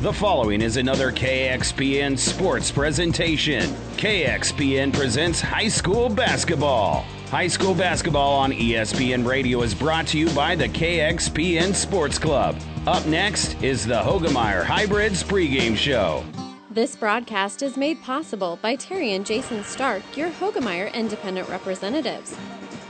The 0.00 0.14
following 0.14 0.62
is 0.62 0.78
another 0.78 1.12
KXPN 1.12 2.18
sports 2.18 2.70
presentation. 2.70 3.64
KXPN 3.98 4.94
presents 4.94 5.42
high 5.42 5.68
school 5.68 6.08
basketball. 6.08 7.02
High 7.28 7.48
school 7.48 7.74
basketball 7.74 8.32
on 8.32 8.50
ESPN 8.50 9.26
Radio 9.26 9.60
is 9.60 9.74
brought 9.74 10.06
to 10.06 10.18
you 10.18 10.30
by 10.30 10.54
the 10.54 10.70
KXPN 10.70 11.74
Sports 11.74 12.18
Club. 12.18 12.56
Up 12.86 13.04
next 13.04 13.62
is 13.62 13.84
the 13.84 14.00
Hoegemeyer 14.00 14.64
Hybrids 14.64 15.22
pregame 15.22 15.76
show. 15.76 16.24
This 16.70 16.96
broadcast 16.96 17.62
is 17.62 17.76
made 17.76 18.00
possible 18.00 18.58
by 18.62 18.76
Terry 18.76 19.12
and 19.12 19.26
Jason 19.26 19.62
Stark, 19.64 20.16
your 20.16 20.30
Hoegemeyer 20.30 20.90
independent 20.94 21.46
representatives. 21.50 22.34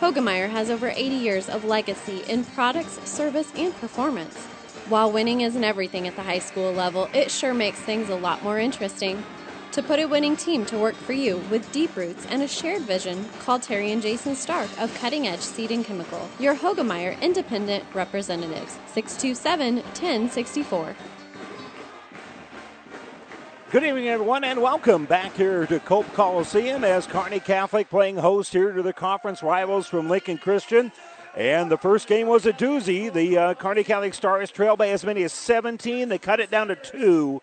Hoegemeyer 0.00 0.48
has 0.48 0.70
over 0.70 0.90
80 0.90 1.02
years 1.16 1.48
of 1.48 1.64
legacy 1.64 2.22
in 2.28 2.44
products, 2.44 3.00
service, 3.02 3.50
and 3.56 3.74
performance. 3.80 4.46
While 4.90 5.12
winning 5.12 5.42
isn't 5.42 5.62
everything 5.62 6.08
at 6.08 6.16
the 6.16 6.24
high 6.24 6.40
school 6.40 6.72
level, 6.72 7.08
it 7.14 7.30
sure 7.30 7.54
makes 7.54 7.78
things 7.78 8.08
a 8.08 8.16
lot 8.16 8.42
more 8.42 8.58
interesting. 8.58 9.22
To 9.70 9.84
put 9.84 10.00
a 10.00 10.06
winning 10.06 10.36
team 10.36 10.66
to 10.66 10.76
work 10.76 10.96
for 10.96 11.12
you 11.12 11.36
with 11.48 11.70
deep 11.70 11.94
roots 11.94 12.26
and 12.28 12.42
a 12.42 12.48
shared 12.48 12.82
vision, 12.82 13.28
call 13.38 13.60
Terry 13.60 13.92
and 13.92 14.02
Jason 14.02 14.34
Stark 14.34 14.68
of 14.80 14.92
Cutting 14.94 15.28
Edge 15.28 15.38
Seed 15.38 15.70
and 15.70 15.84
Chemical, 15.84 16.28
your 16.40 16.56
Hoegemeyer 16.56 17.20
Independent 17.22 17.84
Representatives, 17.94 18.80
627 18.92 19.76
1064. 19.76 20.96
Good 23.70 23.84
evening, 23.84 24.08
everyone, 24.08 24.42
and 24.42 24.60
welcome 24.60 25.04
back 25.04 25.36
here 25.36 25.66
to 25.66 25.78
Cope 25.78 26.12
Coliseum 26.14 26.82
as 26.82 27.06
Kearney 27.06 27.38
Catholic 27.38 27.88
playing 27.88 28.16
host 28.16 28.52
here 28.52 28.72
to 28.72 28.82
the 28.82 28.92
conference 28.92 29.40
rivals 29.40 29.86
from 29.86 30.08
Lincoln 30.08 30.38
Christian. 30.38 30.90
And 31.36 31.70
the 31.70 31.78
first 31.78 32.08
game 32.08 32.26
was 32.26 32.44
a 32.46 32.52
doozy. 32.52 33.12
The 33.12 33.38
uh, 33.38 33.54
Kearney 33.54 33.84
Catholic 33.84 34.14
Stars 34.14 34.50
trailed 34.50 34.78
by 34.78 34.88
as 34.88 35.04
many 35.04 35.22
as 35.22 35.32
17. 35.32 36.08
They 36.08 36.18
cut 36.18 36.40
it 36.40 36.50
down 36.50 36.68
to 36.68 36.76
two, 36.76 37.40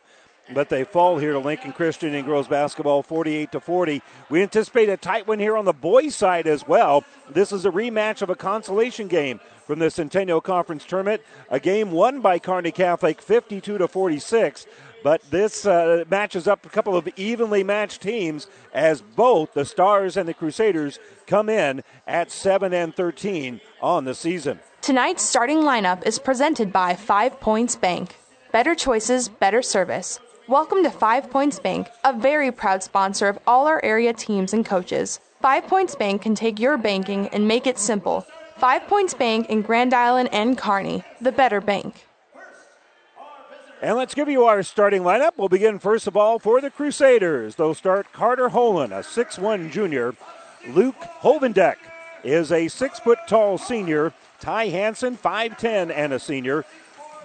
but 0.53 0.67
they 0.67 0.83
fall 0.83 1.17
here 1.17 1.31
to 1.31 1.39
Lincoln 1.39 1.71
Christian 1.71 2.13
in 2.13 2.25
girls 2.25 2.49
basketball 2.49 3.01
48 3.01 3.51
to 3.53 3.59
40. 3.61 4.01
We 4.29 4.41
anticipate 4.41 4.89
a 4.89 4.97
tight 4.97 5.25
one 5.25 5.39
here 5.39 5.55
on 5.55 5.63
the 5.63 5.73
boys' 5.73 6.15
side 6.15 6.47
as 6.47 6.67
well. 6.67 7.05
This 7.29 7.53
is 7.53 7.65
a 7.65 7.71
rematch 7.71 8.21
of 8.21 8.29
a 8.29 8.35
consolation 8.35 9.07
game 9.07 9.39
from 9.65 9.79
the 9.79 9.89
Centennial 9.89 10.41
Conference 10.41 10.85
tournament. 10.85 11.21
A 11.49 11.59
game 11.59 11.91
won 11.91 12.19
by 12.19 12.39
Kearney 12.39 12.71
Catholic 12.71 13.21
52 13.21 13.77
to 13.77 13.87
46. 13.87 14.67
But 15.03 15.21
this 15.29 15.65
uh, 15.65 16.03
matches 16.09 16.47
up 16.47 16.65
a 16.65 16.69
couple 16.69 16.95
of 16.95 17.07
evenly 17.15 17.63
matched 17.63 18.01
teams 18.01 18.47
as 18.73 19.01
both 19.01 19.53
the 19.53 19.65
Stars 19.65 20.17
and 20.17 20.27
the 20.27 20.33
Crusaders 20.33 20.99
come 21.27 21.49
in 21.49 21.83
at 22.07 22.31
7 22.31 22.73
and 22.73 22.95
13 22.95 23.61
on 23.81 24.05
the 24.05 24.15
season. 24.15 24.59
Tonight's 24.81 25.23
starting 25.23 25.59
lineup 25.59 26.05
is 26.05 26.19
presented 26.19 26.73
by 26.73 26.95
Five 26.95 27.39
Points 27.39 27.75
Bank. 27.75 28.17
Better 28.51 28.73
choices, 28.73 29.29
better 29.29 29.61
service. 29.61 30.19
Welcome 30.47 30.81
to 30.83 30.89
Five 30.89 31.29
Points 31.29 31.59
Bank, 31.59 31.89
a 32.03 32.13
very 32.13 32.51
proud 32.51 32.81
sponsor 32.81 33.27
of 33.27 33.37
all 33.45 33.67
our 33.67 33.83
area 33.83 34.13
teams 34.13 34.53
and 34.53 34.65
coaches. 34.65 35.19
Five 35.41 35.67
Points 35.67 35.93
Bank 35.93 36.21
can 36.21 36.33
take 36.33 36.59
your 36.59 36.77
banking 36.77 37.27
and 37.27 37.47
make 37.47 37.67
it 37.67 37.77
simple. 37.77 38.25
Five 38.57 38.87
Points 38.87 39.13
Bank 39.13 39.49
in 39.49 39.61
Grand 39.61 39.93
Island 39.93 40.29
and 40.31 40.57
Kearney, 40.57 41.03
the 41.21 41.31
better 41.31 41.61
bank. 41.61 42.06
And 43.79 43.95
let's 43.95 44.15
give 44.15 44.27
you 44.27 44.45
our 44.45 44.63
starting 44.63 45.03
lineup. 45.03 45.33
We'll 45.37 45.49
begin 45.49 45.77
first 45.77 46.07
of 46.07 46.17
all 46.17 46.39
for 46.39 46.61
the 46.61 46.71
Crusaders. 46.71 47.55
They'll 47.55 47.75
start 47.75 48.11
Carter 48.11 48.49
Holen, 48.49 48.91
a 48.91 49.03
6'1 49.03 49.71
junior. 49.71 50.15
Luke 50.69 50.99
Hovendick 51.21 51.75
is 52.23 52.51
a 52.51 52.69
six 52.69 52.99
foot 52.99 53.19
tall 53.27 53.59
senior. 53.59 54.13
Ty 54.39 54.69
Hansen, 54.69 55.15
5'10 55.15 55.91
and 55.95 56.11
a 56.11 56.19
senior. 56.19 56.65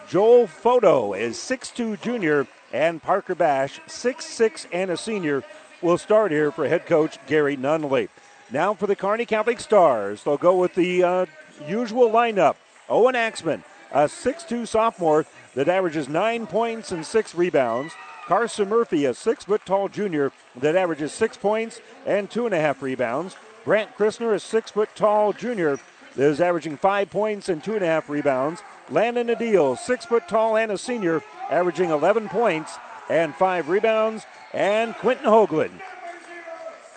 Joel 0.08 0.46
Photo 0.46 1.14
is 1.14 1.38
6'2 1.38 2.00
junior. 2.02 2.46
And 2.70 3.02
Parker 3.02 3.34
Bash, 3.34 3.80
6'6 3.86 4.66
and 4.72 4.90
a 4.90 4.96
senior, 4.96 5.42
will 5.80 5.98
start 5.98 6.32
here 6.32 6.50
for 6.52 6.68
head 6.68 6.84
coach 6.84 7.18
Gary 7.26 7.56
Nunley. 7.56 8.08
Now 8.50 8.74
for 8.74 8.86
the 8.86 8.96
Kearney 8.96 9.24
Catholic 9.24 9.58
Stars. 9.58 10.22
They'll 10.22 10.36
go 10.36 10.58
with 10.58 10.74
the 10.74 11.02
uh, 11.02 11.26
usual 11.66 12.10
lineup. 12.10 12.56
Owen 12.90 13.16
Axman, 13.16 13.64
a 13.90 14.04
6'2 14.04 14.68
sophomore 14.68 15.24
that 15.54 15.68
averages 15.68 16.08
nine 16.08 16.46
points 16.46 16.92
and 16.92 17.04
six 17.04 17.34
rebounds. 17.34 17.94
Carson 18.26 18.68
Murphy, 18.68 19.04
a 19.04 19.14
six 19.14 19.44
foot 19.44 19.64
tall 19.66 19.88
junior 19.88 20.32
that 20.56 20.76
averages 20.76 21.12
six 21.12 21.36
points 21.36 21.80
and 22.06 22.30
two 22.30 22.46
and 22.46 22.54
a 22.54 22.60
half 22.60 22.82
rebounds. 22.82 23.36
Grant 23.64 23.96
Christner, 23.96 24.34
a 24.34 24.40
six 24.40 24.70
foot 24.70 24.90
tall 24.94 25.32
junior 25.32 25.78
that 26.16 26.28
is 26.28 26.40
averaging 26.40 26.76
five 26.76 27.10
points 27.10 27.48
and 27.48 27.62
two 27.62 27.74
and 27.74 27.82
a 27.82 27.86
half 27.86 28.08
rebounds. 28.08 28.62
Landon 28.90 29.28
Adil, 29.28 29.78
six 29.78 30.04
foot 30.04 30.28
tall 30.28 30.56
and 30.56 30.72
a 30.72 30.78
senior, 30.78 31.22
averaging 31.50 31.90
11 31.90 32.28
points 32.28 32.76
and 33.08 33.34
five 33.34 33.68
rebounds. 33.68 34.24
And 34.52 34.94
Quentin 34.94 35.26
Hoagland. 35.26 35.80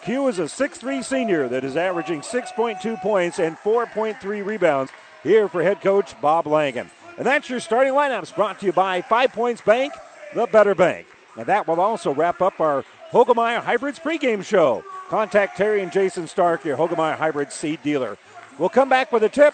Q 0.01 0.27
is 0.27 0.37
a 0.37 0.43
6'3 0.43 1.03
senior 1.03 1.47
that 1.47 1.63
is 1.63 1.75
averaging 1.75 2.21
6.2 2.21 3.01
points 3.01 3.39
and 3.39 3.57
4.3 3.57 4.45
rebounds 4.45 4.91
here 5.23 5.47
for 5.47 5.63
head 5.63 5.81
coach 5.81 6.19
Bob 6.21 6.45
Langen. 6.45 6.91
And 7.17 7.25
that's 7.25 7.49
your 7.49 7.59
starting 7.59 7.93
lineups 7.93 8.35
brought 8.35 8.59
to 8.59 8.65
you 8.65 8.73
by 8.73 9.01
Five 9.01 9.31
Points 9.31 9.61
Bank, 9.61 9.93
the 10.33 10.47
better 10.47 10.75
bank. 10.75 11.07
And 11.37 11.45
that 11.47 11.67
will 11.67 11.79
also 11.79 12.13
wrap 12.13 12.41
up 12.41 12.59
our 12.59 12.83
Hoegemeyer 13.11 13.61
Hybrids 13.61 13.99
pregame 13.99 14.43
show. 14.43 14.83
Contact 15.09 15.55
Terry 15.55 15.81
and 15.81 15.91
Jason 15.91 16.27
Stark, 16.27 16.65
your 16.65 16.77
Hoegemeyer 16.77 17.15
Hybrid 17.15 17.51
seed 17.51 17.81
dealer. 17.83 18.17
We'll 18.57 18.69
come 18.69 18.89
back 18.89 19.11
with 19.11 19.23
a 19.23 19.29
tip 19.29 19.53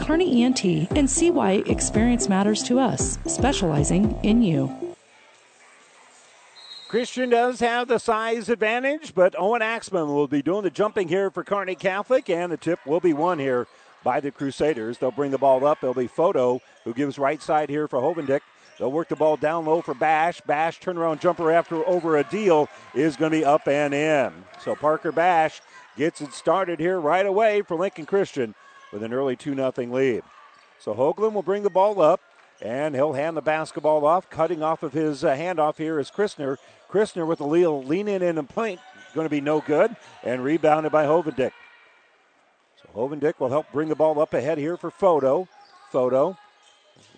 Kearney 0.00 0.42
ENT 0.42 0.64
and 0.64 1.08
see 1.08 1.30
why 1.30 1.62
experience 1.66 2.28
matters 2.28 2.62
to 2.64 2.78
us, 2.78 3.18
specializing 3.26 4.18
in 4.22 4.42
you. 4.42 4.74
Christian 6.88 7.30
does 7.30 7.60
have 7.60 7.86
the 7.86 7.98
size 7.98 8.48
advantage, 8.48 9.14
but 9.14 9.36
Owen 9.38 9.62
Axman 9.62 10.08
will 10.08 10.26
be 10.26 10.42
doing 10.42 10.64
the 10.64 10.70
jumping 10.70 11.06
here 11.06 11.30
for 11.30 11.44
Kearney 11.44 11.76
Catholic, 11.76 12.28
and 12.28 12.50
the 12.50 12.56
tip 12.56 12.80
will 12.84 12.98
be 12.98 13.12
won 13.12 13.38
here 13.38 13.68
by 14.02 14.18
the 14.18 14.32
Crusaders. 14.32 14.98
They'll 14.98 15.12
bring 15.12 15.30
the 15.30 15.38
ball 15.38 15.64
up. 15.64 15.78
It'll 15.82 15.94
be 15.94 16.08
Photo 16.08 16.60
who 16.84 16.92
gives 16.92 17.18
right 17.18 17.40
side 17.40 17.70
here 17.70 17.86
for 17.86 18.00
Hovendick. 18.00 18.40
They'll 18.78 18.90
work 18.90 19.08
the 19.08 19.16
ball 19.16 19.36
down 19.36 19.66
low 19.66 19.82
for 19.82 19.94
Bash. 19.94 20.40
Bash 20.40 20.80
turnaround 20.80 21.20
jumper 21.20 21.52
after 21.52 21.86
over 21.86 22.16
a 22.16 22.24
deal 22.24 22.68
is 22.94 23.14
going 23.16 23.30
to 23.30 23.38
be 23.38 23.44
up 23.44 23.68
and 23.68 23.94
in. 23.94 24.32
So 24.64 24.74
Parker 24.74 25.12
Bash 25.12 25.60
gets 25.96 26.20
it 26.22 26.32
started 26.32 26.80
here 26.80 26.98
right 26.98 27.26
away 27.26 27.62
for 27.62 27.76
Lincoln 27.76 28.06
Christian 28.06 28.54
with 28.92 29.02
an 29.02 29.12
early 29.12 29.36
2 29.36 29.54
0 29.54 29.72
lead. 29.76 30.22
So 30.78 30.94
Hoagland 30.94 31.32
will 31.32 31.42
bring 31.42 31.62
the 31.62 31.70
ball 31.70 32.00
up, 32.00 32.20
and 32.60 32.94
he'll 32.94 33.12
hand 33.12 33.36
the 33.36 33.42
basketball 33.42 34.04
off. 34.04 34.30
Cutting 34.30 34.62
off 34.62 34.82
of 34.82 34.92
his 34.92 35.24
uh, 35.24 35.34
handoff 35.34 35.76
here 35.76 35.98
is 35.98 36.10
Christner. 36.10 36.56
Christner 36.90 37.26
with 37.26 37.40
a 37.40 37.46
lean 37.46 38.08
in 38.08 38.22
and 38.22 38.38
a 38.38 38.42
point, 38.42 38.80
going 39.14 39.26
to 39.26 39.30
be 39.30 39.40
no 39.40 39.60
good, 39.60 39.94
and 40.22 40.42
rebounded 40.42 40.90
by 40.90 41.04
Hovendick. 41.04 41.52
So 42.82 42.88
Hovendick 42.94 43.38
will 43.38 43.50
help 43.50 43.66
bring 43.72 43.88
the 43.88 43.94
ball 43.94 44.18
up 44.20 44.34
ahead 44.34 44.58
here 44.58 44.76
for 44.76 44.90
Photo. 44.90 45.48
Photo 45.90 46.36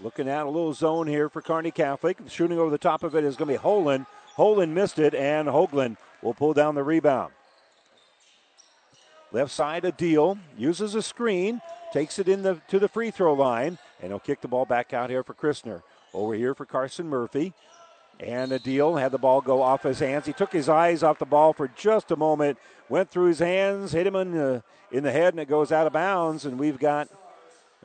looking 0.00 0.28
at 0.28 0.46
a 0.46 0.50
little 0.50 0.72
zone 0.72 1.06
here 1.06 1.28
for 1.28 1.42
Kearney 1.42 1.70
Catholic. 1.70 2.18
Shooting 2.28 2.58
over 2.58 2.70
the 2.70 2.78
top 2.78 3.02
of 3.02 3.14
it 3.14 3.24
is 3.24 3.36
going 3.36 3.48
to 3.48 3.58
be 3.58 3.62
Holen. 3.62 4.06
Holen 4.36 4.70
missed 4.70 4.98
it, 4.98 5.14
and 5.14 5.48
Hoagland 5.48 5.96
will 6.22 6.34
pull 6.34 6.54
down 6.54 6.74
the 6.74 6.82
rebound. 6.82 7.32
Left 9.32 9.50
side, 9.50 9.84
a 9.84 9.92
deal. 9.92 10.38
Uses 10.58 10.94
a 10.94 11.02
screen. 11.02 11.60
Takes 11.92 12.18
it 12.18 12.28
in 12.28 12.42
the 12.42 12.60
to 12.68 12.78
the 12.78 12.88
free 12.88 13.10
throw 13.10 13.32
line. 13.32 13.78
And 14.00 14.10
he'll 14.10 14.20
kick 14.20 14.40
the 14.40 14.48
ball 14.48 14.66
back 14.66 14.92
out 14.92 15.10
here 15.10 15.22
for 15.22 15.34
Christner. 15.34 15.82
Over 16.12 16.34
here 16.34 16.54
for 16.54 16.66
Carson 16.66 17.08
Murphy. 17.08 17.54
And 18.20 18.52
a 18.52 18.58
deal 18.58 18.96
had 18.96 19.10
the 19.10 19.18
ball 19.18 19.40
go 19.40 19.62
off 19.62 19.82
his 19.82 19.98
hands. 19.98 20.26
He 20.26 20.32
took 20.32 20.52
his 20.52 20.68
eyes 20.68 21.02
off 21.02 21.18
the 21.18 21.24
ball 21.24 21.52
for 21.52 21.68
just 21.68 22.10
a 22.10 22.16
moment. 22.16 22.58
Went 22.88 23.10
through 23.10 23.26
his 23.28 23.38
hands, 23.38 23.92
hit 23.92 24.06
him 24.06 24.14
in 24.14 24.32
the, 24.32 24.62
in 24.92 25.02
the 25.02 25.10
head, 25.10 25.32
and 25.32 25.40
it 25.40 25.48
goes 25.48 25.72
out 25.72 25.86
of 25.86 25.92
bounds. 25.92 26.44
And 26.44 26.58
we've 26.58 26.78
got 26.78 27.08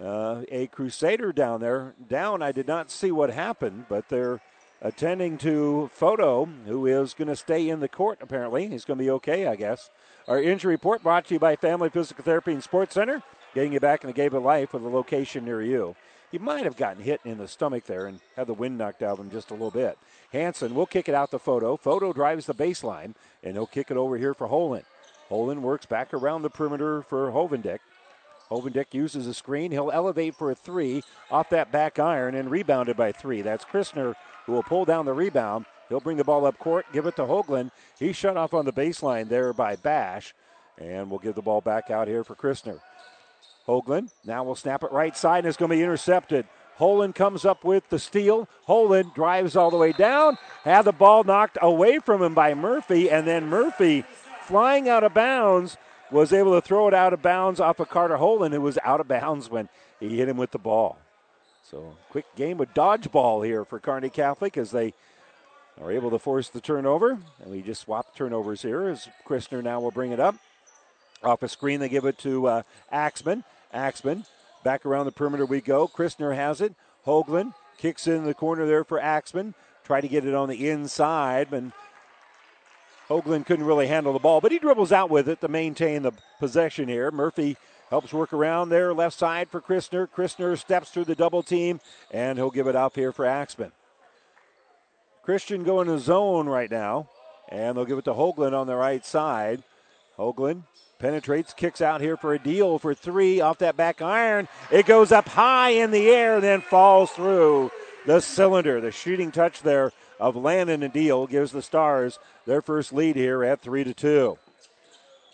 uh, 0.01 0.41
a 0.51 0.67
Crusader 0.67 1.31
down 1.31 1.61
there. 1.61 1.95
Down, 2.07 2.43
I 2.43 2.51
did 2.51 2.67
not 2.67 2.91
see 2.91 3.11
what 3.11 3.31
happened, 3.31 3.85
but 3.87 4.09
they're 4.09 4.41
attending 4.81 5.37
to 5.39 5.89
Photo, 5.93 6.45
who 6.65 6.85
is 6.85 7.13
going 7.13 7.29
to 7.29 7.35
stay 7.35 7.69
in 7.69 7.79
the 7.79 7.87
court 7.87 8.19
apparently. 8.21 8.67
He's 8.67 8.85
going 8.85 8.99
to 8.99 9.03
be 9.03 9.09
okay, 9.11 9.47
I 9.47 9.55
guess. 9.55 9.89
Our 10.27 10.41
injury 10.41 10.73
report 10.73 11.03
brought 11.03 11.25
to 11.27 11.35
you 11.35 11.39
by 11.39 11.55
Family 11.55 11.89
Physical 11.89 12.21
Therapy 12.21 12.51
and 12.51 12.61
Sports 12.61 12.95
Center, 12.95 13.23
getting 13.55 13.71
you 13.71 13.79
back 13.79 14.03
in 14.03 14.07
the 14.07 14.13
game 14.13 14.33
of 14.33 14.43
life 14.43 14.73
with 14.73 14.83
a 14.83 14.89
location 14.89 15.45
near 15.45 15.61
you. 15.61 15.95
he 16.33 16.37
might 16.37 16.65
have 16.65 16.75
gotten 16.75 17.01
hit 17.01 17.21
in 17.23 17.37
the 17.37 17.47
stomach 17.47 17.85
there 17.85 18.07
and 18.07 18.19
had 18.35 18.47
the 18.47 18.53
wind 18.53 18.77
knocked 18.77 19.01
out 19.01 19.13
of 19.13 19.19
him 19.19 19.31
just 19.31 19.51
a 19.51 19.53
little 19.53 19.71
bit. 19.71 19.97
Hanson 20.33 20.75
will 20.75 20.85
kick 20.85 21.07
it 21.07 21.15
out 21.15 21.31
to 21.31 21.39
Photo. 21.39 21.77
Photo 21.77 22.11
drives 22.11 22.45
the 22.45 22.53
baseline, 22.53 23.15
and 23.41 23.53
he'll 23.53 23.65
kick 23.65 23.89
it 23.89 23.95
over 23.95 24.17
here 24.17 24.33
for 24.33 24.49
Holen. 24.49 24.83
Holen 25.29 25.61
works 25.61 25.85
back 25.85 26.13
around 26.13 26.41
the 26.41 26.49
perimeter 26.49 27.03
for 27.03 27.31
Hovendick. 27.31 27.79
Hovendick 28.51 28.93
uses 28.93 29.27
a 29.27 29.33
screen. 29.33 29.71
He'll 29.71 29.91
elevate 29.91 30.35
for 30.35 30.51
a 30.51 30.55
three 30.55 31.03
off 31.31 31.49
that 31.51 31.71
back 31.71 31.99
iron 31.99 32.35
and 32.35 32.51
rebounded 32.51 32.97
by 32.97 33.13
three. 33.13 33.41
That's 33.41 33.63
Christner 33.63 34.13
who 34.45 34.51
will 34.51 34.63
pull 34.63 34.83
down 34.83 35.05
the 35.05 35.13
rebound. 35.13 35.65
He'll 35.89 35.99
bring 35.99 36.17
the 36.17 36.23
ball 36.23 36.45
up 36.45 36.57
court, 36.59 36.85
give 36.91 37.05
it 37.05 37.15
to 37.15 37.23
Hoagland. 37.23 37.71
He's 37.99 38.15
shut 38.15 38.37
off 38.37 38.53
on 38.53 38.65
the 38.65 38.73
baseline 38.73 39.29
there 39.29 39.53
by 39.53 39.75
Bash, 39.75 40.33
and 40.77 41.09
we'll 41.09 41.19
give 41.19 41.35
the 41.35 41.41
ball 41.41 41.61
back 41.61 41.89
out 41.89 42.07
here 42.07 42.23
for 42.23 42.35
Christner. 42.35 42.79
Hoagland 43.67 44.11
now 44.25 44.43
will 44.43 44.55
snap 44.55 44.83
it 44.83 44.91
right 44.91 45.15
side, 45.15 45.39
and 45.39 45.47
it's 45.47 45.57
going 45.57 45.69
to 45.69 45.77
be 45.77 45.83
intercepted. 45.83 46.45
Holen 46.79 47.13
comes 47.13 47.43
up 47.43 47.63
with 47.63 47.89
the 47.89 47.99
steal. 47.99 48.47
Holen 48.67 49.13
drives 49.15 49.55
all 49.55 49.71
the 49.71 49.77
way 49.77 49.91
down, 49.91 50.37
had 50.63 50.83
the 50.83 50.91
ball 50.91 51.23
knocked 51.23 51.57
away 51.61 51.99
from 51.99 52.21
him 52.21 52.33
by 52.33 52.53
Murphy, 52.53 53.09
and 53.09 53.27
then 53.27 53.47
Murphy, 53.47 54.05
flying 54.41 54.87
out 54.87 55.03
of 55.03 55.13
bounds, 55.13 55.77
was 56.11 56.31
able 56.31 56.53
to 56.53 56.61
throw 56.61 56.87
it 56.87 56.93
out 56.93 57.13
of 57.13 57.21
bounds 57.21 57.59
off 57.59 57.79
of 57.79 57.89
Carter 57.89 58.17
Holen, 58.17 58.51
who 58.51 58.61
was 58.61 58.77
out 58.83 59.01
of 59.01 59.07
bounds 59.07 59.49
when 59.49 59.69
he 59.99 60.17
hit 60.17 60.29
him 60.29 60.37
with 60.37 60.51
the 60.51 60.59
ball. 60.59 60.97
So, 61.63 61.97
quick 62.09 62.25
game 62.37 62.61
of 62.61 62.73
dodgeball 62.73 63.45
here 63.45 63.65
for 63.65 63.79
Kearney 63.79 64.09
Catholic 64.09 64.55
as 64.55 64.71
they 64.71 64.93
are 65.81 65.91
able 65.91 66.09
to 66.11 66.19
force 66.19 66.49
the 66.49 66.61
turnover. 66.61 67.19
And 67.41 67.51
we 67.51 67.61
just 67.61 67.81
swap 67.81 68.15
turnovers 68.15 68.61
here 68.61 68.87
as 68.87 69.07
Christner 69.27 69.63
now 69.63 69.79
will 69.79 69.91
bring 69.91 70.11
it 70.11 70.19
up. 70.19 70.35
Off 71.23 71.43
a 71.43 71.49
screen, 71.49 71.79
they 71.79 71.89
give 71.89 72.05
it 72.05 72.17
to 72.19 72.47
uh, 72.47 72.61
Axman. 72.91 73.43
Axman, 73.73 74.25
back 74.63 74.85
around 74.85 75.05
the 75.05 75.11
perimeter 75.11 75.45
we 75.45 75.61
go. 75.61 75.87
Christner 75.87 76.35
has 76.35 76.61
it. 76.61 76.73
Hoagland 77.05 77.53
kicks 77.77 78.07
in 78.07 78.25
the 78.25 78.33
corner 78.33 78.65
there 78.65 78.83
for 78.83 78.99
Axman. 78.99 79.53
Try 79.83 80.01
to 80.01 80.07
get 80.07 80.25
it 80.25 80.33
on 80.33 80.49
the 80.49 80.69
inside, 80.69 81.51
and 81.53 81.71
Hoagland 83.09 83.45
couldn't 83.45 83.65
really 83.65 83.87
handle 83.87 84.13
the 84.13 84.19
ball, 84.19 84.41
but 84.41 84.51
he 84.51 84.59
dribbles 84.59 84.91
out 84.91 85.09
with 85.09 85.29
it 85.29 85.39
to 85.41 85.47
maintain 85.47 86.01
the 86.01 86.11
possession 86.39 86.89
here. 86.89 87.09
Murphy 87.09 87.55
helps 87.89 88.11
work 88.11 88.33
around 88.33 88.69
there, 88.69 88.93
left 88.93 89.17
side 89.17 89.49
for 89.49 89.61
Christner. 89.61 90.07
Christner 90.07 90.57
steps 90.57 90.89
through 90.89 91.05
the 91.05 91.15
double 91.15 91.41
team, 91.41 91.79
and 92.11 92.37
he'll 92.37 92.51
give 92.51 92.67
it 92.67 92.75
up 92.75 92.95
here 92.95 93.13
for 93.13 93.25
Axman. 93.25 93.71
Christian 95.27 95.65
going 95.65 95.87
to 95.89 95.99
zone 95.99 96.47
right 96.47 96.71
now, 96.71 97.09
and 97.49 97.75
they'll 97.75 97.83
give 97.83 97.97
it 97.97 98.05
to 98.05 98.13
Hoagland 98.13 98.53
on 98.53 98.65
the 98.65 98.77
right 98.77 99.05
side. 99.05 99.61
Hoagland 100.17 100.63
penetrates, 100.99 101.53
kicks 101.53 101.81
out 101.81 101.99
here 101.99 102.15
for 102.15 102.33
a 102.33 102.39
deal 102.39 102.79
for 102.79 102.93
three 102.93 103.41
off 103.41 103.57
that 103.57 103.75
back 103.75 104.01
iron. 104.01 104.47
It 104.71 104.85
goes 104.85 105.11
up 105.11 105.27
high 105.27 105.71
in 105.71 105.91
the 105.91 106.07
air, 106.07 106.35
and 106.35 106.43
then 106.45 106.61
falls 106.61 107.11
through 107.11 107.71
the 108.05 108.21
cylinder. 108.21 108.79
The 108.79 108.89
shooting 108.89 109.33
touch 109.33 109.63
there 109.63 109.91
of 110.17 110.37
Landon 110.37 110.81
and 110.81 110.93
Deal 110.93 111.27
gives 111.27 111.51
the 111.51 111.61
Stars 111.61 112.19
their 112.45 112.61
first 112.61 112.93
lead 112.93 113.17
here 113.17 113.43
at 113.43 113.59
three 113.59 113.83
to 113.83 113.93
two. 113.93 114.37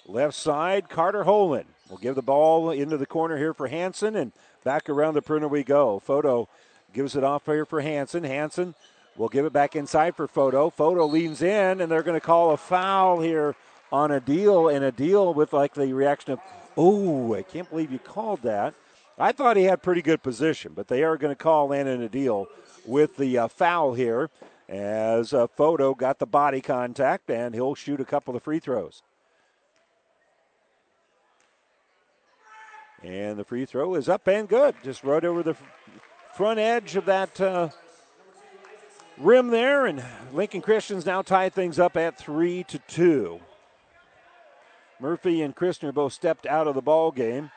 Left 0.08 0.34
side, 0.34 0.90
Carter 0.90 1.24
Holen 1.24 1.66
will 1.88 1.98
give 1.98 2.16
the 2.16 2.24
ball 2.24 2.72
into 2.72 2.98
the 2.98 3.06
corner 3.06 3.38
here 3.38 3.54
for 3.54 3.68
Hanson, 3.68 4.16
and 4.16 4.32
back 4.64 4.90
around 4.90 5.14
the 5.14 5.22
perimeter 5.22 5.50
we 5.50 5.64
go. 5.64 6.00
Photo 6.00 6.50
gives 6.96 7.16
it 7.16 7.24
off 7.24 7.46
here 7.46 7.64
for 7.64 7.82
Hanson. 7.82 8.24
Hanson 8.24 8.74
We'll 9.16 9.30
give 9.30 9.46
it 9.46 9.54
back 9.54 9.76
inside 9.76 10.16
for 10.16 10.28
Photo. 10.28 10.70
Photo 10.70 11.06
leans 11.06 11.42
in, 11.42 11.82
and 11.82 11.92
they're 11.92 12.04
going 12.04 12.20
to 12.20 12.26
call 12.26 12.52
a 12.52 12.58
foul 12.58 13.22
here 13.22 13.56
on 13.92 14.12
a 14.12 14.20
deal, 14.20 14.70
and 14.70 14.84
a 14.84 14.92
deal 14.92 15.34
with 15.34 15.54
like 15.54 15.76
the 15.76 15.94
reaction 15.94 16.34
of, 16.34 16.40
oh, 16.76 17.36
I 17.36 17.44
can't 17.44 17.70
believe 17.70 17.92
you 17.92 18.00
called 18.00 18.42
that. 18.42 18.74
I 19.20 19.32
thought 19.32 19.56
he 19.56 19.64
had 19.66 19.84
pretty 19.84 20.02
good 20.02 20.24
position, 20.24 20.74
but 20.76 20.88
they 20.88 21.04
are 21.04 21.18
going 21.18 21.32
to 21.32 21.42
call 21.42 21.72
in 21.72 21.86
and 21.86 22.02
a 22.02 22.10
deal 22.10 22.48
with 22.86 23.16
the 23.18 23.38
uh, 23.38 23.48
foul 23.48 23.94
here 23.94 24.32
as 24.68 25.34
uh, 25.34 25.46
Photo 25.46 25.94
got 25.94 26.18
the 26.18 26.26
body 26.26 26.62
contact, 26.62 27.30
and 27.30 27.54
he'll 27.54 27.76
shoot 27.76 28.02
a 28.02 28.06
couple 28.06 28.36
of 28.36 28.42
free 28.42 28.60
throws. 28.60 29.04
And 33.04 33.38
the 33.38 33.44
free 33.44 33.66
throw 33.66 33.94
is 33.96 34.10
up 34.10 34.28
and 34.28 34.48
good. 34.48 34.76
Just 34.84 35.04
right 35.04 35.24
over 35.24 35.44
the 35.44 35.56
front 36.34 36.58
edge 36.58 36.96
of 36.96 37.06
that 37.06 37.40
uh, 37.40 37.70
rim 39.18 39.50
there, 39.50 39.86
and 39.86 40.04
Lincoln 40.34 40.62
Christians 40.62 41.06
now 41.06 41.22
tie 41.22 41.50
things 41.50 41.80
up 41.80 41.98
at 41.98 42.18
three 42.18 42.64
to 42.66 42.80
two. 42.80 43.40
Murphy 45.00 45.42
and 45.42 45.56
Christner 45.56 45.94
both 45.94 46.14
stepped 46.14 46.46
out 46.46 46.68
of 46.68 46.76
the 46.76 46.82
ball 46.82 47.12
game. 47.12 47.52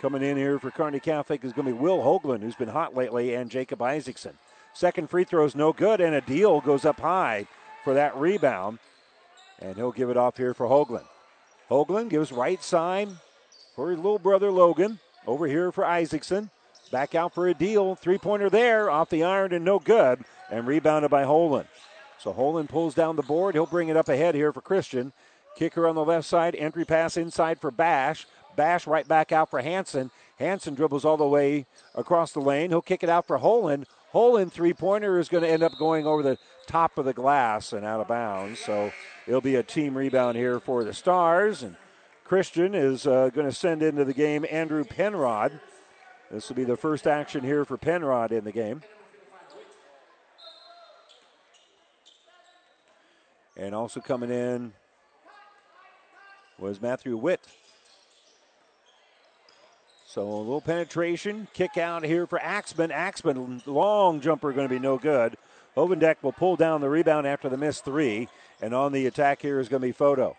Coming 0.00 0.22
in 0.22 0.36
here 0.36 0.58
for 0.58 0.70
Carney 0.70 1.00
Catholic 1.00 1.44
is 1.44 1.52
going 1.52 1.66
to 1.66 1.72
be 1.72 1.78
Will 1.78 1.98
Hoagland, 1.98 2.42
who's 2.42 2.54
been 2.54 2.68
hot 2.68 2.94
lately, 2.94 3.34
and 3.34 3.50
Jacob 3.50 3.82
Isaacson. 3.82 4.38
Second 4.72 5.10
free 5.10 5.24
throw 5.24 5.44
is 5.44 5.56
no 5.56 5.72
good, 5.72 6.00
and 6.00 6.14
a 6.14 6.20
deal 6.20 6.60
goes 6.60 6.84
up 6.84 7.00
high 7.00 7.46
for 7.82 7.94
that 7.94 8.16
rebound, 8.16 8.78
and 9.60 9.76
he'll 9.76 9.92
give 9.92 10.10
it 10.10 10.16
off 10.16 10.36
here 10.36 10.54
for 10.54 10.66
Hoagland. 10.66 11.06
Hoagland 11.70 12.10
gives 12.10 12.30
right 12.32 12.62
side 12.62 13.08
for 13.74 13.90
his 13.90 13.98
little 13.98 14.18
brother 14.18 14.50
Logan. 14.50 14.98
Over 15.26 15.46
here 15.46 15.70
for 15.72 15.84
Isaacson. 15.84 16.48
Back 16.90 17.14
out 17.14 17.34
for 17.34 17.48
a 17.48 17.54
deal. 17.54 17.94
Three 17.94 18.18
pointer 18.18 18.50
there 18.50 18.90
off 18.90 19.10
the 19.10 19.24
iron 19.24 19.52
and 19.52 19.64
no 19.64 19.78
good. 19.78 20.24
And 20.50 20.66
rebounded 20.66 21.10
by 21.10 21.24
Holen. 21.24 21.66
So 22.18 22.32
Holen 22.32 22.68
pulls 22.68 22.94
down 22.94 23.16
the 23.16 23.22
board. 23.22 23.54
He'll 23.54 23.66
bring 23.66 23.88
it 23.88 23.96
up 23.96 24.08
ahead 24.08 24.34
here 24.34 24.52
for 24.52 24.60
Christian. 24.60 25.12
Kicker 25.56 25.86
on 25.86 25.94
the 25.94 26.04
left 26.04 26.26
side. 26.26 26.54
Entry 26.54 26.84
pass 26.84 27.16
inside 27.16 27.60
for 27.60 27.70
Bash. 27.70 28.26
Bash 28.56 28.86
right 28.86 29.06
back 29.06 29.30
out 29.30 29.50
for 29.50 29.60
Hanson. 29.60 30.10
Hanson 30.38 30.74
dribbles 30.74 31.04
all 31.04 31.16
the 31.16 31.26
way 31.26 31.66
across 31.94 32.32
the 32.32 32.40
lane. 32.40 32.70
He'll 32.70 32.82
kick 32.82 33.02
it 33.02 33.08
out 33.08 33.26
for 33.26 33.38
Holen. 33.38 33.84
Holen 34.12 34.50
three 34.50 34.72
pointer 34.72 35.18
is 35.18 35.28
going 35.28 35.44
to 35.44 35.50
end 35.50 35.62
up 35.62 35.72
going 35.78 36.06
over 36.06 36.22
the 36.22 36.38
top 36.66 36.98
of 36.98 37.04
the 37.04 37.12
glass 37.12 37.72
and 37.72 37.84
out 37.84 38.00
of 38.00 38.08
bounds. 38.08 38.58
So 38.58 38.90
it'll 39.26 39.40
be 39.40 39.56
a 39.56 39.62
team 39.62 39.96
rebound 39.96 40.36
here 40.36 40.58
for 40.58 40.82
the 40.82 40.94
Stars. 40.94 41.62
And 41.62 41.76
Christian 42.24 42.74
is 42.74 43.06
uh, 43.06 43.30
going 43.30 43.46
to 43.46 43.54
send 43.54 43.82
into 43.82 44.04
the 44.04 44.14
game 44.14 44.46
Andrew 44.50 44.84
Penrod. 44.84 45.60
This 46.30 46.48
will 46.48 46.56
be 46.56 46.64
the 46.64 46.76
first 46.76 47.06
action 47.06 47.42
here 47.42 47.64
for 47.64 47.76
Penrod 47.76 48.32
in 48.32 48.44
the 48.44 48.52
game. 48.52 48.82
And 53.56 53.74
also 53.74 54.00
coming 54.00 54.30
in 54.30 54.72
was 56.58 56.80
Matthew 56.80 57.16
Witt. 57.16 57.40
So 60.06 60.22
a 60.22 60.38
little 60.38 60.60
penetration, 60.60 61.48
kick 61.54 61.76
out 61.76 62.04
here 62.04 62.26
for 62.26 62.40
Axman. 62.40 62.90
Axman, 62.90 63.62
long 63.66 64.20
jumper 64.20 64.52
going 64.52 64.68
to 64.68 64.74
be 64.74 64.78
no 64.78 64.96
good. 64.98 65.36
Hovendick 65.76 66.16
will 66.22 66.32
pull 66.32 66.56
down 66.56 66.80
the 66.80 66.88
rebound 66.88 67.26
after 67.26 67.48
the 67.48 67.56
missed 67.56 67.84
three. 67.84 68.28
And 68.60 68.74
on 68.74 68.92
the 68.92 69.06
attack 69.06 69.42
here 69.42 69.60
is 69.60 69.68
going 69.68 69.80
to 69.80 69.88
be 69.88 69.92
Photo. 69.92 70.36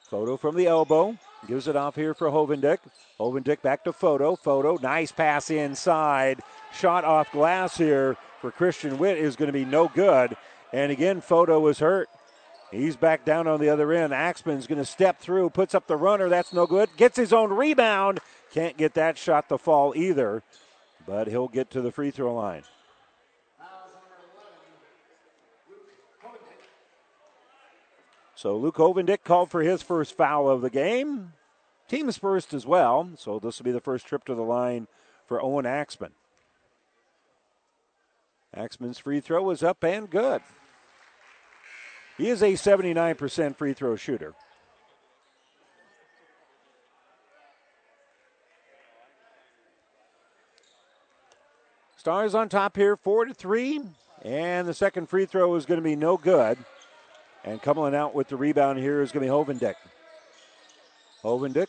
Photo 0.00 0.36
from 0.36 0.56
the 0.56 0.66
elbow. 0.66 1.18
Gives 1.46 1.68
it 1.68 1.76
off 1.76 1.94
here 1.94 2.14
for 2.14 2.28
Hovendick. 2.28 2.78
Hovendick 3.18 3.62
back 3.62 3.84
to 3.84 3.92
Photo. 3.92 4.36
Photo, 4.36 4.76
nice 4.82 5.12
pass 5.12 5.50
inside. 5.50 6.40
Shot 6.72 7.04
off 7.04 7.30
glass 7.32 7.76
here 7.76 8.16
for 8.40 8.50
Christian 8.50 8.98
Witt 8.98 9.18
is 9.18 9.36
going 9.36 9.46
to 9.46 9.52
be 9.52 9.64
no 9.64 9.88
good. 9.88 10.36
And 10.72 10.92
again, 10.92 11.20
Photo 11.20 11.60
was 11.60 11.78
hurt. 11.78 12.08
He's 12.70 12.96
back 12.96 13.24
down 13.24 13.46
on 13.46 13.60
the 13.60 13.70
other 13.70 13.92
end. 13.92 14.12
Axman's 14.12 14.66
going 14.66 14.78
to 14.78 14.84
step 14.84 15.20
through, 15.20 15.50
puts 15.50 15.74
up 15.74 15.86
the 15.86 15.96
runner. 15.96 16.28
That's 16.28 16.52
no 16.52 16.66
good. 16.66 16.90
Gets 16.96 17.16
his 17.16 17.32
own 17.32 17.50
rebound. 17.50 18.20
Can't 18.52 18.76
get 18.76 18.94
that 18.94 19.16
shot 19.16 19.48
to 19.48 19.58
fall 19.58 19.94
either, 19.96 20.42
but 21.06 21.28
he'll 21.28 21.48
get 21.48 21.70
to 21.70 21.80
the 21.80 21.92
free 21.92 22.10
throw 22.10 22.34
line. 22.34 22.62
So 28.38 28.56
Luke 28.56 28.76
Hovendick 28.76 29.24
called 29.24 29.50
for 29.50 29.62
his 29.62 29.82
first 29.82 30.16
foul 30.16 30.48
of 30.48 30.60
the 30.60 30.70
game. 30.70 31.32
Team's 31.88 32.16
first 32.16 32.54
as 32.54 32.64
well. 32.64 33.10
So 33.16 33.40
this 33.40 33.58
will 33.58 33.64
be 33.64 33.72
the 33.72 33.80
first 33.80 34.06
trip 34.06 34.22
to 34.26 34.34
the 34.36 34.42
line 34.42 34.86
for 35.26 35.42
Owen 35.42 35.66
Axman. 35.66 36.12
Axman's 38.54 39.00
free 39.00 39.18
throw 39.18 39.50
is 39.50 39.64
up 39.64 39.82
and 39.82 40.08
good. 40.08 40.40
He 42.16 42.28
is 42.28 42.40
a 42.40 42.52
79% 42.52 43.56
free 43.56 43.72
throw 43.72 43.96
shooter. 43.96 44.34
Stars 51.96 52.36
on 52.36 52.48
top 52.48 52.76
here, 52.76 52.96
four 52.96 53.24
to 53.24 53.34
three, 53.34 53.80
and 54.22 54.68
the 54.68 54.74
second 54.74 55.08
free 55.08 55.26
throw 55.26 55.56
is 55.56 55.66
going 55.66 55.80
to 55.80 55.84
be 55.84 55.96
no 55.96 56.16
good. 56.16 56.56
And 57.44 57.62
coming 57.62 57.94
out 57.94 58.14
with 58.14 58.28
the 58.28 58.36
rebound 58.36 58.78
here 58.78 59.00
is 59.00 59.12
going 59.12 59.26
to 59.26 59.32
be 59.32 59.54
Hovendick. 59.54 59.74
Hovendick 61.22 61.68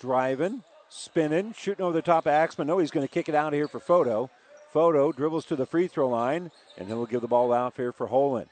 driving, 0.00 0.62
spinning, 0.88 1.54
shooting 1.56 1.84
over 1.84 1.92
the 1.92 2.02
top 2.02 2.26
of 2.26 2.32
Axman. 2.32 2.66
No, 2.66 2.78
he's 2.78 2.90
going 2.90 3.06
to 3.06 3.12
kick 3.12 3.28
it 3.28 3.34
out 3.34 3.52
here 3.52 3.68
for 3.68 3.80
Photo. 3.80 4.30
Photo 4.72 5.12
dribbles 5.12 5.44
to 5.46 5.56
the 5.56 5.66
free 5.66 5.88
throw 5.88 6.08
line, 6.08 6.50
and 6.76 6.88
then 6.88 6.96
he'll 6.96 7.06
give 7.06 7.20
the 7.20 7.28
ball 7.28 7.52
out 7.52 7.74
here 7.76 7.92
for 7.92 8.06
Holen. 8.08 8.46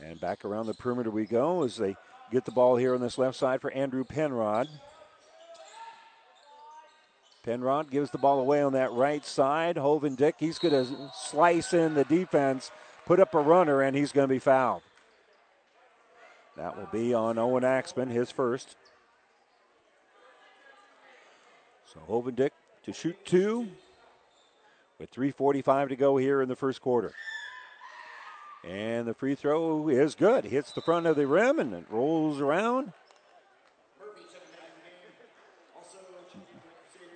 And 0.00 0.20
back 0.20 0.44
around 0.44 0.66
the 0.66 0.74
perimeter 0.74 1.10
we 1.10 1.26
go 1.26 1.64
as 1.64 1.76
they 1.76 1.96
get 2.30 2.44
the 2.44 2.52
ball 2.52 2.76
here 2.76 2.94
on 2.94 3.00
this 3.00 3.18
left 3.18 3.36
side 3.36 3.60
for 3.60 3.70
Andrew 3.72 4.04
Penrod. 4.04 4.68
Penrod 7.44 7.90
gives 7.90 8.10
the 8.10 8.18
ball 8.18 8.40
away 8.40 8.62
on 8.62 8.74
that 8.74 8.92
right 8.92 9.24
side. 9.24 9.76
Hovendick, 9.76 10.34
he's 10.38 10.58
going 10.58 10.74
to 10.74 11.10
slice 11.14 11.72
in 11.72 11.94
the 11.94 12.04
defense, 12.04 12.70
put 13.06 13.20
up 13.20 13.34
a 13.34 13.40
runner, 13.40 13.82
and 13.82 13.96
he's 13.96 14.12
going 14.12 14.28
to 14.28 14.32
be 14.32 14.38
fouled. 14.38 14.82
That 16.58 16.76
will 16.76 16.88
be 16.90 17.14
on 17.14 17.38
Owen 17.38 17.62
Axman, 17.62 18.08
his 18.08 18.32
first. 18.32 18.74
So 21.94 22.00
Hovendick 22.08 22.50
to 22.82 22.92
shoot 22.92 23.16
two 23.24 23.68
with 24.98 25.12
3.45 25.12 25.90
to 25.90 25.96
go 25.96 26.16
here 26.16 26.42
in 26.42 26.48
the 26.48 26.56
first 26.56 26.80
quarter. 26.80 27.12
And 28.64 29.06
the 29.06 29.14
free 29.14 29.36
throw 29.36 29.88
is 29.88 30.16
good. 30.16 30.44
Hits 30.44 30.72
the 30.72 30.82
front 30.82 31.06
of 31.06 31.14
the 31.14 31.28
rim 31.28 31.60
and 31.60 31.72
it 31.72 31.86
rolls 31.90 32.40
around. 32.40 32.92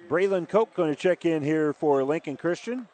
Braylon 0.08 0.48
Koch 0.48 0.72
going 0.72 0.94
to 0.94 1.00
check 1.00 1.24
in 1.24 1.42
here 1.42 1.72
for 1.72 2.04
Lincoln 2.04 2.36
Christian. 2.36 2.86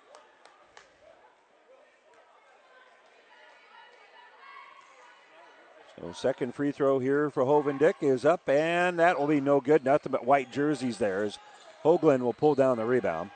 So 6.01 6.13
second 6.13 6.55
free 6.55 6.71
throw 6.71 7.01
here 7.01 7.29
for 7.29 7.43
Hovendick 7.43 7.95
is 8.03 8.25
up, 8.25 8.49
and 8.49 8.99
that 9.01 9.19
will 9.19 9.27
be 9.27 9.41
no 9.41 9.61
good. 9.61 9.85
Nothing 9.85 10.13
but 10.13 10.25
white 10.25 10.53
jerseys 10.53 10.99
there 10.99 11.25
as 11.25 11.39
Hoagland 11.85 12.21
will 12.21 12.33
pull 12.33 12.55
down 12.55 12.77
the 12.77 12.85
rebound. 12.85 13.31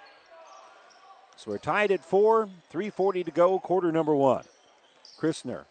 So 1.36 1.50
we're 1.50 1.58
tied 1.58 1.90
at 1.90 2.04
four, 2.04 2.48
3.40 2.72 3.24
to 3.24 3.30
go, 3.32 3.58
quarter 3.58 3.90
number 3.90 4.14
one. 4.14 4.44
Christner 5.18 5.64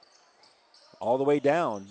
all 1.00 1.18
the 1.18 1.24
way 1.24 1.40
down, 1.40 1.88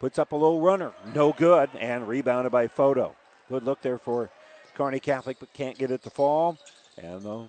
puts 0.00 0.18
up 0.18 0.32
a 0.32 0.36
low 0.36 0.58
runner, 0.58 0.92
no 1.14 1.32
good, 1.32 1.70
and 1.78 2.08
rebounded 2.08 2.50
by 2.50 2.66
Photo. 2.66 3.14
Good 3.48 3.62
look 3.62 3.80
there 3.80 3.98
for 3.98 4.28
Kearney 4.74 5.00
Catholic, 5.00 5.38
but 5.38 5.52
can't 5.52 5.78
get 5.78 5.90
it 5.90 6.02
to 6.02 6.10
fall. 6.10 6.58
And 6.98 7.22
the 7.22 7.48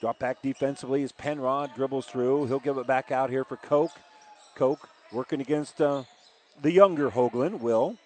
drop 0.00 0.18
back 0.18 0.42
defensively 0.42 1.02
as 1.02 1.12
Penrod 1.12 1.74
dribbles 1.74 2.06
through. 2.06 2.46
He'll 2.46 2.58
give 2.58 2.76
it 2.76 2.86
back 2.86 3.10
out 3.10 3.30
here 3.30 3.44
for 3.44 3.56
Koch. 3.56 3.92
Koch 4.54 4.88
working 5.12 5.40
against 5.40 5.80
uh, 5.80 6.04
the 6.62 6.72
younger 6.72 7.10
Hoagland, 7.10 7.60
Will. 7.60 7.96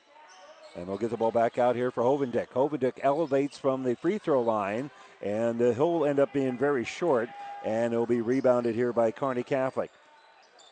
And 0.76 0.86
they'll 0.86 0.98
get 0.98 1.10
the 1.10 1.16
ball 1.16 1.32
back 1.32 1.58
out 1.58 1.74
here 1.74 1.90
for 1.90 2.02
Hovendick. 2.02 2.48
Hovendick 2.48 3.00
elevates 3.02 3.58
from 3.58 3.82
the 3.82 3.96
free 3.96 4.18
throw 4.18 4.42
line, 4.42 4.90
and 5.22 5.60
uh, 5.60 5.72
he'll 5.72 6.04
end 6.04 6.20
up 6.20 6.32
being 6.32 6.56
very 6.56 6.84
short, 6.84 7.28
and 7.64 7.92
it'll 7.92 8.06
be 8.06 8.20
rebounded 8.20 8.74
here 8.74 8.92
by 8.92 9.10
Kearney 9.10 9.42
Catholic. 9.42 9.90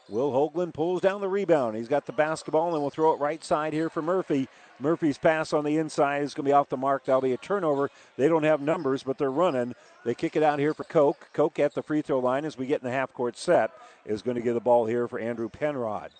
Will 0.08 0.30
Hoagland 0.30 0.72
pulls 0.72 1.00
down 1.00 1.20
the 1.20 1.28
rebound. 1.28 1.76
He's 1.76 1.88
got 1.88 2.06
the 2.06 2.12
basketball, 2.12 2.72
and 2.72 2.80
we'll 2.80 2.90
throw 2.90 3.12
it 3.12 3.20
right 3.20 3.42
side 3.42 3.72
here 3.72 3.90
for 3.90 4.02
Murphy. 4.02 4.48
Murphy's 4.78 5.18
pass 5.18 5.52
on 5.52 5.64
the 5.64 5.78
inside 5.78 6.22
is 6.22 6.32
going 6.32 6.44
to 6.44 6.50
be 6.50 6.52
off 6.52 6.68
the 6.68 6.76
mark. 6.76 7.04
That'll 7.04 7.20
be 7.20 7.32
a 7.32 7.38
turnover. 7.38 7.90
They 8.16 8.28
don't 8.28 8.44
have 8.44 8.60
numbers, 8.60 9.02
but 9.02 9.18
they're 9.18 9.30
running. 9.30 9.74
They 10.04 10.14
kick 10.14 10.36
it 10.36 10.44
out 10.44 10.60
here 10.60 10.74
for 10.74 10.84
Koch. 10.84 11.16
Koch 11.32 11.58
at 11.58 11.74
the 11.74 11.82
free 11.82 12.02
throw 12.02 12.20
line 12.20 12.44
as 12.44 12.56
we 12.56 12.66
get 12.66 12.82
in 12.82 12.86
the 12.86 12.94
half 12.94 13.12
court 13.12 13.36
set 13.36 13.72
is 14.04 14.22
going 14.22 14.36
to 14.36 14.42
give 14.42 14.54
the 14.54 14.60
ball 14.60 14.86
here 14.86 15.08
for 15.08 15.18
Andrew 15.18 15.48
Penrod. 15.48 16.12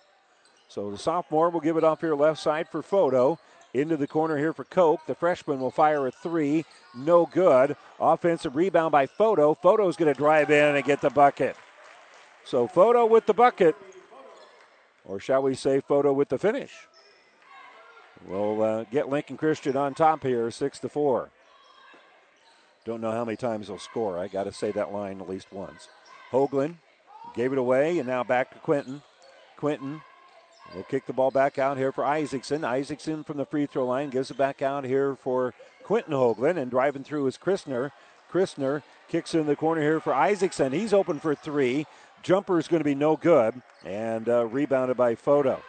So 0.67 0.91
the 0.91 0.97
sophomore 0.97 1.49
will 1.49 1.61
give 1.61 1.77
it 1.77 1.85
off 1.85 2.01
here 2.01 2.15
left 2.15 2.41
side 2.41 2.67
for 2.67 2.81
Photo. 2.81 3.39
Into 3.73 3.95
the 3.95 4.07
corner 4.07 4.37
here 4.37 4.53
for 4.53 4.63
Koch. 4.63 5.05
The 5.05 5.15
freshman 5.15 5.59
will 5.59 5.71
fire 5.71 6.07
a 6.07 6.11
three. 6.11 6.65
No 6.95 7.25
good. 7.25 7.75
Offensive 7.99 8.55
rebound 8.55 8.91
by 8.91 9.05
Photo. 9.05 9.53
Photo's 9.53 9.95
going 9.95 10.11
to 10.11 10.17
drive 10.17 10.49
in 10.49 10.75
and 10.75 10.85
get 10.85 10.99
the 10.99 11.09
bucket. 11.09 11.55
So 12.47 12.65
Photo 12.65 13.05
with 13.05 13.25
the 13.25 13.33
bucket. 13.33 13.75
Or 15.03 15.19
shall 15.19 15.43
we 15.43 15.53
say 15.53 15.81
Photo 15.81 16.13
with 16.13 16.29
the 16.29 16.37
finish? 16.37 16.71
We'll 18.25 18.63
uh, 18.63 18.83
get 18.85 19.09
Lincoln 19.09 19.35
Christian 19.35 19.75
on 19.75 19.93
top 19.93 20.23
here, 20.23 20.49
six 20.49 20.79
to 20.79 20.89
four. 20.89 21.29
Don't 22.85 23.01
know 23.01 23.11
how 23.11 23.25
many 23.25 23.35
times 23.35 23.67
he'll 23.67 23.77
score. 23.77 24.17
I 24.17 24.29
got 24.29 24.45
to 24.45 24.53
say 24.53 24.71
that 24.71 24.93
line 24.93 25.19
at 25.19 25.29
least 25.29 25.51
once. 25.51 25.89
Hoagland 26.31 26.75
gave 27.35 27.51
it 27.51 27.57
away, 27.57 27.99
and 27.99 28.07
now 28.07 28.23
back 28.23 28.53
to 28.53 28.59
Quinton. 28.59 29.01
Quinton 29.57 30.01
will 30.73 30.83
kick 30.83 31.05
the 31.05 31.11
ball 31.11 31.31
back 31.31 31.59
out 31.59 31.77
here 31.77 31.91
for 31.91 32.05
Isaacson. 32.05 32.63
Isaacson 32.63 33.25
from 33.25 33.35
the 33.35 33.45
free 33.45 33.65
throw 33.65 33.85
line 33.85 34.09
gives 34.09 34.31
it 34.31 34.37
back 34.37 34.61
out 34.61 34.85
here 34.85 35.17
for 35.17 35.53
Quinton 35.83 36.13
Hoagland, 36.13 36.57
and 36.57 36.71
driving 36.71 37.03
through 37.03 37.27
is 37.27 37.37
Christner. 37.37 37.91
Christner 38.31 38.83
kicks 39.09 39.35
in 39.35 39.47
the 39.47 39.55
corner 39.55 39.81
here 39.81 39.99
for 39.99 40.13
Isaacson. 40.13 40.71
He's 40.71 40.93
open 40.93 41.19
for 41.19 41.35
three. 41.35 41.85
Jumper 42.23 42.59
is 42.59 42.67
going 42.67 42.79
to 42.79 42.85
be 42.85 42.95
no 42.95 43.15
good, 43.15 43.61
and 43.85 44.27
uh, 44.27 44.45
rebounded 44.45 44.97
by 44.97 45.15
Photo. 45.15 45.61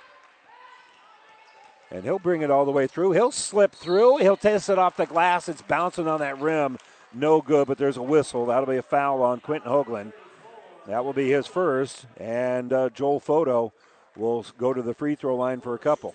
And 1.90 2.05
he'll 2.05 2.19
bring 2.19 2.43
it 2.43 2.50
all 2.50 2.64
the 2.64 2.71
way 2.71 2.87
through. 2.87 3.12
He'll 3.12 3.33
slip 3.33 3.73
through. 3.73 4.19
He'll 4.19 4.37
test 4.37 4.69
it 4.69 4.78
off 4.78 4.97
the 4.97 5.07
glass. 5.07 5.49
It's 5.49 5.62
bouncing 5.62 6.07
on 6.07 6.21
that 6.21 6.38
rim. 6.40 6.78
No 7.14 7.40
good, 7.40 7.67
but 7.67 7.78
there's 7.78 7.97
a 7.97 8.02
whistle. 8.02 8.47
That'll 8.47 8.67
be 8.67 8.76
a 8.76 8.83
foul 8.83 9.23
on 9.23 9.40
Quinton 9.40 9.71
Hoagland. 9.71 10.12
That 10.87 11.05
will 11.05 11.14
be 11.14 11.31
his 11.31 11.47
first. 11.47 12.07
And 12.19 12.73
uh, 12.73 12.90
Joel 12.90 13.21
Photo 13.21 13.73
will 14.17 14.45
go 14.59 14.75
to 14.75 14.83
the 14.83 14.93
free 14.93 15.14
throw 15.14 15.37
line 15.37 15.61
for 15.61 15.75
a 15.75 15.78
couple. 15.78 16.14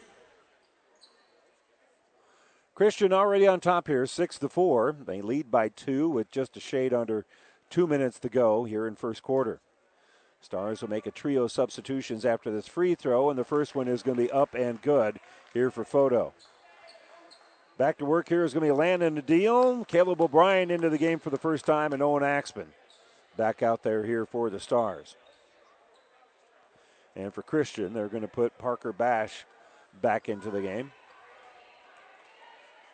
Christian 2.76 3.14
already 3.14 3.48
on 3.48 3.60
top 3.60 3.88
here, 3.88 4.06
six 4.06 4.38
to 4.40 4.50
four. 4.50 4.96
They 5.06 5.22
lead 5.22 5.50
by 5.50 5.70
two 5.70 6.10
with 6.10 6.32
just 6.32 6.58
a 6.58 6.60
shade 6.60 6.94
under 6.94 7.26
two 7.70 7.88
minutes 7.88 8.20
to 8.20 8.30
go 8.30 8.64
here 8.64 8.88
in 8.88 8.96
first 8.96 9.24
quarter. 9.24 9.60
Stars 10.44 10.82
will 10.82 10.90
make 10.90 11.08
a 11.08 11.12
trio 11.12 11.44
of 11.44 11.52
substitutions 11.52 12.26
after 12.26 12.52
this 12.52 12.68
free 12.68 12.96
throw, 12.96 13.30
and 13.30 13.40
the 13.40 13.46
first 13.46 13.76
one 13.76 13.88
is 13.88 14.04
going 14.04 14.18
to 14.18 14.24
be 14.24 14.32
up 14.32 14.54
and 14.54 14.82
good 14.82 15.20
here 15.54 15.72
for 15.72 15.86
Photo. 15.86 16.34
Back 17.78 17.98
to 18.00 18.06
work 18.06 18.28
here 18.28 18.44
is 18.44 18.54
going 18.54 18.68
to 18.68 18.74
be 18.74 18.78
Landon 18.78 19.24
Deal. 19.26 19.86
Caleb 19.86 20.22
O'Brien 20.22 20.70
into 20.70 20.90
the 20.90 20.98
game 20.98 21.18
for 21.18 21.30
the 21.30 21.38
first 21.38 21.66
time, 21.66 21.94
and 21.94 22.04
Owen 22.04 22.24
Axman 22.24 22.68
back 23.38 23.64
out 23.64 23.84
there 23.84 24.04
here 24.04 24.26
for 24.26 24.50
the 24.50 24.60
Stars. 24.60 25.16
And 27.16 27.34
for 27.34 27.42
Christian, 27.42 27.94
they're 27.94 28.08
going 28.08 28.22
to 28.22 28.28
put 28.28 28.58
Parker 28.58 28.92
Bash 28.92 29.46
back 30.02 30.28
into 30.28 30.52
the 30.52 30.62
game. 30.62 30.92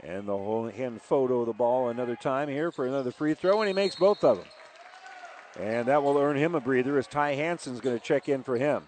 And 0.01 0.27
they'll 0.27 0.67
hand 0.67 1.01
photo 1.01 1.41
of 1.41 1.47
the 1.47 1.53
ball 1.53 1.89
another 1.89 2.15
time 2.15 2.47
here 2.47 2.71
for 2.71 2.85
another 2.85 3.11
free 3.11 3.33
throw, 3.33 3.61
and 3.61 3.67
he 3.67 3.73
makes 3.73 3.95
both 3.95 4.23
of 4.23 4.37
them. 4.37 4.47
And 5.59 5.87
that 5.87 6.01
will 6.03 6.17
earn 6.17 6.37
him 6.37 6.55
a 6.55 6.61
breather 6.61 6.97
as 6.97 7.05
Ty 7.05 7.35
Hansen's 7.35 7.81
going 7.81 7.97
to 7.97 8.03
check 8.03 8.29
in 8.29 8.43
for 8.43 8.55
him. 8.55 8.87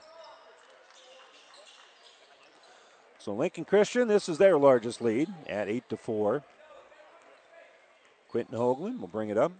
So 3.19 3.33
Lincoln 3.33 3.65
Christian, 3.65 4.07
this 4.07 4.29
is 4.29 4.37
their 4.37 4.57
largest 4.57 5.01
lead 5.01 5.27
at 5.47 5.67
8 5.67 5.89
to 5.89 5.97
4. 5.97 6.43
Quinton 8.29 8.57
Hoagland 8.57 8.99
will 8.99 9.09
bring 9.09 9.29
it 9.29 9.37
up. 9.37 9.51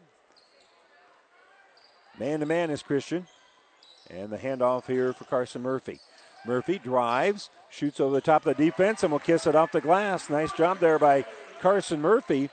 Man 2.18 2.39
to 2.39 2.46
man 2.46 2.70
is 2.72 2.82
Christian. 2.82 3.27
And 4.10 4.32
the 4.32 4.38
handoff 4.38 4.88
here 4.88 5.13
for 5.13 5.25
Carson 5.25 5.62
Murphy. 5.62 6.00
Murphy 6.46 6.80
drives, 6.80 7.50
shoots 7.70 8.00
over 8.00 8.15
the 8.15 8.22
top 8.22 8.46
of 8.46 8.58
the 8.58 8.65
defense, 8.65 9.03
and 9.03 9.12
will 9.12 9.20
kiss 9.20 9.46
it 9.46 9.56
off 9.56 9.72
the 9.72 9.82
glass. 9.82 10.30
Nice 10.30 10.51
job 10.53 10.80
there 10.80 10.98
by 10.98 11.25
Carson 11.60 12.01
Murphy. 12.01 12.50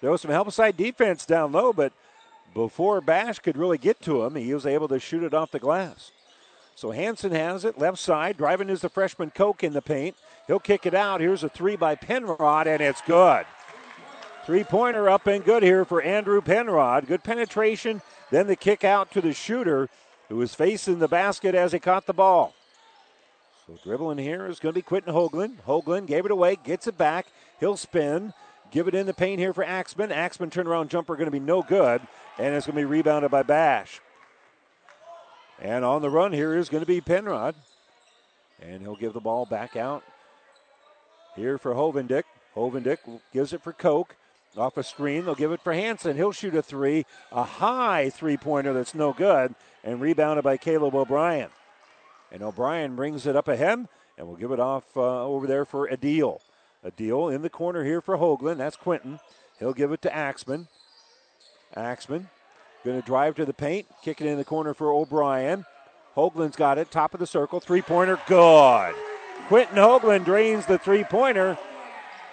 There 0.00 0.10
was 0.10 0.22
some 0.22 0.30
help 0.30 0.50
side 0.50 0.76
defense 0.76 1.26
down 1.26 1.52
low, 1.52 1.72
but 1.72 1.92
before 2.54 3.00
Bash 3.00 3.38
could 3.38 3.56
really 3.56 3.78
get 3.78 4.00
to 4.02 4.22
him, 4.24 4.34
he 4.34 4.52
was 4.52 4.66
able 4.66 4.88
to 4.88 4.98
shoot 4.98 5.22
it 5.22 5.34
off 5.34 5.50
the 5.50 5.58
glass. 5.58 6.12
So 6.74 6.90
Hanson 6.90 7.32
has 7.32 7.64
it, 7.64 7.78
left 7.78 7.98
side, 7.98 8.38
driving 8.38 8.70
is 8.70 8.80
the 8.80 8.88
freshman 8.88 9.30
Koch 9.30 9.62
in 9.62 9.72
the 9.72 9.82
paint. 9.82 10.16
He'll 10.46 10.58
kick 10.58 10.86
it 10.86 10.94
out. 10.94 11.20
Here's 11.20 11.44
a 11.44 11.48
three 11.48 11.76
by 11.76 11.94
Penrod, 11.94 12.66
and 12.66 12.80
it's 12.80 13.02
good. 13.02 13.44
Three 14.46 14.64
pointer 14.64 15.08
up 15.08 15.26
and 15.26 15.44
good 15.44 15.62
here 15.62 15.84
for 15.84 16.02
Andrew 16.02 16.40
Penrod. 16.40 17.06
Good 17.06 17.22
penetration. 17.22 18.00
Then 18.30 18.46
the 18.46 18.56
kick 18.56 18.82
out 18.84 19.10
to 19.12 19.20
the 19.20 19.34
shooter 19.34 19.88
who 20.28 20.36
was 20.36 20.54
facing 20.54 20.98
the 20.98 21.08
basket 21.08 21.54
as 21.54 21.72
he 21.72 21.78
caught 21.78 22.06
the 22.06 22.14
ball. 22.14 22.54
So 23.66 23.78
dribbling 23.84 24.18
here 24.18 24.46
is 24.46 24.58
going 24.58 24.72
to 24.72 24.78
be 24.78 24.82
Quinton 24.82 25.14
Hoagland. 25.14 25.56
Hoagland 25.66 26.06
gave 26.06 26.24
it 26.24 26.30
away, 26.30 26.56
gets 26.64 26.86
it 26.86 26.96
back. 26.96 27.26
He'll 27.60 27.76
spin, 27.76 28.32
give 28.70 28.88
it 28.88 28.94
in 28.94 29.06
the 29.06 29.14
paint 29.14 29.38
here 29.38 29.52
for 29.52 29.64
Axman. 29.64 30.12
Axman 30.12 30.50
turnaround 30.50 30.88
jumper 30.88 31.16
going 31.16 31.26
to 31.26 31.30
be 31.30 31.40
no 31.40 31.62
good, 31.62 32.00
and 32.38 32.54
it's 32.54 32.66
going 32.66 32.76
to 32.76 32.80
be 32.80 32.84
rebounded 32.84 33.30
by 33.30 33.42
Bash. 33.42 34.00
And 35.60 35.84
on 35.84 36.02
the 36.02 36.10
run 36.10 36.32
here 36.32 36.56
is 36.56 36.68
going 36.68 36.82
to 36.82 36.86
be 36.86 37.00
Penrod. 37.00 37.54
And 38.62 38.82
he'll 38.82 38.96
give 38.96 39.12
the 39.12 39.20
ball 39.20 39.46
back 39.46 39.76
out 39.76 40.02
here 41.36 41.58
for 41.58 41.74
Hovendick. 41.74 42.24
Hovendick 42.54 42.98
gives 43.32 43.52
it 43.52 43.62
for 43.62 43.72
Koch. 43.72 44.14
Off 44.56 44.76
a 44.76 44.82
screen, 44.82 45.24
they'll 45.24 45.36
give 45.36 45.52
it 45.52 45.60
for 45.62 45.72
Hanson. 45.72 46.16
He'll 46.16 46.32
shoot 46.32 46.56
a 46.56 46.62
three, 46.62 47.06
a 47.30 47.44
high 47.44 48.10
three 48.10 48.36
pointer 48.36 48.72
that's 48.72 48.96
no 48.96 49.12
good, 49.12 49.54
and 49.84 50.00
rebounded 50.00 50.42
by 50.42 50.56
Caleb 50.56 50.94
O'Brien. 50.94 51.50
And 52.32 52.42
O'Brien 52.42 52.96
brings 52.96 53.26
it 53.26 53.36
up 53.36 53.46
ahead, 53.46 53.86
and 54.18 54.26
we'll 54.26 54.36
give 54.36 54.50
it 54.50 54.58
off 54.58 54.84
uh, 54.96 55.24
over 55.24 55.46
there 55.46 55.64
for 55.64 55.88
Adil. 55.88 56.40
Adil 56.84 57.34
in 57.34 57.42
the 57.42 57.50
corner 57.50 57.84
here 57.84 58.00
for 58.00 58.16
Hoagland. 58.16 58.58
That's 58.58 58.76
Quinton. 58.76 59.20
He'll 59.58 59.74
give 59.74 59.92
it 59.92 60.02
to 60.02 60.14
Axman. 60.14 60.68
Axman 61.76 62.28
going 62.84 63.00
to 63.00 63.06
drive 63.06 63.34
to 63.36 63.44
the 63.44 63.52
paint, 63.52 63.86
kick 64.02 64.20
it 64.20 64.26
in 64.26 64.38
the 64.38 64.44
corner 64.44 64.74
for 64.74 64.90
O'Brien. 64.90 65.66
Hoagland's 66.16 66.56
got 66.56 66.78
it, 66.78 66.90
top 66.90 67.14
of 67.14 67.20
the 67.20 67.26
circle, 67.26 67.60
three 67.60 67.82
pointer, 67.82 68.18
good. 68.26 68.94
Quinton 69.48 69.76
Hoagland 69.76 70.24
drains 70.24 70.66
the 70.66 70.78
three 70.78 71.04
pointer. 71.04 71.58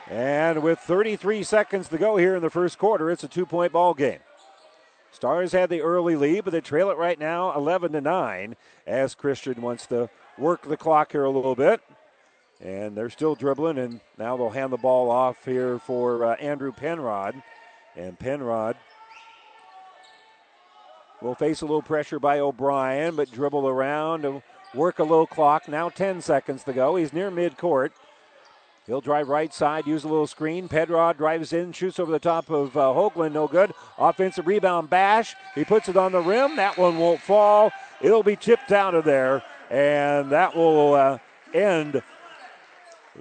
And 0.09 0.63
with 0.63 0.79
33 0.79 1.43
seconds 1.43 1.89
to 1.89 1.97
go 1.97 2.15
here 2.15 2.35
in 2.35 2.41
the 2.41 2.49
first 2.49 2.77
quarter, 2.77 3.11
it's 3.11 3.25
a 3.25 3.27
two 3.27 3.45
point 3.45 3.73
ball 3.73 3.93
game. 3.93 4.19
Stars 5.11 5.51
had 5.51 5.69
the 5.69 5.81
early 5.81 6.15
lead, 6.15 6.45
but 6.45 6.51
they 6.51 6.61
trail 6.61 6.89
it 6.89 6.97
right 6.97 7.19
now 7.19 7.53
11 7.55 7.91
to 7.93 8.01
9 8.01 8.55
as 8.85 9.15
Christian 9.15 9.61
wants 9.61 9.85
to 9.87 10.09
work 10.37 10.61
the 10.61 10.77
clock 10.77 11.11
here 11.11 11.23
a 11.23 11.29
little 11.29 11.55
bit. 11.55 11.81
And 12.59 12.95
they're 12.95 13.09
still 13.09 13.35
dribbling, 13.35 13.77
and 13.77 13.99
now 14.17 14.35
they'll 14.35 14.49
hand 14.49 14.73
the 14.73 14.77
ball 14.77 15.11
off 15.11 15.45
here 15.45 15.77
for 15.79 16.25
uh, 16.25 16.35
Andrew 16.35 16.71
Penrod. 16.71 17.35
And 17.95 18.17
Penrod 18.17 18.75
will 21.21 21.35
face 21.35 21.61
a 21.61 21.65
little 21.65 21.81
pressure 21.81 22.19
by 22.19 22.39
O'Brien, 22.39 23.15
but 23.15 23.31
dribble 23.31 23.67
around 23.67 24.23
to 24.23 24.41
work 24.73 24.99
a 24.99 25.03
little 25.03 25.27
clock. 25.27 25.67
Now 25.67 25.89
10 25.89 26.21
seconds 26.21 26.63
to 26.63 26.73
go. 26.73 26.95
He's 26.95 27.13
near 27.13 27.29
midcourt. 27.29 27.91
He'll 28.87 29.01
drive 29.01 29.27
right 29.27 29.53
side, 29.53 29.85
use 29.85 30.05
a 30.05 30.07
little 30.07 30.27
screen. 30.27 30.69
Penrod 30.69 31.17
drives 31.17 31.51
in, 31.51 31.73
shoots 31.73 31.99
over 31.99 32.09
the 32.09 32.19
top 32.19 32.49
of 32.49 32.77
uh, 32.77 32.93
Hoagland, 32.93 33.33
no 33.33 33.45
good. 33.45 33.73
Offensive 33.97 34.47
rebound, 34.47 34.89
Bash. 34.89 35.35
He 35.55 35.65
puts 35.65 35.89
it 35.89 35.97
on 35.97 36.13
the 36.13 36.21
rim. 36.21 36.55
That 36.55 36.77
one 36.77 36.97
won't 36.97 37.19
fall. 37.19 37.71
It'll 37.99 38.23
be 38.23 38.37
chipped 38.37 38.71
out 38.71 38.95
of 38.95 39.03
there, 39.03 39.43
and 39.69 40.29
that 40.29 40.55
will 40.55 40.93
uh, 40.93 41.17
end 41.53 42.01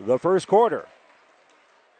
the 0.04 0.18
first 0.18 0.46
quarter. 0.46 0.86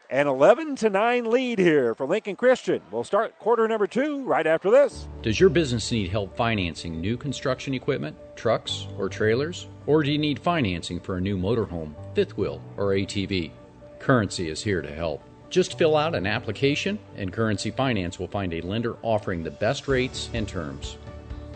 An 0.09 0.25
11 0.25 0.77
to 0.77 0.89
9 0.89 1.29
lead 1.29 1.59
here 1.59 1.93
for 1.93 2.05
Lincoln 2.05 2.37
Christian. 2.37 2.81
We'll 2.91 3.03
start 3.03 3.37
quarter 3.39 3.67
number 3.67 3.87
two 3.87 4.23
right 4.23 4.47
after 4.47 4.71
this. 4.71 5.05
Does 5.21 5.37
your 5.37 5.49
business 5.49 5.91
need 5.91 6.09
help 6.09 6.37
financing 6.37 7.01
new 7.01 7.17
construction 7.17 7.73
equipment, 7.73 8.15
trucks, 8.37 8.87
or 8.97 9.09
trailers? 9.09 9.67
Or 9.85 10.03
do 10.03 10.11
you 10.11 10.17
need 10.17 10.39
financing 10.39 11.01
for 11.01 11.17
a 11.17 11.21
new 11.21 11.37
motorhome, 11.37 11.93
fifth 12.15 12.37
wheel, 12.37 12.61
or 12.77 12.91
ATV? 12.91 13.51
Currency 13.99 14.49
is 14.49 14.63
here 14.63 14.81
to 14.81 14.93
help. 14.93 15.21
Just 15.49 15.77
fill 15.77 15.97
out 15.97 16.15
an 16.15 16.25
application, 16.25 16.99
and 17.17 17.33
Currency 17.33 17.71
Finance 17.71 18.17
will 18.17 18.27
find 18.27 18.53
a 18.53 18.61
lender 18.61 18.95
offering 19.01 19.43
the 19.43 19.51
best 19.51 19.89
rates 19.89 20.29
and 20.33 20.47
terms. 20.47 20.97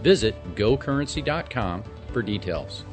Visit 0.02 0.36
gocurrency.com 0.56 1.84
for 2.12 2.22
details. 2.22 2.84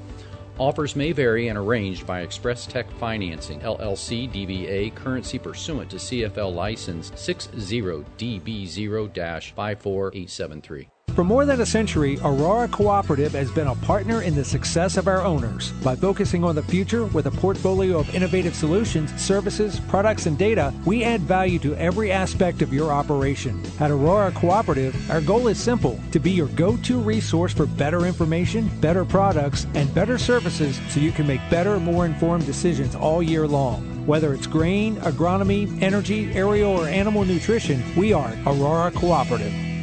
Offers 0.58 0.96
may 0.96 1.12
vary 1.12 1.48
and 1.48 1.56
arranged 1.56 2.04
by 2.04 2.22
Express 2.22 2.66
Tech 2.66 2.90
Financing, 2.98 3.60
LLC 3.60 4.28
DBA, 4.28 4.92
currency 4.92 5.38
pursuant 5.38 5.88
to 5.90 5.98
CFL 5.98 6.52
license 6.52 7.12
60DB0 7.12 9.54
54873. 9.54 10.88
For 11.18 11.24
more 11.24 11.44
than 11.44 11.60
a 11.60 11.66
century, 11.66 12.16
Aurora 12.22 12.68
Cooperative 12.68 13.32
has 13.32 13.50
been 13.50 13.66
a 13.66 13.74
partner 13.74 14.22
in 14.22 14.36
the 14.36 14.44
success 14.44 14.96
of 14.96 15.08
our 15.08 15.20
owners. 15.22 15.72
By 15.82 15.96
focusing 15.96 16.44
on 16.44 16.54
the 16.54 16.62
future 16.62 17.06
with 17.06 17.26
a 17.26 17.32
portfolio 17.32 17.98
of 17.98 18.14
innovative 18.14 18.54
solutions, 18.54 19.12
services, 19.20 19.80
products, 19.88 20.26
and 20.26 20.38
data, 20.38 20.72
we 20.84 21.02
add 21.02 21.22
value 21.22 21.58
to 21.58 21.74
every 21.74 22.12
aspect 22.12 22.62
of 22.62 22.72
your 22.72 22.92
operation. 22.92 23.60
At 23.80 23.90
Aurora 23.90 24.30
Cooperative, 24.30 24.94
our 25.10 25.20
goal 25.20 25.48
is 25.48 25.58
simple 25.58 25.98
to 26.12 26.20
be 26.20 26.30
your 26.30 26.46
go 26.50 26.76
to 26.76 27.00
resource 27.00 27.52
for 27.52 27.66
better 27.66 28.06
information, 28.06 28.68
better 28.78 29.04
products, 29.04 29.66
and 29.74 29.92
better 29.92 30.18
services 30.18 30.80
so 30.88 31.00
you 31.00 31.10
can 31.10 31.26
make 31.26 31.40
better, 31.50 31.80
more 31.80 32.06
informed 32.06 32.46
decisions 32.46 32.94
all 32.94 33.24
year 33.24 33.48
long. 33.48 34.06
Whether 34.06 34.34
it's 34.34 34.46
grain, 34.46 34.98
agronomy, 34.98 35.82
energy, 35.82 36.32
aerial, 36.32 36.70
or 36.70 36.86
animal 36.86 37.24
nutrition, 37.24 37.82
we 37.96 38.12
are 38.12 38.32
Aurora 38.46 38.92
Cooperative. 38.92 39.77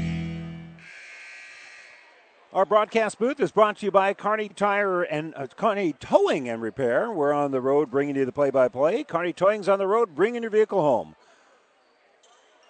Our 2.55 2.63
broadcast 2.63 3.19
booth 3.19 3.41
is 3.41 3.51
brought 3.51 3.79
to 3.79 3.85
you 3.85 3.91
by 3.91 4.13
Kearney 4.13 4.47
Tire 4.47 5.01
and 5.01 5.33
uh, 5.35 5.45
Kearney 5.47 5.91
Towing 5.91 6.47
and 6.47 6.61
Repair. 6.61 7.11
We're 7.11 7.33
on 7.33 7.51
the 7.51 7.59
road 7.59 7.91
bringing 7.91 8.15
you 8.15 8.23
the 8.23 8.31
play-by-play. 8.31 9.03
Kearney 9.03 9.33
Towing's 9.33 9.67
on 9.67 9.77
the 9.77 9.87
road 9.87 10.15
bringing 10.15 10.41
your 10.41 10.51
vehicle 10.51 10.79
home. 10.79 11.17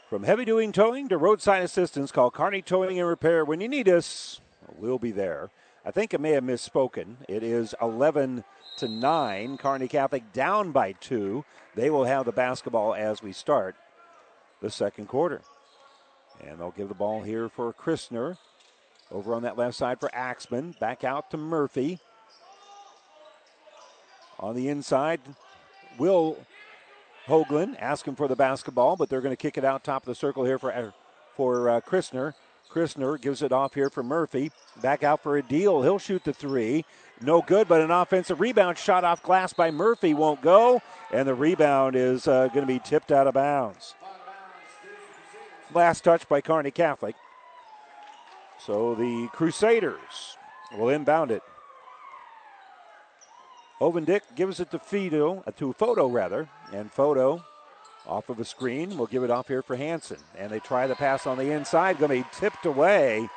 From 0.10 0.24
heavy-duty 0.24 0.72
towing 0.72 1.08
to 1.10 1.20
roadside 1.20 1.62
assistance, 1.62 2.12
call 2.12 2.32
Kearney 2.32 2.64
Towing 2.64 2.98
and 2.98 3.08
Repair 3.08 3.46
when 3.46 3.62
you 3.62 3.68
need 3.68 3.88
us. 3.88 4.42
We'll 4.76 4.98
be 4.98 5.12
there. 5.12 5.52
I 5.86 5.92
think 5.92 6.16
I 6.16 6.18
may 6.18 6.32
have 6.32 6.44
misspoken. 6.44 7.18
It 7.30 7.44
is 7.44 7.76
11 7.80 8.44
to 8.78 8.88
9. 8.88 9.58
Kearney 9.58 9.88
Catholic 9.88 10.34
down 10.34 10.72
by 10.72 10.94
two. 10.94 11.46
They 11.76 11.92
will 11.92 12.06
have 12.06 12.26
the 12.26 12.32
basketball 12.32 12.96
as 12.96 13.22
we 13.22 13.34
start 13.34 13.76
the 14.64 14.72
second 14.72 15.10
quarter. 15.10 15.42
And 16.44 16.60
they'll 16.60 16.72
give 16.72 16.90
the 16.90 16.96
ball 16.96 17.22
here 17.22 17.50
for 17.50 17.72
Christner. 17.72 18.38
Over 19.12 19.36
on 19.36 19.44
that 19.44 19.58
left 19.58 19.76
side 19.76 20.00
for 20.00 20.10
Axman. 20.14 20.76
Back 20.80 21.04
out 21.04 21.32
to 21.32 21.38
Murphy. 21.38 22.00
On 24.40 24.56
the 24.56 24.68
inside, 24.68 25.22
Will 25.98 26.38
Hoagland 27.28 27.78
asking 27.80 28.16
for 28.16 28.28
the 28.28 28.36
basketball, 28.36 28.96
but 28.96 29.10
they're 29.10 29.22
going 29.22 29.32
to 29.32 29.42
kick 29.42 29.58
it 29.58 29.64
out 29.64 29.84
top 29.84 30.04
of 30.04 30.08
the 30.08 30.16
circle 30.16 30.44
here 30.44 30.60
for, 30.60 30.94
for 31.36 31.70
uh, 31.70 31.82
Christner. 31.82 32.34
Christner 32.70 33.20
gives 33.20 33.42
it 33.42 33.52
off 33.52 33.74
here 33.74 33.90
for 33.90 34.04
Murphy. 34.04 34.52
Back 34.82 35.04
out 35.04 35.24
for 35.24 35.38
a 35.38 35.42
deal. 35.42 35.82
He'll 35.82 36.00
shoot 36.00 36.24
the 36.24 36.34
three. 36.34 36.84
No 37.22 37.42
good, 37.42 37.68
but 37.68 37.80
an 37.80 37.92
offensive 37.92 38.42
rebound 38.42 38.78
shot 38.78 39.06
off 39.06 39.24
glass 39.24 39.54
by 39.54 39.72
Murphy 39.72 40.14
won't 40.14 40.42
go, 40.42 40.82
and 41.14 41.28
the 41.28 41.34
rebound 41.34 41.96
is 41.96 42.28
uh, 42.28 42.48
going 42.48 42.68
to 42.68 42.74
be 42.74 42.80
tipped 42.80 43.12
out 43.12 43.28
of 43.28 43.34
bounds. 43.34 43.96
Last 45.74 46.04
touch 46.04 46.28
by 46.28 46.42
Kearney 46.42 46.72
Catholic. 46.72 47.16
So 48.66 48.96
the 48.96 49.28
Crusaders 49.32 50.38
will 50.76 50.90
inbound 50.90 51.30
it. 51.30 51.44
Hovendick 53.80 54.22
gives 54.36 54.60
it 54.60 54.72
to 54.72 54.80
Fido, 54.80 55.44
uh, 55.46 55.52
to 55.58 55.74
Photo 55.74 56.08
rather, 56.08 56.50
and 56.74 56.92
Photo 56.92 57.44
off 58.08 58.30
of 58.30 58.40
a 58.40 58.46
screen 58.46 58.98
will 58.98 59.06
give 59.06 59.24
it 59.24 59.30
off 59.30 59.48
here 59.48 59.62
for 59.62 59.76
Hanson. 59.76 60.18
And 60.38 60.52
they 60.52 60.60
try 60.60 60.88
the 60.88 60.96
pass 60.96 61.28
on 61.28 61.38
the 61.38 61.52
inside, 61.52 62.00
going 62.00 62.24
to 62.24 62.28
be 62.28 62.36
tipped 62.40 62.66
away 62.66 63.30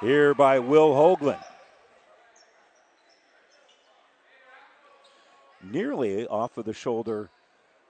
here 0.00 0.34
by 0.34 0.58
Will 0.58 0.92
Hoagland. 0.92 1.42
Nearly 5.62 6.26
off 6.26 6.58
of 6.58 6.66
the 6.66 6.74
shoulder 6.74 7.30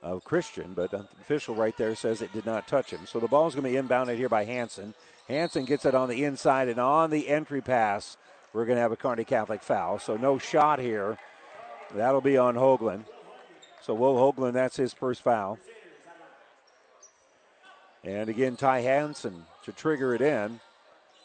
of 0.05 0.23
Christian, 0.23 0.75
but 0.75 0.91
the 0.91 1.09
official 1.21 1.55
right 1.55 1.77
there 1.77 1.95
says 1.95 2.21
it 2.21 2.33
did 2.33 2.45
not 2.45 2.69
touch 2.69 2.91
him. 2.91 3.07
So 3.07 3.19
the 3.19 3.27
ball 3.27 3.49
is 3.49 3.55
going 3.55 3.65
to 3.65 3.83
be 3.83 3.89
inbounded 3.89 4.17
here 4.17 4.29
by 4.29 4.45
Hanson. 4.45 4.95
Hanson 5.27 5.65
gets 5.65 5.87
it 5.87 5.95
on 5.95 6.11
the 6.11 6.25
inside, 6.25 6.69
and 6.69 6.79
on 6.79 7.11
the 7.11 7.29
entry 7.29 7.63
pass, 7.63 8.19
we're 8.53 8.67
going 8.67 8.77
to 8.77 8.83
have 8.83 8.93
a 8.93 8.97
Kearney 8.97 9.25
Catholic 9.25 9.63
foul. 9.63 9.99
So 9.99 10.17
no 10.17 10.39
shot 10.39 10.79
here. 10.79 11.19
That'll 11.95 12.21
be 12.21 12.37
on 12.37 12.55
Hoagland. 12.55 13.05
So 13.83 13.95
Will 13.95 14.15
Hoagland, 14.15 14.53
that's 14.53 14.77
his 14.77 14.93
first 14.93 15.23
foul. 15.23 15.59
And 18.05 18.29
again, 18.29 18.57
Ty 18.57 18.81
Hanson 18.81 19.47
to 19.65 19.73
trigger 19.73 20.15
it 20.15 20.21
in. 20.21 20.61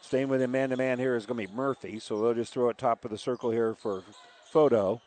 Staying 0.01 0.29
with 0.29 0.41
him 0.41 0.51
man 0.51 0.69
to 0.69 0.77
man 0.77 0.97
here 0.97 1.17
is 1.17 1.25
going 1.25 1.45
to 1.45 1.47
be 1.47 1.53
Murphy. 1.53 1.99
So 1.99 2.21
they'll 2.21 2.33
just 2.33 2.53
throw 2.53 2.69
it 2.69 2.77
top 2.77 3.03
of 3.03 3.11
the 3.11 3.17
circle 3.17 3.51
here 3.51 3.75
for 3.75 4.03
Photo. 4.49 5.01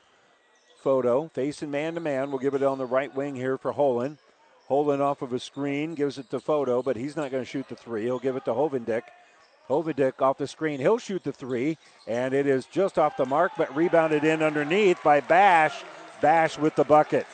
Photo 0.82 1.30
facing 1.32 1.70
man 1.70 1.94
to 1.94 2.00
man. 2.00 2.30
We'll 2.30 2.40
give 2.40 2.54
it 2.54 2.62
on 2.62 2.78
the 2.78 2.86
right 2.86 3.14
wing 3.14 3.36
here 3.36 3.56
for 3.56 3.72
Holen. 3.72 4.18
Holen 4.68 5.00
off 5.00 5.22
of 5.22 5.32
a 5.32 5.38
screen, 5.38 5.94
gives 5.94 6.18
it 6.18 6.30
to 6.30 6.40
Photo, 6.40 6.82
but 6.82 6.96
he's 6.96 7.16
not 7.16 7.30
going 7.30 7.42
to 7.42 7.48
shoot 7.48 7.68
the 7.68 7.76
three. 7.76 8.02
He'll 8.04 8.18
give 8.18 8.36
it 8.36 8.44
to 8.46 8.52
Hovendick. 8.52 9.02
Hovendick 9.68 10.20
off 10.20 10.38
the 10.38 10.46
screen. 10.46 10.80
He'll 10.80 10.98
shoot 10.98 11.24
the 11.24 11.32
three, 11.32 11.78
and 12.06 12.34
it 12.34 12.46
is 12.46 12.66
just 12.66 12.98
off 12.98 13.16
the 13.16 13.26
mark, 13.26 13.52
but 13.56 13.74
rebounded 13.74 14.24
in 14.24 14.42
underneath 14.42 15.02
by 15.02 15.20
Bash. 15.20 15.84
Bash 16.20 16.58
with 16.58 16.74
the 16.76 16.84
bucket. 16.84 17.26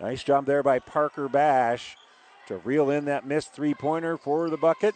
Nice 0.00 0.22
job 0.22 0.46
there 0.46 0.62
by 0.62 0.78
Parker 0.78 1.28
Bash 1.28 1.96
to 2.48 2.58
reel 2.58 2.90
in 2.90 3.06
that 3.06 3.26
missed 3.26 3.52
three 3.52 3.74
pointer 3.74 4.16
for 4.16 4.50
the 4.50 4.56
bucket. 4.56 4.94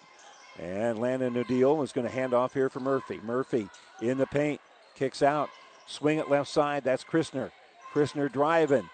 And 0.59 0.99
Landon 0.99 1.35
Adil 1.35 1.83
is 1.83 1.93
going 1.93 2.07
to 2.07 2.13
hand 2.13 2.35
off 2.35 2.53
here 2.53 2.69
for 2.69 2.81
Murphy. 2.81 3.21
Murphy 3.23 3.69
in 4.03 4.19
the 4.19 4.27
paint, 4.27 4.61
kicks 4.95 5.23
out, 5.23 5.49
swing 5.91 6.19
it 6.19 6.31
left 6.31 6.49
side. 6.49 6.85
That's 6.85 7.05
Christner. 7.05 7.51
Christner 7.93 8.31
driving. 8.31 8.89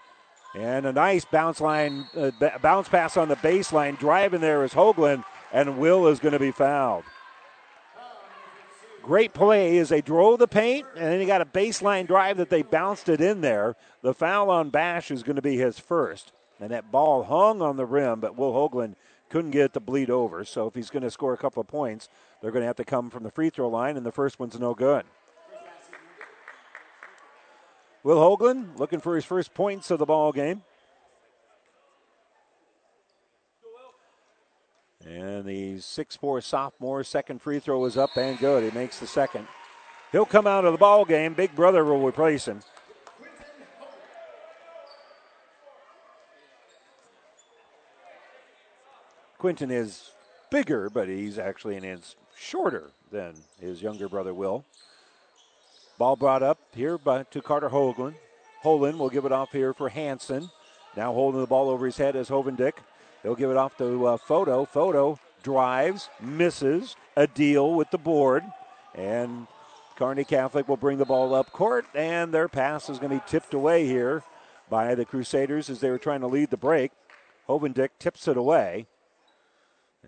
And 0.55 0.85
a 0.85 0.93
nice 0.93 1.25
bounce 1.25 1.61
line, 1.61 2.07
uh, 2.15 2.31
bounce 2.61 2.89
pass 2.89 3.17
on 3.17 3.27
the 3.27 3.35
baseline. 3.35 3.99
Driving 3.99 4.41
there 4.41 4.63
is 4.63 4.73
Hoagland, 4.73 5.23
and 5.53 5.77
Will 5.77 6.07
is 6.07 6.19
going 6.19 6.33
to 6.33 6.39
be 6.39 6.51
fouled. 6.51 7.03
Great 9.03 9.33
play 9.33 9.77
as 9.77 9.89
they 9.89 10.01
drove 10.01 10.39
the 10.39 10.47
paint, 10.47 10.85
and 10.95 11.05
then 11.05 11.19
he 11.19 11.25
got 11.25 11.41
a 11.41 11.45
baseline 11.45 12.07
drive 12.07 12.37
that 12.37 12.49
they 12.49 12.61
bounced 12.61 13.07
it 13.07 13.21
in 13.21 13.41
there. 13.41 13.75
The 14.01 14.13
foul 14.13 14.49
on 14.49 14.69
Bash 14.69 15.11
is 15.11 15.23
going 15.23 15.37
to 15.37 15.41
be 15.41 15.57
his 15.57 15.79
first. 15.79 16.33
And 16.59 16.71
that 16.71 16.91
ball 16.91 17.23
hung 17.23 17.61
on 17.61 17.77
the 17.77 17.85
rim, 17.85 18.19
but 18.19 18.35
Will 18.35 18.51
Hoagland 18.51 18.95
couldn't 19.29 19.51
get 19.51 19.65
it 19.65 19.73
to 19.73 19.79
bleed 19.79 20.09
over. 20.09 20.43
So 20.43 20.67
if 20.67 20.75
he's 20.75 20.89
going 20.89 21.03
to 21.03 21.11
score 21.11 21.33
a 21.33 21.37
couple 21.37 21.61
of 21.61 21.67
points, 21.67 22.09
they're 22.41 22.51
going 22.51 22.63
to 22.63 22.67
have 22.67 22.77
to 22.77 22.85
come 22.85 23.09
from 23.09 23.23
the 23.23 23.31
free 23.31 23.49
throw 23.49 23.69
line, 23.69 23.95
and 23.95 24.05
the 24.05 24.11
first 24.11 24.39
one's 24.39 24.59
no 24.59 24.73
good. 24.73 25.05
Will 28.07 28.37
Hoagland 28.37 28.79
looking 28.79 29.01
for 29.01 29.17
his 29.17 29.25
first 29.25 29.53
points 29.53 29.91
of 29.91 29.99
the 29.99 30.05
ball 30.05 30.31
game. 30.31 30.63
And 35.05 35.43
the 35.43 35.81
six-four 35.81 36.39
sophomore 36.39 37.03
second 37.03 37.41
free 37.41 37.59
throw 37.59 37.83
is 37.83 37.97
up 37.97 38.15
and 38.15 38.39
good. 38.39 38.63
He 38.63 38.71
makes 38.71 38.97
the 38.99 39.07
second. 39.07 39.45
He'll 40.13 40.25
come 40.25 40.47
out 40.47 40.63
of 40.63 40.71
the 40.71 40.77
ball 40.77 41.03
game. 41.03 41.33
Big 41.33 41.53
brother 41.53 41.83
will 41.83 41.99
replace 41.99 42.47
him. 42.47 42.61
Quinton 49.37 49.69
is 49.69 50.11
bigger, 50.49 50.89
but 50.89 51.09
he's 51.09 51.37
actually 51.37 51.75
an 51.75 51.83
inch 51.83 52.15
shorter 52.37 52.91
than 53.11 53.33
his 53.59 53.81
younger 53.81 54.07
brother 54.07 54.33
Will. 54.33 54.63
Ball 55.97 56.15
brought 56.15 56.43
up 56.43 56.59
here 56.75 56.97
by, 56.97 57.23
to 57.23 57.41
Carter 57.41 57.69
Hoagland. 57.69 58.15
Holen 58.63 58.97
will 58.97 59.09
give 59.09 59.25
it 59.25 59.31
off 59.31 59.51
here 59.51 59.73
for 59.73 59.89
Hanson. 59.89 60.49
Now 60.95 61.13
holding 61.13 61.41
the 61.41 61.47
ball 61.47 61.69
over 61.69 61.85
his 61.85 61.97
head 61.97 62.15
is 62.15 62.29
Hovendick. 62.29 62.73
He'll 63.23 63.35
give 63.35 63.49
it 63.49 63.57
off 63.57 63.77
to 63.77 64.05
uh, 64.05 64.17
Photo. 64.17 64.65
Photo 64.65 65.19
drives, 65.41 66.09
misses, 66.21 66.95
a 67.15 67.25
deal 67.25 67.73
with 67.73 67.89
the 67.89 67.97
board. 67.97 68.43
And 68.93 69.47
Kearney 69.95 70.23
Catholic 70.23 70.67
will 70.67 70.77
bring 70.77 70.99
the 70.99 71.05
ball 71.05 71.33
up 71.33 71.51
court, 71.51 71.85
and 71.95 72.31
their 72.31 72.47
pass 72.47 72.89
is 72.89 72.99
going 72.99 73.11
to 73.11 73.17
be 73.17 73.23
tipped 73.27 73.53
away 73.53 73.85
here 73.87 74.23
by 74.69 74.93
the 74.93 75.05
Crusaders 75.05 75.69
as 75.69 75.79
they 75.79 75.89
were 75.89 75.97
trying 75.97 76.21
to 76.21 76.27
lead 76.27 76.51
the 76.51 76.57
break. 76.57 76.91
Hovendick 77.49 77.89
tips 77.97 78.27
it 78.27 78.37
away 78.37 78.85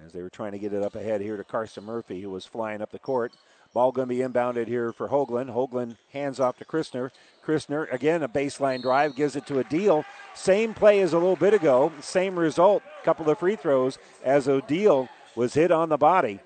as 0.05 0.13
they 0.13 0.21
were 0.21 0.29
trying 0.29 0.51
to 0.51 0.59
get 0.59 0.73
it 0.73 0.83
up 0.83 0.95
ahead 0.95 1.21
here 1.21 1.37
to 1.37 1.43
Carson 1.43 1.83
Murphy, 1.83 2.21
who 2.21 2.29
was 2.29 2.45
flying 2.45 2.81
up 2.81 2.91
the 2.91 2.99
court. 2.99 3.31
Ball 3.73 3.91
going 3.91 4.07
to 4.07 4.15
be 4.15 4.21
inbounded 4.21 4.67
here 4.67 4.91
for 4.91 5.09
Hoagland. 5.09 5.53
Hoagland 5.53 5.95
hands 6.11 6.39
off 6.39 6.57
to 6.57 6.65
Christner. 6.65 7.11
Christner, 7.45 7.91
again, 7.93 8.23
a 8.23 8.29
baseline 8.29 8.81
drive, 8.81 9.15
gives 9.15 9.35
it 9.35 9.45
to 9.47 9.59
Odile. 9.59 10.05
Same 10.33 10.73
play 10.73 11.01
as 11.01 11.13
a 11.13 11.19
little 11.19 11.35
bit 11.35 11.53
ago. 11.53 11.91
Same 12.01 12.37
result. 12.37 12.81
Couple 13.03 13.29
of 13.29 13.37
free 13.37 13.55
throws 13.55 13.99
as 14.23 14.47
Odile 14.47 15.07
was 15.35 15.53
hit 15.53 15.71
on 15.71 15.89
the 15.89 15.97
body. 15.97 16.39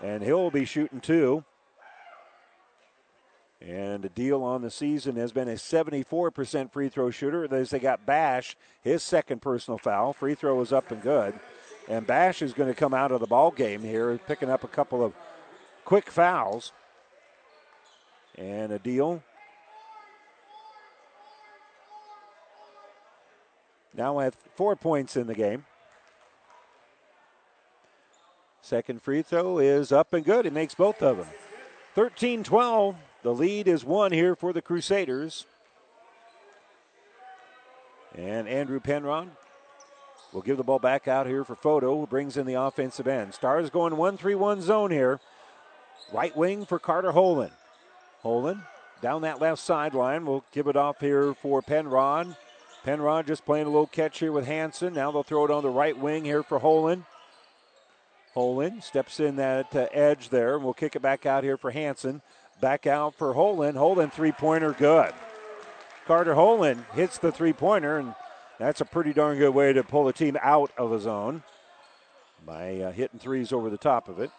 And 0.00 0.22
he'll 0.22 0.50
be 0.50 0.64
shooting 0.64 1.00
two. 1.00 1.44
And 3.60 4.04
Odile 4.04 4.42
on 4.42 4.62
the 4.62 4.70
season 4.70 5.16
has 5.16 5.32
been 5.32 5.48
a 5.48 5.54
74% 5.54 6.72
free 6.72 6.88
throw 6.88 7.10
shooter. 7.10 7.52
As 7.52 7.70
they 7.70 7.78
got 7.78 8.06
Bash, 8.06 8.56
his 8.82 9.02
second 9.02 9.42
personal 9.42 9.78
foul. 9.78 10.12
Free 10.12 10.34
throw 10.34 10.56
was 10.56 10.72
up 10.72 10.90
and 10.90 11.02
good. 11.02 11.38
And 11.88 12.06
Bash 12.06 12.42
is 12.42 12.52
going 12.52 12.68
to 12.68 12.74
come 12.74 12.94
out 12.94 13.12
of 13.12 13.20
the 13.20 13.26
ball 13.26 13.50
game 13.50 13.82
here, 13.82 14.18
picking 14.26 14.50
up 14.50 14.64
a 14.64 14.68
couple 14.68 15.04
of 15.04 15.12
quick 15.84 16.10
fouls. 16.10 16.72
And 18.36 18.72
Odile 18.72 19.22
now 23.94 24.18
have 24.18 24.34
four 24.54 24.76
points 24.76 25.16
in 25.16 25.26
the 25.26 25.34
game. 25.34 25.64
Second 28.62 29.02
free 29.02 29.22
throw 29.22 29.58
is 29.58 29.92
up 29.92 30.14
and 30.14 30.24
good. 30.24 30.44
He 30.44 30.50
makes 30.50 30.74
both 30.74 31.02
of 31.02 31.18
them. 31.18 31.26
13 31.94 32.44
12. 32.44 32.96
The 33.22 33.34
lead 33.34 33.68
is 33.68 33.84
one 33.84 34.12
here 34.12 34.34
for 34.34 34.52
the 34.52 34.62
Crusaders. 34.62 35.46
And 38.14 38.48
Andrew 38.48 38.80
Penrod 38.80 39.30
will 40.32 40.42
give 40.42 40.56
the 40.56 40.62
ball 40.62 40.78
back 40.78 41.08
out 41.08 41.26
here 41.26 41.44
for 41.44 41.54
Photo, 41.54 41.98
who 41.98 42.06
brings 42.06 42.36
in 42.36 42.46
the 42.46 42.54
offensive 42.54 43.06
end. 43.06 43.34
Stars 43.34 43.70
going 43.70 43.96
1 43.96 44.16
3 44.16 44.34
1 44.34 44.62
zone 44.62 44.90
here. 44.90 45.20
Right 46.12 46.36
wing 46.36 46.64
for 46.66 46.78
Carter 46.78 47.12
Holen. 47.12 47.50
Holen 48.24 48.62
down 49.02 49.22
that 49.22 49.40
left 49.40 49.60
sideline. 49.60 50.24
We'll 50.24 50.44
give 50.52 50.68
it 50.68 50.76
off 50.76 51.00
here 51.00 51.34
for 51.34 51.60
Penrod. 51.60 52.36
Penrod 52.84 53.26
just 53.26 53.44
playing 53.44 53.66
a 53.66 53.70
little 53.70 53.86
catch 53.86 54.18
here 54.18 54.32
with 54.32 54.46
Hanson. 54.46 54.94
Now 54.94 55.10
they'll 55.10 55.22
throw 55.22 55.44
it 55.44 55.50
on 55.50 55.62
the 55.62 55.70
right 55.70 55.96
wing 55.96 56.24
here 56.24 56.42
for 56.42 56.58
Holen. 56.58 57.04
Holen 58.34 58.82
steps 58.82 59.20
in 59.20 59.36
that 59.36 59.74
uh, 59.76 59.86
edge 59.92 60.30
there, 60.30 60.54
and 60.54 60.64
we'll 60.64 60.72
kick 60.72 60.96
it 60.96 61.02
back 61.02 61.26
out 61.26 61.44
here 61.44 61.56
for 61.58 61.70
Hanson. 61.70 62.22
Back 62.60 62.86
out 62.86 63.14
for 63.14 63.34
Holen. 63.34 63.74
Holen 63.74 64.10
three 64.10 64.32
pointer 64.32 64.72
good. 64.72 65.12
Carter 66.06 66.34
Holen 66.34 66.84
hits 66.94 67.18
the 67.18 67.30
three 67.30 67.52
pointer, 67.52 67.98
and 67.98 68.14
that's 68.62 68.80
a 68.80 68.84
pretty 68.84 69.12
darn 69.12 69.38
good 69.38 69.50
way 69.50 69.72
to 69.72 69.82
pull 69.82 70.04
the 70.04 70.12
team 70.12 70.36
out 70.40 70.70
of 70.78 70.92
a 70.92 71.00
zone 71.00 71.42
by 72.46 72.80
uh, 72.80 72.92
hitting 72.92 73.18
threes 73.18 73.52
over 73.52 73.68
the 73.68 73.76
top 73.76 74.08
of 74.08 74.20
it. 74.20 74.30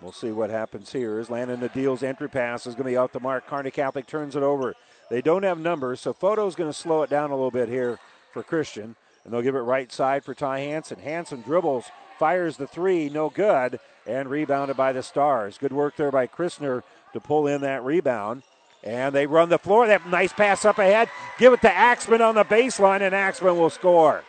We'll 0.00 0.12
see 0.12 0.32
what 0.32 0.50
happens 0.50 0.92
here. 0.92 1.18
As 1.18 1.30
Landon 1.30 1.68
deal's 1.72 2.02
entry 2.02 2.28
pass 2.28 2.66
is 2.66 2.74
going 2.74 2.84
to 2.84 2.90
be 2.90 2.96
off 2.96 3.12
the 3.12 3.20
mark. 3.20 3.46
Kearney 3.46 3.70
Catholic 3.70 4.06
turns 4.06 4.34
it 4.34 4.42
over. 4.42 4.74
They 5.10 5.22
don't 5.22 5.44
have 5.44 5.58
numbers, 5.58 6.00
so 6.00 6.12
Photo's 6.12 6.56
going 6.56 6.70
to 6.70 6.76
slow 6.76 7.02
it 7.02 7.10
down 7.10 7.30
a 7.30 7.34
little 7.34 7.50
bit 7.50 7.68
here 7.68 7.98
for 8.32 8.42
Christian. 8.42 8.96
And 9.24 9.32
they'll 9.32 9.42
give 9.42 9.54
it 9.54 9.60
right 9.60 9.92
side 9.92 10.24
for 10.24 10.34
Ty 10.34 10.60
Hanson. 10.60 10.98
Hanson 10.98 11.42
dribbles, 11.42 11.84
fires 12.18 12.56
the 12.56 12.66
three, 12.66 13.08
no 13.08 13.30
good, 13.30 13.78
and 14.06 14.28
rebounded 14.28 14.76
by 14.76 14.92
the 14.92 15.02
Stars. 15.02 15.58
Good 15.58 15.72
work 15.72 15.96
there 15.96 16.10
by 16.10 16.26
Christner 16.26 16.82
to 17.12 17.20
pull 17.20 17.46
in 17.46 17.60
that 17.60 17.84
rebound. 17.84 18.42
And 18.82 19.14
they 19.14 19.26
run 19.26 19.48
the 19.48 19.58
floor. 19.58 19.86
That 19.86 20.08
nice 20.08 20.32
pass 20.32 20.64
up 20.64 20.78
ahead. 20.78 21.08
Give 21.38 21.52
it 21.52 21.60
to 21.62 21.72
Axman 21.72 22.20
on 22.20 22.34
the 22.34 22.44
baseline, 22.44 23.00
and 23.02 23.14
Axman 23.14 23.56
will 23.56 23.70
score. 23.70 24.24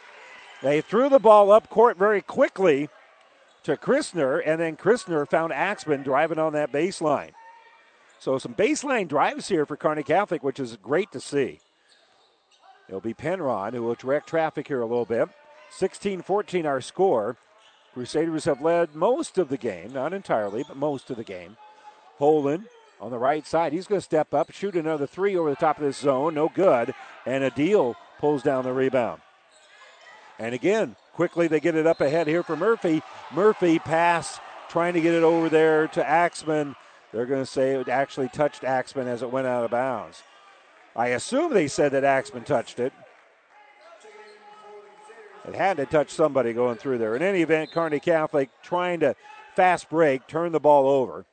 They 0.62 0.82
threw 0.82 1.10
the 1.10 1.20
ball 1.20 1.52
up 1.52 1.70
court 1.70 1.98
very 1.98 2.22
quickly 2.22 2.90
to 3.64 3.76
Christner, 3.78 4.42
and 4.46 4.62
then 4.62 4.78
Christner 4.78 5.28
found 5.28 5.54
Axman 5.54 6.04
driving 6.04 6.40
on 6.40 6.54
that 6.54 6.72
baseline. 6.72 7.32
So 8.20 8.38
some 8.38 8.54
baseline 8.54 9.08
drives 9.08 9.50
here 9.50 9.66
for 9.66 9.76
Kearney 9.76 10.04
Catholic, 10.04 10.44
which 10.44 10.60
is 10.60 10.78
great 10.78 11.12
to 11.12 11.20
see. 11.20 11.60
It'll 12.88 13.02
be 13.02 13.14
Penrod 13.14 13.74
who 13.74 13.84
will 13.84 13.96
direct 13.96 14.28
traffic 14.28 14.68
here 14.68 14.82
a 14.82 14.86
little 14.86 15.06
bit. 15.06 15.30
16 15.72 16.22
14 16.22 16.66
our 16.66 16.82
score. 16.82 17.38
Crusaders 17.94 18.46
have 18.46 18.62
led 18.62 18.96
most 18.96 19.38
of 19.38 19.50
the 19.50 19.58
game, 19.58 19.94
not 19.94 20.14
entirely, 20.14 20.64
but 20.68 20.78
most 20.78 21.10
of 21.10 21.18
the 21.18 21.24
game. 21.24 21.58
Holen 22.20 22.66
on 23.04 23.12
the 23.12 23.20
right 23.20 23.46
side. 23.46 23.74
He's 23.74 23.86
going 23.86 24.00
to 24.00 24.06
step 24.06 24.34
up, 24.34 24.52
shoot 24.52 24.76
another 24.76 25.06
three 25.06 25.36
over 25.36 25.50
the 25.50 25.58
top 25.58 25.78
of 25.78 25.84
this 25.84 25.98
zone. 25.98 26.36
No 26.36 26.48
good. 26.48 26.96
And 27.26 27.44
Odile 27.44 27.98
pulls 28.18 28.42
down 28.42 28.64
the 28.64 28.72
rebound. 28.72 29.22
And 30.40 30.56
again, 30.56 30.96
quickly 31.14 31.48
they 31.48 31.60
get 31.60 31.76
it 31.76 31.86
up 31.86 32.00
ahead 32.00 32.28
here 32.28 32.44
for 32.44 32.56
Murphy. 32.56 33.02
Murphy 33.34 33.78
pass, 33.78 34.40
trying 34.70 34.94
to 34.94 35.02
get 35.02 35.14
it 35.14 35.24
over 35.24 35.50
there 35.50 35.88
to 35.90 36.08
Axman. 36.08 36.76
They're 37.12 37.26
going 37.26 37.44
to 37.44 37.50
say 37.50 37.74
it 37.74 37.90
actually 37.90 38.30
touched 38.30 38.64
Axman 38.64 39.08
as 39.08 39.22
it 39.22 39.32
went 39.32 39.48
out 39.48 39.66
of 39.66 39.72
bounds. 39.72 40.24
I 40.96 41.08
assume 41.08 41.54
they 41.54 41.68
said 41.68 41.92
that 41.92 42.06
Axman 42.06 42.46
touched 42.46 42.80
it. 42.80 42.94
It 45.46 45.56
had 45.56 45.76
to 45.76 45.86
touch 45.86 46.10
somebody 46.10 46.54
going 46.54 46.78
through 46.78 47.00
there. 47.00 47.18
In 47.18 47.22
any 47.22 47.42
event, 47.42 47.72
Kearney 47.72 48.00
Catholic 48.00 48.50
trying 48.64 49.02
to 49.02 49.14
fast 49.56 49.90
break, 49.90 50.26
turn 50.26 50.54
the 50.54 50.60
ball 50.62 50.88
over. 50.88 51.26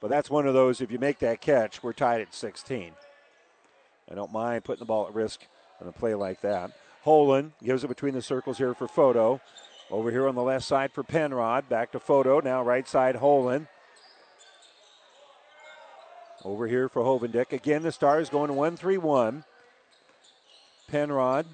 But 0.00 0.08
that's 0.08 0.30
one 0.30 0.46
of 0.46 0.54
those, 0.54 0.80
if 0.80 0.90
you 0.90 0.98
make 0.98 1.18
that 1.18 1.40
catch, 1.40 1.82
we're 1.82 1.92
tied 1.92 2.22
at 2.22 2.34
16. 2.34 2.92
I 4.10 4.14
don't 4.14 4.32
mind 4.32 4.64
putting 4.64 4.80
the 4.80 4.86
ball 4.86 5.06
at 5.06 5.14
risk 5.14 5.46
on 5.80 5.88
a 5.88 5.92
play 5.92 6.14
like 6.14 6.40
that. 6.40 6.72
Holen 7.04 7.52
gives 7.62 7.84
it 7.84 7.88
between 7.88 8.14
the 8.14 8.22
circles 8.22 8.58
here 8.58 8.74
for 8.74 8.88
Photo. 8.88 9.40
Over 9.90 10.10
here 10.10 10.28
on 10.28 10.34
the 10.34 10.42
left 10.42 10.64
side 10.64 10.92
for 10.92 11.02
Penrod. 11.02 11.68
Back 11.68 11.92
to 11.92 12.00
Photo. 12.00 12.40
Now 12.40 12.62
right 12.62 12.86
side 12.86 13.16
Holen. 13.16 13.66
Over 16.44 16.66
here 16.66 16.88
for 16.88 17.02
Hovendick. 17.02 17.52
Again, 17.52 17.82
the 17.82 17.92
Stars 17.92 18.28
going 18.28 18.54
1 18.54 18.76
3 18.76 18.98
1. 18.98 19.44
Penrod 20.88 21.46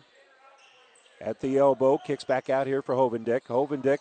at 1.21 1.41
the 1.41 1.59
elbow. 1.59 1.99
Kicks 1.99 2.25
back 2.25 2.51
out 2.51 2.67
here 2.67 2.83
for 2.83 2.95
Hovendick. 2.95 3.43
Hovendick 3.45 3.99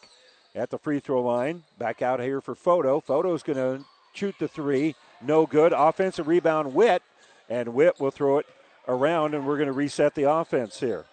at 0.54 0.70
the 0.70 0.78
free 0.78 1.00
throw 1.00 1.22
line. 1.22 1.64
Back 1.78 2.02
out 2.02 2.20
here 2.20 2.42
for 2.42 2.56
Photo. 2.56 3.00
Photo's 3.00 3.44
going 3.44 3.58
to 3.58 3.86
shoot 4.16 4.36
the 4.40 4.48
three. 4.48 4.96
No 5.22 5.46
good. 5.46 5.74
Offensive 5.74 6.28
rebound, 6.28 6.74
Witt. 6.74 7.02
And 7.50 7.74
Witt 7.74 8.00
will 8.00 8.12
throw 8.12 8.40
it 8.40 8.48
around, 8.88 9.34
and 9.34 9.46
we're 9.46 9.58
going 9.58 9.68
to 9.68 9.74
reset 9.74 10.16
the 10.16 10.30
offense 10.30 10.80
here. 10.80 11.06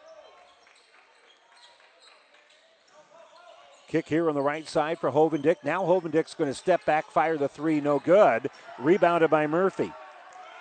Kick 3.88 4.08
here 4.08 4.30
on 4.30 4.34
the 4.34 4.40
right 4.40 4.66
side 4.66 4.98
for 4.98 5.10
Hovendick. 5.10 5.56
Now 5.62 5.82
Hovendick's 5.82 6.32
going 6.34 6.48
to 6.48 6.54
step 6.54 6.82
back, 6.86 7.10
fire 7.10 7.36
the 7.36 7.48
three, 7.48 7.78
no 7.78 7.98
good. 7.98 8.48
Rebounded 8.78 9.28
by 9.28 9.46
Murphy. 9.46 9.92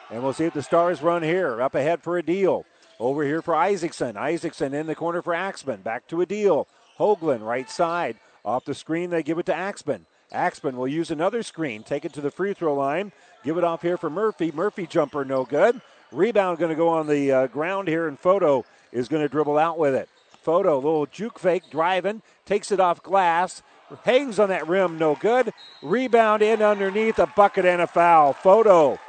And 0.10 0.22
we'll 0.22 0.34
see 0.34 0.44
if 0.44 0.54
the 0.54 0.62
Stars 0.62 1.02
run 1.02 1.24
here. 1.24 1.62
Up 1.62 1.74
ahead 1.74 2.04
for 2.04 2.18
a 2.18 2.24
deal. 2.24 2.66
Over 3.00 3.24
here 3.24 3.42
for 3.42 3.56
Isaacson. 3.56 4.18
Isaacson 4.18 4.74
in 4.74 4.86
the 4.86 4.96
corner 4.96 5.22
for 5.22 5.34
Axman. 5.34 5.82
Back 5.82 6.08
to 6.08 6.20
a 6.20 6.26
deal. 6.26 6.68
Hoagland, 7.00 7.42
right 7.42 7.70
side. 7.70 8.18
Off 8.44 8.66
the 8.66 8.76
screen, 8.76 9.10
they 9.10 9.24
give 9.24 9.40
it 9.40 9.46
to 9.46 9.56
Axman. 9.56 10.06
Axman 10.32 10.78
will 10.78 10.88
use 10.88 11.12
another 11.12 11.44
screen. 11.44 11.84
Take 11.84 12.06
it 12.06 12.14
to 12.14 12.22
the 12.22 12.32
free 12.32 12.54
throw 12.54 12.74
line. 12.74 13.12
Give 13.44 13.58
it 13.58 13.64
off 13.64 13.82
here 13.82 13.98
for 13.98 14.10
Murphy. 14.10 14.52
Murphy 14.52 14.88
jumper, 14.88 15.26
no 15.26 15.44
good. 15.44 15.82
Rebound 16.12 16.58
going 16.58 16.70
to 16.70 16.76
go 16.76 16.90
on 16.90 17.08
the 17.08 17.32
uh, 17.32 17.48
ground 17.48 17.88
here, 17.88 18.08
and 18.08 18.20
Photo 18.20 18.66
is 18.92 19.08
going 19.08 19.22
to 19.24 19.30
dribble 19.30 19.58
out 19.58 19.78
with 19.78 19.96
it. 19.96 20.10
Photo, 20.42 20.76
little 20.76 21.06
juke 21.06 21.40
fake, 21.40 21.64
driving, 21.70 22.22
takes 22.46 22.72
it 22.72 22.80
off 22.80 23.04
glass, 23.04 23.62
hangs 24.04 24.40
on 24.40 24.50
that 24.50 24.68
rim, 24.68 24.98
no 24.98 25.16
good. 25.16 25.54
Rebound 25.82 26.42
in 26.42 26.62
underneath, 26.62 27.20
a 27.20 27.28
bucket 27.28 27.66
and 27.66 27.82
a 27.82 27.88
foul. 27.88 28.34
Photo 28.34 29.00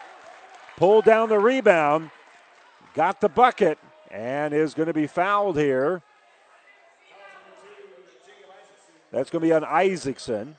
pulled 0.77 1.05
down 1.05 1.29
the 1.29 1.39
rebound, 1.39 2.11
got 2.95 3.21
the 3.21 3.29
bucket, 3.29 3.79
and 4.11 4.53
is 4.53 4.75
going 4.75 4.89
to 4.89 4.93
be 4.93 5.07
fouled 5.07 5.59
here. 5.59 6.03
That's 9.11 9.31
going 9.31 9.43
to 9.43 9.47
be 9.47 9.53
on 9.53 9.65
Isaacson. 9.65 10.57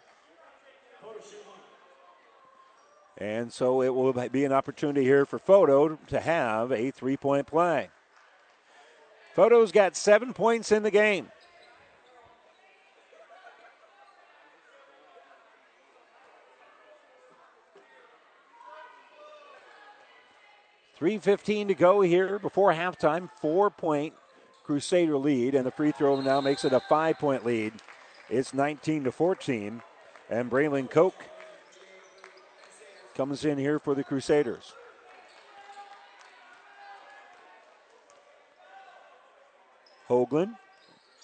And 3.23 3.53
so 3.53 3.81
it 3.81 3.95
will 3.95 4.11
be 4.11 4.43
an 4.43 4.51
opportunity 4.51 5.05
here 5.05 5.25
for 5.25 5.39
Photo 5.39 5.95
to 6.07 6.19
have 6.19 6.73
a 6.73 6.91
three 6.91 7.15
point 7.15 7.47
play. 7.47 7.87
Photo's 9.33 9.71
got 9.71 9.95
seven 9.95 10.33
points 10.33 10.73
in 10.73 10.83
the 10.83 10.91
game. 10.91 11.31
Three 20.97 21.17
fifteen 21.17 21.69
to 21.69 21.75
go 21.75 22.01
here 22.01 22.39
before 22.39 22.73
halftime. 22.73 23.29
Four 23.39 23.69
point 23.69 24.13
Crusader 24.65 25.17
lead, 25.17 25.55
and 25.55 25.65
the 25.65 25.71
free 25.71 25.93
throw 25.93 26.19
now 26.19 26.41
makes 26.41 26.65
it 26.65 26.73
a 26.73 26.81
five 26.81 27.19
point 27.19 27.45
lead. 27.45 27.71
It's 28.29 28.53
19 28.53 29.05
to 29.05 29.11
14, 29.13 29.81
and 30.29 30.51
Braylon 30.51 30.89
Koch 30.89 31.13
comes 33.15 33.45
in 33.45 33.57
here 33.57 33.79
for 33.79 33.95
the 33.95 34.03
Crusaders. 34.03 34.73
Hoagland 40.09 40.55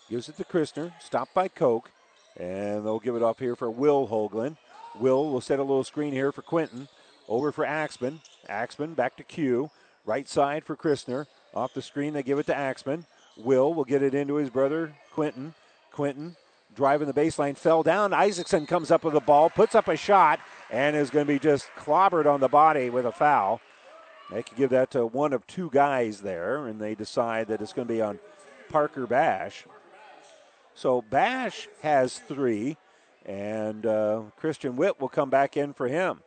gives 0.10 0.30
it 0.30 0.38
to 0.38 0.44
Christner, 0.44 0.92
stopped 1.02 1.34
by 1.34 1.48
Koch, 1.48 1.90
and 2.38 2.86
they'll 2.86 3.00
give 3.00 3.16
it 3.16 3.24
up 3.24 3.40
here 3.40 3.56
for 3.56 3.70
Will 3.70 4.08
Hoagland. 4.08 4.58
Will 5.00 5.30
will 5.32 5.42
set 5.42 5.60
a 5.60 5.64
little 5.64 5.84
screen 5.84 6.14
here 6.14 6.32
for 6.32 6.42
Quinton. 6.42 6.88
Over 7.28 7.52
for 7.52 7.66
Axman. 7.66 8.22
Axman 8.48 8.96
back 8.96 9.16
to 9.18 9.24
Q. 9.24 9.70
Right 10.06 10.28
side 10.28 10.64
for 10.64 10.76
Christner. 10.76 11.28
Off 11.54 11.74
the 11.74 11.82
screen, 11.82 12.14
they 12.14 12.24
give 12.24 12.40
it 12.40 12.48
to 12.48 12.56
Axman. 12.56 13.06
Will 13.38 13.74
will 13.74 13.84
get 13.84 14.02
it 14.02 14.16
into 14.16 14.36
his 14.36 14.50
brother 14.50 14.96
Quinton. 15.12 15.54
Quinton 15.92 16.36
driving 16.76 17.08
the 17.08 17.14
baseline, 17.14 17.58
fell 17.58 17.84
down. 17.84 18.14
Isaacson 18.14 18.66
comes 18.66 18.92
up 18.92 19.04
with 19.04 19.14
the 19.14 19.20
ball, 19.20 19.50
puts 19.50 19.76
up 19.76 19.88
a 19.88 19.98
shot, 19.98 20.40
and 20.70 20.96
is 20.96 21.10
going 21.10 21.26
to 21.26 21.34
be 21.34 21.40
just 21.40 21.68
clobbered 21.78 22.26
on 22.26 22.40
the 22.40 22.48
body 22.48 22.90
with 22.90 23.06
a 23.06 23.12
foul. 23.12 23.62
They 24.32 24.44
could 24.44 24.58
give 24.58 24.70
that 24.70 24.92
to 24.92 25.06
one 25.06 25.34
of 25.34 25.46
two 25.48 25.70
guys 25.72 26.22
there, 26.22 26.68
and 26.68 26.80
they 26.80 26.96
decide 26.96 27.48
that 27.48 27.62
it's 27.62 27.74
going 27.74 27.88
to 27.88 27.94
be 27.94 28.02
on 28.02 28.20
Parker 28.70 29.08
Bash. 29.08 29.66
So 30.76 31.02
Bash 31.02 31.68
has 31.82 32.20
three, 32.20 32.78
and 33.26 33.86
uh, 33.86 34.22
Christian 34.38 34.76
Witt 34.76 35.02
will 35.02 35.10
come 35.10 35.30
back 35.30 35.58
in 35.58 35.74
for 35.74 35.88
him. 35.88 36.22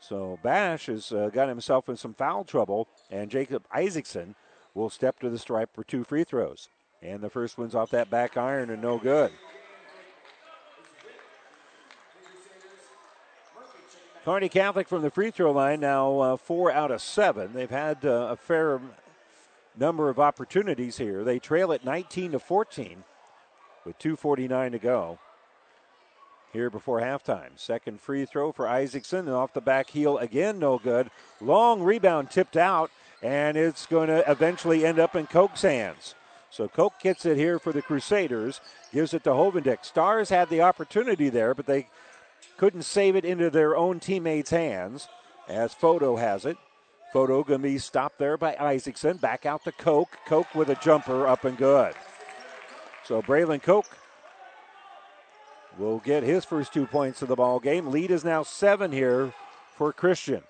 So 0.00 0.38
Bash 0.42 0.86
has 0.86 1.12
uh, 1.12 1.30
got 1.32 1.48
himself 1.48 1.88
in 1.88 1.96
some 1.96 2.14
foul 2.14 2.44
trouble, 2.44 2.88
and 3.10 3.30
Jacob 3.30 3.64
Isaacson 3.72 4.34
will 4.74 4.90
step 4.90 5.18
to 5.20 5.30
the 5.30 5.38
stripe 5.38 5.70
for 5.74 5.84
two 5.84 6.04
free 6.04 6.24
throws. 6.24 6.68
And 7.00 7.22
the 7.22 7.30
first 7.30 7.56
one's 7.56 7.74
off 7.74 7.90
that 7.90 8.10
back 8.10 8.36
iron 8.36 8.70
and 8.70 8.82
no 8.82 8.98
good. 8.98 9.32
Kearney 14.26 14.48
Catholic 14.48 14.88
from 14.88 15.02
the 15.02 15.10
free 15.10 15.30
throw 15.30 15.52
line 15.52 15.78
now 15.78 16.18
uh, 16.18 16.36
four 16.36 16.72
out 16.72 16.90
of 16.90 17.00
seven. 17.00 17.52
They've 17.52 17.70
had 17.70 18.04
uh, 18.04 18.30
a 18.30 18.36
fair 18.36 18.80
number 19.78 20.08
of 20.08 20.18
opportunities 20.18 20.98
here. 20.98 21.22
They 21.22 21.38
trail 21.38 21.72
at 21.72 21.84
19 21.84 22.32
to 22.32 22.40
14 22.40 23.04
with 23.84 23.96
2:49 24.00 24.72
to 24.72 24.78
go. 24.80 25.20
Here 26.52 26.70
before 26.70 27.00
halftime, 27.00 27.50
second 27.54 28.00
free 28.00 28.24
throw 28.24 28.50
for 28.50 28.66
Isaacson, 28.66 29.28
and 29.28 29.30
off 29.30 29.52
the 29.52 29.60
back 29.60 29.90
heel 29.90 30.18
again, 30.18 30.58
no 30.58 30.80
good. 30.80 31.08
Long 31.40 31.80
rebound 31.80 32.32
tipped 32.32 32.56
out, 32.56 32.90
and 33.22 33.56
it's 33.56 33.86
going 33.86 34.08
to 34.08 34.28
eventually 34.28 34.84
end 34.84 34.98
up 34.98 35.14
in 35.14 35.28
Koch's 35.28 35.62
hands. 35.62 36.16
So 36.50 36.66
Koch 36.66 36.94
gets 37.00 37.26
it 37.26 37.36
here 37.36 37.60
for 37.60 37.72
the 37.72 37.82
Crusaders, 37.82 38.60
gives 38.92 39.14
it 39.14 39.22
to 39.22 39.30
Hovendick. 39.30 39.84
Stars 39.84 40.30
had 40.30 40.48
the 40.48 40.62
opportunity 40.62 41.28
there, 41.28 41.54
but 41.54 41.66
they 41.66 41.86
couldn't 42.56 42.82
save 42.82 43.16
it 43.16 43.24
into 43.24 43.50
their 43.50 43.76
own 43.76 44.00
teammates' 44.00 44.50
hands 44.50 45.08
as 45.48 45.74
Photo 45.74 46.16
has 46.16 46.44
it. 46.44 46.56
Photo 47.12 47.42
going 47.42 47.60
to 47.60 47.68
be 47.68 47.78
stopped 47.78 48.18
there 48.18 48.36
by 48.36 48.56
Isaacson. 48.56 49.16
Back 49.16 49.46
out 49.46 49.64
to 49.64 49.72
Koch. 49.72 50.08
Koch 50.26 50.54
with 50.54 50.68
a 50.68 50.74
jumper 50.76 51.26
up 51.26 51.44
and 51.44 51.56
good. 51.56 51.94
So 53.04 53.22
Braylon 53.22 53.62
Koch 53.62 53.86
will 55.78 55.98
get 55.98 56.22
his 56.22 56.44
first 56.44 56.72
two 56.72 56.86
points 56.86 57.22
of 57.22 57.28
the 57.28 57.36
ball 57.36 57.60
game. 57.60 57.90
Lead 57.90 58.10
is 58.10 58.24
now 58.24 58.42
seven 58.42 58.92
here 58.92 59.32
for 59.76 59.92
Christian. 59.92 60.42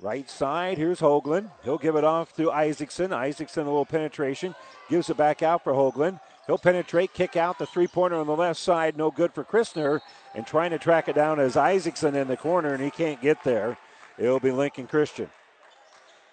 Right 0.00 0.28
side, 0.28 0.76
here's 0.76 1.00
Hoagland. 1.00 1.50
He'll 1.64 1.78
give 1.78 1.96
it 1.96 2.04
off 2.04 2.36
to 2.36 2.50
Isaacson. 2.50 3.12
Isaacson, 3.12 3.62
a 3.62 3.70
little 3.70 3.86
penetration. 3.86 4.54
Gives 4.90 5.08
it 5.08 5.16
back 5.16 5.42
out 5.42 5.64
for 5.64 5.72
Hoagland. 5.72 6.20
He'll 6.46 6.58
penetrate, 6.58 7.12
kick 7.12 7.36
out 7.36 7.58
the 7.58 7.66
three 7.66 7.88
pointer 7.88 8.16
on 8.16 8.26
the 8.26 8.36
left 8.36 8.60
side. 8.60 8.96
No 8.96 9.10
good 9.10 9.32
for 9.32 9.42
Christner. 9.42 10.00
And 10.34 10.46
trying 10.46 10.70
to 10.70 10.78
track 10.78 11.08
it 11.08 11.14
down 11.14 11.40
as 11.40 11.56
Isaacson 11.56 12.14
in 12.14 12.28
the 12.28 12.36
corner, 12.36 12.74
and 12.74 12.82
he 12.82 12.90
can't 12.90 13.20
get 13.20 13.42
there. 13.42 13.78
It'll 14.18 14.40
be 14.40 14.52
Lincoln 14.52 14.86
Christian 14.86 15.30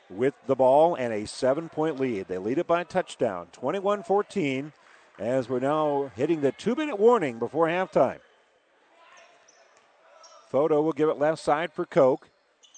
with 0.09 0.33
the 0.47 0.55
ball 0.55 0.95
and 0.95 1.13
a 1.13 1.25
seven 1.25 1.69
point 1.69 1.99
lead. 1.99 2.27
They 2.27 2.37
lead 2.37 2.57
it 2.57 2.67
by 2.67 2.81
a 2.81 2.85
touchdown, 2.85 3.47
21 3.51 4.03
14, 4.03 4.71
as 5.19 5.49
we're 5.49 5.59
now 5.59 6.11
hitting 6.15 6.41
the 6.41 6.51
two 6.51 6.75
minute 6.75 6.99
warning 6.99 7.39
before 7.39 7.67
halftime. 7.67 8.19
Photo 10.49 10.81
will 10.81 10.93
give 10.93 11.09
it 11.09 11.17
left 11.17 11.41
side 11.41 11.73
for 11.73 11.85
Koch. 11.85 12.27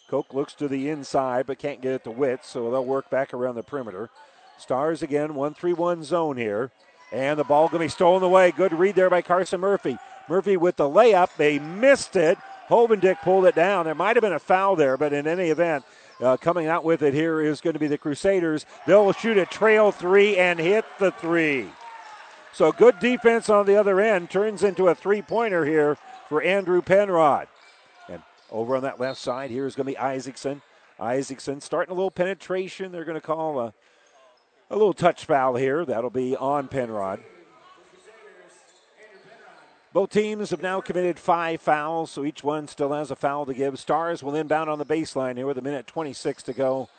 Koch 0.10 0.34
looks 0.34 0.54
to 0.54 0.68
the 0.68 0.90
inside 0.90 1.46
but 1.46 1.60
can't 1.60 1.82
get 1.82 1.94
it 1.94 2.04
to 2.06 2.12
Witt, 2.12 2.46
so 2.46 2.72
they'll 2.72 2.86
work 2.86 3.10
back 3.10 3.34
around 3.34 3.56
the 3.56 3.64
perimeter. 3.64 4.10
Stars 4.58 5.04
again, 5.04 5.36
1 5.36 5.54
3 5.54 5.74
1 5.74 6.04
zone 6.04 6.38
here. 6.38 6.72
And 7.16 7.40
the 7.40 7.46
ball 7.46 7.70
going 7.70 7.80
to 7.80 7.86
be 7.86 7.90
stolen 7.90 8.24
away. 8.24 8.52
Good 8.52 8.74
read 8.74 8.96
there 8.96 9.10
by 9.10 9.22
Carson 9.22 9.62
Murphy. 9.62 9.98
Murphy 10.28 10.58
with 10.58 10.76
the 10.76 10.84
layup. 10.84 11.30
They 11.38 11.60
missed 11.60 12.18
it. 12.18 12.38
Hovendick 12.68 13.22
pulled 13.22 13.46
it 13.46 13.56
down. 13.56 13.86
There 13.86 13.96
might 13.96 14.18
have 14.18 14.22
been 14.22 14.34
a 14.34 14.40
foul 14.40 14.76
there, 14.76 14.98
but 14.98 15.14
in 15.14 15.26
any 15.26 15.50
event, 15.50 15.86
uh, 16.22 16.36
coming 16.36 16.68
out 16.68 16.84
with 16.84 17.04
it 17.04 17.14
here 17.14 17.40
is 17.40 17.62
going 17.62 17.76
to 17.76 17.80
be 17.80 17.88
the 17.88 17.98
Crusaders. 17.98 18.66
They'll 18.86 19.14
shoot 19.14 19.38
a 19.38 19.46
trail 19.46 19.94
three 19.94 20.36
and 20.36 20.60
hit 20.60 20.84
the 21.00 21.12
three. 21.12 21.70
So 22.52 22.74
good 22.74 23.00
defense 23.00 23.50
on 23.50 23.66
the 23.66 23.78
other 23.78 24.02
end 24.02 24.30
turns 24.30 24.62
into 24.62 24.90
a 24.90 24.96
three 24.96 25.22
pointer 25.22 25.64
here 25.64 25.98
for 26.28 26.42
Andrew 26.42 26.82
Penrod. 26.82 27.48
And 28.10 28.24
over 28.52 28.76
on 28.76 28.84
that 28.84 29.00
left 29.00 29.22
side, 29.22 29.52
here 29.52 29.66
is 29.66 29.74
going 29.74 29.86
to 29.86 29.94
be 29.94 29.98
Isaacson. 29.98 30.62
Isaacson 31.00 31.62
starting 31.62 31.94
a 31.94 31.96
little 31.96 32.12
penetration. 32.12 32.92
They're 32.92 33.06
going 33.06 33.16
to 33.16 33.26
call 33.26 33.62
a, 33.62 33.74
a 34.70 34.76
little 34.76 34.94
touch 34.94 35.26
foul 35.26 35.56
here. 35.56 35.86
That'll 35.86 36.10
be 36.10 36.36
on 36.36 36.68
Penrod. 36.68 37.22
Both 39.94 40.10
teams 40.10 40.50
have 40.50 40.62
now 40.62 40.82
committed 40.82 41.18
five 41.18 41.62
fouls, 41.62 42.12
so 42.12 42.26
each 42.26 42.44
one 42.44 42.68
still 42.68 42.92
has 42.92 43.12
a 43.12 43.16
foul 43.16 43.46
to 43.46 43.54
give. 43.54 43.80
Stars 43.80 44.22
will 44.22 44.36
inbound 44.36 44.70
on 44.70 44.78
the 44.78 44.86
baseline 44.86 45.38
here 45.38 45.46
with 45.46 45.58
a 45.58 45.62
minute 45.62 45.88
26 45.88 46.44
to 46.44 46.54
go 46.54 46.90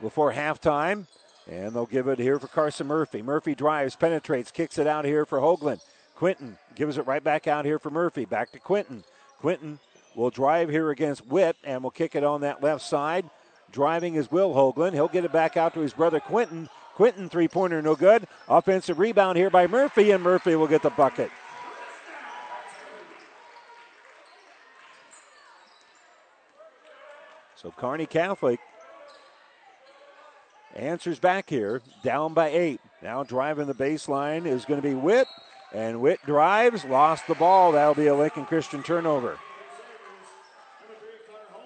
before 0.00 0.32
halftime. 0.32 1.06
And 1.46 1.74
they'll 1.74 1.84
give 1.84 2.08
it 2.08 2.18
here 2.18 2.38
for 2.38 2.46
Carson 2.46 2.86
Murphy. 2.86 3.20
Murphy 3.20 3.54
drives, 3.54 3.96
penetrates, 3.96 4.50
kicks 4.50 4.78
it 4.78 4.86
out 4.86 5.04
here 5.04 5.26
for 5.26 5.38
Hoagland. 5.38 5.80
Quinton 6.14 6.56
gives 6.74 6.96
it 6.96 7.06
right 7.06 7.22
back 7.22 7.46
out 7.46 7.64
here 7.64 7.78
for 7.78 7.90
Murphy. 7.90 8.24
Back 8.24 8.52
to 8.52 8.58
Quinton. 8.58 9.04
Quinton 9.40 9.78
will 10.14 10.30
drive 10.30 10.70
here 10.70 10.90
against 10.90 11.26
Witt 11.26 11.56
and 11.64 11.82
will 11.82 11.90
kick 11.90 12.14
it 12.14 12.24
on 12.24 12.40
that 12.40 12.62
left 12.62 12.82
side. 12.82 13.28
Driving 13.72 14.14
is 14.14 14.30
Will 14.30 14.54
Hoagland. 14.54 14.94
He'll 14.94 15.08
get 15.08 15.24
it 15.24 15.32
back 15.32 15.56
out 15.56 15.74
to 15.74 15.80
his 15.80 15.92
brother 15.92 16.20
Quinton. 16.20 16.68
Quinton 16.98 17.28
three 17.28 17.46
pointer, 17.46 17.80
no 17.80 17.94
good. 17.94 18.26
Offensive 18.48 18.98
rebound 18.98 19.38
here 19.38 19.50
by 19.50 19.68
Murphy, 19.68 20.10
and 20.10 20.20
Murphy 20.20 20.56
will 20.56 20.66
get 20.66 20.82
the 20.82 20.90
bucket. 20.90 21.30
So 27.54 27.70
Kearney 27.70 28.06
Catholic 28.06 28.58
answers 30.74 31.20
back 31.20 31.48
here, 31.48 31.82
down 32.02 32.34
by 32.34 32.48
eight. 32.48 32.80
Now 33.00 33.22
driving 33.22 33.68
the 33.68 33.74
baseline 33.74 34.44
is 34.44 34.64
going 34.64 34.82
to 34.82 34.88
be 34.88 34.96
Witt, 34.96 35.28
and 35.72 36.00
Witt 36.00 36.18
drives, 36.26 36.84
lost 36.84 37.28
the 37.28 37.36
ball. 37.36 37.70
That'll 37.70 37.94
be 37.94 38.08
a 38.08 38.14
Lincoln 38.16 38.44
Christian 38.44 38.82
turnover. 38.82 39.38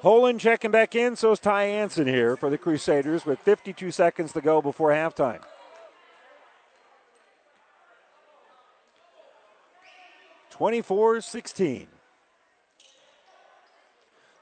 Holen 0.02 0.40
checking 0.40 0.72
back 0.72 0.96
in, 0.96 1.14
so 1.14 1.30
is 1.30 1.38
Ty 1.38 1.62
Hanson 1.64 2.08
here 2.08 2.36
for 2.36 2.50
the 2.50 2.58
Crusaders 2.58 3.24
with 3.24 3.38
52 3.38 3.92
seconds 3.92 4.32
to 4.32 4.40
go 4.40 4.60
before 4.60 4.90
halftime. 4.90 5.40
Twenty-four 10.50 11.20
sixteen. 11.20 11.86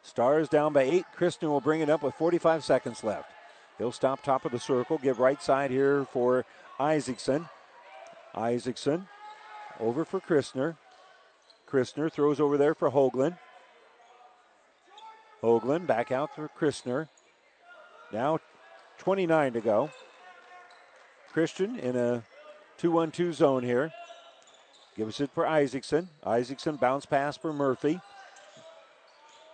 Stars 0.02 0.48
down 0.48 0.72
by 0.72 0.82
eight. 0.82 1.04
Christian 1.14 1.50
will 1.50 1.60
bring 1.60 1.82
it 1.82 1.88
up 1.88 2.02
with 2.02 2.14
45 2.14 2.64
seconds 2.64 3.04
left. 3.04 3.30
He'll 3.78 3.92
stop 3.92 4.22
top 4.22 4.44
of 4.44 4.52
the 4.52 4.58
circle, 4.58 4.98
give 4.98 5.18
right 5.18 5.40
side 5.40 5.70
here 5.70 6.04
for 6.06 6.44
Isaacson. 6.78 7.48
Isaacson 8.34 9.08
over 9.78 10.04
for 10.04 10.20
Christner. 10.20 10.76
Christner 11.70 12.10
throws 12.10 12.40
over 12.40 12.58
there 12.58 12.74
for 12.74 12.90
Hoagland. 12.90 13.38
Hoagland 15.42 15.86
back 15.86 16.12
out 16.12 16.34
for 16.34 16.48
Christner. 16.58 17.08
Now 18.12 18.38
29 18.98 19.54
to 19.54 19.60
go. 19.60 19.90
Christian 21.32 21.78
in 21.78 21.96
a 21.96 22.22
2 22.78 22.90
1 22.90 23.10
2 23.10 23.32
zone 23.32 23.62
here. 23.62 23.92
Gives 24.96 25.20
it 25.20 25.30
for 25.32 25.46
Isaacson. 25.46 26.08
Isaacson 26.24 26.76
bounce 26.76 27.06
pass 27.06 27.36
for 27.36 27.52
Murphy. 27.52 28.00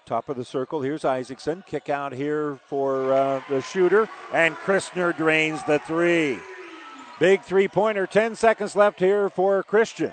Top 0.06 0.28
of 0.28 0.36
the 0.36 0.44
circle. 0.44 0.80
Here's 0.80 1.04
Isaacson. 1.04 1.64
Kick 1.66 1.88
out 1.88 2.12
here 2.12 2.58
for 2.66 3.12
uh, 3.12 3.42
the 3.48 3.60
shooter. 3.60 4.08
And 4.32 4.54
Christner 4.56 5.16
drains 5.16 5.62
the 5.64 5.80
three. 5.80 6.38
Big 7.18 7.42
three 7.42 7.68
pointer. 7.68 8.06
10 8.06 8.36
seconds 8.36 8.76
left 8.76 9.00
here 9.00 9.28
for 9.28 9.62
Christian. 9.62 10.12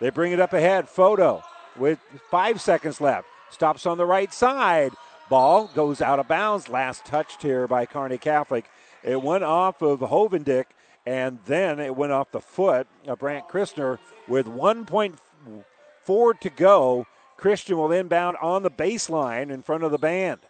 They 0.00 0.10
bring 0.10 0.32
it 0.32 0.40
up 0.40 0.52
ahead. 0.52 0.88
Photo 0.88 1.42
with 1.76 1.98
five 2.30 2.60
seconds 2.60 3.00
left. 3.00 3.26
Stops 3.50 3.86
on 3.86 3.98
the 3.98 4.06
right 4.06 4.32
side. 4.32 4.92
Ball 5.30 5.68
goes 5.68 6.02
out 6.02 6.18
of 6.18 6.26
bounds. 6.26 6.68
Last 6.68 7.06
touched 7.06 7.42
here 7.42 7.68
by 7.68 7.86
Kearney 7.86 8.18
Catholic. 8.18 8.68
It 9.04 9.22
went 9.22 9.44
off 9.44 9.80
of 9.80 10.00
Hovendick, 10.00 10.64
and 11.06 11.38
then 11.46 11.78
it 11.78 11.94
went 11.94 12.10
off 12.10 12.32
the 12.32 12.40
foot 12.40 12.88
of 13.06 13.20
Brant 13.20 13.48
Christner 13.48 13.98
with 14.26 14.46
1.4 14.46 16.40
to 16.40 16.50
go. 16.50 17.06
Christian 17.36 17.78
will 17.78 17.92
inbound 17.92 18.38
on 18.42 18.64
the 18.64 18.70
baseline 18.70 19.50
in 19.50 19.62
front 19.62 19.84
of 19.84 19.92
the 19.92 19.98
band. 19.98 20.40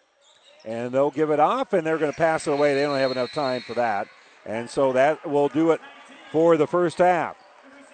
And 0.65 0.91
they'll 0.91 1.11
give 1.11 1.29
it 1.29 1.39
off, 1.39 1.73
and 1.73 1.85
they're 1.85 1.99
going 1.99 2.11
to 2.11 2.17
pass 2.17 2.47
it 2.47 2.51
away. 2.51 2.73
They 2.73 2.81
don't 2.81 2.97
have 2.97 3.11
enough 3.11 3.31
time 3.31 3.61
for 3.61 3.75
that. 3.75 4.07
And 4.47 4.67
so 4.67 4.93
that 4.93 5.29
will 5.29 5.47
do 5.47 5.71
it 5.71 5.79
for 6.31 6.57
the 6.57 6.67
first 6.67 6.97
half. 6.97 7.37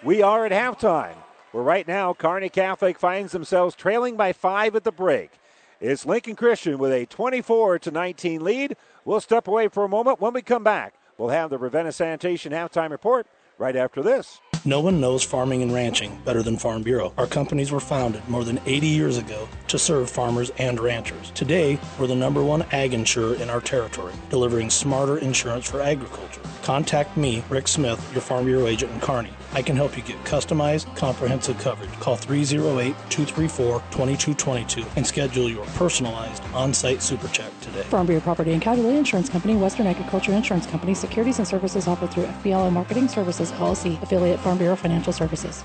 We 0.02 0.22
are 0.22 0.46
at 0.46 0.52
halftime. 0.52 1.16
Where 1.52 1.64
right 1.64 1.86
now, 1.86 2.14
Kearney 2.14 2.48
Catholic 2.48 2.98
finds 2.98 3.32
themselves 3.32 3.74
trailing 3.74 4.16
by 4.16 4.32
five 4.32 4.74
at 4.74 4.84
the 4.84 4.92
break. 4.92 5.32
It's 5.80 6.04
Lincoln 6.04 6.34
Christian 6.34 6.76
with 6.76 6.90
a 6.90 7.06
24 7.06 7.78
to 7.78 7.90
19 7.92 8.42
lead. 8.42 8.76
We'll 9.04 9.20
step 9.20 9.46
away 9.46 9.68
for 9.68 9.84
a 9.84 9.88
moment. 9.88 10.20
When 10.20 10.32
we 10.32 10.42
come 10.42 10.64
back, 10.64 10.94
we'll 11.16 11.28
have 11.28 11.50
the 11.50 11.58
Ravenna 11.58 11.92
Sanitation 11.92 12.50
halftime 12.50 12.90
report 12.90 13.28
right 13.58 13.76
after 13.76 14.02
this. 14.02 14.40
No 14.64 14.80
one 14.80 15.00
knows 15.00 15.22
farming 15.22 15.62
and 15.62 15.72
ranching 15.72 16.20
better 16.24 16.42
than 16.42 16.56
Farm 16.56 16.82
Bureau. 16.82 17.14
Our 17.16 17.28
companies 17.28 17.70
were 17.70 17.78
founded 17.78 18.28
more 18.28 18.42
than 18.42 18.60
80 18.66 18.88
years 18.88 19.18
ago 19.18 19.48
to 19.68 19.78
serve 19.78 20.10
farmers 20.10 20.50
and 20.58 20.80
ranchers. 20.80 21.30
Today, 21.30 21.78
we're 21.96 22.08
the 22.08 22.16
number 22.16 22.42
one 22.42 22.62
ag 22.72 22.92
insurer 22.92 23.36
in 23.36 23.48
our 23.48 23.60
territory, 23.60 24.14
delivering 24.30 24.70
smarter 24.70 25.18
insurance 25.18 25.70
for 25.70 25.80
agriculture. 25.80 26.40
Contact 26.64 27.16
me, 27.16 27.44
Rick 27.48 27.68
Smith, 27.68 28.04
your 28.12 28.20
Farm 28.22 28.46
Bureau 28.46 28.66
agent 28.66 28.90
in 28.90 28.98
Kearney. 28.98 29.30
I 29.52 29.62
can 29.62 29.76
help 29.76 29.96
you 29.96 30.02
get 30.02 30.16
customized, 30.24 30.94
comprehensive 30.96 31.58
coverage. 31.58 31.90
Call 32.00 32.16
308 32.16 32.94
234 33.08 33.80
2222 33.90 34.84
and 34.96 35.06
schedule 35.06 35.48
your 35.48 35.64
personalized 35.66 36.42
on 36.52 36.74
site 36.74 37.02
super 37.02 37.28
check 37.28 37.50
today. 37.60 37.82
Farm 37.82 38.06
Bureau 38.06 38.20
Property 38.20 38.52
and 38.52 38.60
Casualty 38.60 38.96
Insurance 38.96 39.28
Company, 39.28 39.56
Western 39.56 39.86
Agriculture 39.86 40.32
Insurance 40.32 40.66
Company, 40.66 40.94
securities 40.94 41.38
and 41.38 41.48
services 41.48 41.88
offered 41.88 42.10
through 42.10 42.24
FBL 42.24 42.72
Marketing 42.72 43.08
Services, 43.08 43.50
LLC, 43.52 44.00
affiliate 44.02 44.38
Farm 44.40 44.58
Bureau 44.58 44.76
Financial 44.76 45.12
Services. 45.12 45.64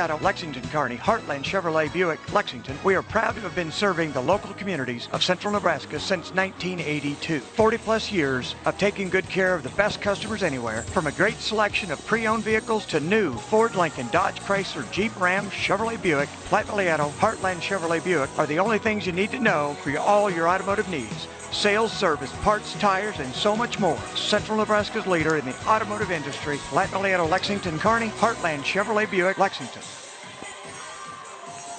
Auto, 0.01 0.17
Lexington 0.23 0.63
Kearney, 0.69 0.97
Heartland 0.97 1.43
Chevrolet 1.43 1.93
Buick, 1.93 2.33
Lexington, 2.33 2.75
we 2.83 2.95
are 2.95 3.03
proud 3.03 3.35
to 3.35 3.41
have 3.41 3.53
been 3.53 3.71
serving 3.71 4.11
the 4.11 4.21
local 4.21 4.51
communities 4.55 5.07
of 5.11 5.21
central 5.21 5.53
Nebraska 5.53 5.99
since 5.99 6.33
1982. 6.33 7.39
40 7.39 7.77
plus 7.77 8.11
years 8.11 8.55
of 8.65 8.79
taking 8.79 9.09
good 9.09 9.29
care 9.29 9.53
of 9.53 9.61
the 9.61 9.69
best 9.69 10.01
customers 10.01 10.41
anywhere, 10.41 10.81
from 10.81 11.05
a 11.05 11.11
great 11.11 11.37
selection 11.37 11.91
of 11.91 12.03
pre 12.07 12.25
owned 12.25 12.43
vehicles 12.43 12.87
to 12.87 12.99
new 12.99 13.35
Ford, 13.35 13.75
Lincoln, 13.75 14.07
Dodge, 14.11 14.39
Chrysler, 14.39 14.89
Jeep, 14.91 15.17
Ram, 15.21 15.51
Chevrolet 15.51 16.01
Buick, 16.01 16.29
Platte 16.45 16.65
Heartland 16.65 17.61
Chevrolet 17.61 18.03
Buick 18.03 18.29
are 18.39 18.47
the 18.47 18.57
only 18.57 18.79
things 18.79 19.05
you 19.05 19.11
need 19.11 19.29
to 19.29 19.39
know 19.39 19.77
for 19.83 19.95
all 19.99 20.31
your 20.31 20.49
automotive 20.49 20.89
needs. 20.89 21.27
Sales, 21.51 21.91
service, 21.91 22.31
parts, 22.41 22.73
tires, 22.75 23.19
and 23.19 23.33
so 23.33 23.55
much 23.55 23.79
more. 23.79 23.97
Central 24.15 24.57
Nebraska's 24.57 25.05
leader 25.05 25.37
in 25.37 25.45
the 25.45 25.55
automotive 25.67 26.11
industry, 26.11 26.57
Valley 26.71 27.13
Auto, 27.13 27.27
Lexington, 27.27 27.77
Kearney, 27.79 28.09
Heartland 28.09 28.63
Chevrolet 28.63 29.09
Buick, 29.09 29.37
Lexington. 29.37 29.81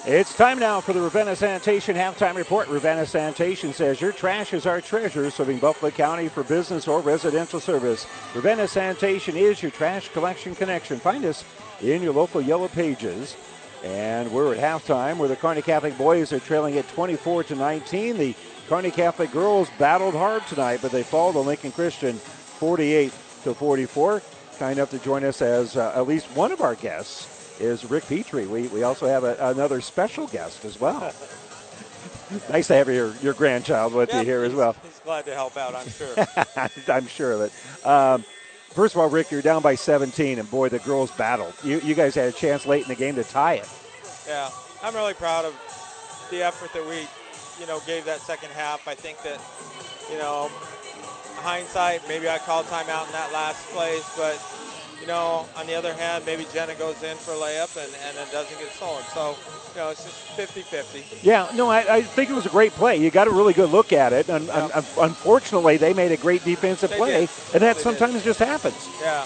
It's 0.05 0.35
time 0.35 0.59
now 0.59 0.81
for 0.81 0.91
the 0.91 0.99
Ravenna 0.99 1.33
Sanitation 1.33 1.95
halftime 1.95 2.35
report. 2.35 2.67
Ravenna 2.67 3.05
Sanitation 3.05 3.71
says 3.71 4.01
your 4.01 4.11
trash 4.11 4.51
is 4.51 4.65
our 4.65 4.81
treasure, 4.81 5.31
serving 5.31 5.59
Buffalo 5.59 5.91
County 5.91 6.27
for 6.27 6.43
business 6.43 6.89
or 6.89 6.99
residential 6.99 7.61
service. 7.61 8.05
Ravenna 8.35 8.67
Sanitation 8.67 9.37
is 9.37 9.61
your 9.61 9.71
trash 9.71 10.09
collection 10.09 10.55
connection. 10.55 10.99
Find 10.99 11.23
us 11.23 11.45
in 11.81 12.01
your 12.03 12.11
local 12.11 12.41
yellow 12.41 12.67
pages. 12.67 13.37
And 13.81 14.29
we're 14.31 14.53
at 14.53 14.59
halftime 14.59 15.17
where 15.17 15.29
the 15.29 15.37
Kearney 15.37 15.61
Catholic 15.61 15.97
boys 15.97 16.33
are 16.33 16.39
trailing 16.41 16.77
at 16.77 16.87
24 16.89 17.45
to 17.45 17.55
19. 17.55 18.17
The 18.17 18.35
Kearney 18.67 18.91
Catholic 18.91 19.31
girls 19.31 19.69
battled 19.77 20.15
hard 20.15 20.45
tonight, 20.47 20.79
but 20.81 20.91
they 20.91 21.03
fall 21.03 21.33
to 21.33 21.39
Lincoln 21.39 21.71
Christian 21.71 22.15
48 22.15 23.11
to 23.43 23.53
44. 23.53 24.21
Kind 24.57 24.79
enough 24.79 24.91
to 24.91 24.99
join 24.99 25.23
us 25.23 25.41
as 25.41 25.75
uh, 25.75 25.93
at 25.95 26.07
least 26.07 26.27
one 26.35 26.51
of 26.51 26.61
our 26.61 26.75
guests 26.75 27.59
is 27.59 27.89
Rick 27.89 28.07
Petrie. 28.07 28.47
We, 28.47 28.67
we 28.67 28.83
also 28.83 29.07
have 29.07 29.23
a, 29.23 29.35
another 29.39 29.81
special 29.81 30.27
guest 30.27 30.65
as 30.65 30.79
well. 30.79 31.13
nice 32.49 32.67
to 32.67 32.75
have 32.75 32.87
your, 32.87 33.13
your 33.17 33.33
grandchild 33.33 33.93
with 33.93 34.09
yeah, 34.09 34.19
you 34.19 34.25
here 34.25 34.43
as 34.43 34.53
well. 34.53 34.75
He's 34.83 34.99
glad 34.99 35.25
to 35.25 35.33
help 35.33 35.57
out, 35.57 35.75
I'm 35.75 35.89
sure. 35.89 36.15
I'm 36.95 37.07
sure 37.07 37.31
of 37.33 37.41
it. 37.41 37.85
Um, 37.85 38.23
first 38.69 38.95
of 38.95 39.01
all, 39.01 39.09
Rick, 39.09 39.31
you're 39.31 39.41
down 39.41 39.61
by 39.61 39.75
17, 39.75 40.39
and 40.39 40.49
boy, 40.49 40.69
the 40.69 40.79
girls 40.79 41.11
battled. 41.11 41.53
You, 41.63 41.79
you 41.81 41.95
guys 41.95 42.15
had 42.15 42.29
a 42.29 42.31
chance 42.31 42.65
late 42.65 42.83
in 42.83 42.89
the 42.89 42.95
game 42.95 43.15
to 43.15 43.23
tie 43.23 43.55
it. 43.55 43.69
Yeah, 44.27 44.49
I'm 44.81 44.95
really 44.95 45.13
proud 45.13 45.45
of 45.45 45.53
the 46.31 46.41
effort 46.43 46.71
that 46.73 46.87
we, 46.87 47.07
you 47.59 47.67
know, 47.67 47.79
gave 47.85 48.05
that 48.05 48.21
second 48.21 48.51
half. 48.51 48.87
I 48.87 48.95
think 48.95 49.21
that, 49.23 49.39
you 50.11 50.17
know, 50.17 50.49
hindsight, 51.37 52.07
maybe 52.07 52.29
I 52.29 52.37
called 52.37 52.65
timeout 52.67 53.07
in 53.07 53.11
that 53.13 53.31
last 53.33 53.65
place, 53.69 54.09
but 54.17 54.39
you 55.03 55.07
know, 55.07 55.45
on 55.57 55.67
the 55.67 55.75
other 55.75 55.93
hand, 55.93 56.25
maybe 56.25 56.47
Jenna 56.53 56.75
goes 56.75 57.03
in 57.03 57.17
for 57.17 57.31
a 57.31 57.35
layup 57.35 57.75
and, 57.75 57.93
and 58.07 58.17
it 58.25 58.31
doesn't 58.31 58.57
get 58.57 58.71
stolen. 58.71 59.03
So, 59.13 59.35
you 59.75 59.81
know, 59.81 59.89
it's 59.89 60.01
just 60.05 60.15
50-50. 60.37 61.21
Yeah, 61.21 61.49
no, 61.53 61.69
I, 61.69 61.95
I 61.95 62.01
think 62.03 62.29
it 62.29 62.33
was 62.33 62.45
a 62.45 62.49
great 62.49 62.71
play. 62.71 62.95
You 62.95 63.11
got 63.11 63.27
a 63.27 63.31
really 63.31 63.51
good 63.51 63.69
look 63.69 63.91
at 63.91 64.13
it. 64.13 64.29
And, 64.29 64.45
yeah. 64.45 64.69
un, 64.73 64.83
unfortunately, 65.01 65.75
they 65.75 65.93
made 65.93 66.13
a 66.13 66.17
great 66.17 66.45
defensive 66.45 66.89
they 66.89 66.95
play, 66.95 67.11
did. 67.21 67.29
and 67.53 67.63
that 67.63 67.75
they 67.75 67.81
sometimes 67.81 68.13
did. 68.13 68.23
just 68.23 68.39
happens. 68.39 68.87
Yeah. 69.01 69.25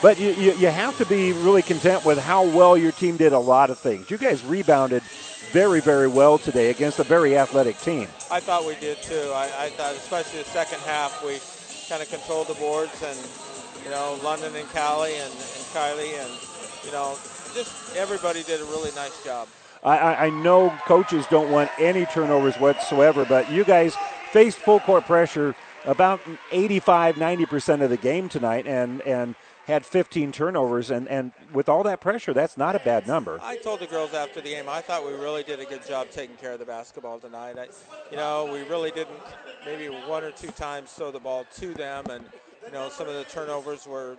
But 0.00 0.18
you, 0.18 0.30
you, 0.30 0.52
you 0.54 0.68
have 0.68 0.96
to 0.96 1.04
be 1.04 1.32
really 1.32 1.60
content 1.60 2.06
with 2.06 2.18
how 2.18 2.44
well 2.44 2.78
your 2.78 2.92
team 2.92 3.18
did 3.18 3.34
a 3.34 3.38
lot 3.38 3.68
of 3.68 3.78
things. 3.78 4.10
You 4.10 4.16
guys 4.16 4.42
rebounded 4.42 5.02
very, 5.52 5.80
very 5.80 6.08
well 6.08 6.38
today 6.38 6.70
against 6.70 6.98
a 6.98 7.04
very 7.04 7.36
athletic 7.36 7.78
team. 7.80 8.08
I 8.30 8.40
thought 8.40 8.66
we 8.66 8.74
did 8.76 8.98
too. 9.02 9.30
I, 9.34 9.50
I 9.58 9.68
thought, 9.70 9.94
especially 9.94 10.40
the 10.40 10.44
second 10.46 10.80
half, 10.80 11.24
we 11.24 11.38
kind 11.88 12.02
of 12.02 12.10
controlled 12.10 12.48
the 12.48 12.54
boards 12.54 13.02
and 13.02 13.18
you 13.84 13.90
know, 13.90 14.18
London 14.22 14.54
and 14.54 14.68
Callie 14.68 15.14
and, 15.14 15.32
and 15.32 15.64
Kylie 15.72 16.18
and, 16.20 16.30
you 16.84 16.92
know, 16.92 17.16
just 17.54 17.96
everybody 17.96 18.42
did 18.42 18.60
a 18.60 18.64
really 18.64 18.90
nice 18.94 19.22
job. 19.24 19.48
I, 19.82 20.26
I 20.26 20.30
know 20.30 20.70
coaches 20.86 21.24
don't 21.30 21.50
want 21.50 21.70
any 21.78 22.04
turnovers 22.06 22.56
whatsoever, 22.56 23.24
but 23.24 23.50
you 23.50 23.64
guys 23.64 23.96
faced 24.32 24.58
full 24.58 24.80
court 24.80 25.04
pressure 25.04 25.54
about 25.84 26.20
85, 26.50 27.14
90% 27.16 27.82
of 27.82 27.90
the 27.90 27.96
game 27.96 28.28
tonight 28.28 28.66
and, 28.66 29.00
and 29.02 29.34
had 29.68 29.86
15 29.86 30.32
turnovers. 30.32 30.90
And, 30.90 31.06
and 31.08 31.32
with 31.52 31.68
all 31.68 31.84
that 31.84 32.00
pressure, 32.00 32.34
that's 32.34 32.56
not 32.56 32.74
a 32.74 32.80
bad 32.80 33.06
number. 33.06 33.38
I 33.42 33.56
told 33.56 33.80
the 33.80 33.86
girls 33.86 34.12
after 34.12 34.40
the 34.40 34.50
game, 34.50 34.68
I 34.68 34.80
thought 34.80 35.06
we 35.06 35.12
really 35.12 35.44
did 35.44 35.60
a 35.60 35.64
good 35.64 35.86
job 35.86 36.10
taking 36.10 36.36
care 36.36 36.52
of 36.52 36.58
the 36.58 36.66
basketball 36.66 37.20
tonight. 37.20 37.56
I, 37.56 37.68
you 38.10 38.16
know, 38.16 38.50
we 38.52 38.62
really 38.64 38.90
didn't 38.90 39.20
maybe 39.64 39.86
one 39.86 40.24
or 40.24 40.32
two 40.32 40.50
times 40.50 40.90
throw 40.90 41.12
the 41.12 41.20
ball 41.20 41.46
to 41.58 41.72
them 41.74 42.06
and– 42.10 42.24
you 42.68 42.74
know, 42.74 42.90
some 42.90 43.08
of 43.08 43.14
the 43.14 43.24
turnovers 43.24 43.86
were, 43.86 44.18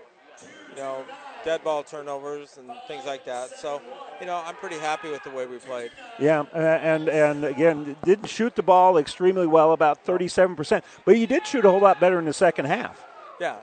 you 0.71 0.75
know, 0.75 1.05
dead 1.45 1.63
ball 1.63 1.83
turnovers 1.83 2.57
and 2.57 2.69
things 2.87 3.05
like 3.05 3.23
that. 3.25 3.51
So, 3.59 3.79
you 4.19 4.25
know, 4.25 4.41
I'm 4.43 4.55
pretty 4.55 4.77
happy 4.77 5.09
with 5.09 5.23
the 5.23 5.29
way 5.29 5.45
we 5.45 5.57
played. 5.57 5.91
Yeah, 6.17 6.45
and 6.53 7.07
and 7.09 7.43
again, 7.43 7.95
didn't 8.03 8.27
shoot 8.27 8.55
the 8.55 8.63
ball 8.63 8.97
extremely 8.97 9.45
well, 9.45 9.73
about 9.73 10.03
37%, 10.03 10.81
but 11.05 11.17
you 11.17 11.27
did 11.27 11.45
shoot 11.45 11.63
a 11.63 11.69
whole 11.69 11.79
lot 11.79 11.99
better 11.99 12.17
in 12.17 12.25
the 12.25 12.33
second 12.33 12.65
half. 12.65 13.05
Yeah, 13.39 13.57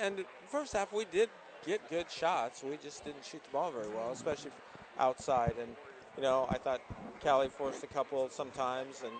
and 0.00 0.24
first 0.52 0.74
half 0.74 0.92
we 0.92 1.06
did 1.06 1.30
get 1.66 1.80
good 1.88 2.10
shots. 2.10 2.62
We 2.62 2.76
just 2.76 3.04
didn't 3.04 3.24
shoot 3.24 3.42
the 3.42 3.50
ball 3.50 3.72
very 3.72 3.88
well, 3.88 4.12
especially 4.12 4.50
outside. 4.98 5.54
And 5.58 5.74
you 6.16 6.22
know, 6.22 6.46
I 6.50 6.58
thought 6.58 6.82
Callie 7.24 7.48
forced 7.48 7.82
a 7.82 7.86
couple 7.86 8.28
sometimes, 8.28 9.02
and 9.02 9.12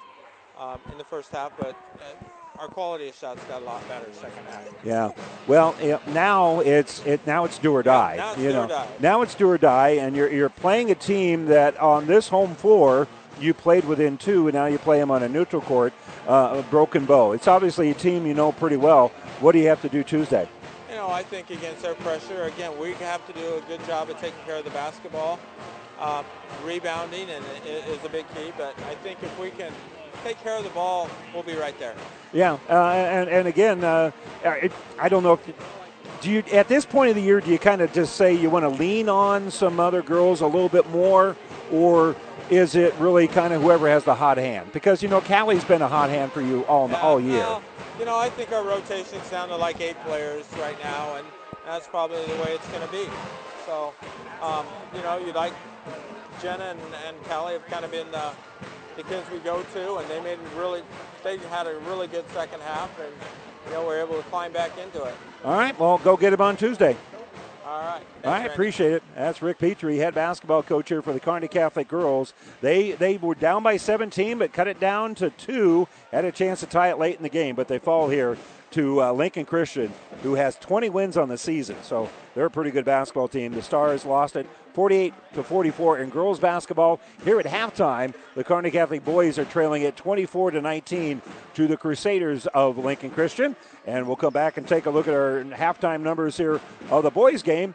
um, 0.60 0.78
in 0.92 0.98
the 0.98 1.04
first 1.04 1.32
half, 1.32 1.52
but. 1.58 1.74
Uh, 1.94 2.24
our 2.58 2.68
quality 2.68 3.08
of 3.08 3.14
shots 3.14 3.42
got 3.44 3.62
a 3.62 3.64
lot 3.64 3.82
better 3.88 4.06
second 4.12 4.44
half. 4.44 4.68
Yeah. 4.84 5.10
Well, 5.46 5.74
now 6.08 6.60
it's 6.60 7.04
it 7.06 7.26
now 7.26 7.46
it's 7.46 7.58
do 7.58 7.74
or 7.74 7.82
die. 7.82 8.16
Yeah, 8.16 8.20
now 8.20 8.30
it's 8.32 8.40
you 8.40 8.48
do 8.48 8.52
know, 8.52 8.64
or 8.64 8.68
die. 8.68 8.88
now 9.00 9.22
it's 9.22 9.34
do 9.34 9.48
or 9.48 9.58
die, 9.58 9.88
and 9.88 10.14
you're 10.14 10.30
you're 10.30 10.50
playing 10.50 10.90
a 10.90 10.94
team 10.94 11.46
that 11.46 11.76
on 11.78 12.06
this 12.06 12.28
home 12.28 12.54
floor 12.54 13.08
you 13.40 13.54
played 13.54 13.86
within 13.86 14.18
two, 14.18 14.48
and 14.48 14.54
now 14.54 14.66
you 14.66 14.78
play 14.78 14.98
them 14.98 15.10
on 15.10 15.22
a 15.22 15.28
neutral 15.30 15.62
court, 15.62 15.94
uh, 16.28 16.58
a 16.58 16.70
Broken 16.70 17.06
Bow. 17.06 17.32
It's 17.32 17.48
obviously 17.48 17.90
a 17.90 17.94
team 17.94 18.26
you 18.26 18.34
know 18.34 18.52
pretty 18.52 18.76
well. 18.76 19.08
What 19.40 19.52
do 19.52 19.58
you 19.58 19.68
have 19.68 19.80
to 19.80 19.88
do 19.88 20.04
Tuesday? 20.04 20.46
Know, 21.02 21.10
I 21.10 21.24
think 21.24 21.50
against 21.50 21.82
their 21.82 21.96
pressure, 21.96 22.44
again, 22.44 22.78
we 22.78 22.92
have 22.92 23.26
to 23.26 23.32
do 23.32 23.56
a 23.56 23.60
good 23.62 23.84
job 23.86 24.08
of 24.08 24.20
taking 24.20 24.38
care 24.46 24.54
of 24.54 24.64
the 24.64 24.70
basketball. 24.70 25.40
Um, 25.98 26.24
rebounding 26.62 27.28
and 27.28 27.44
is 27.66 28.04
a 28.04 28.08
big 28.08 28.24
key, 28.36 28.52
but 28.56 28.78
I 28.88 28.94
think 28.94 29.20
if 29.20 29.36
we 29.36 29.50
can 29.50 29.72
take 30.22 30.40
care 30.44 30.56
of 30.56 30.62
the 30.62 30.70
ball, 30.70 31.10
we'll 31.34 31.42
be 31.42 31.56
right 31.56 31.76
there. 31.80 31.96
Yeah, 32.32 32.56
uh, 32.70 32.92
and 32.92 33.28
and 33.28 33.48
again, 33.48 33.82
uh, 33.82 34.12
it, 34.44 34.70
I 34.96 35.08
don't 35.08 35.24
know. 35.24 35.32
If, 35.32 36.20
do 36.20 36.30
you 36.30 36.44
at 36.52 36.68
this 36.68 36.86
point 36.86 37.10
of 37.10 37.16
the 37.16 37.22
year 37.22 37.40
do 37.40 37.50
you 37.50 37.58
kind 37.58 37.80
of 37.80 37.92
just 37.92 38.14
say 38.14 38.32
you 38.32 38.48
want 38.48 38.64
to 38.64 38.68
lean 38.68 39.08
on 39.08 39.50
some 39.50 39.80
other 39.80 40.02
girls 40.02 40.40
a 40.40 40.46
little 40.46 40.68
bit 40.68 40.88
more, 40.90 41.36
or 41.72 42.14
is 42.50 42.74
it 42.74 42.94
really 42.96 43.26
kind 43.26 43.52
of 43.52 43.62
whoever 43.62 43.88
has 43.88 44.04
the 44.04 44.14
hot 44.14 44.36
hand? 44.38 44.72
Because 44.72 45.02
you 45.02 45.08
know 45.08 45.20
Callie's 45.20 45.64
been 45.64 45.82
a 45.82 45.88
hot 45.88 46.10
hand 46.10 46.32
for 46.32 46.42
you 46.42 46.62
all 46.64 46.88
Yeah, 46.88 47.00
all 47.00 47.18
year. 47.20 47.38
well, 47.38 47.62
you 47.98 48.04
know, 48.04 48.18
I 48.18 48.28
think 48.30 48.52
our 48.52 48.62
rotation's 48.64 49.28
down 49.30 49.48
to 49.48 49.56
like 49.56 49.80
eight 49.80 49.96
players 50.04 50.44
right 50.60 50.76
now, 50.82 51.16
and 51.16 51.26
that's 51.66 51.88
probably 51.88 52.24
the 52.26 52.42
way 52.42 52.52
it's 52.54 52.66
going 52.68 52.86
to 52.86 52.92
be. 52.92 53.06
So, 53.66 53.92
um, 54.42 54.66
you 54.94 55.02
know, 55.02 55.18
you 55.18 55.32
like 55.32 55.52
Jenna 56.40 56.64
and, 56.64 56.80
and 57.06 57.16
Callie 57.24 57.52
have 57.54 57.66
kind 57.68 57.84
of 57.84 57.90
been 57.90 58.10
the, 58.10 58.30
the 58.96 59.02
kids 59.04 59.24
we 59.30 59.38
go 59.38 59.62
to, 59.62 59.96
and 59.96 60.08
they 60.10 60.20
made 60.20 60.38
really, 60.56 60.82
they 61.22 61.38
had 61.38 61.66
a 61.66 61.78
really 61.86 62.06
good 62.08 62.28
second 62.30 62.60
half, 62.62 62.90
and 62.98 63.12
you 63.66 63.72
know, 63.72 63.86
we're 63.86 64.00
able 64.00 64.16
to 64.16 64.22
climb 64.24 64.52
back 64.52 64.72
into 64.78 65.04
it. 65.04 65.14
All 65.44 65.56
right, 65.56 65.78
well, 65.78 65.98
go 65.98 66.16
get 66.16 66.32
him 66.32 66.40
on 66.40 66.56
Tuesday. 66.56 66.96
All 67.64 67.80
right. 67.80 68.02
Right, 68.24 68.46
appreciate 68.50 68.92
it. 68.92 69.02
That's 69.14 69.40
Rick 69.40 69.58
Petrie, 69.58 69.98
head 69.98 70.14
basketball 70.14 70.62
coach 70.62 70.88
here 70.88 71.02
for 71.02 71.12
the 71.12 71.20
Kearney 71.20 71.48
Catholic 71.48 71.88
girls. 71.88 72.34
They 72.60 72.92
they 72.92 73.18
were 73.18 73.34
down 73.34 73.62
by 73.62 73.76
17, 73.76 74.38
but 74.38 74.52
cut 74.52 74.68
it 74.68 74.80
down 74.80 75.14
to 75.16 75.30
two. 75.30 75.86
Had 76.10 76.24
a 76.24 76.32
chance 76.32 76.60
to 76.60 76.66
tie 76.66 76.90
it 76.90 76.98
late 76.98 77.16
in 77.16 77.22
the 77.22 77.28
game, 77.28 77.54
but 77.54 77.68
they 77.68 77.78
fall 77.78 78.08
here 78.08 78.36
to 78.72 79.02
uh, 79.02 79.12
Lincoln 79.12 79.44
Christian, 79.44 79.92
who 80.22 80.34
has 80.34 80.56
20 80.56 80.88
wins 80.88 81.16
on 81.16 81.28
the 81.28 81.38
season. 81.38 81.76
So 81.82 82.08
they're 82.34 82.46
a 82.46 82.50
pretty 82.50 82.70
good 82.70 82.84
basketball 82.84 83.28
team. 83.28 83.52
The 83.52 83.62
Stars 83.62 84.04
lost 84.04 84.34
it 84.34 84.46
48 84.72 85.14
to 85.34 85.42
44 85.42 85.98
in 85.98 86.10
girls 86.10 86.38
basketball. 86.38 87.00
Here 87.24 87.38
at 87.38 87.46
halftime, 87.46 88.14
the 88.34 88.44
Kearney 88.44 88.70
Catholic 88.70 89.04
boys 89.04 89.38
are 89.38 89.44
trailing 89.44 89.84
at 89.84 89.96
24 89.96 90.52
to 90.52 90.60
19 90.60 91.22
to 91.54 91.66
the 91.66 91.76
Crusaders 91.76 92.46
of 92.48 92.78
Lincoln 92.78 93.10
Christian. 93.10 93.56
And 93.86 94.06
we'll 94.06 94.16
come 94.16 94.32
back 94.32 94.56
and 94.56 94.66
take 94.66 94.86
a 94.86 94.90
look 94.90 95.08
at 95.08 95.14
our 95.14 95.44
halftime 95.44 96.00
numbers 96.00 96.36
here 96.36 96.60
of 96.90 97.02
the 97.02 97.10
boys 97.10 97.42
game 97.42 97.74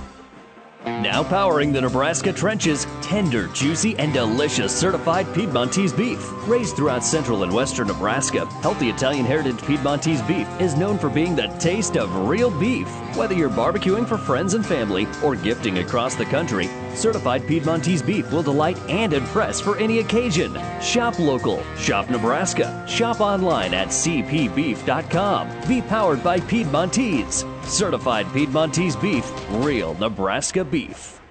Now 0.85 1.23
powering 1.23 1.71
the 1.71 1.81
Nebraska 1.81 2.33
trenches, 2.33 2.87
tender, 3.01 3.47
juicy, 3.49 3.95
and 3.99 4.11
delicious 4.11 4.75
certified 4.75 5.31
Piedmontese 5.33 5.93
beef. 5.93 6.19
Raised 6.47 6.75
throughout 6.75 7.03
central 7.03 7.43
and 7.43 7.53
western 7.53 7.87
Nebraska, 7.87 8.47
healthy 8.61 8.89
Italian 8.89 9.25
heritage 9.25 9.61
Piedmontese 9.61 10.21
beef 10.23 10.47
is 10.59 10.75
known 10.75 10.97
for 10.97 11.09
being 11.09 11.35
the 11.35 11.47
taste 11.59 11.97
of 11.97 12.27
real 12.27 12.49
beef. 12.49 12.87
Whether 13.15 13.35
you're 13.35 13.49
barbecuing 13.49 14.07
for 14.07 14.17
friends 14.17 14.55
and 14.55 14.65
family 14.65 15.07
or 15.23 15.35
gifting 15.35 15.77
across 15.79 16.15
the 16.15 16.25
country, 16.25 16.67
certified 16.95 17.47
Piedmontese 17.47 18.01
beef 18.01 18.31
will 18.31 18.43
delight 18.43 18.77
and 18.89 19.13
impress 19.13 19.59
for 19.59 19.77
any 19.77 19.99
occasion. 19.99 20.57
Shop 20.81 21.17
local, 21.19 21.63
shop 21.75 22.09
Nebraska, 22.09 22.85
shop 22.87 23.21
online 23.21 23.73
at 23.73 23.89
cpbeef.com. 23.89 25.67
Be 25.67 25.81
powered 25.81 26.23
by 26.23 26.39
Piedmontese. 26.39 27.45
Certified 27.65 28.25
Piedmontese 28.33 28.95
beef, 28.95 29.31
real 29.49 29.93
Nebraska 29.95 30.63
beef. 30.63 31.21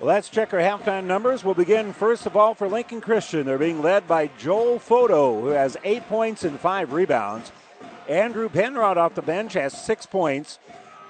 Well, 0.00 0.08
let's 0.08 0.30
check 0.30 0.54
our 0.54 0.60
halftime 0.60 1.04
numbers. 1.04 1.44
We'll 1.44 1.54
begin 1.54 1.92
first 1.92 2.24
of 2.24 2.34
all 2.34 2.54
for 2.54 2.66
Lincoln 2.68 3.02
Christian. 3.02 3.44
They're 3.44 3.58
being 3.58 3.82
led 3.82 4.08
by 4.08 4.30
Joel 4.38 4.78
Photo, 4.78 5.38
who 5.38 5.48
has 5.48 5.76
eight 5.84 6.08
points 6.08 6.42
and 6.42 6.58
five 6.58 6.94
rebounds. 6.94 7.52
Andrew 8.08 8.48
Penrod 8.48 8.96
off 8.96 9.14
the 9.14 9.20
bench 9.20 9.52
has 9.52 9.72
six 9.72 10.06
points. 10.06 10.58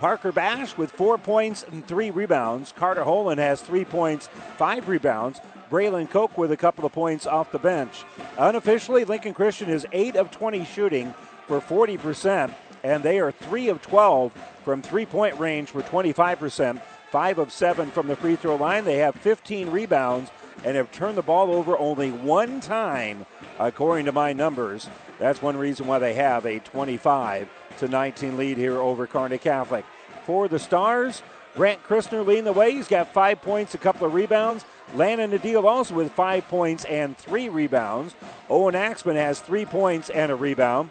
Parker 0.00 0.32
Bash 0.32 0.78
with 0.78 0.90
four 0.90 1.18
points 1.18 1.62
and 1.70 1.86
three 1.86 2.10
rebounds. 2.10 2.72
Carter 2.72 3.04
Holan 3.04 3.36
has 3.36 3.60
three 3.60 3.84
points, 3.84 4.30
five 4.56 4.88
rebounds. 4.88 5.40
Braylon 5.70 6.08
Koch 6.08 6.38
with 6.38 6.50
a 6.52 6.56
couple 6.56 6.86
of 6.86 6.92
points 6.92 7.26
off 7.26 7.52
the 7.52 7.58
bench. 7.58 8.04
Unofficially, 8.38 9.04
Lincoln 9.04 9.34
Christian 9.34 9.68
is 9.68 9.86
8 9.92 10.16
of 10.16 10.30
20 10.30 10.64
shooting 10.64 11.14
for 11.46 11.60
40%, 11.60 12.54
and 12.82 13.02
they 13.02 13.20
are 13.20 13.30
3 13.30 13.68
of 13.68 13.82
12 13.82 14.32
from 14.64 14.80
three 14.80 15.04
point 15.04 15.38
range 15.38 15.68
for 15.68 15.82
25%. 15.82 16.80
5 17.10 17.38
of 17.38 17.52
7 17.52 17.90
from 17.90 18.06
the 18.06 18.16
free 18.16 18.36
throw 18.36 18.56
line. 18.56 18.84
They 18.86 18.98
have 18.98 19.14
15 19.16 19.68
rebounds 19.68 20.30
and 20.64 20.76
have 20.76 20.90
turned 20.92 21.18
the 21.18 21.22
ball 21.22 21.52
over 21.52 21.76
only 21.76 22.10
one 22.10 22.62
time, 22.62 23.26
according 23.58 24.06
to 24.06 24.12
my 24.12 24.32
numbers. 24.32 24.88
That's 25.18 25.42
one 25.42 25.58
reason 25.58 25.86
why 25.86 25.98
they 25.98 26.14
have 26.14 26.46
a 26.46 26.60
25 26.60 27.50
to 27.80 27.88
19 27.88 28.36
lead 28.36 28.56
here 28.58 28.78
over 28.78 29.06
Kearney 29.06 29.38
Catholic. 29.38 29.84
For 30.24 30.48
the 30.48 30.58
Stars, 30.58 31.22
Grant 31.56 31.82
Christner 31.82 32.24
leading 32.24 32.44
the 32.44 32.52
way. 32.52 32.72
He's 32.72 32.88
got 32.88 33.12
five 33.12 33.42
points, 33.42 33.74
a 33.74 33.78
couple 33.78 34.06
of 34.06 34.14
rebounds. 34.14 34.64
Landon 34.94 35.32
Adil 35.32 35.64
also 35.64 35.94
with 35.94 36.12
five 36.12 36.46
points 36.48 36.84
and 36.84 37.16
three 37.16 37.48
rebounds. 37.48 38.14
Owen 38.48 38.74
Axman 38.74 39.16
has 39.16 39.40
three 39.40 39.64
points 39.64 40.10
and 40.10 40.30
a 40.30 40.36
rebound. 40.36 40.90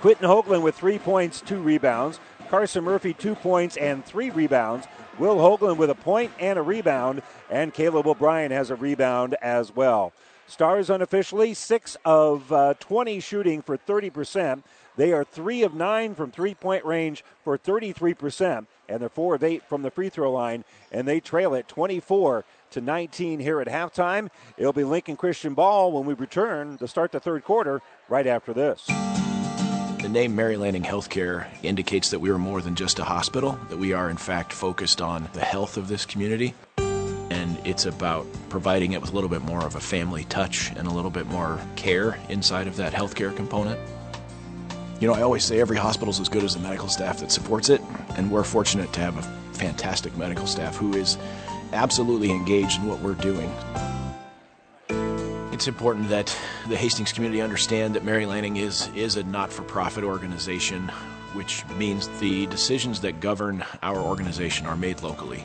Quinton 0.00 0.28
Hoagland 0.28 0.62
with 0.62 0.74
three 0.74 0.98
points, 0.98 1.40
two 1.40 1.60
rebounds. 1.60 2.18
Carson 2.50 2.82
Murphy, 2.82 3.14
two 3.14 3.34
points 3.34 3.76
and 3.76 4.04
three 4.04 4.30
rebounds. 4.30 4.86
Will 5.18 5.36
Hoagland 5.36 5.76
with 5.76 5.90
a 5.90 5.94
point 5.94 6.32
and 6.40 6.58
a 6.58 6.62
rebound. 6.62 7.22
And 7.50 7.72
Caleb 7.72 8.06
O'Brien 8.06 8.50
has 8.50 8.70
a 8.70 8.76
rebound 8.76 9.36
as 9.40 9.74
well. 9.74 10.12
Stars 10.48 10.88
unofficially, 10.88 11.52
six 11.52 11.96
of 12.06 12.50
uh, 12.50 12.74
20 12.80 13.20
shooting 13.20 13.60
for 13.60 13.76
30%. 13.76 14.62
They 14.98 15.12
are 15.12 15.22
three 15.22 15.62
of 15.62 15.74
nine 15.74 16.16
from 16.16 16.32
three 16.32 16.54
point 16.54 16.84
range 16.84 17.24
for 17.44 17.56
33%. 17.56 18.66
And 18.88 19.00
they're 19.00 19.08
four 19.08 19.36
of 19.36 19.44
eight 19.44 19.62
from 19.62 19.82
the 19.82 19.92
free 19.92 20.08
throw 20.08 20.32
line. 20.32 20.64
And 20.90 21.06
they 21.06 21.20
trail 21.20 21.54
it 21.54 21.68
24 21.68 22.44
to 22.72 22.80
19 22.80 23.38
here 23.38 23.60
at 23.60 23.68
halftime. 23.68 24.28
It'll 24.56 24.72
be 24.72 24.82
Lincoln 24.82 25.16
Christian 25.16 25.54
ball 25.54 25.92
when 25.92 26.04
we 26.04 26.14
return 26.14 26.78
to 26.78 26.88
start 26.88 27.12
the 27.12 27.20
third 27.20 27.44
quarter 27.44 27.80
right 28.08 28.26
after 28.26 28.52
this. 28.52 28.86
The 28.86 30.08
name 30.10 30.34
Mary 30.34 30.56
Lanning 30.56 30.82
Healthcare 30.82 31.46
indicates 31.62 32.10
that 32.10 32.18
we 32.18 32.30
are 32.30 32.38
more 32.38 32.60
than 32.60 32.74
just 32.74 32.98
a 32.98 33.04
hospital, 33.04 33.58
that 33.68 33.78
we 33.78 33.92
are 33.92 34.10
in 34.10 34.16
fact 34.16 34.52
focused 34.52 35.00
on 35.00 35.28
the 35.32 35.40
health 35.40 35.76
of 35.76 35.86
this 35.86 36.06
community. 36.06 36.54
And 36.78 37.56
it's 37.64 37.86
about 37.86 38.26
providing 38.48 38.92
it 38.92 39.00
with 39.00 39.12
a 39.12 39.14
little 39.14 39.30
bit 39.30 39.42
more 39.42 39.64
of 39.64 39.76
a 39.76 39.80
family 39.80 40.24
touch 40.24 40.72
and 40.74 40.88
a 40.88 40.90
little 40.90 41.10
bit 41.10 41.26
more 41.26 41.60
care 41.76 42.18
inside 42.28 42.66
of 42.66 42.76
that 42.76 42.92
healthcare 42.92 43.34
component. 43.36 43.78
You 45.00 45.06
know, 45.06 45.14
I 45.14 45.22
always 45.22 45.44
say 45.44 45.60
every 45.60 45.76
hospital 45.76 46.10
is 46.10 46.18
as 46.18 46.28
good 46.28 46.42
as 46.42 46.54
the 46.54 46.60
medical 46.60 46.88
staff 46.88 47.20
that 47.20 47.30
supports 47.30 47.68
it, 47.68 47.80
and 48.16 48.30
we're 48.30 48.42
fortunate 48.42 48.92
to 48.94 49.00
have 49.00 49.16
a 49.16 49.22
fantastic 49.56 50.16
medical 50.16 50.46
staff 50.46 50.76
who 50.76 50.94
is 50.94 51.16
absolutely 51.72 52.30
engaged 52.30 52.80
in 52.80 52.88
what 52.88 52.98
we're 53.00 53.14
doing. 53.14 53.52
It's 55.52 55.68
important 55.68 56.08
that 56.08 56.36
the 56.68 56.76
Hastings 56.76 57.12
community 57.12 57.40
understand 57.40 57.94
that 57.94 58.04
Mary 58.04 58.26
Lanning 58.26 58.56
is, 58.56 58.88
is 58.94 59.16
a 59.16 59.22
not 59.22 59.52
for 59.52 59.62
profit 59.62 60.04
organization. 60.04 60.90
which 61.34 61.66
means 61.76 62.08
the 62.20 62.46
decisions 62.46 63.00
that 63.02 63.20
govern 63.20 63.64
our 63.82 63.98
organization 63.98 64.66
are 64.66 64.76
made 64.76 65.02
locally. 65.02 65.44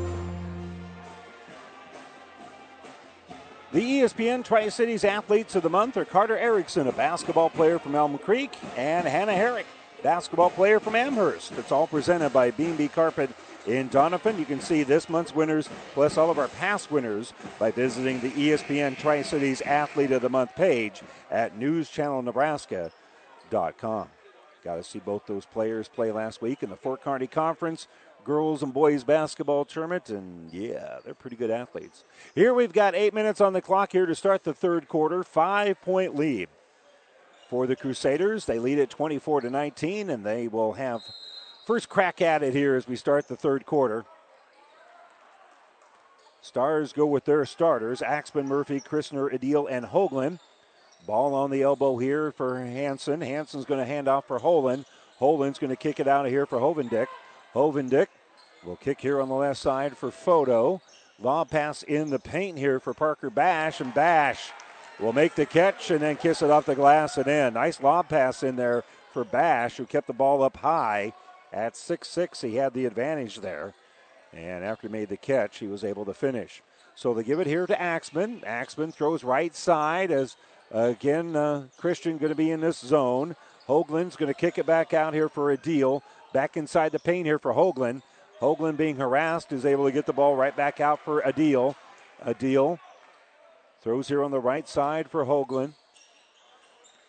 The 3.73 4.01
ESPN 4.01 4.43
Tri 4.43 4.67
Cities 4.67 5.05
Athletes 5.05 5.55
of 5.55 5.63
the 5.63 5.69
Month 5.69 5.95
are 5.95 6.03
Carter 6.03 6.37
Erickson, 6.37 6.87
a 6.87 6.91
basketball 6.91 7.49
player 7.49 7.79
from 7.79 7.95
Elm 7.95 8.17
Creek, 8.17 8.51
and 8.75 9.07
Hannah 9.07 9.31
Herrick, 9.31 9.65
basketball 10.03 10.49
player 10.49 10.81
from 10.81 10.93
Amherst. 10.93 11.53
It's 11.53 11.71
all 11.71 11.87
presented 11.87 12.33
by 12.33 12.51
B&B 12.51 12.89
Carpet 12.89 13.29
in 13.65 13.87
Doniphan. 13.87 14.37
You 14.37 14.43
can 14.43 14.59
see 14.59 14.83
this 14.83 15.07
month's 15.07 15.33
winners 15.33 15.69
plus 15.93 16.17
all 16.17 16.29
of 16.29 16.37
our 16.37 16.49
past 16.49 16.91
winners 16.91 17.31
by 17.59 17.71
visiting 17.71 18.19
the 18.19 18.31
ESPN 18.31 18.97
Tri 18.97 19.21
Cities 19.21 19.61
Athlete 19.61 20.11
of 20.11 20.21
the 20.21 20.27
Month 20.27 20.53
page 20.57 21.01
at 21.29 21.57
newschannelnebraska.com. 21.57 24.09
Got 24.65 24.75
to 24.75 24.83
see 24.83 24.99
both 24.99 25.25
those 25.27 25.45
players 25.45 25.87
play 25.87 26.11
last 26.11 26.41
week 26.41 26.61
in 26.61 26.69
the 26.69 26.75
Fort 26.75 27.01
Kearney 27.01 27.25
Conference 27.25 27.87
girls 28.23 28.63
and 28.63 28.73
boys 28.73 29.03
basketball 29.03 29.65
tournament, 29.65 30.09
and 30.09 30.51
yeah, 30.51 30.97
they're 31.03 31.13
pretty 31.13 31.35
good 31.35 31.51
athletes. 31.51 32.03
Here 32.35 32.53
we've 32.53 32.73
got 32.73 32.95
eight 32.95 33.13
minutes 33.13 33.41
on 33.41 33.53
the 33.53 33.61
clock 33.61 33.91
here 33.91 34.05
to 34.05 34.15
start 34.15 34.43
the 34.43 34.53
third 34.53 34.87
quarter. 34.87 35.23
Five 35.23 35.81
point 35.81 36.15
lead 36.15 36.49
for 37.49 37.67
the 37.67 37.75
Crusaders. 37.75 38.45
They 38.45 38.59
lead 38.59 38.79
at 38.79 38.89
24 38.89 39.41
to 39.41 39.49
19, 39.49 40.09
and 40.09 40.25
they 40.25 40.47
will 40.47 40.73
have 40.73 41.01
first 41.65 41.89
crack 41.89 42.21
at 42.21 42.43
it 42.43 42.53
here 42.53 42.75
as 42.75 42.87
we 42.87 42.95
start 42.95 43.27
the 43.27 43.35
third 43.35 43.65
quarter. 43.65 44.05
Stars 46.41 46.91
go 46.91 47.05
with 47.05 47.25
their 47.25 47.45
starters 47.45 48.01
Axman, 48.01 48.47
Murphy, 48.47 48.79
Christner, 48.79 49.31
Adil, 49.31 49.67
and 49.69 49.85
Hoagland. 49.85 50.39
Ball 51.05 51.33
on 51.33 51.51
the 51.51 51.61
elbow 51.61 51.97
here 51.97 52.31
for 52.31 52.59
Hanson. 52.59 53.21
Hanson's 53.21 53.65
going 53.65 53.79
to 53.79 53.85
hand 53.85 54.07
off 54.07 54.27
for 54.27 54.39
Holen. 54.39 54.85
Holen's 55.19 55.59
going 55.59 55.69
to 55.69 55.75
kick 55.75 55.99
it 55.99 56.07
out 56.07 56.25
of 56.25 56.31
here 56.31 56.45
for 56.45 56.59
Hovendick. 56.59 57.07
Hovendick 57.53 58.07
will 58.63 58.77
kick 58.77 59.01
here 59.01 59.21
on 59.21 59.29
the 59.29 59.35
left 59.35 59.59
side 59.59 59.97
for 59.97 60.11
Photo. 60.11 60.81
Lob 61.19 61.49
pass 61.49 61.83
in 61.83 62.09
the 62.09 62.19
paint 62.19 62.57
here 62.57 62.79
for 62.79 62.93
Parker 62.93 63.29
Bash, 63.29 63.81
and 63.81 63.93
Bash 63.93 64.51
will 64.99 65.13
make 65.13 65.35
the 65.35 65.45
catch 65.45 65.91
and 65.91 66.01
then 66.01 66.15
kiss 66.15 66.41
it 66.41 66.49
off 66.49 66.65
the 66.65 66.75
glass 66.75 67.17
and 67.17 67.27
in. 67.27 67.53
Nice 67.53 67.81
lob 67.81 68.09
pass 68.09 68.43
in 68.43 68.55
there 68.55 68.83
for 69.11 69.23
Bash, 69.23 69.77
who 69.77 69.85
kept 69.85 70.07
the 70.07 70.13
ball 70.13 70.43
up 70.43 70.57
high 70.57 71.13
at 71.51 71.75
6 71.75 72.07
6. 72.07 72.41
He 72.41 72.55
had 72.55 72.73
the 72.73 72.85
advantage 72.85 73.37
there. 73.37 73.73
And 74.33 74.63
after 74.63 74.87
he 74.87 74.91
made 74.91 75.09
the 75.09 75.17
catch, 75.17 75.57
he 75.57 75.67
was 75.67 75.83
able 75.83 76.05
to 76.05 76.13
finish. 76.13 76.61
So 76.95 77.13
they 77.13 77.23
give 77.23 77.39
it 77.39 77.47
here 77.47 77.67
to 77.67 77.81
Axman. 77.81 78.43
Axman 78.45 78.91
throws 78.91 79.23
right 79.23 79.55
side 79.55 80.11
as 80.11 80.35
again 80.71 81.35
uh, 81.35 81.63
Christian 81.77 82.17
going 82.17 82.29
to 82.29 82.35
be 82.35 82.51
in 82.51 82.61
this 82.61 82.79
zone. 82.79 83.35
Hoagland's 83.67 84.15
going 84.15 84.33
to 84.33 84.39
kick 84.39 84.57
it 84.57 84.65
back 84.65 84.93
out 84.93 85.13
here 85.13 85.29
for 85.29 85.55
Adil. 85.55 86.01
Back 86.33 86.55
inside 86.55 86.91
the 86.91 86.99
paint 86.99 87.25
here 87.25 87.39
for 87.39 87.53
Hoagland. 87.53 88.01
Hoagland 88.39 88.77
being 88.77 88.95
harassed 88.95 89.51
is 89.51 89.65
able 89.65 89.85
to 89.85 89.91
get 89.91 90.05
the 90.05 90.13
ball 90.13 90.35
right 90.35 90.55
back 90.55 90.79
out 90.79 90.99
for 90.99 91.21
Adil. 91.21 91.75
Adil 92.25 92.79
throws 93.81 94.07
here 94.07 94.23
on 94.23 94.31
the 94.31 94.39
right 94.39 94.67
side 94.67 95.09
for 95.09 95.25
Hoagland. 95.25 95.73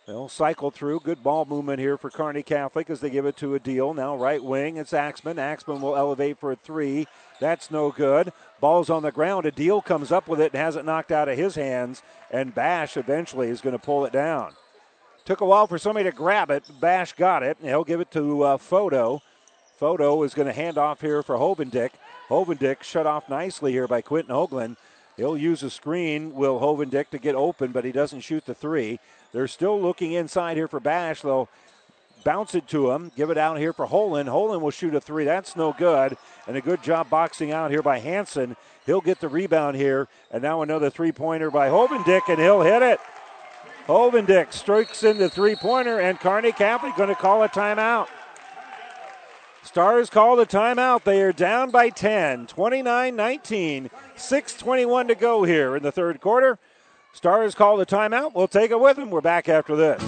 They'll 0.07 0.29
cycle 0.29 0.73
through. 0.73 1.01
Good 1.01 1.23
ball 1.23 1.45
movement 1.45 1.79
here 1.79 1.97
for 1.97 2.11
Kearney 2.11 2.43
Catholic 2.43 2.91
as 2.91 3.01
they 3.01 3.09
give 3.09 3.25
it 3.25 3.37
to 3.37 3.59
Adil. 3.59 3.95
Now 3.95 4.17
right 4.17 4.43
wing, 4.43 4.77
it's 4.77 4.93
Axman. 4.93 5.39
Axman 5.39 5.81
will 5.81 5.97
elevate 5.97 6.39
for 6.39 6.53
a 6.53 6.57
three. 6.57 7.07
That's 7.41 7.71
no 7.71 7.93
good. 7.93 8.33
Ball's 8.61 8.91
on 8.91 9.05
the 9.05 9.13
ground. 9.13 9.47
Adil 9.47 9.85
comes 9.85 10.11
up 10.11 10.27
with 10.27 10.41
it 10.41 10.53
and 10.53 10.61
has 10.61 10.75
it 10.75 10.85
knocked 10.85 11.13
out 11.13 11.29
of 11.29 11.39
his 11.39 11.55
hands, 11.55 12.03
and 12.33 12.55
Bash 12.55 12.97
eventually 12.97 13.49
is 13.49 13.61
going 13.61 13.79
to 13.79 13.79
pull 13.79 14.05
it 14.05 14.13
down. 14.13 14.55
Took 15.25 15.41
a 15.41 15.47
while 15.47 15.69
for 15.69 15.79
somebody 15.79 16.11
to 16.11 16.17
grab 16.17 16.51
it. 16.51 16.65
Bash 16.81 17.13
got 17.13 17.43
it. 17.43 17.57
He'll 17.63 17.85
give 17.85 18.01
it 18.01 18.11
to 18.13 18.43
uh, 18.43 18.57
Photo. 18.57 19.23
Photo 19.79 20.23
is 20.25 20.35
going 20.35 20.47
to 20.47 20.53
hand 20.53 20.79
off 20.79 21.01
here 21.01 21.23
for 21.23 21.37
Hovendick. 21.37 21.91
Hovendick 22.29 22.83
shut 22.83 23.07
off 23.07 23.29
nicely 23.29 23.73
here 23.73 23.87
by 23.87 24.01
Quinton 24.01 24.35
Hoagland. 24.35 24.77
He'll 25.17 25.37
use 25.37 25.63
a 25.63 25.71
screen, 25.71 26.35
Will 26.35 26.59
Hovendick, 26.59 27.11
to 27.11 27.19
get 27.19 27.35
open, 27.35 27.71
but 27.71 27.85
he 27.85 27.93
doesn't 27.93 28.21
shoot 28.23 28.47
the 28.47 28.55
three. 28.55 28.99
They're 29.33 29.47
still 29.47 29.81
looking 29.81 30.13
inside 30.13 30.57
here 30.57 30.69
for 30.69 30.81
Bash. 30.81 31.23
They'll 31.23 31.49
bounce 32.25 32.55
it 32.55 32.67
to 32.69 32.91
him, 32.91 33.13
give 33.17 33.31
it 33.31 33.39
out 33.39 33.59
here 33.59 33.73
for 33.73 33.87
Holen. 33.87 34.27
Holen 34.27 34.61
will 34.61 34.71
shoot 34.71 34.95
a 34.95 35.01
three. 35.01 35.25
That's 35.25 35.57
no 35.57 35.73
good. 35.77 36.17
And 36.47 36.57
a 36.57 36.61
good 36.61 36.83
job 36.83 37.11
boxing 37.11 37.53
out 37.53 37.71
here 37.71 37.83
by 37.83 37.99
Hanson. 37.99 38.57
He'll 38.87 39.01
get 39.01 39.21
the 39.21 39.29
rebound 39.29 39.77
here. 39.77 40.09
And 40.31 40.43
now 40.43 40.63
another 40.63 40.91
three 40.91 41.13
pointer 41.13 41.51
by 41.51 41.69
Hovendick, 41.69 42.23
and 42.29 42.39
he'll 42.39 42.63
hit 42.63 42.83
it. 42.83 43.01
Hovendick 43.93 44.55
strikes 44.55 45.05
in 45.05 45.19
the 45.19 45.29
three 45.29 45.55
pointer, 45.55 46.01
and 46.01 46.19
Kearney 46.19 46.53
Catholic 46.53 46.97
going 46.97 47.11
to 47.11 47.15
call 47.15 47.43
a 47.43 47.49
timeout. 47.49 48.09
Stars 49.63 50.09
call 50.09 50.35
the 50.35 50.47
timeout. 50.47 51.05
They 51.05 51.21
are 51.21 51.33
down 51.33 51.71
by 51.71 51.91
10, 51.91 52.47
29 52.47 53.15
19, 53.15 53.91
6.21 54.17 55.09
to 55.09 55.15
go 55.15 55.45
here 55.45 55.77
in 55.77 55.83
the 55.83 55.93
third 55.93 56.23
quarter. 56.23 56.59
Stars 57.13 57.55
call 57.55 57.77
the 57.77 57.85
timeout. 57.85 58.35
We'll 58.35 58.49
take 58.49 58.71
it 58.71 58.81
with 58.81 58.97
them. 58.97 59.11
We're 59.11 59.21
back 59.21 59.51
after 59.51 59.77
this. 59.77 60.03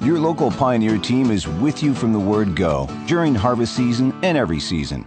Your 0.00 0.18
local 0.18 0.50
Pioneer 0.50 0.98
team 0.98 1.30
is 1.30 1.46
with 1.46 1.80
you 1.80 1.94
from 1.94 2.12
the 2.12 2.18
word 2.18 2.56
go 2.56 2.88
during 3.06 3.36
harvest 3.36 3.76
season 3.76 4.12
and 4.24 4.36
every 4.36 4.58
season. 4.58 5.06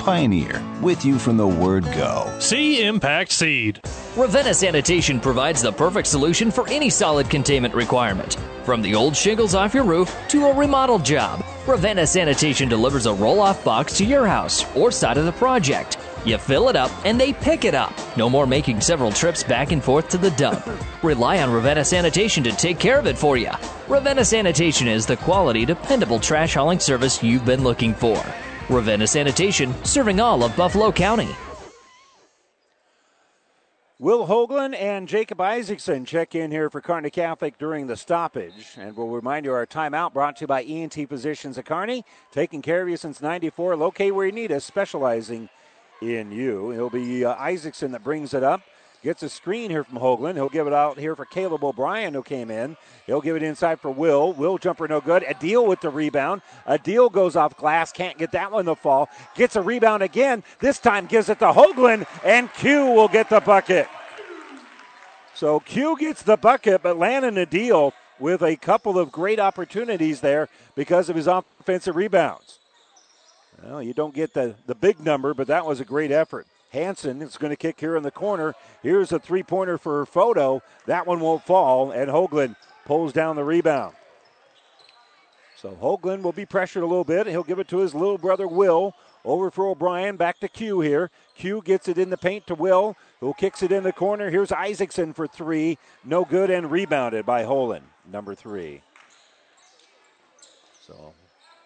Pioneer, 0.00 0.62
with 0.80 1.04
you 1.04 1.18
from 1.18 1.36
the 1.36 1.46
word 1.46 1.84
go. 1.84 2.34
See 2.38 2.82
Impact 2.82 3.30
Seed. 3.30 3.82
Ravenna 4.16 4.54
Sanitation 4.54 5.20
provides 5.20 5.60
the 5.60 5.70
perfect 5.70 6.08
solution 6.08 6.50
for 6.50 6.66
any 6.70 6.88
solid 6.88 7.28
containment 7.28 7.74
requirement. 7.74 8.38
From 8.64 8.80
the 8.80 8.94
old 8.94 9.14
shingles 9.14 9.54
off 9.54 9.74
your 9.74 9.84
roof 9.84 10.10
to 10.30 10.46
a 10.46 10.56
remodel 10.56 10.98
job, 10.98 11.44
Ravenna 11.66 12.06
Sanitation 12.06 12.66
delivers 12.66 13.04
a 13.04 13.12
roll 13.12 13.40
off 13.40 13.62
box 13.62 13.98
to 13.98 14.04
your 14.06 14.26
house 14.26 14.64
or 14.74 14.90
side 14.90 15.18
of 15.18 15.26
the 15.26 15.32
project. 15.32 15.98
You 16.24 16.38
fill 16.38 16.70
it 16.70 16.76
up 16.76 16.90
and 17.04 17.20
they 17.20 17.34
pick 17.34 17.66
it 17.66 17.74
up. 17.74 17.92
No 18.16 18.30
more 18.30 18.46
making 18.46 18.80
several 18.80 19.12
trips 19.12 19.42
back 19.42 19.70
and 19.70 19.84
forth 19.84 20.08
to 20.08 20.18
the 20.18 20.30
dump. 20.30 20.66
Rely 21.02 21.42
on 21.42 21.52
Ravenna 21.52 21.84
Sanitation 21.84 22.42
to 22.44 22.52
take 22.52 22.78
care 22.78 22.98
of 22.98 23.06
it 23.06 23.18
for 23.18 23.36
you. 23.36 23.50
Ravenna 23.86 24.24
Sanitation 24.24 24.88
is 24.88 25.04
the 25.04 25.18
quality, 25.18 25.66
dependable 25.66 26.20
trash 26.20 26.54
hauling 26.54 26.80
service 26.80 27.22
you've 27.22 27.44
been 27.44 27.62
looking 27.62 27.94
for. 27.94 28.16
Ravenna 28.70 29.06
Sanitation, 29.06 29.74
serving 29.84 30.20
all 30.20 30.44
of 30.44 30.56
Buffalo 30.56 30.92
County. 30.92 31.28
Will 33.98 34.26
Hoagland 34.26 34.74
and 34.80 35.06
Jacob 35.06 35.42
Isaacson 35.42 36.06
check 36.06 36.34
in 36.34 36.50
here 36.50 36.70
for 36.70 36.80
Kearney 36.80 37.10
Catholic 37.10 37.58
during 37.58 37.86
the 37.86 37.98
stoppage. 37.98 38.68
And 38.78 38.96
we'll 38.96 39.08
remind 39.08 39.44
you 39.44 39.52
our 39.52 39.66
timeout 39.66 40.14
brought 40.14 40.36
to 40.36 40.44
you 40.44 40.46
by 40.46 40.62
ENT 40.62 41.06
Positions 41.06 41.58
at 41.58 41.66
Kearney, 41.66 42.02
taking 42.32 42.62
care 42.62 42.80
of 42.80 42.88
you 42.88 42.96
since 42.96 43.20
94, 43.20 43.76
locate 43.76 44.14
where 44.14 44.24
you 44.24 44.32
need 44.32 44.52
us, 44.52 44.64
specializing 44.64 45.50
in 46.00 46.32
you. 46.32 46.72
It'll 46.72 46.88
be 46.88 47.26
uh, 47.26 47.34
Isaacson 47.34 47.92
that 47.92 48.02
brings 48.02 48.32
it 48.32 48.42
up. 48.42 48.62
Gets 49.02 49.22
a 49.22 49.30
screen 49.30 49.70
here 49.70 49.82
from 49.82 49.98
Hoagland. 49.98 50.34
He'll 50.34 50.50
give 50.50 50.66
it 50.66 50.74
out 50.74 50.98
here 50.98 51.16
for 51.16 51.24
Caleb 51.24 51.64
O'Brien, 51.64 52.12
who 52.12 52.22
came 52.22 52.50
in. 52.50 52.76
He'll 53.06 53.22
give 53.22 53.34
it 53.34 53.42
inside 53.42 53.80
for 53.80 53.90
Will. 53.90 54.34
Will 54.34 54.58
jumper 54.58 54.86
no 54.86 55.00
good. 55.00 55.22
Adil 55.22 55.66
with 55.66 55.80
the 55.80 55.88
rebound. 55.88 56.42
Adil 56.66 57.10
goes 57.10 57.34
off 57.34 57.56
glass. 57.56 57.92
Can't 57.92 58.18
get 58.18 58.32
that 58.32 58.52
one 58.52 58.66
to 58.66 58.74
fall. 58.74 59.08
Gets 59.34 59.56
a 59.56 59.62
rebound 59.62 60.02
again. 60.02 60.44
This 60.58 60.78
time 60.78 61.06
gives 61.06 61.30
it 61.30 61.38
to 61.38 61.46
Hoagland, 61.46 62.06
and 62.24 62.52
Q 62.52 62.86
will 62.92 63.08
get 63.08 63.30
the 63.30 63.40
bucket. 63.40 63.88
So 65.34 65.60
Q 65.60 65.96
gets 65.98 66.22
the 66.22 66.36
bucket, 66.36 66.82
but 66.82 66.98
Landon 66.98 67.42
deal 67.48 67.94
with 68.18 68.42
a 68.42 68.54
couple 68.56 68.98
of 68.98 69.10
great 69.10 69.40
opportunities 69.40 70.20
there 70.20 70.50
because 70.74 71.08
of 71.08 71.16
his 71.16 71.26
offensive 71.26 71.96
rebounds. 71.96 72.58
Well, 73.64 73.82
you 73.82 73.94
don't 73.94 74.14
get 74.14 74.34
the, 74.34 74.56
the 74.66 74.74
big 74.74 75.00
number, 75.00 75.32
but 75.32 75.46
that 75.46 75.64
was 75.64 75.80
a 75.80 75.86
great 75.86 76.10
effort. 76.10 76.46
Hanson 76.70 77.20
is 77.22 77.36
going 77.36 77.50
to 77.50 77.56
kick 77.56 77.80
here 77.80 77.96
in 77.96 78.02
the 78.02 78.10
corner. 78.10 78.54
Here's 78.82 79.12
a 79.12 79.18
three 79.18 79.42
pointer 79.42 79.76
for 79.76 80.06
Photo. 80.06 80.62
That 80.86 81.06
one 81.06 81.20
won't 81.20 81.44
fall, 81.44 81.90
and 81.90 82.10
Hoagland 82.10 82.56
pulls 82.84 83.12
down 83.12 83.36
the 83.36 83.44
rebound. 83.44 83.94
So 85.56 85.76
Hoagland 85.80 86.22
will 86.22 86.32
be 86.32 86.46
pressured 86.46 86.82
a 86.82 86.86
little 86.86 87.04
bit. 87.04 87.26
He'll 87.26 87.42
give 87.42 87.58
it 87.58 87.68
to 87.68 87.78
his 87.78 87.94
little 87.94 88.18
brother 88.18 88.48
Will. 88.48 88.94
Over 89.22 89.50
for 89.50 89.66
O'Brien. 89.66 90.16
Back 90.16 90.38
to 90.40 90.48
Q 90.48 90.80
here. 90.80 91.10
Q 91.36 91.60
gets 91.62 91.88
it 91.88 91.98
in 91.98 92.08
the 92.08 92.16
paint 92.16 92.46
to 92.46 92.54
Will, 92.54 92.96
who 93.20 93.34
kicks 93.34 93.62
it 93.62 93.70
in 93.70 93.82
the 93.82 93.92
corner. 93.92 94.30
Here's 94.30 94.50
Isaacson 94.50 95.12
for 95.12 95.26
three. 95.26 95.76
No 96.02 96.24
good 96.24 96.48
and 96.48 96.70
rebounded 96.70 97.26
by 97.26 97.44
Holen, 97.44 97.82
number 98.10 98.34
three. 98.34 98.80
So 100.86 101.12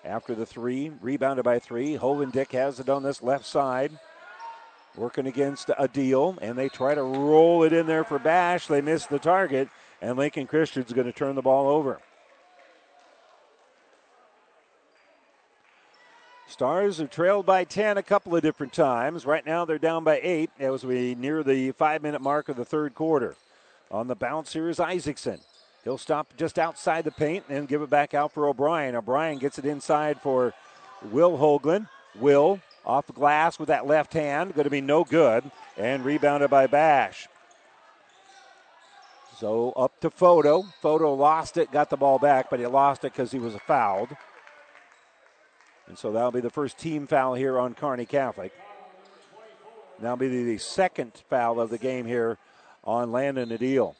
after 0.04 0.34
the 0.34 0.44
three, 0.44 0.90
rebounded 1.00 1.44
by 1.44 1.60
three. 1.60 1.96
Dick 2.32 2.50
has 2.52 2.80
it 2.80 2.88
on 2.88 3.04
this 3.04 3.22
left 3.22 3.46
side. 3.46 3.92
Working 4.96 5.26
against 5.26 5.68
Adil, 5.68 6.38
and 6.40 6.56
they 6.56 6.68
try 6.68 6.94
to 6.94 7.02
roll 7.02 7.64
it 7.64 7.72
in 7.72 7.86
there 7.86 8.04
for 8.04 8.18
Bash. 8.18 8.68
They 8.68 8.80
miss 8.80 9.06
the 9.06 9.18
target, 9.18 9.68
and 10.00 10.16
Lincoln 10.16 10.46
Christian's 10.46 10.92
going 10.92 11.06
to 11.06 11.12
turn 11.12 11.34
the 11.34 11.42
ball 11.42 11.68
over. 11.68 12.00
Stars 16.46 16.98
have 16.98 17.10
trailed 17.10 17.44
by 17.44 17.64
10 17.64 17.98
a 17.98 18.02
couple 18.02 18.36
of 18.36 18.42
different 18.42 18.72
times. 18.72 19.26
Right 19.26 19.44
now 19.44 19.64
they're 19.64 19.76
down 19.76 20.04
by 20.04 20.20
8 20.22 20.50
as 20.60 20.84
we 20.84 21.16
near 21.16 21.42
the 21.42 21.72
five 21.72 22.00
minute 22.00 22.20
mark 22.20 22.48
of 22.48 22.54
the 22.54 22.64
third 22.64 22.94
quarter. 22.94 23.34
On 23.90 24.06
the 24.06 24.14
bounce 24.14 24.52
here 24.52 24.68
is 24.68 24.78
Isaacson. 24.78 25.40
He'll 25.82 25.98
stop 25.98 26.32
just 26.36 26.58
outside 26.58 27.04
the 27.04 27.10
paint 27.10 27.44
and 27.48 27.66
give 27.66 27.82
it 27.82 27.90
back 27.90 28.14
out 28.14 28.30
for 28.30 28.46
O'Brien. 28.46 28.94
O'Brien 28.94 29.38
gets 29.38 29.58
it 29.58 29.64
inside 29.64 30.20
for 30.20 30.54
Will 31.10 31.36
Hoagland. 31.36 31.88
Will 32.14 32.60
off 32.86 33.06
the 33.06 33.12
glass 33.12 33.58
with 33.58 33.68
that 33.68 33.86
left 33.86 34.12
hand. 34.12 34.54
Going 34.54 34.64
to 34.64 34.70
be 34.70 34.80
no 34.80 35.04
good. 35.04 35.50
And 35.76 36.04
rebounded 36.04 36.50
by 36.50 36.66
Bash. 36.66 37.28
So 39.38 39.72
up 39.72 40.00
to 40.00 40.10
Photo. 40.10 40.62
Photo 40.80 41.14
lost 41.14 41.56
it, 41.56 41.72
got 41.72 41.90
the 41.90 41.96
ball 41.96 42.18
back, 42.18 42.50
but 42.50 42.60
he 42.60 42.66
lost 42.66 43.04
it 43.04 43.12
because 43.12 43.32
he 43.32 43.38
was 43.38 43.54
fouled. 43.66 44.10
And 45.86 45.98
so 45.98 46.12
that'll 46.12 46.30
be 46.30 46.40
the 46.40 46.50
first 46.50 46.78
team 46.78 47.06
foul 47.06 47.34
here 47.34 47.58
on 47.58 47.74
Kearney 47.74 48.06
Catholic. 48.06 48.52
That'll 50.00 50.16
be 50.16 50.44
the 50.44 50.58
second 50.58 51.12
foul 51.28 51.60
of 51.60 51.70
the 51.70 51.78
game 51.78 52.06
here 52.06 52.38
on 52.84 53.12
Landon 53.12 53.50
Adil. 53.50 53.94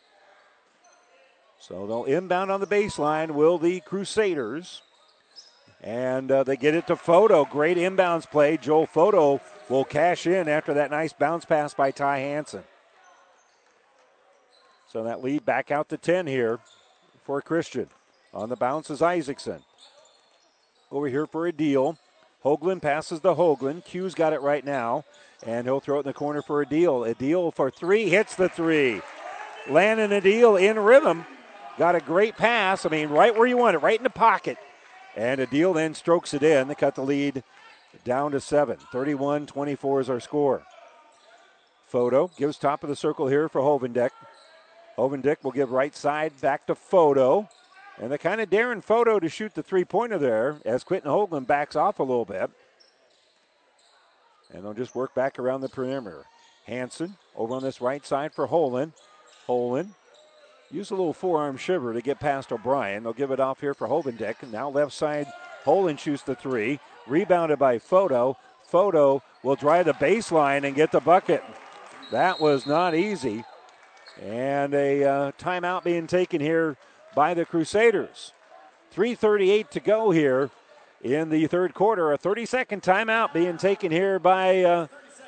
So 1.59 1.87
they'll 1.87 2.05
inbound 2.05 2.51
on 2.51 2.61
the 2.61 2.66
baseline, 2.66 3.32
will 3.32 3.59
the 3.59 3.80
Crusaders. 3.80 4.82
And 5.85 6.32
uh, 6.32 6.45
they 6.45 6.57
get 6.57 6.74
it 6.74 6.87
to 6.87 6.97
Photo. 6.97 7.45
Great 7.45 7.76
inbounds 7.76 8.28
play. 8.28 8.57
Joel 8.57 8.87
Photo 8.87 9.41
will 9.68 9.85
cash 9.85 10.26
in 10.26 10.49
after 10.49 10.72
that 10.74 10.91
nice 10.91 11.12
bounce 11.12 11.45
pass 11.45 11.74
by 11.74 11.91
Ty 11.91 12.20
Hanson. 12.20 12.64
So 14.91 15.05
that 15.05 15.22
lead 15.22 15.45
back 15.45 15.70
out 15.70 15.91
to 15.91 15.99
10 15.99 16.26
here 16.26 16.59
for 17.24 17.43
Christian. 17.43 17.89
On 18.32 18.49
the 18.49 18.57
bounce 18.57 18.89
is 18.89 19.03
Isaacson 19.03 19.62
over 20.91 21.09
here 21.09 21.26
for 21.26 21.51
Adil. 21.51 21.99
Hoagland 22.45 22.80
passes 22.80 23.20
to 23.20 23.35
Hoagland. 23.35 23.85
Q's 23.85 24.14
got 24.14 24.32
it 24.32 24.41
right 24.41 24.64
now, 24.64 25.05
and 25.47 25.66
he'll 25.66 25.80
throw 25.80 25.97
it 25.97 26.01
in 26.01 26.07
the 26.07 26.12
corner 26.14 26.41
for 26.41 26.64
Adil. 26.64 27.09
A 27.09 27.14
deal 27.14 27.51
for 27.51 27.70
three, 27.70 28.09
hits 28.09 28.37
the 28.37 28.49
three. 28.49 29.03
Landon 29.68 30.11
Adil 30.11 30.61
in 30.61 30.78
rhythm. 30.78 31.26
Got 31.76 31.97
a 31.97 32.01
great 32.01 32.37
pass. 32.37 32.87
I 32.87 32.89
mean, 32.89 33.09
right 33.09 33.37
where 33.37 33.47
you 33.47 33.57
want 33.57 33.74
it, 33.76 33.80
right 33.80 33.99
in 33.99 34.05
the 34.05 34.11
pocket. 34.11 34.57
And 35.16 35.40
Adil 35.40 35.74
then 35.74 35.94
strokes 35.94 36.34
it 36.34 36.42
in 36.42 36.68
to 36.68 36.74
cut 36.74 36.94
the 36.94 37.02
lead 37.02 37.42
down 38.04 38.32
to 38.32 38.40
seven. 38.40 38.78
31 38.92 39.46
24 39.46 40.00
is 40.00 40.10
our 40.10 40.20
score. 40.20 40.62
Photo 41.86 42.30
gives 42.36 42.58
top 42.58 42.82
of 42.82 42.88
the 42.88 42.96
circle 42.96 43.28
here 43.28 43.48
for 43.48 43.60
Hovendick. 43.60 44.10
Hovendick 44.98 45.44
will 45.44 45.52
give 45.52 45.70
right 45.70 45.94
side 45.94 46.32
back 46.40 46.66
to 46.66 46.74
Photo. 46.74 47.48
And 48.00 48.10
the 48.10 48.18
kind 48.18 48.40
of 48.40 48.50
daring 48.50 48.80
photo 48.80 49.20
to 49.20 49.28
shoot 49.28 49.54
the 49.54 49.62
three 49.62 49.84
pointer 49.84 50.18
there 50.18 50.56
as 50.64 50.82
Quinton 50.82 51.10
Hoagland 51.10 51.46
backs 51.46 51.76
off 51.76 52.00
a 52.00 52.02
little 52.02 52.24
bit. 52.24 52.50
And 54.52 54.64
they'll 54.64 54.74
just 54.74 54.96
work 54.96 55.14
back 55.14 55.38
around 55.38 55.60
the 55.60 55.68
perimeter. 55.68 56.24
Hanson 56.66 57.16
over 57.36 57.54
on 57.54 57.62
this 57.62 57.80
right 57.80 58.04
side 58.04 58.32
for 58.32 58.48
Holen. 58.48 58.92
Holen 59.46 59.90
use 60.70 60.90
a 60.90 60.94
little 60.94 61.12
forearm 61.12 61.56
shiver 61.56 61.92
to 61.92 62.00
get 62.00 62.20
past 62.20 62.52
O'Brien. 62.52 63.02
They'll 63.02 63.12
give 63.12 63.30
it 63.30 63.40
off 63.40 63.60
here 63.60 63.74
for 63.74 63.88
Hovendick. 63.88 64.48
Now 64.50 64.68
left 64.68 64.92
side, 64.92 65.26
Holen 65.64 65.98
shoots 65.98 66.22
the 66.22 66.34
three. 66.34 66.80
Rebounded 67.06 67.58
by 67.58 67.78
Photo. 67.78 68.36
Photo 68.66 69.22
will 69.42 69.56
drive 69.56 69.86
the 69.86 69.92
baseline 69.94 70.64
and 70.64 70.74
get 70.74 70.90
the 70.90 71.00
bucket. 71.00 71.44
That 72.10 72.40
was 72.40 72.66
not 72.66 72.94
easy. 72.94 73.44
And 74.22 74.74
a 74.74 75.04
uh, 75.04 75.32
timeout 75.32 75.84
being 75.84 76.06
taken 76.06 76.40
here 76.40 76.76
by 77.14 77.34
the 77.34 77.44
Crusaders. 77.44 78.32
3.38 78.94 79.70
to 79.70 79.80
go 79.80 80.10
here 80.10 80.50
in 81.02 81.28
the 81.28 81.46
third 81.46 81.74
quarter. 81.74 82.12
A 82.12 82.16
30 82.18 82.46
second 82.46 82.82
timeout 82.82 83.32
being 83.32 83.58
taken 83.58 83.90
here 83.90 84.18
by 84.18 84.62
uh, 84.62 84.86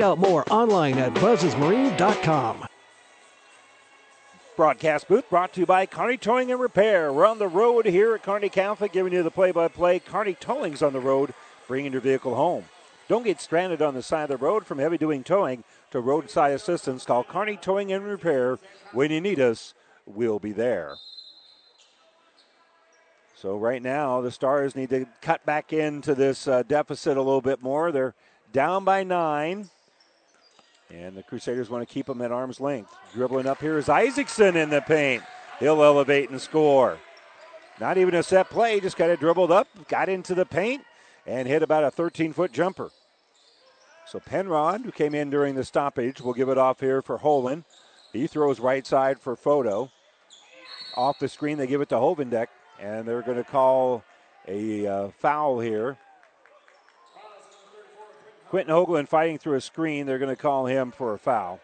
out 0.00 0.18
more 0.18 0.44
online 0.50 0.98
at 0.98 1.12
buzzesmarine.com. 1.14 2.66
Broadcast 4.56 5.08
booth 5.08 5.28
brought 5.28 5.54
to 5.54 5.60
you 5.60 5.66
by 5.66 5.86
Kearney 5.86 6.16
Towing 6.16 6.52
and 6.52 6.60
Repair. 6.60 7.12
We're 7.12 7.26
on 7.26 7.38
the 7.38 7.48
road 7.48 7.86
here 7.86 8.14
at 8.14 8.22
Kearney 8.22 8.48
Catholic, 8.48 8.92
giving 8.92 9.12
you 9.12 9.22
the 9.22 9.30
play-by-play. 9.30 10.00
Kearney 10.00 10.34
Towing's 10.34 10.82
on 10.82 10.92
the 10.92 11.00
road, 11.00 11.34
bringing 11.66 11.92
your 11.92 12.00
vehicle 12.00 12.34
home. 12.34 12.66
Don't 13.08 13.24
get 13.24 13.40
stranded 13.40 13.82
on 13.82 13.94
the 13.94 14.02
side 14.02 14.30
of 14.30 14.40
the 14.40 14.44
road 14.44 14.66
from 14.66 14.78
heavy 14.78 14.98
doing 14.98 15.24
towing 15.24 15.64
to 15.90 16.00
roadside 16.00 16.52
assistance. 16.52 17.04
Call 17.04 17.24
Kearney 17.24 17.56
Towing 17.56 17.92
and 17.92 18.04
Repair. 18.04 18.58
When 18.92 19.10
you 19.10 19.20
need 19.20 19.40
us, 19.40 19.74
we'll 20.06 20.38
be 20.38 20.52
there. 20.52 20.96
So 23.34 23.56
right 23.56 23.82
now, 23.82 24.20
the 24.20 24.30
Stars 24.30 24.76
need 24.76 24.90
to 24.90 25.06
cut 25.20 25.44
back 25.44 25.72
into 25.72 26.14
this 26.14 26.46
uh, 26.46 26.62
deficit 26.62 27.16
a 27.16 27.22
little 27.22 27.40
bit 27.40 27.60
more. 27.60 27.90
They're 27.90 28.14
down 28.52 28.84
by 28.84 29.02
nine. 29.02 29.70
And 30.92 31.16
the 31.16 31.22
Crusaders 31.22 31.70
want 31.70 31.86
to 31.86 31.92
keep 31.92 32.06
them 32.06 32.20
at 32.20 32.30
arm's 32.30 32.60
length. 32.60 32.94
Dribbling 33.14 33.46
up 33.46 33.60
here 33.60 33.78
is 33.78 33.88
Isaacson 33.88 34.56
in 34.56 34.68
the 34.68 34.82
paint. 34.82 35.22
He'll 35.58 35.82
elevate 35.82 36.28
and 36.28 36.40
score. 36.40 36.98
Not 37.80 37.96
even 37.96 38.14
a 38.14 38.22
set 38.22 38.50
play, 38.50 38.78
just 38.78 38.98
kind 38.98 39.10
of 39.10 39.18
dribbled 39.18 39.50
up, 39.50 39.66
got 39.88 40.10
into 40.10 40.34
the 40.34 40.44
paint, 40.44 40.84
and 41.26 41.48
hit 41.48 41.62
about 41.62 41.84
a 41.84 41.90
13 41.90 42.34
foot 42.34 42.52
jumper. 42.52 42.90
So 44.06 44.20
Penrod, 44.20 44.82
who 44.82 44.92
came 44.92 45.14
in 45.14 45.30
during 45.30 45.54
the 45.54 45.64
stoppage, 45.64 46.20
will 46.20 46.34
give 46.34 46.50
it 46.50 46.58
off 46.58 46.80
here 46.80 47.00
for 47.00 47.18
Holen. 47.18 47.64
He 48.12 48.26
throws 48.26 48.60
right 48.60 48.86
side 48.86 49.18
for 49.18 49.34
Photo. 49.34 49.90
Off 50.96 51.18
the 51.18 51.28
screen, 51.28 51.56
they 51.56 51.66
give 51.66 51.80
it 51.80 51.88
to 51.88 51.94
Hovendick, 51.94 52.48
and 52.78 53.08
they're 53.08 53.22
going 53.22 53.38
to 53.38 53.44
call 53.44 54.04
a 54.46 54.86
uh, 54.86 55.08
foul 55.18 55.60
here 55.60 55.96
Quentin 58.52 58.74
Hoagland 58.74 59.08
fighting 59.08 59.38
through 59.38 59.54
a 59.54 59.62
screen. 59.62 60.04
They're 60.04 60.18
going 60.18 60.28
to 60.28 60.36
call 60.36 60.66
him 60.66 60.92
for 60.92 61.14
a 61.14 61.18
foul. 61.18 61.58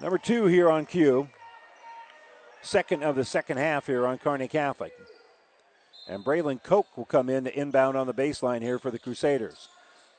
Number 0.00 0.16
two 0.16 0.46
here 0.46 0.70
on 0.70 0.86
cue. 0.86 1.28
Second 2.62 3.02
of 3.02 3.16
the 3.16 3.24
second 3.24 3.56
half 3.56 3.88
here 3.88 4.06
on 4.06 4.18
Kearney 4.18 4.46
Catholic. 4.46 4.92
And 6.08 6.24
Braylon 6.24 6.62
Koch 6.62 6.86
will 6.96 7.04
come 7.04 7.28
in 7.28 7.42
to 7.42 7.58
inbound 7.58 7.96
on 7.96 8.06
the 8.06 8.14
baseline 8.14 8.62
here 8.62 8.78
for 8.78 8.92
the 8.92 8.98
Crusaders. 9.00 9.66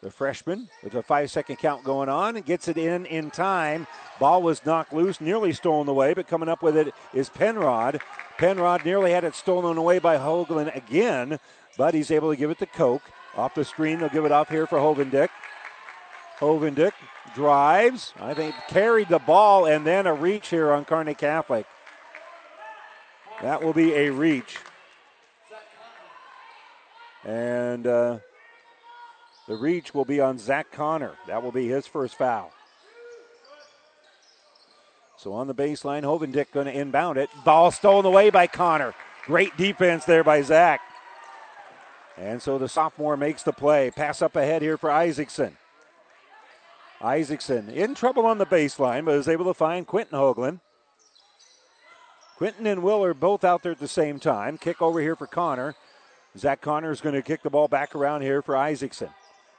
The 0.02 0.12
freshman 0.12 0.68
with 0.84 0.96
a 0.96 1.04
five 1.04 1.32
second 1.32 1.58
count 1.58 1.86
going 1.86 2.10
on 2.10 2.40
gets 2.42 2.68
it 2.68 2.78
in 2.78 3.06
in 3.06 3.32
time. 3.32 3.88
Ball 4.20 4.42
was 4.42 4.66
knocked 4.66 4.92
loose, 4.92 5.22
nearly 5.22 5.54
stolen 5.54 5.88
away, 5.88 6.14
but 6.14 6.28
coming 6.28 6.50
up 6.50 6.62
with 6.62 6.76
it 6.76 6.94
is 7.14 7.30
Penrod. 7.30 8.02
Penrod 8.38 8.84
nearly 8.84 9.12
had 9.12 9.24
it 9.24 9.36
stolen 9.36 9.78
away 9.78 10.00
by 10.00 10.18
Hoagland 10.18 10.76
again, 10.76 11.40
but 11.80 11.94
he's 11.94 12.12
able 12.12 12.30
to 12.30 12.36
give 12.36 12.52
it 12.52 12.60
to 12.60 12.66
Koch. 12.66 13.02
Off 13.38 13.56
the 13.56 13.64
screen, 13.64 14.00
they'll 14.00 14.10
give 14.10 14.26
it 14.26 14.34
off 14.34 14.50
here 14.50 14.68
for 14.68 14.78
Hovendick. 14.78 15.30
Hovendick 16.38 16.92
drives. 17.34 18.14
I 18.20 18.34
think 18.34 18.54
carried 18.68 19.08
the 19.08 19.20
ball 19.20 19.66
and 19.66 19.88
then 19.88 20.06
a 20.06 20.14
reach 20.14 20.50
here 20.50 20.74
on 20.74 20.84
Kearney 20.84 21.14
Catholic. 21.14 21.66
That 23.42 23.64
will 23.64 23.72
be 23.72 23.94
a 23.94 24.10
reach. 24.10 24.58
And 27.24 27.88
uh, 27.88 28.18
the 29.48 29.56
reach 29.56 29.94
will 29.94 30.04
be 30.04 30.20
on 30.20 30.38
Zach 30.38 30.74
Connor. 30.74 31.14
That 31.28 31.42
will 31.42 31.54
be 31.54 31.70
his 31.70 31.88
first 31.88 32.18
foul. 32.18 32.52
So 35.16 35.32
on 35.32 35.48
the 35.48 35.56
baseline, 35.56 36.04
Hovendick 36.04 36.52
going 36.52 36.66
to 36.66 36.78
inbound 36.78 37.18
it. 37.18 37.30
Ball 37.46 37.72
stolen 37.72 38.06
away 38.06 38.32
by 38.32 38.48
Connor. 38.48 38.94
Great 39.26 39.56
defense 39.56 40.04
there 40.04 40.26
by 40.26 40.42
Zach. 40.42 40.82
And 42.20 42.42
so 42.42 42.58
the 42.58 42.68
sophomore 42.68 43.16
makes 43.16 43.44
the 43.44 43.54
play. 43.54 43.92
Pass 43.92 44.22
up 44.22 44.36
ahead 44.36 44.62
here 44.62 44.78
for 44.78 44.92
Isaacson. 44.92 45.56
Isaacson 47.02 47.70
in 47.70 47.96
trouble 47.96 48.26
on 48.26 48.38
the 48.38 48.46
baseline, 48.46 49.06
but 49.06 49.16
is 49.16 49.30
able 49.30 49.46
to 49.46 49.54
find 49.54 49.88
Quinton 49.88 50.20
Hoagland. 50.20 50.60
Quinton 52.36 52.68
and 52.68 52.84
Will 52.84 53.04
are 53.04 53.14
both 53.14 53.46
out 53.46 53.64
there 53.64 53.72
at 53.72 53.80
the 53.80 53.88
same 53.88 54.20
time. 54.20 54.58
Kick 54.58 54.82
over 54.82 55.00
here 55.00 55.16
for 55.16 55.28
Connor. 55.28 55.76
Zach 56.38 56.60
Connor 56.60 56.92
is 56.92 57.00
going 57.00 57.16
to 57.16 57.22
kick 57.22 57.42
the 57.42 57.50
ball 57.50 57.70
back 57.70 57.96
around 57.96 58.22
here 58.22 58.42
for 58.42 58.56
Isaacson. 58.56 59.10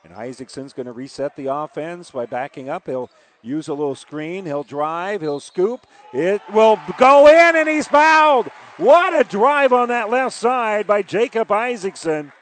And 0.05 0.15
Isaacson's 0.15 0.73
going 0.73 0.87
to 0.87 0.93
reset 0.93 1.37
the 1.37 1.47
offense 1.47 2.11
by 2.11 2.27
backing 2.27 2.69
up. 2.69 2.87
He'll 2.87 3.11
use 3.43 3.69
a 3.69 3.75
little 3.75 3.95
screen. 3.95 4.45
He'll 4.45 4.63
drive. 4.63 5.21
He'll 5.23 5.41
scoop. 5.41 5.87
It 6.13 6.43
will 6.53 6.79
go 6.99 7.27
in, 7.27 7.57
and 7.57 7.69
he's 7.69 7.89
fouled. 7.89 8.49
What 8.77 9.19
a 9.19 9.29
drive 9.29 9.73
on 9.73 9.89
that 9.89 10.11
left 10.11 10.35
side 10.35 10.87
by 10.87 11.03
Jacob 11.03 11.51
Isaacson. 11.51 12.33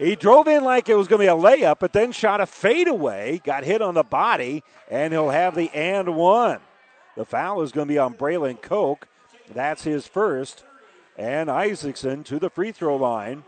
He 0.00 0.16
drove 0.16 0.48
in 0.48 0.64
like 0.64 0.88
it 0.88 0.94
was 0.94 1.08
going 1.08 1.20
to 1.20 1.24
be 1.24 1.28
a 1.28 1.34
layup, 1.34 1.78
but 1.78 1.92
then 1.92 2.10
shot 2.10 2.40
a 2.40 2.46
fadeaway, 2.46 3.38
got 3.44 3.64
hit 3.64 3.82
on 3.82 3.92
the 3.92 4.02
body, 4.02 4.64
and 4.90 5.12
he'll 5.12 5.28
have 5.28 5.54
the 5.54 5.68
and 5.74 6.16
one. 6.16 6.60
The 7.16 7.26
foul 7.26 7.60
is 7.60 7.70
going 7.70 7.86
to 7.86 7.92
be 7.92 7.98
on 7.98 8.14
Braylon 8.14 8.62
Koch. 8.62 9.06
That's 9.52 9.84
his 9.84 10.06
first. 10.06 10.64
And 11.18 11.50
Isaacson 11.50 12.24
to 12.24 12.38
the 12.38 12.48
free 12.48 12.72
throw 12.72 12.96
line, 12.96 13.44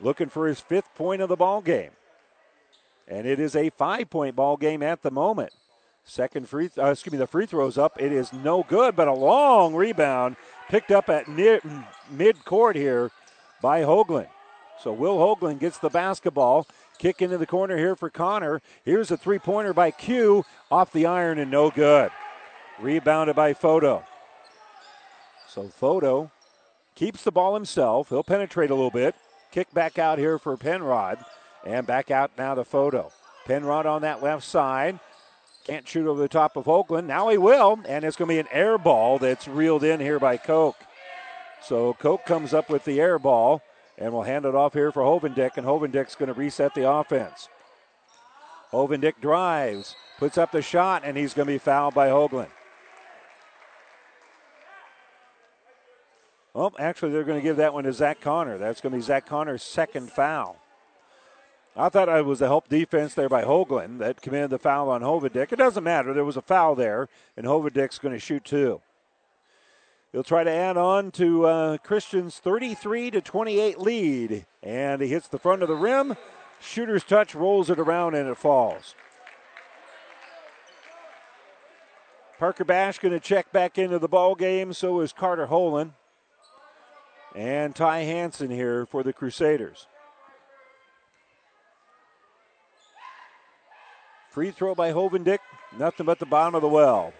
looking 0.00 0.30
for 0.30 0.46
his 0.46 0.60
fifth 0.60 0.94
point 0.94 1.20
of 1.20 1.28
the 1.28 1.36
ball 1.36 1.60
game. 1.60 1.90
And 3.06 3.26
it 3.26 3.38
is 3.38 3.54
a 3.54 3.68
five 3.68 4.08
point 4.08 4.34
ball 4.34 4.56
game 4.56 4.82
at 4.82 5.02
the 5.02 5.10
moment. 5.10 5.52
Second 6.04 6.48
free, 6.48 6.70
uh, 6.78 6.86
excuse 6.86 7.12
me, 7.12 7.18
the 7.18 7.26
free 7.26 7.44
throw's 7.44 7.76
up. 7.76 8.00
It 8.00 8.10
is 8.10 8.32
no 8.32 8.62
good, 8.62 8.96
but 8.96 9.08
a 9.08 9.12
long 9.12 9.74
rebound 9.74 10.36
picked 10.70 10.90
up 10.90 11.10
at 11.10 11.28
mid 11.28 12.44
court 12.46 12.76
here 12.76 13.10
by 13.60 13.82
Hoagland. 13.82 14.28
So 14.82 14.92
Will 14.92 15.16
Hoagland 15.16 15.60
gets 15.60 15.78
the 15.78 15.88
basketball. 15.88 16.66
Kick 16.98 17.22
into 17.22 17.38
the 17.38 17.46
corner 17.46 17.76
here 17.76 17.96
for 17.96 18.10
Connor. 18.10 18.60
Here's 18.84 19.10
a 19.10 19.16
three 19.16 19.38
pointer 19.38 19.72
by 19.72 19.90
Q 19.90 20.44
off 20.70 20.92
the 20.92 21.06
iron 21.06 21.38
and 21.38 21.50
no 21.50 21.70
good. 21.70 22.10
Rebounded 22.78 23.36
by 23.36 23.54
Photo. 23.54 24.04
So 25.48 25.68
Photo 25.68 26.30
keeps 26.94 27.22
the 27.22 27.32
ball 27.32 27.54
himself. 27.54 28.08
He'll 28.08 28.24
penetrate 28.24 28.70
a 28.70 28.74
little 28.74 28.90
bit. 28.90 29.14
Kick 29.52 29.72
back 29.72 29.98
out 29.98 30.18
here 30.18 30.38
for 30.38 30.56
Penrod. 30.56 31.18
And 31.64 31.86
back 31.86 32.10
out 32.10 32.32
now 32.36 32.54
to 32.54 32.64
Photo. 32.64 33.10
Penrod 33.46 33.86
on 33.86 34.02
that 34.02 34.22
left 34.22 34.44
side. 34.44 34.98
Can't 35.64 35.88
shoot 35.88 36.06
over 36.06 36.20
the 36.20 36.28
top 36.28 36.56
of 36.56 36.64
Hoagland. 36.64 37.06
Now 37.06 37.28
he 37.30 37.38
will. 37.38 37.80
And 37.86 38.04
it's 38.04 38.16
going 38.16 38.28
to 38.28 38.34
be 38.34 38.40
an 38.40 38.48
air 38.52 38.76
ball 38.76 39.18
that's 39.18 39.48
reeled 39.48 39.82
in 39.82 40.00
here 40.00 40.18
by 40.18 40.36
Koch. 40.36 40.76
So 41.62 41.94
Koch 41.94 42.26
comes 42.26 42.52
up 42.52 42.68
with 42.68 42.84
the 42.84 43.00
air 43.00 43.18
ball. 43.18 43.62
And 43.96 44.12
we'll 44.12 44.22
hand 44.22 44.44
it 44.44 44.54
off 44.54 44.72
here 44.72 44.90
for 44.90 45.02
Hovendick, 45.02 45.56
and 45.56 45.66
Hovendick's 45.66 46.16
going 46.16 46.26
to 46.28 46.34
reset 46.34 46.74
the 46.74 46.90
offense. 46.90 47.48
Hovendick 48.72 49.20
drives, 49.20 49.94
puts 50.18 50.36
up 50.36 50.50
the 50.50 50.62
shot, 50.62 51.02
and 51.04 51.16
he's 51.16 51.32
going 51.32 51.46
to 51.46 51.54
be 51.54 51.58
fouled 51.58 51.94
by 51.94 52.08
Hoagland. 52.08 52.48
Well, 56.54 56.72
actually, 56.78 57.12
they're 57.12 57.24
going 57.24 57.38
to 57.38 57.42
give 57.42 57.56
that 57.56 57.74
one 57.74 57.84
to 57.84 57.92
Zach 57.92 58.20
Connor. 58.20 58.58
That's 58.58 58.80
going 58.80 58.92
to 58.92 58.98
be 58.98 59.02
Zach 59.02 59.26
Connor's 59.26 59.62
second 59.62 60.10
foul. 60.10 60.56
I 61.76 61.88
thought 61.88 62.08
it 62.08 62.24
was 62.24 62.40
a 62.40 62.46
help 62.46 62.68
defense 62.68 63.14
there 63.14 63.28
by 63.28 63.42
Hoagland 63.42 63.98
that 63.98 64.22
committed 64.22 64.50
the 64.50 64.58
foul 64.58 64.88
on 64.90 65.02
Hovendick. 65.02 65.52
It 65.52 65.56
doesn't 65.56 65.82
matter. 65.82 66.14
There 66.14 66.24
was 66.24 66.36
a 66.36 66.42
foul 66.42 66.76
there, 66.76 67.08
and 67.36 67.46
Hovendick's 67.46 67.98
going 67.98 68.14
to 68.14 68.20
shoot 68.20 68.44
two. 68.44 68.80
He'll 70.14 70.22
try 70.22 70.44
to 70.44 70.50
add 70.50 70.76
on 70.76 71.10
to 71.10 71.44
uh, 71.44 71.78
Christian's 71.78 72.38
33 72.38 73.10
to 73.10 73.20
28 73.20 73.80
lead, 73.80 74.46
and 74.62 75.02
he 75.02 75.08
hits 75.08 75.26
the 75.26 75.40
front 75.40 75.62
of 75.62 75.68
the 75.68 75.74
rim. 75.74 76.14
Shooter's 76.60 77.02
touch 77.02 77.34
rolls 77.34 77.68
it 77.68 77.80
around 77.80 78.14
and 78.14 78.28
it 78.28 78.36
falls. 78.36 78.94
Parker 82.38 82.62
Bash 82.62 83.00
going 83.00 83.10
to 83.10 83.18
check 83.18 83.50
back 83.50 83.76
into 83.76 83.98
the 83.98 84.06
ball 84.06 84.36
game. 84.36 84.72
So 84.72 85.00
is 85.00 85.12
Carter 85.12 85.48
Holen 85.48 85.94
and 87.34 87.74
Ty 87.74 88.02
Hanson 88.02 88.50
here 88.50 88.86
for 88.86 89.02
the 89.02 89.12
Crusaders. 89.12 89.88
Free 94.30 94.52
throw 94.52 94.76
by 94.76 94.92
Hovendick, 94.92 95.40
nothing 95.76 96.06
but 96.06 96.20
the 96.20 96.26
bottom 96.26 96.54
of 96.54 96.62
the 96.62 96.68
well. 96.68 97.12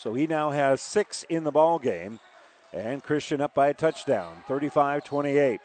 So 0.00 0.14
he 0.14 0.26
now 0.26 0.50
has 0.50 0.80
six 0.80 1.24
in 1.28 1.44
the 1.44 1.50
ball 1.50 1.78
game. 1.78 2.20
And 2.72 3.02
Christian 3.02 3.42
up 3.42 3.54
by 3.54 3.68
a 3.68 3.74
touchdown, 3.74 4.42
35 4.48 5.04
28. 5.04 5.60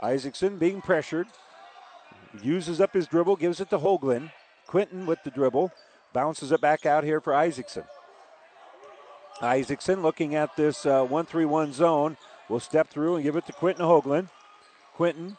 Isaacson 0.00 0.56
being 0.56 0.80
pressured, 0.80 1.26
uses 2.42 2.80
up 2.80 2.94
his 2.94 3.06
dribble, 3.06 3.36
gives 3.36 3.60
it 3.60 3.68
to 3.70 3.78
Hoagland. 3.78 4.30
Quinton 4.66 5.04
with 5.04 5.22
the 5.22 5.30
dribble, 5.30 5.70
bounces 6.14 6.50
it 6.50 6.62
back 6.62 6.86
out 6.86 7.04
here 7.04 7.20
for 7.20 7.34
Isaacson. 7.34 7.84
Isaacson 9.42 10.00
looking 10.00 10.34
at 10.34 10.56
this 10.56 10.86
uh, 10.86 11.04
1 11.04 11.26
3 11.26 11.44
1 11.44 11.72
zone 11.74 12.16
will 12.48 12.60
step 12.60 12.88
through 12.88 13.16
and 13.16 13.24
give 13.24 13.36
it 13.36 13.44
to 13.46 13.52
Quinton 13.52 13.84
Hoagland. 13.84 14.30
Quinton 14.94 15.36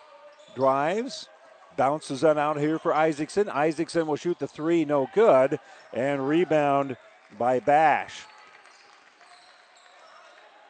drives, 0.56 1.30
bounces 1.78 2.24
it 2.24 2.38
out 2.38 2.60
here 2.60 2.78
for 2.78 2.94
Isaacson. 2.94 3.50
Isaacson 3.50 4.06
will 4.06 4.18
shoot 4.18 4.38
the 4.38 4.48
three, 4.48 4.86
no 4.86 5.08
good, 5.16 5.60
and 5.94 6.28
rebound 6.28 6.96
by 7.38 7.60
Bash. 7.60 8.26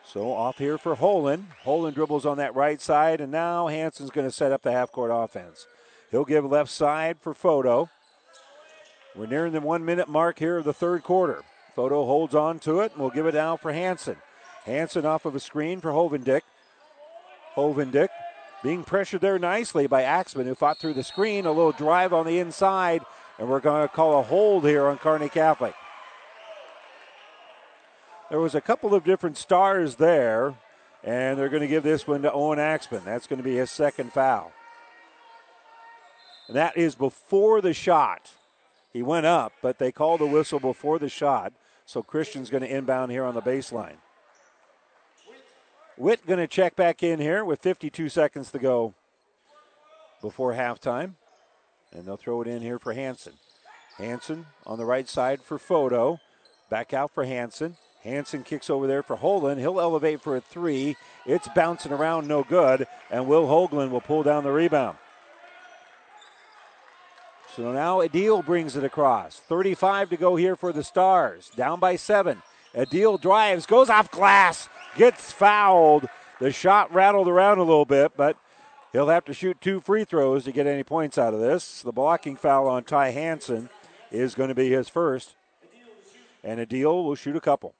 So 0.03 0.31
off 0.31 0.57
here 0.57 0.77
for 0.77 0.95
Holen. 0.95 1.43
Holen 1.63 1.93
dribbles 1.93 2.25
on 2.25 2.37
that 2.37 2.55
right 2.55 2.81
side, 2.81 3.19
and 3.19 3.31
now 3.31 3.67
Hanson's 3.67 4.09
going 4.09 4.27
to 4.27 4.31
set 4.31 4.51
up 4.51 4.61
the 4.61 4.71
half 4.71 4.91
court 4.91 5.11
offense. 5.13 5.67
He'll 6.11 6.25
give 6.25 6.45
left 6.45 6.71
side 6.71 7.17
for 7.19 7.33
Photo. 7.33 7.89
We're 9.15 9.27
nearing 9.27 9.51
the 9.51 9.61
one 9.61 9.83
minute 9.83 10.07
mark 10.07 10.39
here 10.39 10.57
of 10.57 10.63
the 10.63 10.73
third 10.73 11.03
quarter. 11.03 11.43
Photo 11.75 12.05
holds 12.05 12.33
on 12.33 12.59
to 12.59 12.79
it, 12.79 12.93
and 12.93 13.01
we'll 13.01 13.09
give 13.09 13.25
it 13.25 13.35
out 13.35 13.61
for 13.61 13.73
Hanson. 13.73 14.15
Hanson 14.65 15.05
off 15.05 15.25
of 15.25 15.35
a 15.35 15.39
screen 15.39 15.81
for 15.81 15.91
Hovendick. 15.91 16.41
Hovendick 17.55 18.09
being 18.63 18.83
pressured 18.83 19.21
there 19.21 19.37
nicely 19.37 19.87
by 19.87 20.03
Axman, 20.03 20.47
who 20.47 20.55
fought 20.55 20.79
through 20.79 20.93
the 20.93 21.03
screen. 21.03 21.45
A 21.45 21.51
little 21.51 21.71
drive 21.71 22.13
on 22.13 22.25
the 22.25 22.39
inside, 22.39 23.01
and 23.37 23.49
we're 23.49 23.59
going 23.59 23.87
to 23.87 23.93
call 23.93 24.19
a 24.19 24.23
hold 24.23 24.65
here 24.65 24.87
on 24.87 24.97
Kearney 24.97 25.29
Catholic. 25.29 25.73
There 28.29 28.39
was 28.39 28.55
a 28.55 28.61
couple 28.61 28.93
of 28.93 29.05
different 29.05 29.37
stars 29.37 29.95
there, 29.95 30.53
and 31.03 31.39
they're 31.39 31.49
going 31.49 31.61
to 31.61 31.67
give 31.67 31.83
this 31.83 32.05
one 32.05 32.23
to 32.23 32.31
Owen 32.31 32.59
Axman. 32.59 33.03
That's 33.05 33.25
going 33.25 33.37
to 33.37 33.43
be 33.43 33.55
his 33.55 33.71
second 33.71 34.11
foul. 34.11 34.51
And 36.47 36.55
that 36.57 36.77
is 36.77 36.95
before 36.95 37.61
the 37.61 37.73
shot. 37.73 38.31
He 38.91 39.01
went 39.01 39.25
up, 39.25 39.53
but 39.61 39.79
they 39.79 39.91
called 39.91 40.19
the 40.19 40.25
whistle 40.25 40.59
before 40.59 40.99
the 40.99 41.09
shot. 41.09 41.53
So 41.85 42.03
Christian's 42.03 42.49
going 42.49 42.63
to 42.63 42.75
inbound 42.75 43.11
here 43.11 43.23
on 43.23 43.33
the 43.33 43.41
baseline. 43.41 43.97
Witt 45.95 46.25
going 46.27 46.39
to 46.39 46.47
check 46.47 46.75
back 46.75 47.03
in 47.03 47.19
here 47.19 47.45
with 47.45 47.61
52 47.61 48.09
seconds 48.09 48.51
to 48.51 48.59
go 48.59 48.93
before 50.21 50.53
halftime. 50.53 51.13
And 51.93 52.05
they'll 52.05 52.17
throw 52.17 52.41
it 52.41 52.47
in 52.47 52.61
here 52.61 52.77
for 52.77 52.93
Hanson. 52.93 53.33
Hanson 53.97 54.45
on 54.65 54.77
the 54.77 54.85
right 54.85 55.07
side 55.07 55.41
for 55.41 55.57
Photo. 55.57 56.19
Back 56.69 56.93
out 56.93 57.13
for 57.13 57.23
Hanson. 57.23 57.77
Hanson 58.07 58.43
kicks 58.43 58.69
over 58.69 58.87
there 58.87 59.03
for 59.03 59.17
Holen. 59.17 59.59
He'll 59.59 59.81
elevate 59.81 60.21
for 60.21 60.37
a 60.37 60.41
three. 60.41 60.95
It's 61.25 61.47
bouncing 61.53 61.91
around, 61.91 62.27
no 62.27 62.43
good. 62.43 62.87
And 63.11 63.27
Will 63.27 63.47
Hoagland 63.47 63.89
will 63.89 64.01
pull 64.01 64.23
down 64.23 64.43
the 64.43 64.51
rebound. 64.51 64.97
So 67.55 67.71
now 67.71 68.01
Adil 68.01 68.45
brings 68.45 68.75
it 68.75 68.83
across. 68.83 69.37
35 69.37 70.11
to 70.11 70.17
go 70.17 70.35
here 70.35 70.55
for 70.55 70.71
the 70.71 70.83
Stars. 70.83 71.49
Down 71.55 71.79
by 71.79 71.95
seven. 71.95 72.41
Adil 72.75 73.19
drives, 73.19 73.65
goes 73.65 73.89
off 73.89 74.11
glass, 74.11 74.69
gets 74.95 75.31
fouled. 75.31 76.07
The 76.39 76.51
shot 76.51 76.93
rattled 76.93 77.27
around 77.27 77.57
a 77.57 77.63
little 77.63 77.85
bit, 77.85 78.11
but 78.15 78.37
he'll 78.93 79.09
have 79.09 79.25
to 79.25 79.33
shoot 79.33 79.59
two 79.59 79.81
free 79.81 80.05
throws 80.05 80.43
to 80.43 80.51
get 80.51 80.67
any 80.67 80.83
points 80.83 81.17
out 81.17 81.33
of 81.33 81.39
this. 81.39 81.81
The 81.81 81.91
blocking 81.91 82.35
foul 82.35 82.67
on 82.67 82.83
Ty 82.83 83.09
Hanson 83.09 83.69
is 84.11 84.35
going 84.35 84.49
to 84.49 84.55
be 84.55 84.69
his 84.69 84.87
first. 84.87 85.35
And 86.43 86.59
Adil 86.59 87.03
will 87.03 87.15
shoot 87.15 87.35
a 87.35 87.41
couple. 87.41 87.73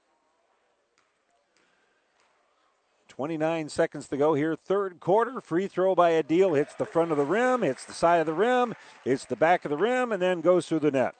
29 3.17 3.67
seconds 3.69 4.07
to 4.07 4.15
go 4.15 4.35
here, 4.35 4.55
third 4.55 4.99
quarter. 4.99 5.41
Free 5.41 5.67
throw 5.67 5.95
by 5.95 6.11
Adil 6.11 6.55
hits 6.55 6.75
the 6.75 6.85
front 6.85 7.09
of 7.09 7.17
the 7.17 7.25
rim, 7.25 7.63
hits 7.63 7.83
the 7.83 7.91
side 7.91 8.19
of 8.19 8.27
the 8.27 8.33
rim, 8.33 8.75
hits 9.03 9.25
the 9.25 9.35
back 9.35 9.65
of 9.65 9.71
the 9.71 9.77
rim, 9.77 10.11
and 10.11 10.21
then 10.21 10.39
goes 10.39 10.67
through 10.67 10.81
the 10.81 10.91
net. 10.91 11.15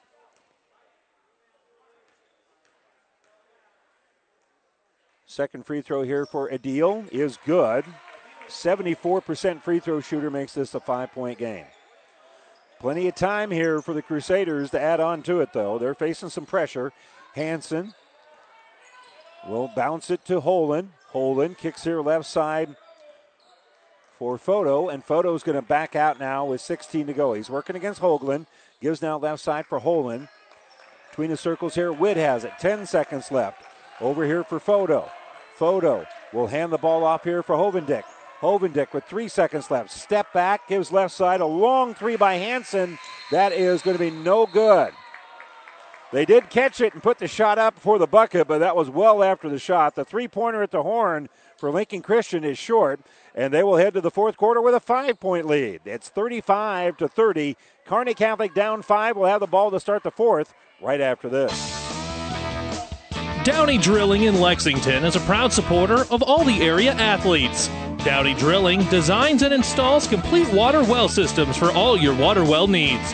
Second 5.26 5.66
free 5.66 5.82
throw 5.82 6.04
here 6.04 6.28
for 6.28 6.52
Adil 6.52 7.12
is 7.12 7.40
good. 7.48 7.84
74% 8.48 9.64
free 9.64 9.80
throw 9.80 10.00
shooter 10.00 10.30
makes 10.30 10.54
this 10.54 10.76
a 10.76 10.80
five 10.80 11.12
point 11.12 11.40
game. 11.40 11.66
Plenty 12.80 13.08
of 13.08 13.16
time 13.16 13.50
here 13.50 13.82
for 13.82 13.96
the 13.96 14.04
Crusaders 14.04 14.70
to 14.70 14.80
add 14.80 15.00
on 15.00 15.24
to 15.24 15.42
it, 15.42 15.52
though. 15.52 15.80
They're 15.80 15.96
facing 15.96 16.30
some 16.30 16.46
pressure. 16.46 16.94
Hanson 17.34 17.96
will 19.50 19.72
bounce 19.76 20.12
it 20.12 20.24
to 20.26 20.40
Holen. 20.40 20.90
Holen 21.14 21.58
kicks 21.58 21.84
here 21.84 22.02
left 22.02 22.26
side 22.26 22.76
for 24.18 24.38
Photo, 24.38 24.90
and 24.90 25.04
Photo's 25.04 25.44
going 25.44 25.56
to 25.56 25.62
back 25.62 25.96
out 25.96 26.20
now 26.20 26.46
with 26.46 26.62
16 26.62 27.08
to 27.08 27.14
go. 27.14 27.34
He's 27.34 27.50
working 27.50 27.76
against 27.76 28.02
Hoagland. 28.02 28.48
Gives 28.82 29.02
now 29.02 29.18
left 29.18 29.42
side 29.42 29.66
for 29.66 29.80
Holen. 29.80 30.28
Between 31.10 31.30
the 31.30 31.38
circles 31.38 31.76
here, 31.76 31.92
Witt 31.92 32.18
has 32.18 32.44
it. 32.44 32.54
10 32.60 32.86
seconds 32.86 33.32
left. 33.32 33.64
Over 34.02 34.26
here 34.26 34.44
for 34.44 34.60
Photo. 34.60 35.10
Photo 35.56 36.06
will 36.34 36.48
hand 36.48 36.72
the 36.72 36.78
ball 36.78 37.04
off 37.04 37.24
here 37.24 37.42
for 37.42 37.56
Hovendick. 37.56 38.04
Hovendick 38.42 38.94
with 38.94 39.04
three 39.06 39.28
seconds 39.28 39.72
left. 39.72 39.90
Step 39.90 40.32
back, 40.32 40.68
gives 40.68 40.92
left 40.92 41.14
side 41.14 41.42
a 41.42 41.46
long 41.46 41.96
three 41.96 42.16
by 42.16 42.36
Hanson. 42.36 43.00
That 43.32 43.52
is 43.52 43.82
going 43.82 43.98
to 43.98 44.04
be 44.04 44.12
no 44.12 44.46
good. 44.46 44.94
They 46.12 46.24
did 46.24 46.50
catch 46.50 46.80
it 46.80 46.94
and 46.94 47.04
put 47.04 47.18
the 47.20 47.28
shot 47.28 47.58
up 47.58 47.78
for 47.78 48.00
the 48.00 48.08
bucket, 48.08 48.48
but 48.48 48.60
that 48.60 48.76
was 48.76 48.90
well 48.90 49.24
after 49.24 49.50
the 49.50 49.60
shot. 49.60 49.96
The 49.96 50.06
three 50.06 50.28
pointer 50.28 50.64
at 50.64 50.72
the 50.72 50.84
horn 50.84 51.28
for 51.58 51.70
Lincoln 51.70 52.02
Christian 52.02 52.46
is 52.46 52.58
short, 52.58 53.02
and 53.36 53.54
they 53.54 53.62
will 53.62 53.76
head 53.76 53.94
to 53.96 54.02
the 54.02 54.12
fourth 54.12 54.38
quarter 54.38 54.62
with 54.62 54.74
a 54.74 54.80
five 54.80 55.20
point 55.20 55.46
lead. 55.46 55.82
It's 55.84 56.08
35 56.08 56.98
to 56.98 57.08
30. 57.10 57.58
Kearney 57.86 58.14
Catholic 58.14 58.54
down 58.54 58.84
five 58.84 59.18
will 59.18 59.26
have 59.26 59.42
the 59.42 59.48
ball 59.48 59.70
to 59.72 59.80
start 59.82 60.04
the 60.04 60.12
fourth 60.12 60.54
right 60.82 61.02
after 61.02 61.28
this. 61.28 61.74
Downey 63.44 63.78
Drilling 63.78 64.24
in 64.24 64.40
Lexington 64.40 65.04
is 65.06 65.16
a 65.16 65.22
proud 65.22 65.52
supporter 65.52 66.06
of 66.12 66.22
all 66.22 66.44
the 66.44 66.62
area 66.62 66.94
athletes. 66.94 67.68
Downey 68.04 68.34
Drilling 68.34 68.84
designs 68.86 69.42
and 69.42 69.54
installs 69.54 70.08
complete 70.08 70.52
water 70.54 70.84
well 70.84 71.10
systems 71.10 71.58
for 71.58 71.72
all 71.72 71.98
your 71.98 72.16
water 72.16 72.44
well 72.44 72.68
needs. 72.68 73.14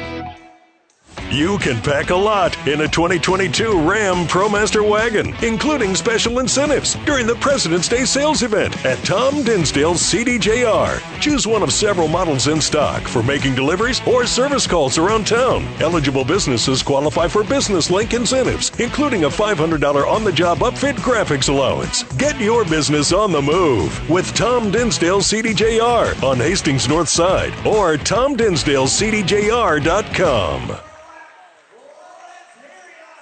You 1.31 1.57
can 1.59 1.81
pack 1.81 2.09
a 2.09 2.15
lot 2.15 2.57
in 2.67 2.81
a 2.81 2.87
2022 2.89 3.89
Ram 3.89 4.27
ProMaster 4.27 4.85
wagon, 4.85 5.33
including 5.41 5.95
special 5.95 6.39
incentives 6.39 6.95
during 7.05 7.25
the 7.25 7.35
President's 7.35 7.87
Day 7.87 8.03
sales 8.03 8.43
event 8.43 8.85
at 8.85 9.01
Tom 9.05 9.41
Dinsdale 9.41 9.93
CDJR. 9.93 11.21
Choose 11.21 11.47
one 11.47 11.63
of 11.63 11.71
several 11.71 12.09
models 12.09 12.49
in 12.49 12.59
stock 12.59 13.03
for 13.03 13.23
making 13.23 13.55
deliveries 13.55 14.05
or 14.05 14.25
service 14.25 14.67
calls 14.67 14.97
around 14.97 15.25
town. 15.25 15.65
Eligible 15.79 16.25
businesses 16.25 16.83
qualify 16.83 17.29
for 17.29 17.45
Business 17.45 17.89
Link 17.89 18.13
incentives, 18.13 18.73
including 18.77 19.23
a 19.23 19.29
$500 19.29 20.05
on 20.05 20.25
the 20.25 20.33
job 20.33 20.57
upfit 20.57 20.95
graphics 20.95 21.47
allowance. 21.47 22.03
Get 22.17 22.37
your 22.41 22.65
business 22.65 23.13
on 23.13 23.31
the 23.31 23.41
move 23.41 24.09
with 24.09 24.33
Tom 24.33 24.69
Dinsdale 24.69 25.21
CDJR 25.21 26.21
on 26.23 26.39
Hastings 26.39 26.89
North 26.89 27.07
Side 27.07 27.53
or 27.65 27.95
TomDinsdaleCDJR.com. 27.95 30.90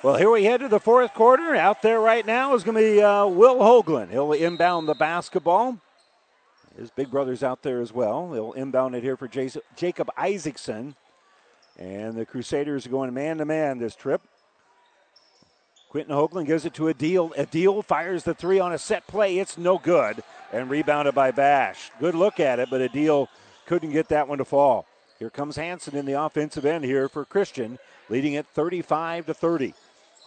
Well, 0.02 0.16
here 0.16 0.32
we 0.32 0.46
head 0.46 0.62
to 0.62 0.70
the 0.70 0.80
fourth 0.80 1.14
quarter. 1.14 1.54
Out 1.54 1.82
there 1.82 2.00
right 2.00 2.26
now 2.26 2.56
is 2.56 2.64
going 2.64 2.78
to 2.78 2.82
be 2.82 3.02
uh, 3.02 3.26
Will 3.26 3.58
Hoagland. 3.58 4.12
He'll 4.12 4.32
inbound 4.32 4.88
the 4.88 4.94
basketball. 4.94 5.78
His 6.78 6.90
big 6.90 7.12
brother's 7.12 7.44
out 7.44 7.64
there 7.64 7.82
as 7.82 7.92
well. 7.92 8.32
He'll 8.32 8.54
inbound 8.54 8.96
it 8.96 9.04
here 9.04 9.18
for 9.18 9.28
Jacob 9.28 10.10
Isaacson. 10.16 10.96
And 11.78 12.16
the 12.16 12.26
Crusaders 12.26 12.86
are 12.86 12.90
going 12.90 13.14
man 13.14 13.40
to 13.40 13.46
man 13.46 13.78
this 13.78 13.94
trip. 13.94 14.22
Quinton 15.90 16.16
Hoagland 16.16 16.46
gives 16.46 16.64
it 16.64 16.74
to 16.76 16.84
Adil. 16.84 17.36
Adil 17.36 17.84
fires 17.84 18.24
the 18.24 18.34
three 18.34 18.62
on 18.62 18.72
a 18.72 18.78
set 18.78 19.06
play. 19.06 19.38
It's 19.38 19.58
no 19.58 19.78
good. 19.78 20.24
And 20.54 20.70
rebounded 20.70 21.14
by 21.14 21.32
Bash. 21.32 21.92
Good 22.00 22.16
look 22.16 22.40
at 22.40 22.60
it, 22.60 22.70
but 22.70 22.80
Adil 22.80 23.28
couldn't 23.66 23.92
get 23.92 24.08
that 24.08 24.30
one 24.30 24.38
to 24.38 24.46
fall. 24.46 24.86
Here 25.18 25.30
comes 25.30 25.58
Hanson 25.58 25.98
in 25.98 26.06
the 26.06 26.22
offensive 26.22 26.66
end 26.66 26.86
here 26.86 27.10
for 27.10 27.26
Christian, 27.26 27.80
leading 28.08 28.32
it 28.32 28.48
35 28.48 29.26
to 29.26 29.34
30. 29.34 29.74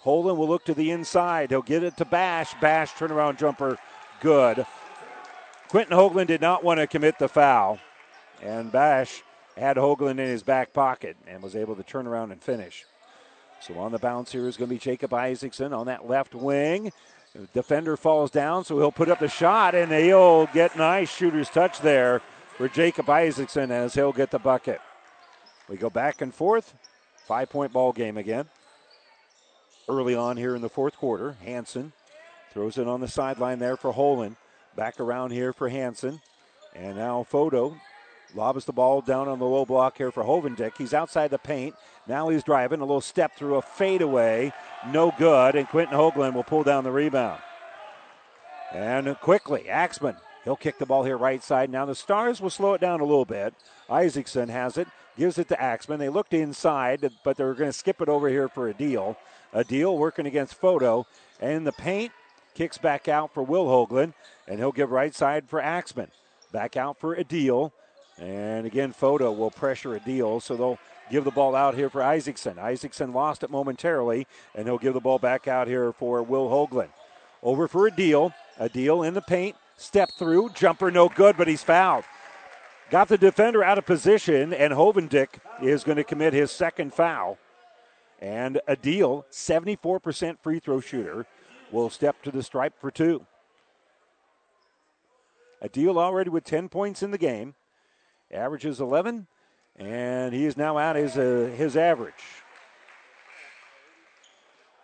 Holen 0.04 0.36
will 0.36 0.48
look 0.48 0.64
to 0.64 0.74
the 0.74 0.90
inside. 0.90 1.50
He'll 1.50 1.62
get 1.62 1.84
it 1.84 1.96
to 1.98 2.04
Bash. 2.04 2.54
Bash 2.60 2.92
turnaround 2.92 3.38
jumper, 3.38 3.78
good. 4.20 4.66
Quinton 5.68 5.96
Hoagland 5.96 6.26
did 6.26 6.40
not 6.40 6.64
want 6.64 6.80
to 6.80 6.86
commit 6.86 7.18
the 7.18 7.28
foul, 7.28 7.78
and 8.42 8.70
Bash 8.70 9.22
had 9.56 9.76
Hoagland 9.76 10.12
in 10.12 10.18
his 10.18 10.42
back 10.42 10.72
pocket 10.72 11.16
and 11.26 11.42
was 11.42 11.56
able 11.56 11.76
to 11.76 11.82
turn 11.82 12.06
around 12.06 12.32
and 12.32 12.42
finish. 12.42 12.84
So 13.60 13.78
on 13.78 13.92
the 13.92 13.98
bounce 13.98 14.32
here 14.32 14.48
is 14.48 14.56
going 14.56 14.68
to 14.68 14.74
be 14.74 14.78
Jacob 14.78 15.14
Isaacson 15.14 15.72
on 15.72 15.86
that 15.86 16.08
left 16.08 16.34
wing. 16.34 16.92
Defender 17.54 17.96
falls 17.96 18.30
down, 18.30 18.64
so 18.64 18.76
he'll 18.76 18.92
put 18.92 19.08
up 19.08 19.20
the 19.20 19.28
shot, 19.28 19.74
and 19.74 19.90
he'll 19.92 20.46
get 20.46 20.76
nice 20.76 21.10
shooter's 21.10 21.48
touch 21.48 21.80
there 21.80 22.20
for 22.58 22.68
Jacob 22.68 23.08
Isaacson 23.08 23.70
as 23.70 23.94
he'll 23.94 24.12
get 24.12 24.30
the 24.30 24.38
bucket. 24.38 24.80
We 25.68 25.76
go 25.76 25.88
back 25.88 26.20
and 26.20 26.34
forth. 26.34 26.74
Five 27.26 27.48
point 27.48 27.72
ball 27.72 27.92
game 27.92 28.18
again 28.18 28.48
early 29.88 30.14
on 30.14 30.36
here 30.36 30.54
in 30.54 30.62
the 30.62 30.68
fourth 30.68 30.96
quarter. 30.96 31.36
Hanson 31.44 31.92
throws 32.52 32.78
it 32.78 32.86
on 32.86 33.00
the 33.00 33.08
sideline 33.08 33.58
there 33.58 33.76
for 33.76 33.92
Holen. 33.92 34.36
Back 34.76 35.00
around 35.00 35.32
here 35.32 35.52
for 35.52 35.68
Hanson. 35.68 36.20
And 36.74 36.96
now 36.96 37.22
Photo 37.24 37.76
lobs 38.34 38.64
the 38.64 38.72
ball 38.72 39.02
down 39.02 39.28
on 39.28 39.38
the 39.38 39.44
low 39.44 39.64
block 39.64 39.98
here 39.98 40.10
for 40.10 40.24
Hovendick. 40.24 40.78
He's 40.78 40.94
outside 40.94 41.30
the 41.30 41.38
paint. 41.38 41.74
Now 42.06 42.30
he's 42.30 42.42
driving. 42.42 42.80
A 42.80 42.84
little 42.84 43.00
step 43.00 43.36
through 43.36 43.56
a 43.56 43.62
fadeaway. 43.62 44.52
No 44.90 45.12
good. 45.18 45.54
And 45.54 45.68
Quinton 45.68 45.96
Hoagland 45.96 46.34
will 46.34 46.44
pull 46.44 46.62
down 46.62 46.84
the 46.84 46.90
rebound. 46.90 47.40
And 48.72 49.14
quickly, 49.20 49.68
Axman. 49.68 50.16
He'll 50.44 50.56
kick 50.56 50.78
the 50.78 50.86
ball 50.86 51.04
here 51.04 51.16
right 51.16 51.42
side. 51.42 51.70
Now 51.70 51.84
the 51.84 51.94
Stars 51.94 52.40
will 52.40 52.50
slow 52.50 52.74
it 52.74 52.80
down 52.80 53.00
a 53.00 53.04
little 53.04 53.24
bit. 53.24 53.54
Isaacson 53.88 54.48
has 54.48 54.76
it. 54.76 54.88
Gives 55.16 55.38
it 55.38 55.48
to 55.48 55.60
Axman. 55.60 55.98
They 55.98 56.08
looked 56.08 56.32
inside, 56.32 57.08
but 57.22 57.36
they're 57.36 57.54
going 57.54 57.68
to 57.68 57.76
skip 57.76 58.00
it 58.00 58.08
over 58.08 58.28
here 58.28 58.48
for 58.48 58.72
Adil. 59.54 59.66
deal 59.66 59.98
working 59.98 60.26
against 60.26 60.54
Photo. 60.54 61.06
And 61.40 61.66
the 61.66 61.72
paint 61.72 62.12
kicks 62.54 62.78
back 62.78 63.08
out 63.08 63.32
for 63.32 63.42
Will 63.42 63.66
Hoagland, 63.66 64.14
and 64.46 64.58
he'll 64.58 64.72
give 64.72 64.90
right 64.90 65.14
side 65.14 65.48
for 65.48 65.60
Axman. 65.60 66.08
Back 66.52 66.76
out 66.76 66.98
for 66.98 67.16
Adil. 67.16 67.72
And 68.18 68.66
again, 68.66 68.92
Photo 68.92 69.32
will 69.32 69.50
pressure 69.50 69.98
Adil, 69.98 70.40
so 70.40 70.54
they'll 70.54 70.78
give 71.10 71.24
the 71.24 71.30
ball 71.30 71.54
out 71.54 71.74
here 71.74 71.90
for 71.90 72.02
Isaacson. 72.02 72.58
Isaacson 72.58 73.12
lost 73.12 73.42
it 73.42 73.50
momentarily, 73.50 74.26
and 74.54 74.66
he'll 74.66 74.78
give 74.78 74.94
the 74.94 75.00
ball 75.00 75.18
back 75.18 75.48
out 75.48 75.66
here 75.66 75.92
for 75.92 76.22
Will 76.22 76.48
Hoagland. 76.48 76.90
Over 77.42 77.66
for 77.66 77.90
Adil. 77.90 78.32
A 78.58 78.68
deal 78.68 79.02
in 79.02 79.14
the 79.14 79.22
paint. 79.22 79.56
Step 79.76 80.10
through. 80.18 80.50
Jumper 80.50 80.90
no 80.90 81.08
good, 81.08 81.36
but 81.36 81.48
he's 81.48 81.62
fouled. 81.62 82.04
Got 82.90 83.08
the 83.08 83.18
defender 83.18 83.64
out 83.64 83.78
of 83.78 83.86
position, 83.86 84.52
and 84.52 84.74
Hovendick 84.74 85.28
is 85.62 85.82
going 85.82 85.96
to 85.96 86.04
commit 86.04 86.34
his 86.34 86.50
second 86.50 86.92
foul. 86.92 87.38
And 88.22 88.60
Adil, 88.68 89.24
74% 89.32 90.38
free 90.38 90.60
throw 90.60 90.78
shooter, 90.78 91.26
will 91.72 91.90
step 91.90 92.22
to 92.22 92.30
the 92.30 92.44
stripe 92.44 92.78
for 92.78 92.92
two. 92.92 93.26
Adil 95.60 95.96
already 95.96 96.30
with 96.30 96.44
10 96.44 96.68
points 96.68 97.02
in 97.02 97.10
the 97.10 97.18
game, 97.18 97.56
averages 98.30 98.80
11, 98.80 99.26
and 99.74 100.32
he 100.32 100.44
is 100.44 100.56
now 100.56 100.78
at 100.78 100.94
his, 100.94 101.18
uh, 101.18 101.52
his 101.56 101.76
average. 101.76 102.14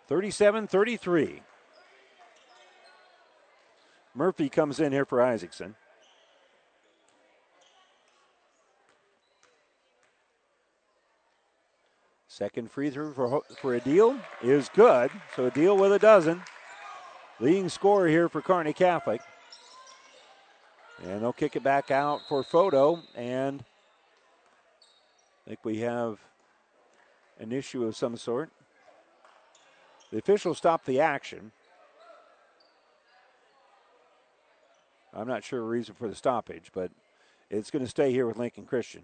37 0.07 0.67
33. 0.67 1.41
Murphy 4.13 4.49
comes 4.49 4.81
in 4.81 4.91
here 4.91 5.05
for 5.05 5.21
Isaacson. 5.21 5.75
Second 12.39 12.71
free 12.71 12.89
throw 12.89 13.11
for, 13.11 13.41
for 13.59 13.77
Adil 13.77 14.17
is 14.41 14.69
good. 14.69 15.11
So 15.35 15.51
Adil 15.51 15.77
with 15.77 15.91
a 15.91 15.99
dozen. 15.99 16.41
Leading 17.41 17.67
scorer 17.67 18.07
here 18.07 18.29
for 18.29 18.41
Kearney 18.41 18.71
Catholic. 18.71 19.19
And 21.03 21.21
they'll 21.21 21.33
kick 21.33 21.57
it 21.57 21.63
back 21.63 21.91
out 21.91 22.21
for 22.29 22.41
Photo. 22.41 23.01
And 23.13 23.61
I 25.45 25.49
think 25.49 25.59
we 25.65 25.79
have 25.79 26.17
an 27.41 27.51
issue 27.51 27.83
of 27.83 27.97
some 27.97 28.15
sort. 28.15 28.49
The 30.09 30.19
official 30.19 30.55
stopped 30.55 30.85
the 30.85 31.01
action. 31.01 31.51
I'm 35.13 35.27
not 35.27 35.43
sure 35.43 35.59
the 35.59 35.65
reason 35.65 35.93
for 35.93 36.07
the 36.07 36.15
stoppage, 36.15 36.71
but 36.73 36.89
it's 37.49 37.69
going 37.69 37.83
to 37.83 37.91
stay 37.91 38.13
here 38.13 38.25
with 38.25 38.37
Lincoln 38.37 38.63
Christian. 38.63 39.03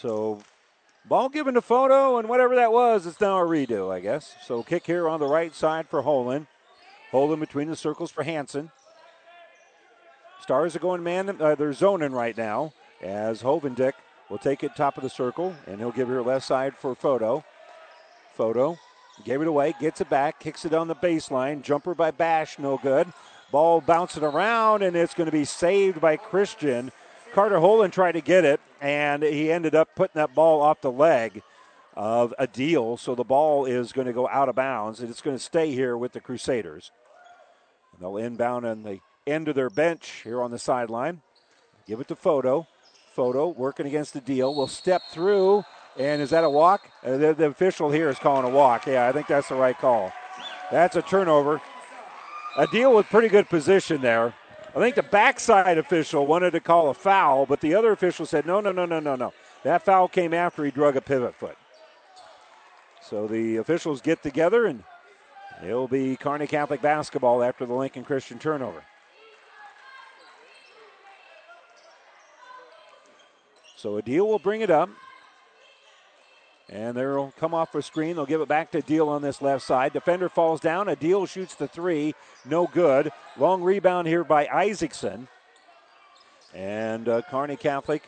So, 0.00 0.40
ball 1.04 1.28
given 1.28 1.54
to 1.54 1.60
Photo, 1.60 2.18
and 2.18 2.26
whatever 2.26 2.56
that 2.56 2.72
was, 2.72 3.06
it's 3.06 3.20
now 3.20 3.38
a 3.38 3.44
redo, 3.44 3.92
I 3.92 4.00
guess. 4.00 4.34
So, 4.46 4.62
kick 4.62 4.86
here 4.86 5.06
on 5.06 5.20
the 5.20 5.26
right 5.26 5.54
side 5.54 5.88
for 5.88 6.02
Holen. 6.02 6.46
Holen 7.12 7.38
between 7.38 7.68
the 7.68 7.76
circles 7.76 8.10
for 8.10 8.22
Hanson. 8.22 8.70
Stars 10.42 10.74
are 10.74 10.78
going 10.78 11.02
man, 11.02 11.40
uh, 11.40 11.54
they're 11.54 11.74
zoning 11.74 12.12
right 12.12 12.36
now. 12.36 12.72
as 13.02 13.42
Hovendick 13.42 13.92
will 14.30 14.38
take 14.38 14.64
it 14.64 14.74
top 14.74 14.96
of 14.96 15.02
the 15.02 15.10
circle, 15.10 15.54
and 15.66 15.78
he'll 15.78 15.92
give 15.92 16.08
her 16.08 16.22
left 16.22 16.46
side 16.46 16.74
for 16.76 16.94
Photo. 16.94 17.44
Photo 18.34 18.78
gave 19.24 19.42
it 19.42 19.48
away, 19.48 19.74
gets 19.80 20.00
it 20.00 20.08
back, 20.08 20.40
kicks 20.40 20.64
it 20.64 20.72
on 20.72 20.88
the 20.88 20.94
baseline. 20.94 21.62
Jumper 21.62 21.94
by 21.94 22.10
Bash, 22.10 22.58
no 22.58 22.78
good. 22.78 23.12
Ball 23.52 23.82
bouncing 23.82 24.24
around, 24.24 24.82
and 24.82 24.96
it's 24.96 25.14
going 25.14 25.26
to 25.26 25.32
be 25.32 25.44
saved 25.44 26.00
by 26.00 26.16
Christian. 26.16 26.90
Carter 27.34 27.56
Holen 27.56 27.92
tried 27.92 28.12
to 28.12 28.20
get 28.20 28.44
it, 28.44 28.60
and 28.80 29.22
he 29.22 29.52
ended 29.52 29.74
up 29.74 29.94
putting 29.94 30.18
that 30.18 30.34
ball 30.34 30.62
off 30.62 30.80
the 30.80 30.90
leg 30.90 31.42
of 31.94 32.34
Adil. 32.38 32.98
So 32.98 33.14
the 33.14 33.24
ball 33.24 33.66
is 33.66 33.92
going 33.92 34.06
to 34.06 34.12
go 34.12 34.28
out 34.28 34.48
of 34.48 34.54
bounds, 34.54 35.00
and 35.00 35.10
it's 35.10 35.20
going 35.20 35.36
to 35.36 35.42
stay 35.42 35.72
here 35.72 35.96
with 35.96 36.12
the 36.12 36.20
Crusaders. 36.20 36.92
And 37.92 38.02
they'll 38.02 38.16
inbound 38.16 38.66
on 38.66 38.82
the 38.82 39.00
end 39.26 39.48
of 39.48 39.54
their 39.54 39.70
bench 39.70 40.22
here 40.24 40.42
on 40.42 40.50
the 40.50 40.58
sideline. 40.58 41.20
Give 41.86 42.00
it 42.00 42.08
to 42.08 42.16
Photo. 42.16 42.66
Photo 43.14 43.48
working 43.48 43.86
against 43.86 44.14
the 44.14 44.20
deal. 44.20 44.54
Will 44.54 44.68
step 44.68 45.02
through, 45.10 45.64
and 45.98 46.22
is 46.22 46.30
that 46.30 46.44
a 46.44 46.50
walk? 46.50 46.88
Uh, 47.04 47.16
the, 47.16 47.34
the 47.34 47.46
official 47.46 47.90
here 47.90 48.08
is 48.08 48.18
calling 48.18 48.50
a 48.50 48.54
walk. 48.54 48.86
Yeah, 48.86 49.08
I 49.08 49.12
think 49.12 49.26
that's 49.26 49.48
the 49.48 49.56
right 49.56 49.76
call. 49.76 50.12
That's 50.70 50.96
a 50.96 51.02
turnover. 51.02 51.60
Adil 52.54 52.94
with 52.94 53.06
pretty 53.06 53.28
good 53.28 53.48
position 53.48 54.00
there. 54.00 54.34
I 54.74 54.78
think 54.78 54.94
the 54.94 55.02
backside 55.02 55.78
official 55.78 56.26
wanted 56.26 56.52
to 56.52 56.60
call 56.60 56.90
a 56.90 56.94
foul, 56.94 57.44
but 57.44 57.60
the 57.60 57.74
other 57.74 57.90
official 57.90 58.24
said, 58.24 58.46
no, 58.46 58.60
no, 58.60 58.70
no, 58.70 58.86
no, 58.86 59.00
no, 59.00 59.16
no. 59.16 59.32
That 59.64 59.82
foul 59.82 60.06
came 60.06 60.32
after 60.32 60.64
he 60.64 60.70
drug 60.70 60.96
a 60.96 61.00
pivot 61.00 61.34
foot. 61.34 61.56
So 63.02 63.26
the 63.26 63.56
officials 63.56 64.00
get 64.00 64.22
together, 64.22 64.66
and 64.66 64.84
it'll 65.64 65.88
be 65.88 66.16
Kearney 66.16 66.46
Catholic 66.46 66.80
basketball 66.80 67.42
after 67.42 67.66
the 67.66 67.74
Lincoln 67.74 68.04
Christian 68.04 68.38
turnover. 68.38 68.84
So 73.76 74.00
Adil 74.00 74.26
will 74.26 74.38
bring 74.38 74.60
it 74.60 74.70
up. 74.70 74.88
And 76.70 76.96
they'll 76.96 77.32
come 77.38 77.52
off 77.52 77.74
a 77.74 77.82
screen. 77.82 78.14
They'll 78.14 78.26
give 78.26 78.40
it 78.40 78.48
back 78.48 78.70
to 78.70 78.80
Deal 78.80 79.08
on 79.08 79.22
this 79.22 79.42
left 79.42 79.66
side. 79.66 79.92
Defender 79.92 80.28
falls 80.28 80.60
down. 80.60 80.86
Adil 80.86 81.28
shoots 81.28 81.56
the 81.56 81.66
three. 81.66 82.14
No 82.44 82.68
good. 82.68 83.10
Long 83.36 83.60
rebound 83.62 84.06
here 84.06 84.22
by 84.22 84.46
Isaacson. 84.46 85.26
And 86.54 87.08
uh, 87.08 87.22
Kearney 87.22 87.56
Catholic 87.56 88.04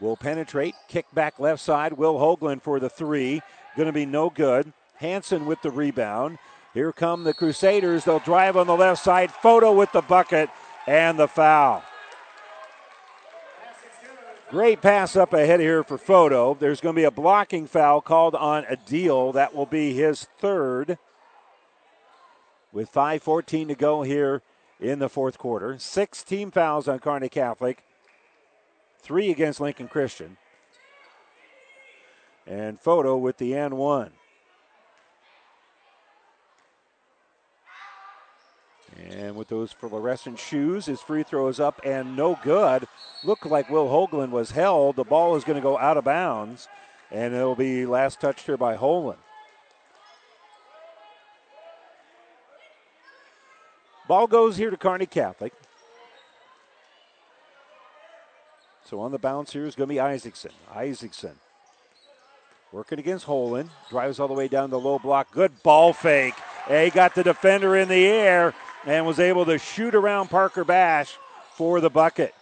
will 0.00 0.16
penetrate. 0.16 0.74
Kick 0.88 1.04
back 1.12 1.38
left 1.38 1.60
side. 1.60 1.92
Will 1.92 2.14
Hoagland 2.14 2.62
for 2.62 2.80
the 2.80 2.88
three. 2.88 3.42
Going 3.76 3.86
to 3.86 3.92
be 3.92 4.06
no 4.06 4.30
good. 4.30 4.72
Hanson 4.94 5.44
with 5.44 5.60
the 5.60 5.70
rebound. 5.70 6.38
Here 6.72 6.92
come 6.92 7.24
the 7.24 7.34
Crusaders. 7.34 8.04
They'll 8.04 8.18
drive 8.20 8.56
on 8.56 8.66
the 8.66 8.76
left 8.76 9.04
side. 9.04 9.30
Photo 9.30 9.72
with 9.72 9.92
the 9.92 10.00
bucket 10.00 10.48
and 10.86 11.18
the 11.18 11.28
foul. 11.28 11.82
Great 14.48 14.80
pass 14.80 15.16
up 15.16 15.32
ahead 15.32 15.58
here 15.58 15.82
for 15.82 15.98
Photo. 15.98 16.54
There's 16.54 16.80
going 16.80 16.94
to 16.94 17.00
be 17.00 17.04
a 17.04 17.10
blocking 17.10 17.66
foul 17.66 18.00
called 18.00 18.36
on 18.36 18.62
Adil. 18.64 19.34
That 19.34 19.52
will 19.52 19.66
be 19.66 19.92
his 19.92 20.28
third. 20.38 20.98
With 22.72 22.92
5.14 22.92 23.66
to 23.66 23.74
go 23.74 24.02
here 24.02 24.42
in 24.78 25.00
the 25.00 25.08
fourth 25.08 25.36
quarter. 25.36 25.78
Six 25.80 26.22
team 26.22 26.52
fouls 26.52 26.86
on 26.86 27.00
Kearney 27.00 27.28
Catholic, 27.28 27.82
three 29.00 29.32
against 29.32 29.60
Lincoln 29.60 29.88
Christian. 29.88 30.36
And 32.46 32.78
Photo 32.78 33.16
with 33.16 33.38
the 33.38 33.50
N1. 33.50 34.10
And 38.98 39.36
with 39.36 39.48
those 39.48 39.72
fluorescent 39.72 40.38
shoes, 40.38 40.86
his 40.86 41.00
free 41.00 41.22
throw 41.22 41.48
is 41.48 41.60
up 41.60 41.80
and 41.84 42.16
no 42.16 42.38
good. 42.42 42.86
Looked 43.24 43.46
like 43.46 43.68
Will 43.68 43.88
Hoagland 43.88 44.30
was 44.30 44.50
held. 44.50 44.96
The 44.96 45.04
ball 45.04 45.36
is 45.36 45.44
going 45.44 45.56
to 45.56 45.62
go 45.62 45.78
out 45.78 45.96
of 45.96 46.04
bounds, 46.04 46.68
and 47.10 47.34
it'll 47.34 47.54
be 47.54 47.86
last 47.86 48.20
touched 48.20 48.46
here 48.46 48.56
by 48.56 48.76
Holen. 48.76 49.16
Ball 54.08 54.26
goes 54.26 54.56
here 54.56 54.70
to 54.70 54.76
Kearney 54.76 55.06
Catholic. 55.06 55.52
So 58.84 59.00
on 59.00 59.10
the 59.10 59.18
bounce 59.18 59.52
here 59.52 59.66
is 59.66 59.74
going 59.74 59.88
to 59.88 59.94
be 59.94 60.00
Isaacson. 60.00 60.52
Isaacson 60.72 61.34
working 62.70 63.00
against 63.00 63.26
Holen. 63.26 63.68
Drives 63.90 64.20
all 64.20 64.28
the 64.28 64.34
way 64.34 64.46
down 64.46 64.70
the 64.70 64.78
low 64.78 65.00
block. 65.00 65.32
Good 65.32 65.62
ball 65.64 65.92
fake. 65.92 66.34
he 66.68 66.90
got 66.90 67.14
the 67.16 67.24
defender 67.24 67.76
in 67.76 67.88
the 67.88 68.06
air 68.06 68.54
and 68.86 69.04
was 69.04 69.18
able 69.18 69.44
to 69.44 69.58
shoot 69.58 69.94
around 69.94 70.28
Parker 70.28 70.64
Bash 70.64 71.16
for 71.54 71.80
the 71.80 71.90
bucket. 71.90 72.34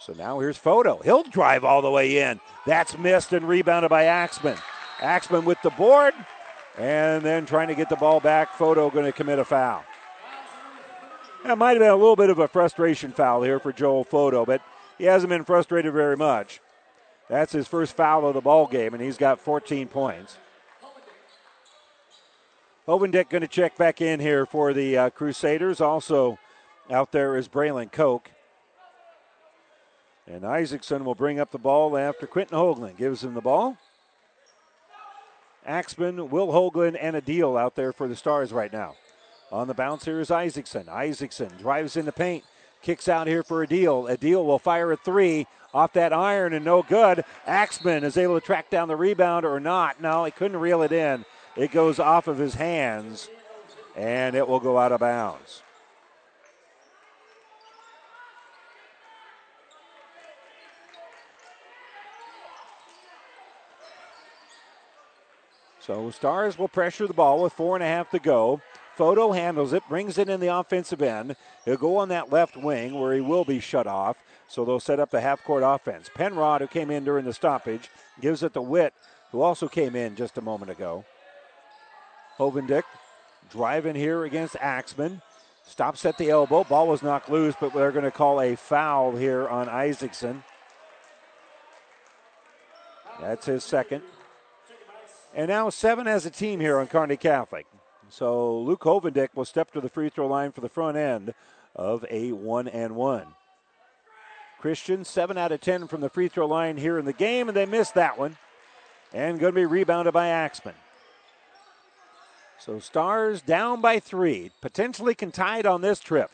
So 0.00 0.14
now 0.14 0.40
here's 0.40 0.56
Photo. 0.56 0.98
He'll 1.04 1.22
drive 1.22 1.62
all 1.62 1.82
the 1.82 1.90
way 1.90 2.22
in. 2.22 2.40
That's 2.66 2.96
missed 2.96 3.32
and 3.34 3.46
rebounded 3.46 3.90
by 3.90 4.04
Axman. 4.04 4.56
Axman 5.00 5.44
with 5.44 5.58
the 5.62 5.70
board 5.70 6.14
and 6.78 7.22
then 7.22 7.44
trying 7.44 7.68
to 7.68 7.74
get 7.74 7.90
the 7.90 7.96
ball 7.96 8.18
back. 8.18 8.54
Photo 8.54 8.90
going 8.90 9.04
to 9.04 9.12
commit 9.12 9.38
a 9.38 9.44
foul. 9.44 9.84
That 11.44 11.58
might 11.58 11.72
have 11.72 11.80
been 11.80 11.90
a 11.90 11.96
little 11.96 12.16
bit 12.16 12.30
of 12.30 12.38
a 12.38 12.48
frustration 12.48 13.12
foul 13.12 13.42
here 13.42 13.58
for 13.58 13.72
Joel 13.72 14.04
Photo, 14.04 14.44
but 14.44 14.62
he 14.98 15.04
hasn't 15.04 15.30
been 15.30 15.44
frustrated 15.44 15.92
very 15.92 16.16
much. 16.16 16.60
That's 17.28 17.52
his 17.52 17.68
first 17.68 17.94
foul 17.94 18.26
of 18.26 18.34
the 18.34 18.40
ball 18.40 18.66
game, 18.66 18.92
and 18.92 19.02
he's 19.02 19.16
got 19.16 19.40
14 19.40 19.88
points. 19.88 20.36
Hovendick 22.88 23.28
going 23.28 23.42
to 23.42 23.48
check 23.48 23.76
back 23.76 24.00
in 24.00 24.20
here 24.20 24.46
for 24.46 24.72
the 24.72 24.96
uh, 24.96 25.10
Crusaders. 25.10 25.80
Also 25.80 26.38
out 26.90 27.12
there 27.12 27.36
is 27.36 27.46
Braylon 27.48 27.92
Koch. 27.92 28.30
And 30.26 30.44
Isaacson 30.44 31.04
will 31.04 31.14
bring 31.14 31.38
up 31.38 31.50
the 31.50 31.58
ball 31.58 31.96
after 31.96 32.26
Quentin 32.26 32.56
Hoagland 32.56 32.96
gives 32.96 33.22
him 33.22 33.34
the 33.34 33.40
ball. 33.40 33.76
Axman, 35.66 36.30
Will 36.30 36.48
Hoagland, 36.48 36.96
and 37.00 37.16
Adil 37.16 37.60
out 37.60 37.74
there 37.74 37.92
for 37.92 38.08
the 38.08 38.16
Stars 38.16 38.52
right 38.52 38.72
now. 38.72 38.94
On 39.52 39.66
the 39.66 39.74
bounce 39.74 40.04
here 40.04 40.20
is 40.20 40.30
Isaacson. 40.30 40.88
Isaacson 40.88 41.50
drives 41.58 41.96
in 41.96 42.06
the 42.06 42.12
paint, 42.12 42.44
kicks 42.80 43.08
out 43.08 43.26
here 43.26 43.42
for 43.42 43.66
Adil. 43.66 44.08
A 44.10 44.16
deal 44.16 44.46
will 44.46 44.58
fire 44.58 44.92
a 44.92 44.96
three 44.96 45.46
off 45.74 45.92
that 45.92 46.12
iron 46.12 46.54
and 46.54 46.64
no 46.64 46.82
good. 46.82 47.24
Axman 47.46 48.04
is 48.04 48.16
able 48.16 48.40
to 48.40 48.44
track 48.44 48.70
down 48.70 48.88
the 48.88 48.96
rebound 48.96 49.44
or 49.44 49.60
not. 49.60 50.00
No, 50.00 50.24
he 50.24 50.30
couldn't 50.30 50.56
reel 50.56 50.82
it 50.82 50.92
in. 50.92 51.24
It 51.60 51.72
goes 51.72 51.98
off 51.98 52.26
of 52.26 52.38
his 52.38 52.54
hands 52.54 53.28
and 53.94 54.34
it 54.34 54.48
will 54.48 54.60
go 54.60 54.78
out 54.78 54.92
of 54.92 55.00
bounds. 55.00 55.62
So 65.80 66.10
Stars 66.10 66.58
will 66.58 66.66
pressure 66.66 67.06
the 67.06 67.12
ball 67.12 67.42
with 67.42 67.52
four 67.52 67.76
and 67.76 67.84
a 67.84 67.86
half 67.86 68.08
to 68.12 68.18
go. 68.18 68.62
Photo 68.96 69.32
handles 69.32 69.74
it, 69.74 69.82
brings 69.86 70.16
it 70.16 70.30
in 70.30 70.40
the 70.40 70.56
offensive 70.56 71.02
end. 71.02 71.36
He'll 71.66 71.76
go 71.76 71.98
on 71.98 72.08
that 72.08 72.32
left 72.32 72.56
wing 72.56 72.98
where 72.98 73.12
he 73.12 73.20
will 73.20 73.44
be 73.44 73.60
shut 73.60 73.86
off. 73.86 74.16
So 74.48 74.64
they'll 74.64 74.80
set 74.80 74.98
up 74.98 75.10
the 75.10 75.20
half 75.20 75.44
court 75.44 75.62
offense. 75.62 76.08
Penrod, 76.14 76.62
who 76.62 76.68
came 76.68 76.90
in 76.90 77.04
during 77.04 77.26
the 77.26 77.34
stoppage, 77.34 77.90
gives 78.18 78.42
it 78.42 78.54
to 78.54 78.62
Witt, 78.62 78.94
who 79.30 79.42
also 79.42 79.68
came 79.68 79.94
in 79.94 80.16
just 80.16 80.38
a 80.38 80.42
moment 80.42 80.70
ago. 80.70 81.04
Hovendick 82.40 82.84
driving 83.50 83.94
here 83.94 84.24
against 84.24 84.56
Axman. 84.56 85.20
Stops 85.66 86.06
at 86.06 86.16
the 86.16 86.30
elbow. 86.30 86.64
Ball 86.64 86.88
was 86.88 87.02
knocked 87.02 87.28
loose, 87.28 87.54
but 87.60 87.74
they're 87.74 87.92
going 87.92 88.06
to 88.06 88.10
call 88.10 88.40
a 88.40 88.56
foul 88.56 89.14
here 89.14 89.46
on 89.46 89.68
Isaacson. 89.68 90.42
That's 93.20 93.44
his 93.44 93.62
second. 93.62 94.02
And 95.34 95.48
now 95.48 95.68
seven 95.68 96.08
as 96.08 96.24
a 96.24 96.30
team 96.30 96.60
here 96.60 96.78
on 96.78 96.86
Kearney 96.86 97.18
Catholic. 97.18 97.66
So 98.08 98.58
Luke 98.58 98.80
Hovendick 98.80 99.28
will 99.34 99.44
step 99.44 99.70
to 99.72 99.80
the 99.82 99.90
free 99.90 100.08
throw 100.08 100.26
line 100.26 100.50
for 100.50 100.62
the 100.62 100.70
front 100.70 100.96
end 100.96 101.34
of 101.76 102.06
a 102.10 102.32
one 102.32 102.68
and 102.68 102.96
one. 102.96 103.26
Christian, 104.58 105.04
seven 105.04 105.36
out 105.36 105.52
of 105.52 105.60
ten 105.60 105.86
from 105.86 106.00
the 106.00 106.08
free 106.08 106.28
throw 106.28 106.46
line 106.46 106.78
here 106.78 106.98
in 106.98 107.04
the 107.04 107.12
game, 107.12 107.48
and 107.48 107.56
they 107.56 107.66
missed 107.66 107.94
that 107.94 108.18
one. 108.18 108.38
And 109.12 109.38
going 109.38 109.52
to 109.52 109.60
be 109.60 109.66
rebounded 109.66 110.14
by 110.14 110.28
Axman. 110.28 110.74
So 112.64 112.78
Stars 112.78 113.40
down 113.40 113.80
by 113.80 114.00
three, 114.00 114.50
potentially 114.60 115.14
can 115.14 115.32
tie 115.32 115.60
it 115.60 115.66
on 115.66 115.80
this 115.80 115.98
trip. 115.98 116.30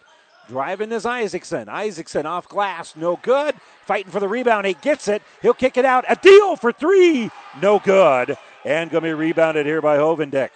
Driving 0.49 0.91
is 0.91 1.07
Isaacson. 1.07 1.69
Isaacson 1.69 2.27
off 2.27 2.49
glass, 2.49 2.97
no 2.97 3.19
good. 3.23 3.55
Fighting 3.85 4.11
for 4.11 4.19
the 4.19 4.29
rebound, 4.29 4.67
he 4.67 4.75
gets 4.75 5.07
it. 5.07 5.23
He'll 5.41 5.55
kick 5.55 5.77
it 5.77 5.85
out. 5.85 6.05
Adil 6.07 6.59
for 6.59 6.73
three, 6.73 7.31
no 7.63 7.79
good. 7.79 8.37
And 8.65 8.91
going 8.91 9.05
to 9.05 9.11
be 9.11 9.15
rebounded 9.15 9.67
here 9.67 9.81
by 9.81 9.99
Hovendick. 9.99 10.51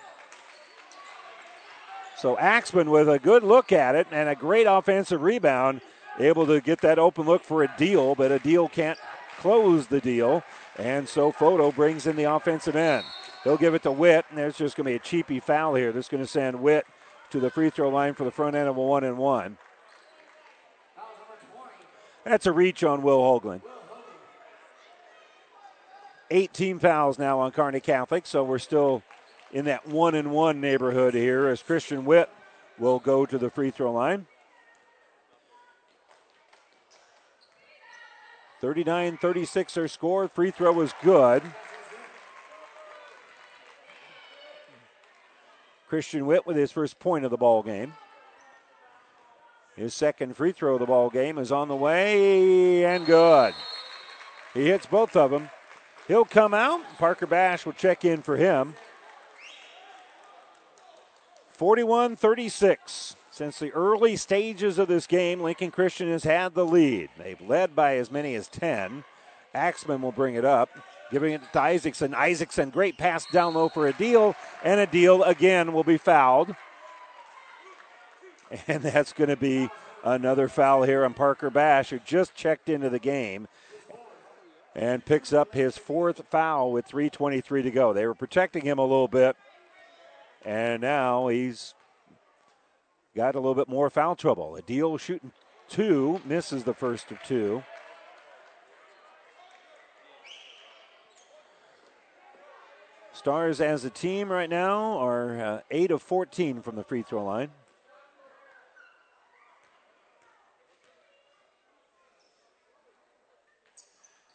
So 2.18 2.36
Axman 2.36 2.90
with 2.90 3.08
a 3.08 3.20
good 3.20 3.44
look 3.44 3.70
at 3.70 3.94
it 3.94 4.08
and 4.10 4.28
a 4.28 4.34
great 4.34 4.66
offensive 4.66 5.22
rebound, 5.22 5.80
able 6.18 6.46
to 6.46 6.60
get 6.60 6.80
that 6.80 6.98
open 6.98 7.26
look 7.26 7.44
for 7.44 7.66
Adil, 7.66 8.16
but 8.16 8.32
Adil 8.32 8.70
can't 8.70 8.98
close 9.38 9.86
the 9.86 10.00
deal. 10.00 10.42
And 10.78 11.08
so 11.08 11.30
Photo 11.30 11.70
brings 11.70 12.08
in 12.08 12.16
the 12.16 12.24
offensive 12.24 12.74
end. 12.74 13.06
He'll 13.44 13.56
give 13.56 13.74
it 13.74 13.82
to 13.84 13.92
Witt, 13.92 14.26
and 14.28 14.38
there's 14.38 14.56
just 14.56 14.76
going 14.76 14.84
to 14.84 14.90
be 14.90 14.96
a 14.96 14.98
cheapy 14.98 15.40
foul 15.40 15.74
here. 15.74 15.92
This 15.92 16.06
is 16.06 16.08
going 16.10 16.22
to 16.22 16.28
send 16.28 16.60
Witt 16.60 16.86
to 17.30 17.40
the 17.40 17.50
free 17.50 17.70
throw 17.70 17.88
line 17.88 18.14
for 18.14 18.24
the 18.24 18.30
front 18.30 18.54
end 18.54 18.68
of 18.68 18.76
a 18.76 18.82
one 18.82 19.04
and 19.04 19.16
one. 19.16 19.56
That's 22.24 22.46
a 22.46 22.52
reach 22.52 22.84
on 22.84 23.02
Will 23.02 23.20
Hoagland. 23.20 23.62
Eight 26.30 26.52
team 26.52 26.78
fouls 26.78 27.18
now 27.18 27.40
on 27.40 27.50
Kearney 27.50 27.80
Catholic, 27.80 28.26
so 28.26 28.44
we're 28.44 28.58
still 28.58 29.02
in 29.52 29.64
that 29.64 29.86
one 29.86 30.14
and 30.14 30.30
one 30.30 30.60
neighborhood 30.60 31.14
here 31.14 31.48
as 31.48 31.62
Christian 31.62 32.04
Witt 32.04 32.30
will 32.78 32.98
go 32.98 33.26
to 33.26 33.38
the 33.38 33.50
free 33.50 33.70
throw 33.70 33.92
line. 33.92 34.26
39 38.60 39.16
36 39.16 39.76
our 39.78 39.88
score. 39.88 40.28
Free 40.28 40.50
throw 40.50 40.72
was 40.72 40.92
good. 41.02 41.42
Christian 45.90 46.24
Witt 46.24 46.46
with 46.46 46.56
his 46.56 46.70
first 46.70 47.00
point 47.00 47.24
of 47.24 47.32
the 47.32 47.36
ball 47.36 47.64
game. 47.64 47.92
His 49.74 49.92
second 49.92 50.36
free 50.36 50.52
throw 50.52 50.74
of 50.74 50.78
the 50.78 50.86
ball 50.86 51.10
game 51.10 51.36
is 51.36 51.50
on 51.50 51.66
the 51.66 51.74
way 51.74 52.84
and 52.84 53.04
good. 53.04 53.54
He 54.54 54.68
hits 54.68 54.86
both 54.86 55.16
of 55.16 55.32
them. 55.32 55.50
He'll 56.06 56.24
come 56.24 56.54
out. 56.54 56.80
Parker 56.96 57.26
Bash 57.26 57.66
will 57.66 57.72
check 57.72 58.04
in 58.04 58.22
for 58.22 58.36
him. 58.36 58.74
41 61.54 62.14
36. 62.14 63.16
Since 63.32 63.58
the 63.58 63.72
early 63.72 64.14
stages 64.14 64.78
of 64.78 64.86
this 64.86 65.08
game, 65.08 65.40
Lincoln 65.40 65.72
Christian 65.72 66.08
has 66.08 66.22
had 66.22 66.54
the 66.54 66.64
lead. 66.64 67.08
They've 67.18 67.40
led 67.40 67.74
by 67.74 67.96
as 67.96 68.12
many 68.12 68.36
as 68.36 68.46
10. 68.46 69.02
Axman 69.54 70.02
will 70.02 70.12
bring 70.12 70.36
it 70.36 70.44
up, 70.44 70.70
giving 71.10 71.34
it 71.34 71.42
to 71.52 71.60
Isaacson. 71.60 72.14
Isaacson, 72.14 72.70
great 72.70 72.96
pass 72.98 73.26
down 73.26 73.54
low 73.54 73.68
for 73.68 73.90
Adil. 73.90 74.34
and 74.62 74.80
Adil 74.80 75.26
again 75.26 75.72
will 75.72 75.84
be 75.84 75.98
fouled. 75.98 76.54
And 78.66 78.82
that's 78.82 79.12
going 79.12 79.30
to 79.30 79.36
be 79.36 79.70
another 80.02 80.48
foul 80.48 80.82
here 80.82 81.04
on 81.04 81.14
Parker 81.14 81.50
Bash, 81.50 81.90
who 81.90 82.00
just 82.00 82.34
checked 82.34 82.68
into 82.68 82.90
the 82.90 82.98
game 82.98 83.46
and 84.74 85.04
picks 85.04 85.32
up 85.32 85.54
his 85.54 85.78
fourth 85.78 86.22
foul 86.30 86.72
with 86.72 86.88
3.23 86.88 87.62
to 87.62 87.70
go. 87.70 87.92
They 87.92 88.06
were 88.06 88.14
protecting 88.14 88.64
him 88.64 88.78
a 88.78 88.82
little 88.82 89.06
bit, 89.06 89.36
and 90.44 90.82
now 90.82 91.28
he's 91.28 91.74
got 93.14 93.34
a 93.34 93.38
little 93.38 93.54
bit 93.54 93.68
more 93.68 93.88
foul 93.88 94.16
trouble. 94.16 94.58
Adil 94.60 94.98
shooting 94.98 95.32
two, 95.68 96.20
misses 96.24 96.64
the 96.64 96.74
first 96.74 97.10
of 97.10 97.22
two. 97.22 97.62
Stars 103.20 103.60
as 103.60 103.84
a 103.84 103.90
team 103.90 104.32
right 104.32 104.48
now 104.48 104.96
are 104.98 105.38
uh, 105.38 105.60
8 105.70 105.90
of 105.90 106.00
14 106.00 106.62
from 106.62 106.74
the 106.74 106.82
free 106.82 107.02
throw 107.02 107.22
line. 107.22 107.50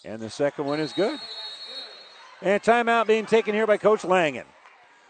And 0.04 0.22
the 0.22 0.30
second 0.30 0.66
one 0.66 0.80
is 0.80 0.94
good. 0.94 1.20
And 2.44 2.62
timeout 2.62 3.08
being 3.08 3.26
taken 3.26 3.56
here 3.56 3.66
by 3.66 3.78
Coach 3.78 4.06
Langen. 4.06 4.46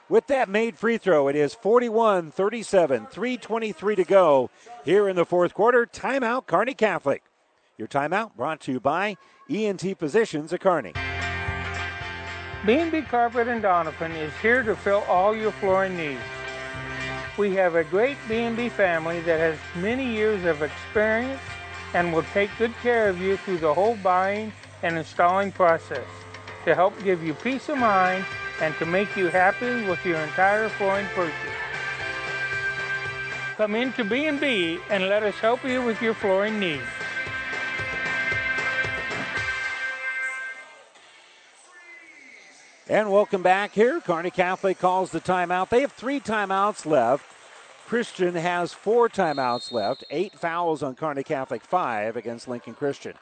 With 0.08 0.28
that 0.28 0.48
made 0.48 0.78
free 0.78 0.98
throw, 0.98 1.28
it 1.28 1.36
is 1.36 1.54
41 1.54 2.32
37, 2.32 3.08
3.23 3.08 3.96
to 3.98 4.04
go 4.06 4.50
here 4.86 5.10
in 5.10 5.18
the 5.18 5.26
fourth 5.26 5.54
quarter. 5.54 5.86
Timeout, 5.86 6.46
Kearney 6.46 6.76
Catholic. 6.76 7.24
Your 7.78 7.90
timeout 7.90 8.38
brought 8.38 8.62
to 8.62 8.72
you 8.72 8.80
by 8.80 9.18
ENT 9.50 10.00
Physicians 10.00 10.54
at 10.54 10.62
Kearney. 10.62 10.94
B&B 12.66 13.04
Carpet 13.04 13.48
and 13.48 13.62
Donovan 13.62 14.12
is 14.14 14.34
here 14.42 14.64
to 14.64 14.76
fill 14.76 15.04
all 15.08 15.36
your 15.36 15.52
flooring 15.52 15.96
needs. 15.96 16.20
We 17.38 17.54
have 17.54 17.76
a 17.76 17.84
great 17.84 18.18
B&B 18.28 18.70
family 18.70 19.22
that 19.22 19.40
has 19.40 19.60
many 19.76 20.12
years 20.12 20.44
of 20.46 20.64
experience 20.64 21.40
and 21.94 22.12
will 22.12 22.24
take 22.34 22.50
good 22.58 22.74
care 22.82 23.08
of 23.08 23.22
you 23.22 23.38
through 23.38 23.60
the 23.60 23.72
whole 23.72 23.96
buying 23.98 24.52
and 24.82 24.98
installing 24.98 25.52
process 25.52 26.08
to 26.64 26.74
help 26.74 26.96
give 27.04 27.22
you 27.24 27.36
peace 27.36 27.70
of 27.70 27.78
mind 27.78 28.26
and 28.60 28.74
to 28.78 28.86
make 28.88 29.16
you 29.16 29.28
happy 29.28 29.88
with 29.88 30.04
your 30.04 30.18
entire 30.18 30.68
flooring 30.70 31.06
purchase. 31.14 31.36
Come 33.58 33.76
into 33.76 34.04
B&B 34.04 34.80
and 34.90 35.08
let 35.08 35.22
us 35.22 35.36
help 35.36 35.64
you 35.64 35.84
with 35.84 36.02
your 36.02 36.16
flooring 36.16 36.60
needs. 36.60 36.82
And 42.88 43.12
welcome 43.12 43.42
back 43.42 43.72
here. 43.72 44.00
Kearney 44.00 44.30
Catholic 44.30 44.78
calls 44.78 45.10
the 45.10 45.20
timeout. 45.20 45.70
They 45.70 45.82
have 45.82 45.92
three 45.92 46.20
timeouts 46.20 46.86
left. 46.86 47.26
Christian 47.88 48.36
has 48.36 48.74
four 48.74 49.10
timeouts 49.10 49.72
left. 49.72 50.04
Eight 50.12 50.38
fouls 50.38 50.84
on 50.84 50.94
Kearney 50.94 51.24
Catholic, 51.24 51.64
five 51.64 52.16
against 52.16 52.48
Lincoln 52.48 52.76
Christian. 52.76 53.14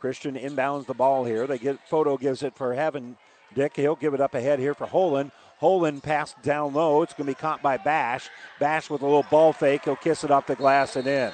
Christian 0.00 0.34
inbounds 0.34 0.86
the 0.86 0.94
ball 0.94 1.24
here. 1.24 1.46
They 1.46 1.58
get 1.58 1.78
photo 1.88 2.16
gives 2.16 2.42
it 2.42 2.56
for 2.56 2.74
Heaven 2.74 3.16
Dick. 3.54 3.76
He'll 3.76 3.94
give 3.94 4.12
it 4.12 4.20
up 4.20 4.34
ahead 4.34 4.58
here 4.58 4.74
for 4.74 4.88
Holen. 4.88 5.30
Holen 5.60 6.02
passed 6.02 6.42
down 6.42 6.72
low. 6.72 7.02
It's 7.02 7.14
going 7.14 7.28
to 7.28 7.30
be 7.30 7.40
caught 7.40 7.62
by 7.62 7.76
Bash. 7.76 8.28
Bash 8.58 8.90
with 8.90 9.02
a 9.02 9.06
little 9.06 9.26
ball 9.30 9.52
fake. 9.52 9.84
He'll 9.84 9.94
kiss 9.94 10.24
it 10.24 10.32
off 10.32 10.48
the 10.48 10.56
glass 10.56 10.96
and 10.96 11.06
in. 11.06 11.30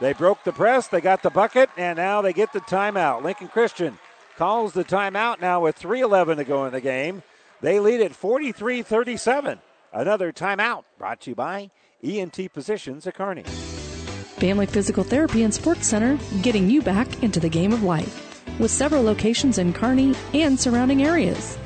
They 0.00 0.14
broke 0.14 0.42
the 0.42 0.52
press. 0.52 0.88
They 0.88 1.00
got 1.00 1.22
the 1.22 1.30
bucket, 1.30 1.70
and 1.76 1.96
now 1.96 2.22
they 2.22 2.32
get 2.32 2.52
the 2.52 2.60
timeout. 2.62 3.22
Lincoln 3.22 3.46
Christian 3.46 4.00
calls 4.40 4.72
the 4.72 4.82
timeout 4.82 5.38
now 5.38 5.60
with 5.60 5.78
3.11 5.78 6.36
to 6.36 6.44
go 6.44 6.64
in 6.64 6.72
the 6.72 6.80
game. 6.80 7.22
They 7.60 7.78
lead 7.78 8.00
at 8.00 8.14
43 8.14 8.80
37. 8.80 9.58
Another 9.92 10.32
timeout 10.32 10.84
brought 10.96 11.20
to 11.20 11.32
you 11.32 11.34
by 11.34 11.70
ENT 12.02 12.50
Physicians 12.50 13.06
at 13.06 13.16
Kearney. 13.16 13.42
Family 13.42 14.64
Physical 14.64 15.04
Therapy 15.04 15.42
and 15.42 15.52
Sports 15.52 15.86
Center, 15.86 16.18
getting 16.40 16.70
you 16.70 16.80
back 16.80 17.22
into 17.22 17.38
the 17.38 17.50
game 17.50 17.70
of 17.70 17.82
life, 17.82 18.42
with 18.58 18.70
several 18.70 19.02
locations 19.02 19.58
in 19.58 19.74
Kearney 19.74 20.14
and 20.32 20.58
surrounding 20.58 21.02
areas. 21.02 21.58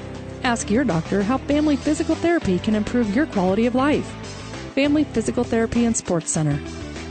Ask 0.43 0.68
your 0.68 0.83
doctor 0.83 1.22
how 1.22 1.39
Family 1.39 1.77
Physical 1.77 2.16
Therapy 2.16 2.59
can 2.59 2.75
improve 2.75 3.14
your 3.14 3.27
quality 3.27 3.66
of 3.66 3.77
life. 3.77 4.07
Family 4.75 5.05
Physical 5.05 5.45
Therapy 5.45 5.85
and 5.85 5.97
Sports 5.97 6.33
Center. 6.33 6.61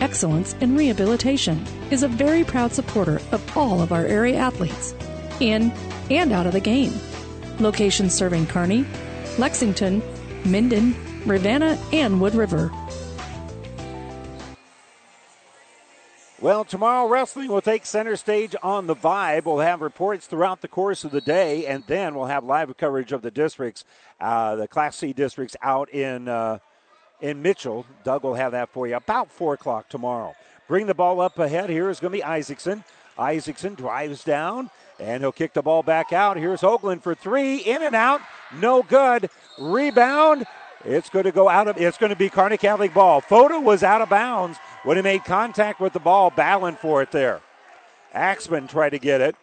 Excellence 0.02 0.58
in 0.60 0.76
Rehabilitation 0.76 1.66
is 1.90 2.04
a 2.04 2.10
very 2.10 2.44
proud 2.44 2.74
supporter 2.74 3.22
of 3.32 3.58
all 3.58 3.82
of 3.82 3.94
our 3.94 4.06
area 4.06 4.36
athletes, 4.36 4.94
in 5.40 5.72
and 6.10 6.32
out 6.32 6.46
of 6.46 6.54
the 6.54 6.60
game. 6.60 6.94
Locations 7.60 8.14
serving 8.14 8.48
Kearney, 8.48 8.86
Lexington, 9.38 10.02
Minden, 10.46 10.96
Ravenna, 11.26 11.78
and 11.92 12.20
Wood 12.20 12.36
River. 12.36 12.72
Well, 16.44 16.66
tomorrow 16.66 17.08
wrestling 17.08 17.48
will 17.48 17.62
take 17.62 17.86
center 17.86 18.18
stage 18.18 18.54
on 18.62 18.86
the 18.86 18.98
Vibe. 18.98 19.46
We'll 19.46 19.60
have 19.60 19.80
reports 19.80 20.28
throughout 20.28 20.60
the 20.60 20.68
course 20.68 21.06
of 21.06 21.12
the 21.12 21.22
day, 21.22 21.66
and 21.66 21.86
then 21.88 22.16
we'll 22.16 22.26
have 22.26 22.44
live 22.44 22.76
coverage 22.76 23.14
of 23.14 23.22
the 23.22 23.32
districts, 23.32 23.86
uh, 24.20 24.58
the 24.58 24.68
Class 24.68 24.98
C 24.98 25.14
districts 25.14 25.56
out 25.62 25.90
in 25.94 26.28
uh, 26.28 26.60
in 27.22 27.42
Mitchell. 27.42 27.86
Doug 28.04 28.24
will 28.24 28.34
have 28.34 28.52
that 28.52 28.68
for 28.68 28.86
you 28.86 28.98
about 28.98 29.32
four 29.32 29.54
o'clock 29.54 29.88
tomorrow. 29.88 30.36
Bring 30.68 30.86
the 30.86 30.94
ball 30.94 31.22
up 31.22 31.40
ahead. 31.40 31.70
Here 31.70 31.90
is 31.90 32.02
going 32.02 32.12
to 32.12 32.18
be 32.18 32.24
Isaacson. 32.24 32.84
Isaacson 33.18 33.76
drives 33.76 34.26
down, 34.26 34.70
and 35.00 35.22
he'll 35.22 35.32
kick 35.32 35.54
the 35.54 35.62
ball 35.62 35.84
back 35.84 36.14
out. 36.14 36.38
Here's 36.38 36.62
Hoagland 36.62 37.02
for 37.02 37.16
three, 37.16 37.58
in 37.58 37.82
and 37.84 37.96
out, 37.96 38.22
no 38.60 38.84
good. 38.84 39.30
Rebound. 39.60 40.46
It's 40.86 41.10
going 41.10 41.26
to 41.26 41.32
go 41.32 41.48
out 41.48 41.68
of. 41.68 41.78
It's 41.78 41.98
going 41.98 42.10
to 42.10 42.16
be 42.16 42.30
Kearney 42.30 42.58
Catholic 42.58 42.94
ball. 42.94 43.22
Photo 43.22 43.60
was 43.60 43.84
out 43.84 44.02
of 44.02 44.10
bounds 44.10 44.58
when 44.84 44.98
he 44.98 45.04
made 45.04 45.24
contact 45.24 45.80
with 45.80 45.94
the 45.94 46.00
ball, 46.00 46.30
battling 46.30 46.76
for 46.76 47.02
it 47.02 47.12
there. 47.12 47.40
Axman 48.14 48.68
tried 48.68 48.90
to 48.90 49.00
get 49.00 49.22
it. 49.22 49.36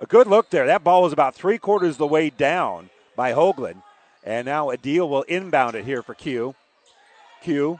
A 0.00 0.06
good 0.06 0.26
look 0.26 0.50
there. 0.50 0.66
That 0.66 0.82
ball 0.82 1.02
was 1.02 1.12
about 1.12 1.34
three 1.34 1.58
quarters 1.58 1.92
of 1.92 1.98
the 1.98 2.06
way 2.06 2.30
down 2.30 2.90
by 3.16 3.32
Hoagland. 3.32 3.82
And 4.24 4.46
now 4.46 4.68
Adil 4.68 5.08
will 5.08 5.22
inbound 5.22 5.76
it 5.76 5.84
here 5.84 6.02
for 6.02 6.14
Q. 6.14 6.54
Q 7.42 7.78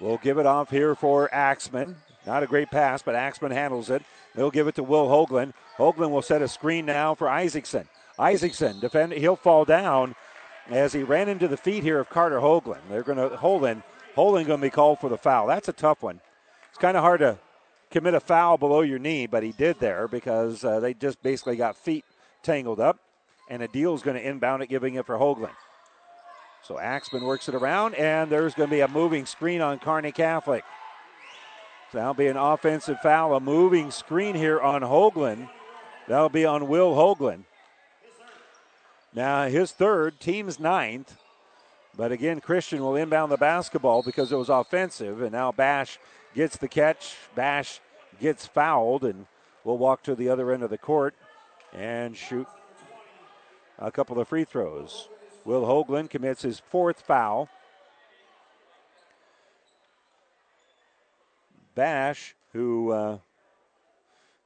will 0.00 0.18
give 0.18 0.38
it 0.38 0.46
off 0.46 0.70
here 0.70 0.94
for 0.94 1.32
Axman. 1.32 1.96
Not 2.28 2.42
a 2.42 2.46
great 2.46 2.70
pass, 2.70 3.02
but 3.02 3.14
Axman 3.14 3.52
handles 3.52 3.90
it. 3.90 4.02
They'll 4.34 4.50
give 4.50 4.68
it 4.68 4.74
to 4.76 4.82
Will 4.82 5.08
Hoagland. 5.08 5.54
Hoagland 5.78 6.10
will 6.10 6.22
set 6.22 6.42
a 6.42 6.48
screen 6.48 6.86
now 6.86 7.14
for 7.14 7.28
Isaacson. 7.28 7.88
Isaacson 8.18 8.78
defend. 8.80 9.12
He'll 9.12 9.34
fall 9.34 9.64
down 9.64 10.14
as 10.68 10.92
he 10.92 11.02
ran 11.02 11.28
into 11.28 11.48
the 11.48 11.56
feet 11.56 11.82
here 11.82 11.98
of 11.98 12.10
Carter 12.10 12.38
Hoagland. 12.38 12.82
They're 12.90 13.02
going 13.02 13.18
to 13.18 13.36
Hoagland 13.36 13.82
Holding 14.18 14.48
going 14.48 14.58
to 14.58 14.66
be 14.66 14.70
called 14.70 14.98
for 14.98 15.08
the 15.08 15.16
foul. 15.16 15.46
That's 15.46 15.68
a 15.68 15.72
tough 15.72 16.02
one. 16.02 16.20
It's 16.70 16.78
kind 16.78 16.96
of 16.96 17.04
hard 17.04 17.20
to 17.20 17.38
commit 17.88 18.14
a 18.14 18.20
foul 18.20 18.58
below 18.58 18.80
your 18.80 18.98
knee, 18.98 19.28
but 19.28 19.44
he 19.44 19.52
did 19.52 19.78
there 19.78 20.08
because 20.08 20.64
uh, 20.64 20.80
they 20.80 20.92
just 20.92 21.22
basically 21.22 21.54
got 21.54 21.76
feet 21.76 22.04
tangled 22.42 22.80
up. 22.80 22.98
And 23.48 23.62
Adil's 23.62 24.02
going 24.02 24.16
to 24.16 24.28
inbound 24.28 24.64
it, 24.64 24.68
giving 24.68 24.96
it 24.96 25.06
for 25.06 25.16
Hoagland. 25.16 25.54
So 26.64 26.80
Axman 26.80 27.22
works 27.22 27.48
it 27.48 27.54
around, 27.54 27.94
and 27.94 28.28
there's 28.28 28.54
going 28.54 28.68
to 28.68 28.74
be 28.74 28.80
a 28.80 28.88
moving 28.88 29.24
screen 29.24 29.60
on 29.60 29.78
Kearney 29.78 30.10
Catholic. 30.10 30.64
So 31.90 31.98
that'll 31.98 32.14
be 32.14 32.26
an 32.26 32.36
offensive 32.36 33.00
foul, 33.00 33.34
a 33.34 33.40
moving 33.40 33.90
screen 33.90 34.34
here 34.34 34.60
on 34.60 34.82
Hoagland. 34.82 35.48
That'll 36.06 36.28
be 36.28 36.44
on 36.44 36.68
Will 36.68 36.94
Hoagland. 36.94 37.44
Now 39.14 39.46
his 39.46 39.72
third, 39.72 40.20
team's 40.20 40.60
ninth. 40.60 41.16
But 41.96 42.12
again, 42.12 42.40
Christian 42.40 42.82
will 42.82 42.94
inbound 42.94 43.32
the 43.32 43.36
basketball 43.36 44.02
because 44.02 44.30
it 44.30 44.36
was 44.36 44.50
offensive, 44.50 45.22
and 45.22 45.32
now 45.32 45.50
Bash 45.50 45.98
gets 46.34 46.56
the 46.56 46.68
catch. 46.68 47.16
Bash 47.34 47.80
gets 48.20 48.46
fouled, 48.46 49.04
and 49.04 49.26
will 49.64 49.78
walk 49.78 50.02
to 50.04 50.14
the 50.14 50.28
other 50.28 50.52
end 50.52 50.62
of 50.62 50.70
the 50.70 50.78
court 50.78 51.14
and 51.74 52.16
shoot 52.16 52.46
a 53.78 53.90
couple 53.90 54.20
of 54.20 54.28
free 54.28 54.44
throws. 54.44 55.08
Will 55.44 55.64
Hoagland 55.64 56.10
commits 56.10 56.42
his 56.42 56.60
fourth 56.60 57.00
foul. 57.00 57.48
Bash, 61.78 62.34
who 62.54 62.90
uh, 62.90 63.18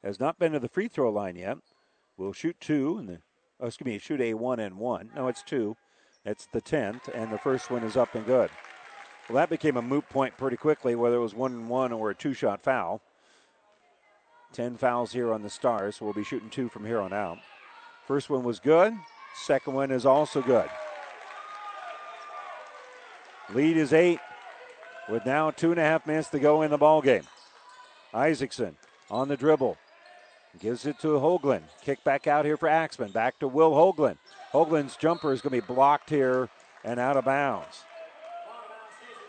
has 0.05 0.21
not 0.21 0.39
been 0.39 0.53
to 0.53 0.59
the 0.59 0.69
free 0.69 0.87
throw 0.87 1.11
line 1.11 1.35
yet, 1.35 1.57
will 2.19 2.35
shoot 2.35 2.61
two, 2.61 2.99
and 2.99 3.21
oh, 3.59 3.69
excuse 3.69 3.87
me, 3.87 3.99
shoot 3.99 4.21
a 4.21 4.35
one 4.35 4.61
and 4.61 4.77
one. 4.77 5.09
No, 5.17 5.29
it's 5.29 5.43
two. 5.43 5.75
It's 6.27 6.47
the 6.53 6.61
tenth, 6.61 7.09
and 7.15 7.33
the 7.33 7.39
first 7.39 7.71
one 7.71 7.85
is 7.85 7.97
up 7.97 8.15
and 8.15 8.27
good. 8.27 8.51
Well, 9.31 9.37
that 9.37 9.49
became 9.49 9.79
a 9.79 9.83
moot 9.83 10.07
point 10.11 10.37
pretty 10.37 10.59
quickly, 10.59 10.95
whether 10.95 11.17
it 11.17 11.21
was 11.21 11.35
one 11.35 11.53
and 11.53 11.69
one 11.71 11.91
or 11.91 12.11
a 12.11 12.15
two-shot 12.15 12.61
foul. 12.61 13.01
Ten 14.53 14.77
fouls 14.77 15.15
here 15.15 15.33
on 15.33 15.41
the 15.41 15.49
Stars, 15.49 15.97
so 15.97 16.05
we'll 16.05 16.13
be 16.13 16.25
shooting 16.25 16.51
two 16.51 16.69
from 16.69 16.85
here 16.85 17.01
on 17.01 17.15
out. 17.15 17.39
First 18.07 18.29
one 18.29 18.45
was 18.45 18.61
good. 18.61 18.93
Second 19.47 19.73
one 19.73 19.91
is 19.91 20.05
also 20.05 20.43
good. 20.43 20.69
Lead 23.55 23.79
is 23.79 23.95
eight, 23.95 24.21
with 25.13 25.27
now 25.27 25.51
two 25.51 25.71
and 25.71 25.79
a 25.79 25.85
half 25.85 26.07
minutes 26.07 26.31
to 26.31 26.39
go 26.39 26.63
in 26.63 26.71
the 26.71 26.79
ball 26.79 27.03
game. 27.03 27.25
Isaacson 28.15 28.75
on 29.11 29.29
the 29.29 29.37
dribble. 29.37 29.77
Gives 30.59 30.87
it 30.87 30.99
to 31.01 31.09
Hoagland. 31.09 31.63
Kick 31.83 32.03
back 32.03 32.27
out 32.27 32.47
here 32.47 32.57
for 32.57 32.69
Axman. 32.69 33.13
Back 33.13 33.39
to 33.41 33.49
Will 33.49 33.73
Hoagland. 33.73 34.17
Hoagland's 34.53 34.97
jumper 34.97 35.33
is 35.33 35.43
going 35.43 35.59
to 35.59 35.67
be 35.67 35.75
blocked 35.75 36.09
here 36.09 36.49
and 36.83 36.99
out 36.99 37.19
of 37.19 37.27
bounds. 37.27 37.85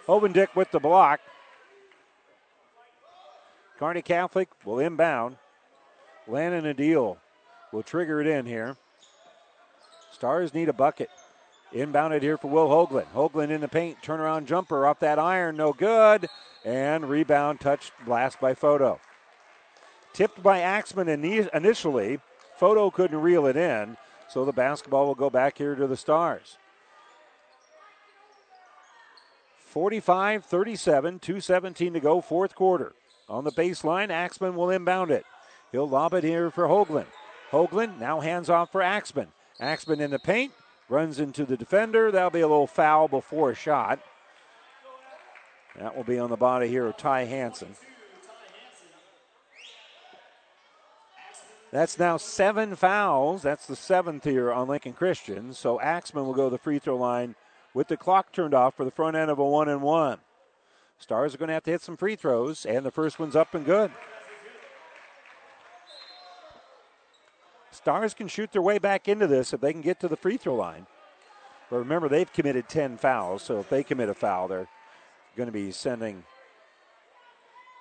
Hovendick 0.07 0.55
with 0.55 0.71
the 0.71 0.79
block. 0.79 1.19
Kearney 3.77 4.01
Catholic 4.01 4.49
will 4.65 4.79
inbound. 4.79 5.35
Landon 6.27 6.73
Adil 6.73 7.17
will 7.73 7.83
trigger 7.83 8.21
it 8.21 8.27
in 8.27 8.45
here. 8.45 8.77
Stars 10.11 10.53
need 10.53 10.69
a 10.69 10.73
bucket. 10.73 11.09
Inbounded 11.73 12.21
here 12.21 12.37
for 12.37 12.49
Will 12.49 12.69
Hoagland. 12.69 13.07
Hoagland 13.13 13.49
in 13.49 13.61
the 13.61 13.67
paint. 13.67 13.97
Turnaround 14.03 14.45
jumper 14.45 14.85
off 14.85 14.99
that 14.99 15.17
iron. 15.17 15.57
No 15.57 15.73
good. 15.73 16.27
And 16.63 17.09
rebound 17.09 17.59
touched 17.59 17.91
blast 18.05 18.39
by 18.39 18.53
Photo. 18.53 18.99
Tipped 20.13 20.43
by 20.43 20.59
Axman 20.59 21.09
initially. 21.09 22.19
Photo 22.57 22.91
couldn't 22.91 23.19
reel 23.19 23.47
it 23.47 23.57
in. 23.57 23.97
So 24.29 24.45
the 24.45 24.51
basketball 24.51 25.07
will 25.07 25.15
go 25.15 25.29
back 25.29 25.57
here 25.57 25.75
to 25.75 25.87
the 25.87 25.97
Stars. 25.97 26.57
45 29.65 30.45
37, 30.45 31.17
217 31.17 31.93
to 31.93 31.99
go, 31.99 32.21
fourth 32.21 32.53
quarter. 32.53 32.93
On 33.27 33.43
the 33.43 33.51
baseline, 33.51 34.11
Axman 34.11 34.55
will 34.55 34.69
inbound 34.69 35.09
it. 35.09 35.25
He'll 35.71 35.89
lob 35.89 36.13
it 36.13 36.23
here 36.23 36.51
for 36.51 36.67
Hoagland. 36.67 37.07
Hoagland 37.51 37.99
now 37.99 38.19
hands 38.19 38.51
off 38.51 38.71
for 38.71 38.83
Axman. 38.83 39.29
Axman 39.59 39.99
in 39.99 40.11
the 40.11 40.19
paint, 40.19 40.51
runs 40.93 41.19
into 41.19 41.43
the 41.43 41.57
defender. 41.57 42.11
That'll 42.11 42.29
be 42.29 42.41
a 42.41 42.47
little 42.47 42.67
foul 42.67 43.07
before 43.07 43.51
a 43.51 43.55
shot. 43.55 43.99
That 45.77 45.95
will 45.95 46.03
be 46.03 46.19
on 46.19 46.29
the 46.29 46.37
body 46.37 46.67
here 46.67 46.85
of 46.85 46.95
Ty 46.97 47.25
Hanson. 47.25 47.75
That's 51.71 51.97
now 51.97 52.17
seven 52.17 52.75
fouls. 52.75 53.41
That's 53.41 53.65
the 53.65 53.75
seventh 53.75 54.23
here 54.23 54.53
on 54.53 54.67
Lincoln 54.67 54.93
Christian. 54.93 55.55
So 55.55 55.81
Axman 55.81 56.25
will 56.25 56.35
go 56.35 56.45
to 56.45 56.51
the 56.51 56.59
free 56.59 56.77
throw 56.77 56.95
line 56.95 57.33
with 57.73 57.87
the 57.87 57.97
clock 57.97 58.31
turned 58.31 58.53
off 58.53 58.75
for 58.75 58.85
the 58.85 58.91
front 58.91 59.17
end 59.17 59.31
of 59.31 59.39
a 59.39 59.43
one 59.43 59.67
and 59.67 59.81
one. 59.81 60.19
Stars 60.99 61.33
are 61.33 61.39
going 61.39 61.47
to 61.47 61.55
have 61.55 61.63
to 61.63 61.71
hit 61.71 61.81
some 61.81 61.97
free 61.97 62.15
throws, 62.15 62.67
and 62.67 62.85
the 62.85 62.91
first 62.91 63.17
one's 63.17 63.35
up 63.35 63.55
and 63.55 63.65
good. 63.65 63.91
Stars 67.73 68.13
can 68.13 68.27
shoot 68.27 68.51
their 68.51 68.61
way 68.61 68.77
back 68.77 69.07
into 69.07 69.27
this 69.27 69.53
if 69.53 69.59
they 69.59 69.73
can 69.73 69.81
get 69.81 69.99
to 69.99 70.07
the 70.07 70.15
free 70.15 70.37
throw 70.37 70.55
line. 70.55 70.85
But 71.69 71.77
remember, 71.77 72.07
they've 72.07 72.31
committed 72.31 72.69
10 72.69 72.97
fouls, 72.97 73.41
so 73.41 73.59
if 73.59 73.69
they 73.69 73.83
commit 73.83 74.09
a 74.09 74.13
foul, 74.13 74.47
they're 74.47 74.67
going 75.35 75.47
to 75.47 75.53
be 75.53 75.71
sending 75.71 76.23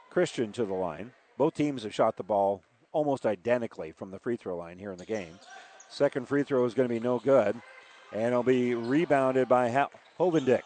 Christian 0.09 0.51
to 0.52 0.64
the 0.64 0.73
line. 0.73 1.12
Both 1.36 1.55
teams 1.55 1.82
have 1.82 1.94
shot 1.94 2.16
the 2.16 2.23
ball 2.23 2.62
almost 2.93 3.27
identically 3.27 3.93
from 3.93 4.10
the 4.10 4.19
free 4.19 4.36
throw 4.36 4.56
line 4.56 4.78
here 4.78 4.93
in 4.93 4.98
the 4.98 5.05
game. 5.05 5.39
Second 5.89 6.27
free 6.27 6.43
throw 6.43 6.64
is 6.64 6.74
going 6.74 6.89
to 6.89 6.94
be 6.94 7.01
no 7.01 7.19
good, 7.19 7.60
and 8.12 8.23
it'll 8.23 8.43
be 8.43 8.74
rebounded 8.74 9.48
by 9.48 9.69
Hovendick. 10.19 10.62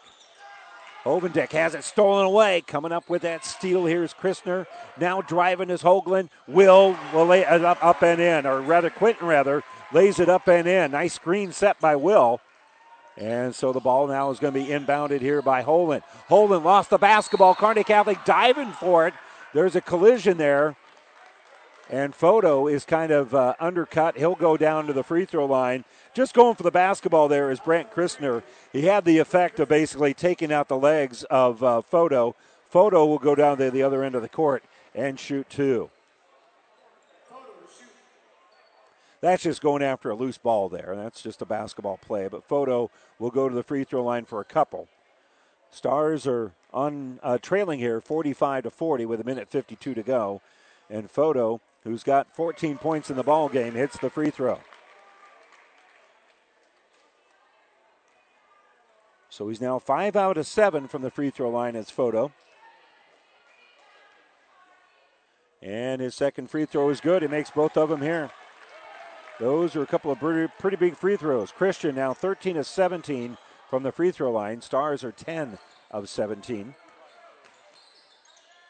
Hovendick 1.07 1.53
has 1.53 1.73
it 1.73 1.85
stolen 1.85 2.25
away. 2.25 2.61
Coming 2.67 2.91
up 2.91 3.09
with 3.09 3.21
that 3.21 3.45
steal 3.45 3.85
here's 3.85 4.13
Christner. 4.13 4.67
Now 4.99 5.21
driving 5.21 5.69
is 5.69 5.81
Hoagland. 5.81 6.27
Will 6.49 6.97
will 7.13 7.25
lay 7.25 7.43
it 7.43 7.63
up, 7.63 7.81
up 7.81 8.03
and 8.03 8.19
in, 8.19 8.45
or 8.45 8.59
rather 8.59 8.89
Quinton 8.89 9.25
rather 9.25 9.63
lays 9.93 10.19
it 10.19 10.27
up 10.27 10.49
and 10.49 10.67
in. 10.67 10.91
Nice 10.91 11.13
screen 11.13 11.53
set 11.53 11.79
by 11.79 11.95
Will. 11.95 12.41
And 13.15 13.55
so 13.55 13.71
the 13.71 13.79
ball 13.79 14.07
now 14.07 14.31
is 14.31 14.39
going 14.39 14.53
to 14.53 14.59
be 14.59 14.67
inbounded 14.67 15.21
here 15.21 15.41
by 15.41 15.63
Holen. 15.63 16.01
Holen 16.29 16.65
lost 16.65 16.89
the 16.89 16.97
basketball. 16.97 17.55
Kearney 17.55 17.85
Catholic 17.85 18.25
diving 18.25 18.73
for 18.73 19.07
it. 19.07 19.13
There's 19.53 19.77
a 19.77 19.81
collision 19.81 20.37
there. 20.37 20.75
And 21.89 22.13
Photo 22.13 22.67
is 22.67 22.83
kind 22.83 23.13
of 23.13 23.33
uh, 23.33 23.55
undercut. 23.61 24.17
He'll 24.17 24.35
go 24.35 24.57
down 24.57 24.87
to 24.87 24.93
the 24.93 25.03
free 25.03 25.23
throw 25.23 25.45
line. 25.45 25.85
Just 26.17 26.33
going 26.33 26.55
for 26.55 26.63
the 26.63 26.71
basketball 26.71 27.27
there 27.27 27.51
is 27.51 27.59
Brent 27.59 27.91
Christner. 27.91 28.41
He 28.73 28.87
had 28.87 29.05
the 29.05 29.19
effect 29.19 29.59
of 29.59 29.69
basically 29.69 30.15
taking 30.15 30.51
out 30.51 30.67
the 30.67 30.75
legs 30.75 31.23
of 31.25 31.61
uh, 31.61 31.83
Photo. 31.83 32.35
Photo 32.71 33.05
will 33.05 33.19
go 33.19 33.35
down 33.35 33.59
to 33.59 33.69
the 33.69 33.83
other 33.83 34.03
end 34.03 34.15
of 34.15 34.23
the 34.23 34.27
court 34.27 34.63
and 34.95 35.19
shoot 35.19 35.47
two. 35.47 35.91
That's 39.21 39.43
just 39.43 39.61
going 39.61 39.83
after 39.83 40.09
a 40.09 40.15
loose 40.15 40.39
ball 40.39 40.69
there. 40.69 40.95
That's 40.95 41.21
just 41.21 41.43
a 41.43 41.45
basketball 41.45 41.97
play. 41.97 42.27
But 42.27 42.43
Photo 42.43 42.89
will 43.19 43.29
go 43.29 43.47
to 43.47 43.53
the 43.53 43.61
free 43.61 43.83
throw 43.83 44.03
line 44.03 44.25
for 44.25 44.41
a 44.41 44.45
couple. 44.45 44.87
Stars 45.69 46.25
are 46.25 46.51
on 46.73 47.19
uh, 47.21 47.37
trailing 47.39 47.77
here, 47.77 48.01
45 48.01 48.63
to 48.63 48.71
40, 48.71 49.05
with 49.05 49.21
a 49.21 49.23
minute 49.23 49.49
52 49.49 49.93
to 49.93 50.01
go, 50.01 50.41
and 50.89 51.11
Photo 51.11 51.61
who's 51.83 52.01
got 52.01 52.35
14 52.35 52.79
points 52.79 53.11
in 53.11 53.17
the 53.17 53.23
ball 53.23 53.49
game, 53.49 53.73
hits 53.73 53.99
the 53.99 54.09
free 54.09 54.31
throw. 54.31 54.59
So 59.37 59.49
he's 59.49 59.61
now 59.61 59.77
five 59.77 60.15
out 60.15 60.39
of 60.39 60.47
seven 60.47 60.87
from 60.87 61.03
the 61.03 61.11
free 61.11 61.29
throw 61.29 61.51
line 61.51 61.75
as 61.75 61.91
Photo. 61.91 62.31
And 65.61 66.01
his 66.01 66.15
second 66.15 66.49
free 66.49 66.65
throw 66.65 66.89
is 66.89 66.99
good. 66.99 67.21
He 67.21 67.27
makes 67.27 67.51
both 67.51 67.77
of 67.77 67.89
them 67.89 68.01
here. 68.01 68.31
Those 69.39 69.75
are 69.75 69.83
a 69.83 69.85
couple 69.85 70.11
of 70.11 70.17
pretty, 70.17 70.51
pretty 70.57 70.77
big 70.77 70.97
free 70.97 71.17
throws. 71.17 71.51
Christian 71.51 71.93
now 71.93 72.15
13 72.15 72.57
of 72.57 72.65
17 72.65 73.37
from 73.69 73.83
the 73.83 73.91
free 73.91 74.09
throw 74.09 74.31
line. 74.31 74.59
Stars 74.59 75.03
are 75.03 75.11
10 75.11 75.59
of 75.91 76.09
17. 76.09 76.73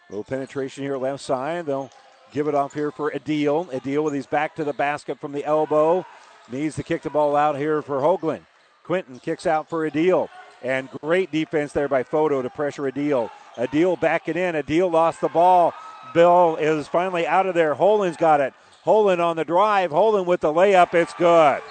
Little 0.10 0.26
penetration 0.26 0.84
here 0.84 0.98
left 0.98 1.24
side. 1.24 1.68
They'll 1.68 1.90
Give 2.34 2.50
it 2.50 2.56
off 2.56 2.74
here 2.74 2.92
for 2.92 3.10
Adil. 3.12 3.72
Adil 3.72 4.04
with 4.04 4.14
his 4.14 4.28
back 4.28 4.54
to 4.56 4.66
the 4.66 4.74
basket 4.74 5.18
from 5.18 5.32
the 5.32 5.46
elbow. 5.46 6.06
Needs 6.52 6.76
to 6.76 6.84
kick 6.84 7.04
the 7.04 7.10
ball 7.10 7.38
out 7.38 7.58
here 7.58 7.82
for 7.82 8.02
Hoagland. 8.02 8.46
Quinton 8.84 9.20
kicks 9.20 9.46
out 9.46 9.70
for 9.70 9.90
Adil. 9.90 10.28
And 10.64 10.90
great 11.02 11.32
defense 11.32 11.72
there 11.72 11.88
by 11.88 12.04
Photo 12.04 12.42
to 12.42 12.50
pressure 12.50 12.84
Adil. 12.84 13.30
Adil 13.56 14.00
backing 14.00 14.38
in. 14.38 14.56
Adil 14.56 14.92
lost 14.92 15.22
the 15.22 15.30
ball. 15.30 15.74
Bill 16.14 16.56
is 16.56 16.88
finally 16.88 17.28
out 17.28 17.46
of 17.46 17.54
there. 17.54 17.76
Holen's 17.76 18.18
got 18.18 18.42
it. 18.42 18.54
Holen 18.86 19.20
on 19.20 19.36
the 19.36 19.46
drive. 19.46 19.92
Holen 19.92 20.26
with 20.26 20.42
the 20.42 20.54
layup. 20.54 20.94
It's 20.94 21.14
good. 21.14 21.62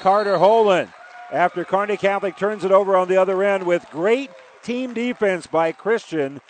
Carter 0.00 0.36
Holen, 0.36 0.92
after 1.32 1.64
Kearney 1.64 1.96
Catholic 1.96 2.36
turns 2.36 2.64
it 2.64 2.72
over 2.72 2.96
on 2.96 3.08
the 3.08 3.16
other 3.16 3.42
end 3.42 3.64
with 3.64 3.86
great 3.90 4.30
team 4.62 4.92
defense 4.94 5.46
by 5.46 5.72
Christian. 5.72 6.40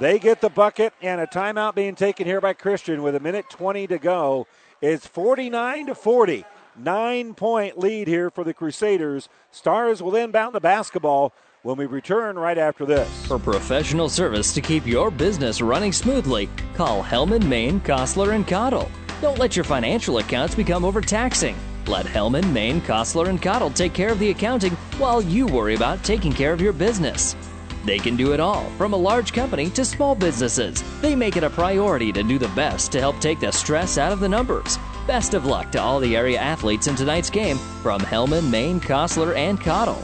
They 0.00 0.18
get 0.18 0.40
the 0.40 0.50
bucket 0.50 0.92
and 1.00 1.20
a 1.20 1.26
timeout 1.26 1.74
being 1.74 1.94
taken 1.94 2.26
here 2.26 2.40
by 2.40 2.52
Christian 2.52 3.02
with 3.02 3.14
a 3.14 3.20
minute 3.20 3.46
20 3.48 3.86
to 3.86 3.98
go. 3.98 4.46
It's 4.80 5.06
49 5.06 5.86
to 5.86 5.94
40. 5.94 6.44
Nine 6.76 7.34
point 7.34 7.78
lead 7.78 8.08
here 8.08 8.30
for 8.30 8.42
the 8.42 8.52
Crusaders. 8.52 9.28
Stars 9.52 10.02
will 10.02 10.16
inbound 10.16 10.56
the 10.56 10.60
basketball 10.60 11.32
when 11.62 11.76
we 11.76 11.86
return 11.86 12.36
right 12.36 12.58
after 12.58 12.84
this. 12.84 13.26
For 13.26 13.38
professional 13.38 14.08
service 14.08 14.52
to 14.54 14.60
keep 14.60 14.84
your 14.84 15.12
business 15.12 15.60
running 15.60 15.92
smoothly, 15.92 16.48
call 16.74 17.00
Hellman, 17.04 17.46
Maine, 17.46 17.80
Kostler, 17.80 18.34
and 18.34 18.46
Cottle. 18.46 18.90
Don't 19.22 19.38
let 19.38 19.54
your 19.54 19.64
financial 19.64 20.18
accounts 20.18 20.56
become 20.56 20.84
overtaxing. 20.84 21.56
Let 21.86 22.06
Hellman, 22.06 22.52
Maine, 22.52 22.80
Kostler, 22.80 23.28
and 23.28 23.40
Cottle 23.40 23.70
take 23.70 23.92
care 23.92 24.10
of 24.10 24.18
the 24.18 24.30
accounting 24.30 24.72
while 24.98 25.22
you 25.22 25.46
worry 25.46 25.76
about 25.76 26.02
taking 26.02 26.32
care 26.32 26.52
of 26.52 26.60
your 26.60 26.72
business. 26.72 27.36
They 27.84 27.98
can 27.98 28.16
do 28.16 28.32
it 28.32 28.40
all, 28.40 28.64
from 28.78 28.94
a 28.94 28.96
large 28.96 29.32
company 29.32 29.68
to 29.70 29.84
small 29.84 30.14
businesses. 30.14 30.82
They 31.02 31.14
make 31.14 31.36
it 31.36 31.44
a 31.44 31.50
priority 31.50 32.12
to 32.12 32.22
do 32.22 32.38
the 32.38 32.48
best 32.48 32.90
to 32.92 33.00
help 33.00 33.18
take 33.20 33.40
the 33.40 33.50
stress 33.50 33.98
out 33.98 34.12
of 34.12 34.20
the 34.20 34.28
numbers. 34.28 34.78
Best 35.06 35.34
of 35.34 35.44
luck 35.44 35.70
to 35.72 35.80
all 35.80 36.00
the 36.00 36.16
area 36.16 36.38
athletes 36.38 36.86
in 36.86 36.96
tonight's 36.96 37.28
game 37.28 37.58
from 37.82 38.00
Hellman, 38.00 38.50
Maine, 38.50 38.80
Kostler, 38.80 39.36
and 39.36 39.60
Cottle. 39.60 40.02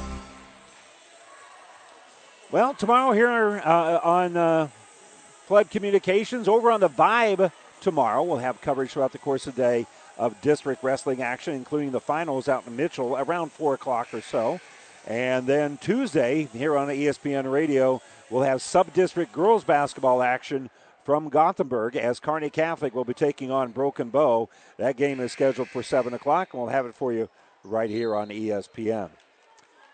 Well, 2.51 2.75
tomorrow 2.75 3.13
here 3.13 3.63
uh, 3.65 4.01
on 4.03 4.37
uh, 4.37 4.69
Flood 5.47 5.71
Communications, 5.71 6.49
over 6.49 6.71
on 6.71 6.81
the 6.81 6.91
Vibe 6.91 7.51
tomorrow, 7.81 8.23
we'll 8.23 8.39
have 8.39 8.61
coverage 8.61 8.91
throughout 8.91 9.13
the 9.13 9.19
course 9.19 9.47
of 9.47 9.55
the 9.55 9.63
day 9.63 9.87
of 10.19 10.39
district 10.43 10.83
wrestling 10.85 11.23
action, 11.23 11.55
including 11.55 11.93
the 11.93 12.01
finals 12.01 12.49
out 12.49 12.67
in 12.67 12.77
Mitchell 12.77 13.17
around 13.17 13.53
4 13.53 13.75
o'clock 13.75 14.13
or 14.13 14.21
so. 14.21 14.61
And 15.07 15.47
then 15.47 15.79
Tuesday, 15.79 16.49
here 16.53 16.77
on 16.77 16.89
ESPN 16.89 17.51
Radio, 17.51 18.01
we'll 18.29 18.43
have 18.43 18.63
sub 18.63 18.93
district 18.93 19.33
girls 19.33 19.65
basketball 19.65 20.23
action 20.23 20.71
from 21.05 21.29
Gothenburg 21.29 21.97
as 21.97 22.21
Kearney 22.21 22.51
Catholic 22.51 22.95
will 22.95 23.05
be 23.05 23.15
taking 23.15 23.51
on 23.51 23.73
Broken 23.73 24.11
Bow. 24.11 24.49
That 24.77 24.97
game 24.97 25.21
is 25.21 25.33
scheduled 25.33 25.69
for 25.69 25.83
7 25.83 26.13
o'clock, 26.15 26.51
and 26.53 26.63
we'll 26.63 26.71
have 26.71 26.87
it 26.87 26.95
for 26.95 27.13
you 27.13 27.29
right 27.65 27.91
here 27.91 28.15
on 28.15 28.29
ESPN 28.29 29.11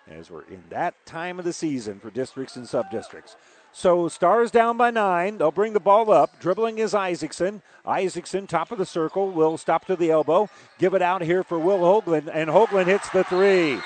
as 0.08 0.30
we're 0.30 0.44
in 0.44 0.62
that 0.70 0.94
time 1.04 1.38
of 1.38 1.44
the 1.44 1.52
season 1.52 1.98
for 1.98 2.10
districts 2.10 2.56
and 2.56 2.68
sub 2.68 2.90
districts. 2.90 3.36
So 3.72 4.08
Stars 4.08 4.50
down 4.50 4.76
by 4.76 4.90
nine. 4.90 5.38
They'll 5.38 5.50
bring 5.50 5.72
the 5.72 5.80
ball 5.80 6.10
up. 6.10 6.40
Dribbling 6.40 6.78
is 6.78 6.94
Isaacson. 6.94 7.60
Isaacson, 7.84 8.46
top 8.46 8.72
of 8.72 8.78
the 8.78 8.86
circle, 8.86 9.30
will 9.30 9.58
stop 9.58 9.84
to 9.86 9.96
the 9.96 10.10
elbow. 10.10 10.48
Give 10.78 10.94
it 10.94 11.02
out 11.02 11.22
here 11.22 11.42
for 11.42 11.58
Will 11.58 11.80
Hoagland, 11.80 12.30
and 12.32 12.48
Hoagland 12.48 12.86
hits 12.86 13.10
the 13.10 13.24
three. 13.24 13.78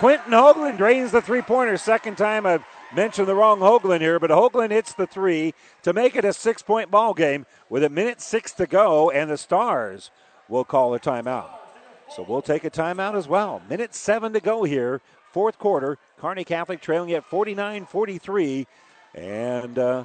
Quentin 0.00 0.32
Hoagland 0.32 0.78
drains 0.78 1.12
the 1.12 1.20
three 1.20 1.42
pointer. 1.42 1.76
Second 1.76 2.16
time 2.16 2.46
I've 2.46 2.64
mentioned 2.96 3.28
the 3.28 3.34
wrong 3.34 3.58
Hoagland 3.58 4.00
here, 4.00 4.18
but 4.18 4.30
Hoagland 4.30 4.70
hits 4.70 4.94
the 4.94 5.06
three 5.06 5.52
to 5.82 5.92
make 5.92 6.16
it 6.16 6.24
a 6.24 6.32
six 6.32 6.62
point 6.62 6.90
ball 6.90 7.12
game 7.12 7.44
with 7.68 7.84
a 7.84 7.90
minute 7.90 8.22
six 8.22 8.50
to 8.52 8.66
go, 8.66 9.10
and 9.10 9.30
the 9.30 9.36
Stars 9.36 10.10
will 10.48 10.64
call 10.64 10.94
a 10.94 10.98
timeout. 10.98 11.50
So 12.16 12.24
we'll 12.26 12.40
take 12.40 12.64
a 12.64 12.70
timeout 12.70 13.14
as 13.14 13.28
well. 13.28 13.60
Minute 13.68 13.94
seven 13.94 14.32
to 14.32 14.40
go 14.40 14.64
here, 14.64 15.02
fourth 15.32 15.58
quarter. 15.58 15.98
Kearney 16.18 16.44
Catholic 16.44 16.80
trailing 16.80 17.12
at 17.12 17.26
49 17.26 17.84
43. 17.84 18.66
And 19.14 19.78
uh, 19.78 20.04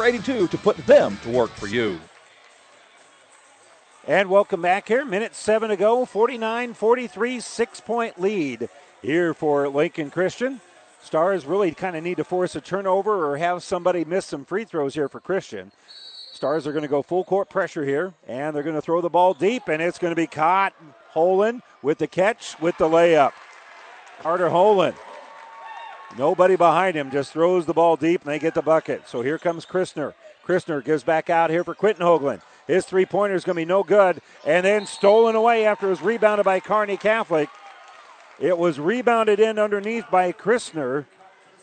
482 0.01 0.47
to 0.47 0.57
put 0.57 0.77
them 0.87 1.15
to 1.21 1.29
work 1.29 1.51
for 1.51 1.67
you. 1.67 1.99
And 4.07 4.31
welcome 4.31 4.59
back 4.59 4.87
here. 4.87 5.05
Minute 5.05 5.35
seven 5.35 5.69
to 5.69 5.75
go. 5.75 6.05
49 6.05 6.73
43, 6.73 7.39
six 7.39 7.79
point 7.79 8.19
lead 8.19 8.67
here 9.03 9.35
for 9.35 9.69
Lincoln 9.69 10.09
Christian. 10.09 10.59
Stars 11.03 11.45
really 11.45 11.69
kind 11.69 11.95
of 11.95 12.03
need 12.03 12.17
to 12.17 12.23
force 12.23 12.55
a 12.55 12.61
turnover 12.61 13.29
or 13.29 13.37
have 13.37 13.61
somebody 13.61 14.03
miss 14.03 14.25
some 14.25 14.43
free 14.43 14.63
throws 14.63 14.95
here 14.95 15.07
for 15.07 15.19
Christian. 15.19 15.71
Stars 16.33 16.65
are 16.65 16.71
going 16.71 16.81
to 16.81 16.87
go 16.87 17.03
full 17.03 17.23
court 17.23 17.47
pressure 17.47 17.85
here, 17.85 18.11
and 18.27 18.55
they're 18.55 18.63
going 18.63 18.73
to 18.73 18.81
throw 18.81 19.01
the 19.01 19.09
ball 19.09 19.35
deep, 19.35 19.67
and 19.67 19.83
it's 19.83 19.99
going 19.99 20.11
to 20.11 20.15
be 20.15 20.25
caught. 20.25 20.73
Holen 21.13 21.61
with 21.83 21.99
the 21.99 22.07
catch, 22.07 22.59
with 22.59 22.75
the 22.79 22.89
layup. 22.89 23.33
Carter 24.23 24.49
Holen 24.49 24.95
Nobody 26.17 26.55
behind 26.55 26.95
him 26.95 27.09
just 27.09 27.31
throws 27.31 27.65
the 27.65 27.73
ball 27.73 27.95
deep 27.95 28.21
and 28.21 28.31
they 28.31 28.39
get 28.39 28.53
the 28.53 28.61
bucket. 28.61 29.07
So 29.07 29.21
here 29.21 29.37
comes 29.37 29.65
Christner. 29.65 30.13
Christner 30.45 30.83
gives 30.83 31.03
back 31.03 31.29
out 31.29 31.49
here 31.49 31.63
for 31.63 31.73
Quinton 31.73 32.05
Hoagland. 32.05 32.41
His 32.67 32.85
three 32.85 33.05
pointer 33.05 33.35
is 33.35 33.43
going 33.43 33.55
to 33.55 33.61
be 33.61 33.65
no 33.65 33.83
good. 33.83 34.21
And 34.45 34.65
then 34.65 34.85
stolen 34.85 35.35
away 35.35 35.65
after 35.65 35.87
it 35.87 35.91
was 35.91 36.01
rebounded 36.01 36.45
by 36.45 36.59
Kearney 36.59 36.97
Catholic. 36.97 37.49
It 38.39 38.57
was 38.57 38.79
rebounded 38.79 39.39
in 39.39 39.59
underneath 39.59 40.05
by 40.11 40.31
Christner. 40.31 41.05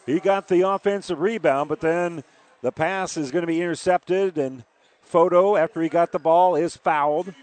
He 0.06 0.20
got 0.20 0.48
the 0.48 0.66
offensive 0.66 1.20
rebound, 1.20 1.68
but 1.68 1.80
then 1.80 2.24
the 2.62 2.72
pass 2.72 3.16
is 3.16 3.30
going 3.30 3.42
to 3.42 3.46
be 3.46 3.60
intercepted. 3.60 4.38
And 4.38 4.64
Photo, 5.02 5.56
after 5.56 5.82
he 5.82 5.88
got 5.88 6.12
the 6.12 6.18
ball, 6.18 6.56
is 6.56 6.76
fouled. 6.76 7.34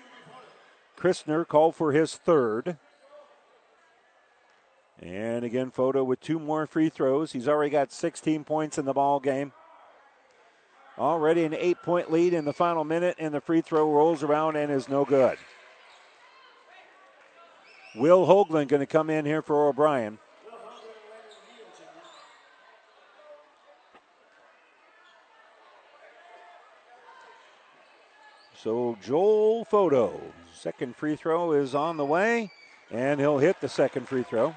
Christner 0.98 1.48
called 1.48 1.76
for 1.76 1.91
his 1.91 2.15
third. 2.15 2.77
And 5.02 5.44
again, 5.44 5.72
Photo 5.72 6.04
with 6.04 6.22
two 6.22 6.40
more 6.40 6.66
free 6.66 6.90
throws. 6.90 7.32
He's 7.32 7.48
already 7.48 7.70
got 7.70 7.92
16 7.92 8.44
points 8.44 8.78
in 8.78 8.86
the 8.86 8.94
ball 8.94 9.20
game. 9.20 9.52
Already 10.98 11.44
an 11.44 11.54
eight 11.54 11.78
point 11.84 12.10
lead 12.12 12.34
in 12.34 12.46
the 12.46 12.54
final 12.54 12.86
minute, 12.86 13.18
and 13.20 13.34
the 13.34 13.42
free 13.42 13.62
throw 13.62 13.92
rolls 13.92 14.24
around 14.24 14.56
and 14.56 14.72
is 14.72 14.88
no 14.88 15.04
good. 15.04 15.38
Will 17.96 18.26
Hoagland 18.26 18.70
going 18.70 18.80
to 18.80 18.86
come 18.86 19.10
in 19.10 19.26
here 19.26 19.42
for 19.42 19.68
O'Brien. 19.68 20.18
So 28.64 28.98
Joel 29.04 29.66
Photo, 29.66 30.20
second 30.54 30.96
free 30.96 31.16
throw 31.16 31.52
is 31.52 31.76
on 31.76 31.98
the 31.98 32.06
way, 32.06 32.52
and 32.90 33.20
he'll 33.20 33.38
hit 33.38 33.62
the 33.62 33.70
second 33.70 34.08
free 34.08 34.24
throw. 34.24 34.56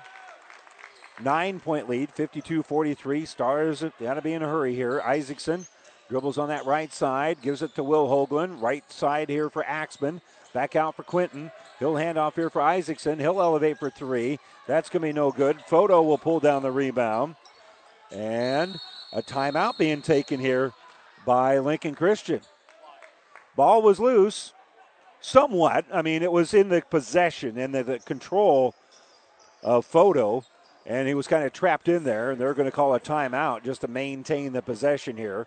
Nine 1.21 1.59
point 1.59 1.89
lead, 1.89 2.11
52 2.11 2.63
43. 2.63 3.25
Stars 3.25 3.85
got 4.01 4.15
to 4.15 4.23
be 4.23 4.33
in 4.33 4.43
a 4.43 4.49
hurry 4.49 4.75
here. 4.75 5.01
Isaacson 5.01 5.67
dribbles 6.09 6.39
on 6.39 6.49
that 6.49 6.65
right 6.65 6.93
side, 6.93 7.43
gives 7.43 7.63
it 7.63 7.75
to 7.75 7.83
Will 7.83 8.09
Hoagland. 8.09 8.63
Right 8.63 8.91
side 8.91 9.29
here 9.29 9.51
for 9.51 9.65
Axman. 9.65 10.21
Back 10.53 10.77
out 10.77 10.97
for 10.97 11.03
Quinton. 11.03 11.51
He'll 11.79 11.97
hand 11.97 12.19
off 12.19 12.37
here 12.37 12.51
for 12.51 12.63
Isaacson. 12.63 13.19
He'll 13.19 13.41
elevate 13.41 13.79
for 13.79 13.91
three. 13.91 14.39
That's 14.67 14.89
going 14.89 15.03
to 15.03 15.09
be 15.09 15.13
no 15.13 15.31
good. 15.31 15.61
Photo 15.67 16.03
will 16.03 16.19
pull 16.19 16.41
down 16.41 16.63
the 16.63 16.71
rebound. 16.71 17.37
And 18.11 18.79
a 19.13 19.23
timeout 19.23 19.77
being 19.77 20.03
taken 20.03 20.41
here 20.41 20.73
by 21.27 21.59
Lincoln 21.59 21.95
Christian. 21.95 22.41
Ball 23.57 23.83
was 23.83 24.01
loose 24.01 24.55
somewhat. 25.21 25.85
I 25.93 26.03
mean, 26.03 26.23
it 26.23 26.33
was 26.33 26.55
in 26.55 26.69
the 26.69 26.81
possession 26.81 27.59
and 27.59 27.75
the, 27.75 27.83
the 27.83 27.99
control 27.99 28.75
of 29.63 29.85
Photo 29.85 30.45
and 30.89 31.07
he 31.07 31.15
was 31.15 31.29
kind 31.29 31.45
of 31.45 31.53
trapped 31.53 31.87
in 31.87 32.03
there, 32.03 32.31
and 32.31 32.41
they're 32.41 32.55
going 32.55 32.69
to 32.69 32.75
call 32.75 32.95
a 32.95 33.01
timeout 33.01 33.63
just 33.63 33.83
to 33.83 33.89
maintain 33.89 34.55
the 34.55 34.63
possession 34.63 35.19
here. 35.19 35.47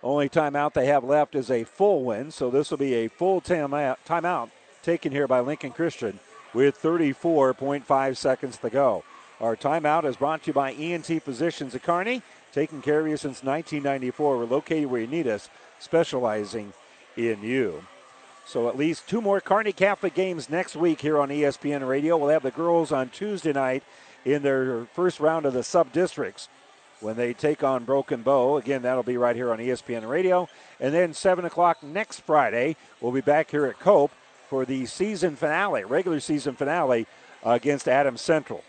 Only 0.00 0.28
timeout 0.28 0.74
they 0.74 0.86
have 0.86 1.02
left 1.02 1.34
is 1.34 1.50
a 1.50 1.64
full 1.64 2.04
win, 2.04 2.30
so 2.30 2.50
this 2.50 2.70
will 2.70 2.78
be 2.78 2.94
a 2.94 3.08
full 3.08 3.40
timeout, 3.40 3.96
timeout 4.06 4.50
taken 4.84 5.10
here 5.10 5.26
by 5.26 5.40
Lincoln 5.40 5.72
Christian 5.72 6.20
with 6.54 6.80
34.5 6.80 8.16
seconds 8.16 8.58
to 8.58 8.70
go. 8.70 9.02
Our 9.40 9.56
timeout 9.56 10.04
is 10.04 10.16
brought 10.16 10.44
to 10.44 10.46
you 10.48 10.52
by 10.52 10.72
ENT 10.72 11.06
Physicians 11.22 11.74
at 11.74 11.82
Kearney, 11.82 12.22
taking 12.52 12.80
care 12.80 13.00
of 13.00 13.08
you 13.08 13.16
since 13.16 13.42
1994. 13.42 14.38
We're 14.38 14.44
located 14.44 14.86
where 14.86 15.00
you 15.00 15.08
need 15.08 15.26
us, 15.26 15.50
specializing 15.80 16.72
in 17.16 17.42
you. 17.42 17.82
So 18.46 18.68
at 18.68 18.78
least 18.78 19.08
two 19.08 19.20
more 19.20 19.40
Kearney 19.40 19.72
Catholic 19.72 20.14
games 20.14 20.48
next 20.48 20.76
week 20.76 21.00
here 21.00 21.18
on 21.18 21.30
ESPN 21.30 21.86
Radio. 21.86 22.16
We'll 22.16 22.30
have 22.30 22.44
the 22.44 22.52
girls 22.52 22.92
on 22.92 23.08
Tuesday 23.08 23.52
night 23.52 23.82
in 24.26 24.42
their 24.42 24.84
first 24.86 25.20
round 25.20 25.46
of 25.46 25.54
the 25.54 25.62
sub 25.62 25.92
districts 25.92 26.48
when 27.00 27.16
they 27.16 27.32
take 27.32 27.62
on 27.62 27.84
Broken 27.84 28.22
Bow. 28.22 28.56
Again, 28.56 28.82
that'll 28.82 29.04
be 29.04 29.16
right 29.16 29.36
here 29.36 29.52
on 29.52 29.58
ESPN 29.58 30.06
Radio. 30.06 30.48
And 30.80 30.92
then 30.92 31.14
7 31.14 31.44
o'clock 31.44 31.82
next 31.82 32.20
Friday, 32.20 32.76
we'll 33.00 33.12
be 33.12 33.20
back 33.20 33.50
here 33.50 33.66
at 33.66 33.78
Cope 33.78 34.10
for 34.50 34.64
the 34.64 34.84
season 34.86 35.36
finale, 35.36 35.84
regular 35.84 36.18
season 36.18 36.56
finale 36.56 37.06
against 37.44 37.86
Adams 37.86 38.20
Central. 38.20 38.64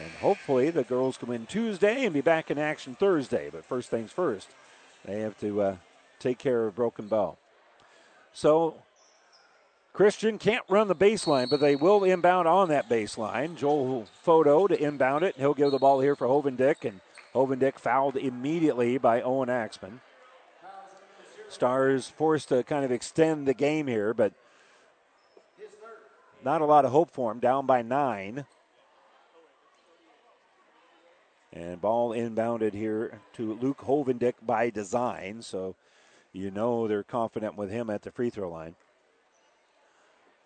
And 0.00 0.12
hopefully 0.20 0.70
the 0.70 0.84
girls 0.84 1.16
can 1.16 1.28
win 1.28 1.46
Tuesday 1.46 2.04
and 2.04 2.14
be 2.14 2.20
back 2.20 2.52
in 2.52 2.58
action 2.58 2.94
Thursday. 2.94 3.48
But 3.50 3.64
first 3.64 3.90
things 3.90 4.12
first, 4.12 4.48
they 5.04 5.20
have 5.20 5.36
to 5.40 5.60
uh, 5.60 5.76
take 6.20 6.38
care 6.38 6.68
of 6.68 6.76
Broken 6.76 7.08
Bow. 7.08 7.36
So 8.32 8.76
Christian 9.92 10.38
can't 10.38 10.64
run 10.68 10.88
the 10.88 10.94
baseline, 10.94 11.50
but 11.50 11.60
they 11.60 11.76
will 11.76 12.04
inbound 12.04 12.46
on 12.46 12.68
that 12.68 12.88
baseline. 12.88 13.56
Joel 13.56 14.06
Photo 14.22 14.66
to 14.66 14.80
inbound 14.80 15.24
it. 15.24 15.36
He'll 15.36 15.54
give 15.54 15.72
the 15.72 15.78
ball 15.78 16.00
here 16.00 16.16
for 16.16 16.26
Hovendick, 16.26 16.84
and 16.84 17.00
Hovendick 17.34 17.78
fouled 17.78 18.16
immediately 18.16 18.98
by 18.98 19.20
Owen 19.20 19.50
Axman. 19.50 20.00
Stars 21.48 22.08
forced 22.08 22.48
to 22.50 22.62
kind 22.62 22.84
of 22.84 22.92
extend 22.92 23.46
the 23.46 23.54
game 23.54 23.88
here, 23.88 24.14
but 24.14 24.32
not 26.44 26.60
a 26.60 26.66
lot 26.66 26.84
of 26.84 26.92
hope 26.92 27.10
for 27.10 27.32
him. 27.32 27.40
Down 27.40 27.66
by 27.66 27.82
nine. 27.82 28.46
And 31.52 31.80
ball 31.80 32.10
inbounded 32.10 32.74
here 32.74 33.20
to 33.34 33.54
Luke 33.54 33.78
Hovendick 33.78 34.34
by 34.40 34.70
design, 34.70 35.42
so 35.42 35.74
you 36.32 36.52
know 36.52 36.86
they're 36.86 37.02
confident 37.02 37.56
with 37.56 37.70
him 37.70 37.90
at 37.90 38.02
the 38.02 38.12
free 38.12 38.30
throw 38.30 38.48
line. 38.48 38.76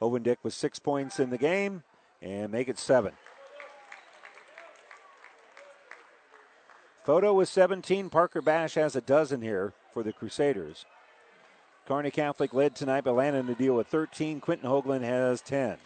Hovendick 0.04 0.36
with 0.42 0.52
six 0.52 0.78
points 0.78 1.18
in 1.18 1.30
the 1.30 1.38
game 1.38 1.82
and 2.20 2.52
make 2.52 2.68
it 2.68 2.78
seven. 2.78 3.12
Photo 7.04 7.34
with 7.34 7.48
17. 7.48 8.08
Parker 8.10 8.40
Bash 8.40 8.74
has 8.74 8.96
a 8.96 9.00
dozen 9.00 9.42
here 9.42 9.72
for 9.92 10.02
the 10.02 10.12
Crusaders. 10.12 10.86
Kearney 11.86 12.10
Catholic 12.10 12.54
led 12.54 12.74
tonight 12.74 13.04
by 13.04 13.10
Landon 13.10 13.54
Adil 13.54 13.76
with 13.76 13.88
13. 13.88 14.40
Quinton 14.40 14.70
Hoagland 14.70 15.02
has 15.02 15.42
10. 15.42 15.76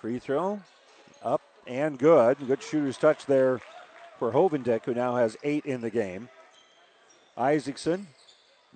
Free 0.00 0.18
throw 0.18 0.60
up 1.22 1.42
and 1.66 1.98
good. 1.98 2.38
Good 2.46 2.62
shooter's 2.62 2.96
touch 2.96 3.26
there 3.26 3.60
for 4.18 4.32
Hovendick, 4.32 4.84
who 4.84 4.94
now 4.94 5.16
has 5.16 5.36
eight 5.42 5.66
in 5.66 5.82
the 5.82 5.90
game. 5.90 6.28
Isaacson 7.36 8.06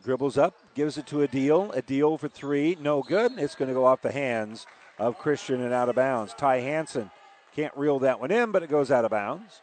dribbles 0.04 0.36
up, 0.36 0.54
gives 0.78 0.96
it 0.96 1.08
to 1.08 1.16
Adil. 1.16 1.74
A 1.76 1.82
deal 1.82 2.16
for 2.16 2.28
three. 2.28 2.78
No 2.80 3.02
good. 3.02 3.32
It's 3.36 3.56
going 3.56 3.66
to 3.66 3.74
go 3.74 3.84
off 3.84 4.00
the 4.00 4.12
hands 4.12 4.64
of 4.96 5.18
Christian 5.18 5.60
and 5.60 5.74
out 5.74 5.88
of 5.88 5.96
bounds. 5.96 6.34
Ty 6.34 6.60
Hanson 6.60 7.10
can't 7.56 7.76
reel 7.76 7.98
that 7.98 8.20
one 8.20 8.30
in, 8.30 8.52
but 8.52 8.62
it 8.62 8.70
goes 8.70 8.92
out 8.92 9.04
of 9.04 9.10
bounds. 9.10 9.60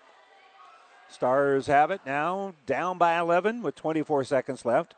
Stars 1.07 1.67
have 1.67 1.89
it 1.89 2.01
now, 2.05 2.53
down 2.65 2.97
by 2.97 3.17
11 3.17 3.61
with 3.61 3.75
24 3.75 4.25
seconds 4.25 4.65
left. 4.65 4.93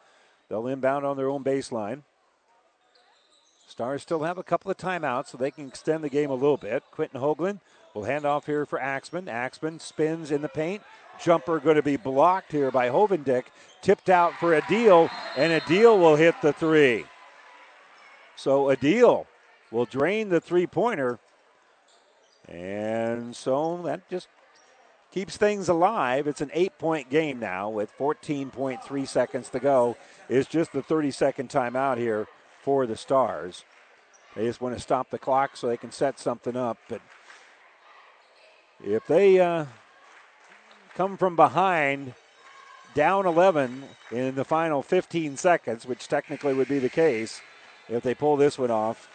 They'll 0.50 0.66
inbound 0.66 1.06
on 1.06 1.18
their 1.18 1.30
own 1.30 1.44
baseline. 1.44 2.02
Stars 3.68 4.02
still 4.02 4.24
have 4.24 4.40
a 4.40 4.44
couple 4.44 4.72
of 4.72 4.78
timeouts, 4.78 5.28
so 5.28 5.38
they 5.38 5.52
can 5.52 5.68
extend 5.68 6.04
the 6.04 6.10
game 6.10 6.32
a 6.32 6.34
little 6.34 6.58
bit. 6.58 6.82
Quinton 6.90 7.22
Hoagland 7.22 7.60
will 7.94 8.06
hand 8.06 8.26
off 8.26 8.48
here 8.48 8.66
for 8.66 8.82
Axman. 8.82 9.30
Axman 9.30 9.80
spins 9.80 10.32
in 10.32 10.42
the 10.42 10.50
paint. 10.50 10.82
Jumper 11.24 11.60
going 11.60 11.76
to 11.76 11.84
be 11.84 11.98
blocked 11.98 12.52
here 12.52 12.72
by 12.72 12.90
Hovendick. 12.90 13.46
Tipped 13.82 14.10
out 14.10 14.34
for 14.40 14.60
Adil, 14.60 15.10
and 15.36 15.62
Adil 15.62 16.00
will 16.00 16.16
hit 16.16 16.36
the 16.42 16.54
three. 16.54 17.06
So 18.36 18.66
Adil 18.66 19.26
will 19.72 19.86
drain 19.86 20.30
the 20.30 20.42
three 20.42 20.68
pointer. 20.68 21.20
And 22.48 23.36
so 23.36 23.82
that 23.84 24.10
just 24.10 24.28
keeps 25.12 25.38
things 25.38 25.68
alive. 25.70 26.28
It's 26.28 26.42
an 26.42 26.52
eight 26.54 26.78
point 26.78 27.10
game 27.10 27.40
now 27.40 27.70
with 27.70 27.92
14.3 27.98 29.08
seconds 29.08 29.50
to 29.50 29.60
go. 29.60 29.98
It's 30.30 30.48
just 30.48 30.72
the 30.72 30.82
30 30.82 31.12
second 31.12 31.50
timeout 31.50 31.98
here 31.98 32.28
for 32.62 32.86
the 32.86 32.96
Stars. 32.96 33.64
They 34.36 34.46
just 34.46 34.62
want 34.62 34.76
to 34.76 34.82
stop 34.82 35.10
the 35.10 35.18
clock 35.18 35.58
so 35.58 35.68
they 35.68 35.78
can 35.78 35.92
set 35.92 36.20
something 36.20 36.56
up. 36.56 36.78
But 36.88 37.02
if 38.84 39.06
they 39.08 39.40
uh, 39.40 39.66
come 40.98 41.16
from 41.16 41.36
behind, 41.36 42.12
down 42.96 43.28
11 43.28 43.84
in 44.12 44.34
the 44.34 44.44
final 44.44 44.82
15 44.82 45.38
seconds, 45.38 45.86
which 45.86 46.08
technically 46.08 46.56
would 46.56 46.68
be 46.68 46.80
the 46.80 46.90
case 46.90 47.40
if 47.88 48.02
they 48.02 48.16
pull 48.16 48.36
this 48.36 48.58
one 48.58 48.72
off, 48.72 49.08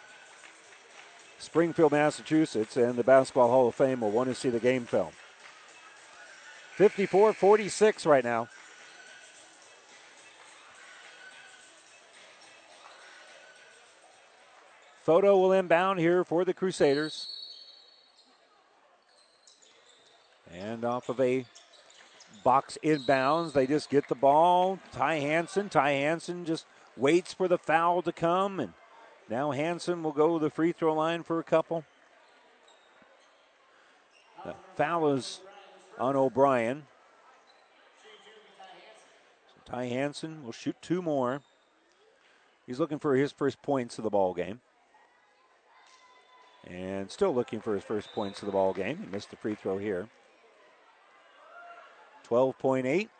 Springfield, 1.41 1.91
Massachusetts, 1.91 2.77
and 2.77 2.95
the 2.95 3.03
Basketball 3.03 3.49
Hall 3.49 3.67
of 3.67 3.75
Fame 3.75 4.01
will 4.01 4.13
want 4.13 4.29
to 4.29 4.35
see 4.35 4.49
the 4.49 4.61
game 4.61 4.87
film. 4.87 5.11
54 6.77 7.33
46 7.33 8.07
right 8.07 8.23
now. 8.23 8.49
Photo 15.03 15.37
will 15.37 15.53
inbound 15.53 15.99
here 15.99 16.23
for 16.23 16.45
the 16.45 16.55
Crusaders. 16.55 17.27
And 20.55 20.85
off 20.85 21.09
of 21.09 21.19
a 21.19 21.45
box 22.43 22.79
inbounds, 22.83 23.53
they 23.53 23.67
just 23.67 23.91
get 23.91 24.09
the 24.09 24.15
ball. 24.15 24.79
Ty 24.93 25.17
Hanson. 25.17 25.69
Ty 25.69 25.93
Hanson 25.93 26.45
just 26.45 26.67
waits 26.97 27.33
for 27.33 27.49
the 27.49 27.59
foul 27.59 28.03
to 28.03 28.13
come. 28.13 28.61
And 28.61 28.73
now 29.29 29.51
Hanson 29.51 30.03
will 30.03 30.13
go 30.13 30.39
to 30.39 30.45
the 30.45 30.51
free 30.51 30.73
throw 30.73 30.95
line 30.95 31.23
for 31.23 31.39
a 31.39 31.45
couple. 31.45 31.85
The 34.45 34.55
foul 34.77 35.13
is 35.15 35.41
on 35.99 36.17
O'Brien. 36.17 36.85
So 39.49 39.73
Ty 39.73 39.85
Hanson 39.87 40.45
will 40.45 40.53
shoot 40.53 40.77
two 40.83 41.03
more. 41.03 41.43
He's 42.67 42.81
looking 42.81 42.99
for 42.99 43.15
his 43.15 43.33
first 43.33 43.63
points 43.63 43.99
of 43.99 44.05
the 44.05 44.11
ball 44.11 44.35
game. 44.35 44.61
And 46.67 47.11
still 47.11 47.35
looking 47.35 47.61
for 47.61 47.75
his 47.75 47.83
first 47.83 48.13
points 48.13 48.41
of 48.41 48.47
the 48.47 48.53
ball 48.53 48.73
game. 48.73 48.99
He 48.99 49.07
missed 49.07 49.31
the 49.31 49.37
free 49.37 49.55
throw 49.55 49.79
here. 49.79 50.09
12.8. 52.33 53.11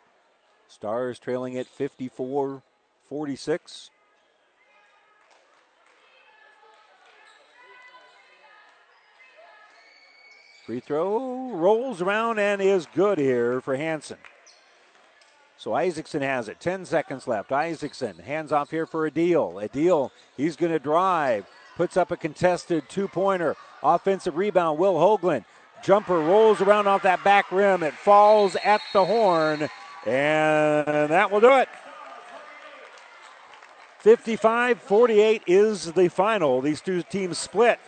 Stars 0.67 1.19
trailing 1.19 1.55
at 1.55 1.67
54 1.67 2.63
46. 3.09 3.91
Free 10.65 10.79
throw 10.79 11.51
rolls 11.51 12.01
around 12.01 12.39
and 12.39 12.59
is 12.59 12.87
good 12.95 13.19
here 13.19 13.61
for 13.61 13.75
Hanson. 13.75 14.17
So 15.57 15.75
Isaacson 15.75 16.23
has 16.23 16.49
it. 16.49 16.59
10 16.59 16.83
seconds 16.85 17.27
left. 17.27 17.51
Isaacson 17.51 18.17
hands 18.17 18.51
off 18.51 18.71
here 18.71 18.87
for 18.87 19.07
Adil. 19.07 19.63
A 19.63 19.67
deal. 19.67 20.11
He's 20.35 20.55
going 20.55 20.71
to 20.71 20.79
drive. 20.79 21.45
Puts 21.77 21.97
up 21.97 22.09
a 22.09 22.17
contested 22.17 22.89
two 22.89 23.07
pointer. 23.07 23.55
Offensive 23.83 24.37
rebound. 24.37 24.79
Will 24.79 24.95
Hoagland. 24.95 25.45
Jumper 25.83 26.17
rolls 26.17 26.61
around 26.61 26.87
off 26.87 27.03
that 27.03 27.23
back 27.23 27.51
rim. 27.51 27.83
It 27.83 27.93
falls 27.93 28.55
at 28.63 28.81
the 28.93 29.03
horn. 29.03 29.69
And 30.05 31.11
that 31.11 31.29
will 31.29 31.41
do 31.41 31.57
it. 31.57 31.69
55 33.99 34.81
48 34.81 35.43
is 35.45 35.91
the 35.91 36.07
final. 36.09 36.61
These 36.61 36.81
two 36.81 37.03
teams 37.03 37.37
split 37.37 37.79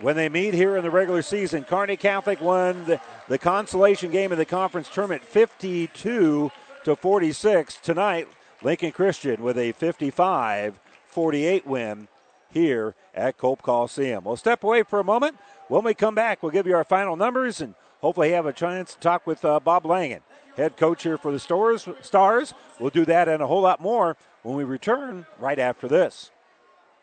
when 0.00 0.16
they 0.16 0.28
meet 0.28 0.54
here 0.54 0.76
in 0.76 0.84
the 0.84 0.90
regular 0.90 1.22
season. 1.22 1.64
Kearney 1.64 1.96
Catholic 1.96 2.40
won 2.40 2.84
the, 2.84 3.00
the 3.28 3.38
consolation 3.38 4.10
game 4.10 4.32
in 4.32 4.38
the 4.38 4.44
conference 4.44 4.88
tournament 4.88 5.24
52 5.24 6.50
to 6.84 6.96
46. 6.96 7.76
Tonight, 7.82 8.28
Lincoln 8.62 8.92
Christian 8.92 9.42
with 9.42 9.58
a 9.58 9.72
55 9.72 10.78
48 11.06 11.66
win 11.66 12.08
here 12.52 12.94
at 13.14 13.38
Cope 13.38 13.62
Coliseum. 13.62 14.24
We'll 14.24 14.36
step 14.36 14.64
away 14.64 14.82
for 14.82 15.00
a 15.00 15.04
moment. 15.04 15.36
When 15.68 15.84
we 15.84 15.94
come 15.94 16.14
back, 16.14 16.42
we'll 16.42 16.52
give 16.52 16.66
you 16.66 16.74
our 16.76 16.84
final 16.84 17.16
numbers 17.16 17.60
and 17.60 17.74
hopefully 18.00 18.32
have 18.32 18.46
a 18.46 18.52
chance 18.52 18.94
to 18.94 19.00
talk 19.00 19.26
with 19.26 19.44
uh, 19.44 19.60
Bob 19.60 19.86
Langen, 19.86 20.20
head 20.56 20.76
coach 20.76 21.02
here 21.02 21.18
for 21.18 21.32
the 21.32 21.38
Stars. 21.38 21.88
Stars. 22.02 22.54
We'll 22.78 22.90
do 22.90 23.04
that 23.06 23.28
and 23.28 23.42
a 23.42 23.46
whole 23.46 23.62
lot 23.62 23.80
more 23.80 24.16
when 24.42 24.56
we 24.56 24.64
return 24.64 25.26
right 25.38 25.58
after 25.58 25.88
this. 25.88 26.30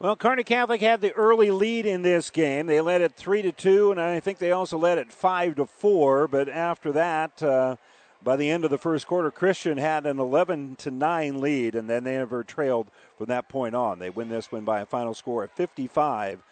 Well, 0.00 0.16
Kearney 0.16 0.42
Catholic 0.42 0.80
had 0.80 1.00
the 1.00 1.12
early 1.12 1.52
lead 1.52 1.86
in 1.86 2.02
this 2.02 2.28
game. 2.28 2.66
They 2.66 2.80
led 2.80 3.00
it 3.00 3.14
three 3.14 3.42
to 3.42 3.52
two, 3.52 3.92
and 3.92 4.00
I 4.00 4.18
think 4.18 4.38
they 4.38 4.50
also 4.50 4.76
led 4.76 4.98
it 4.98 5.12
five 5.12 5.54
to 5.54 5.66
four. 5.66 6.26
But 6.26 6.48
after 6.48 6.90
that, 6.92 7.40
uh, 7.40 7.76
by 8.20 8.34
the 8.34 8.50
end 8.50 8.64
of 8.64 8.72
the 8.72 8.78
first 8.78 9.06
quarter, 9.06 9.30
Christian 9.30 9.78
had 9.78 10.04
an 10.04 10.18
11 10.18 10.76
to 10.76 10.90
nine 10.90 11.40
lead, 11.40 11.76
and 11.76 11.88
then 11.88 12.02
they 12.02 12.16
never 12.16 12.42
trailed 12.42 12.88
from 13.16 13.26
that 13.26 13.48
point 13.48 13.76
on. 13.76 14.00
They 14.00 14.10
win 14.10 14.28
this 14.28 14.50
one 14.50 14.64
by 14.64 14.80
a 14.80 14.86
final 14.86 15.14
score 15.14 15.44
of 15.44 15.52
55 15.52 16.42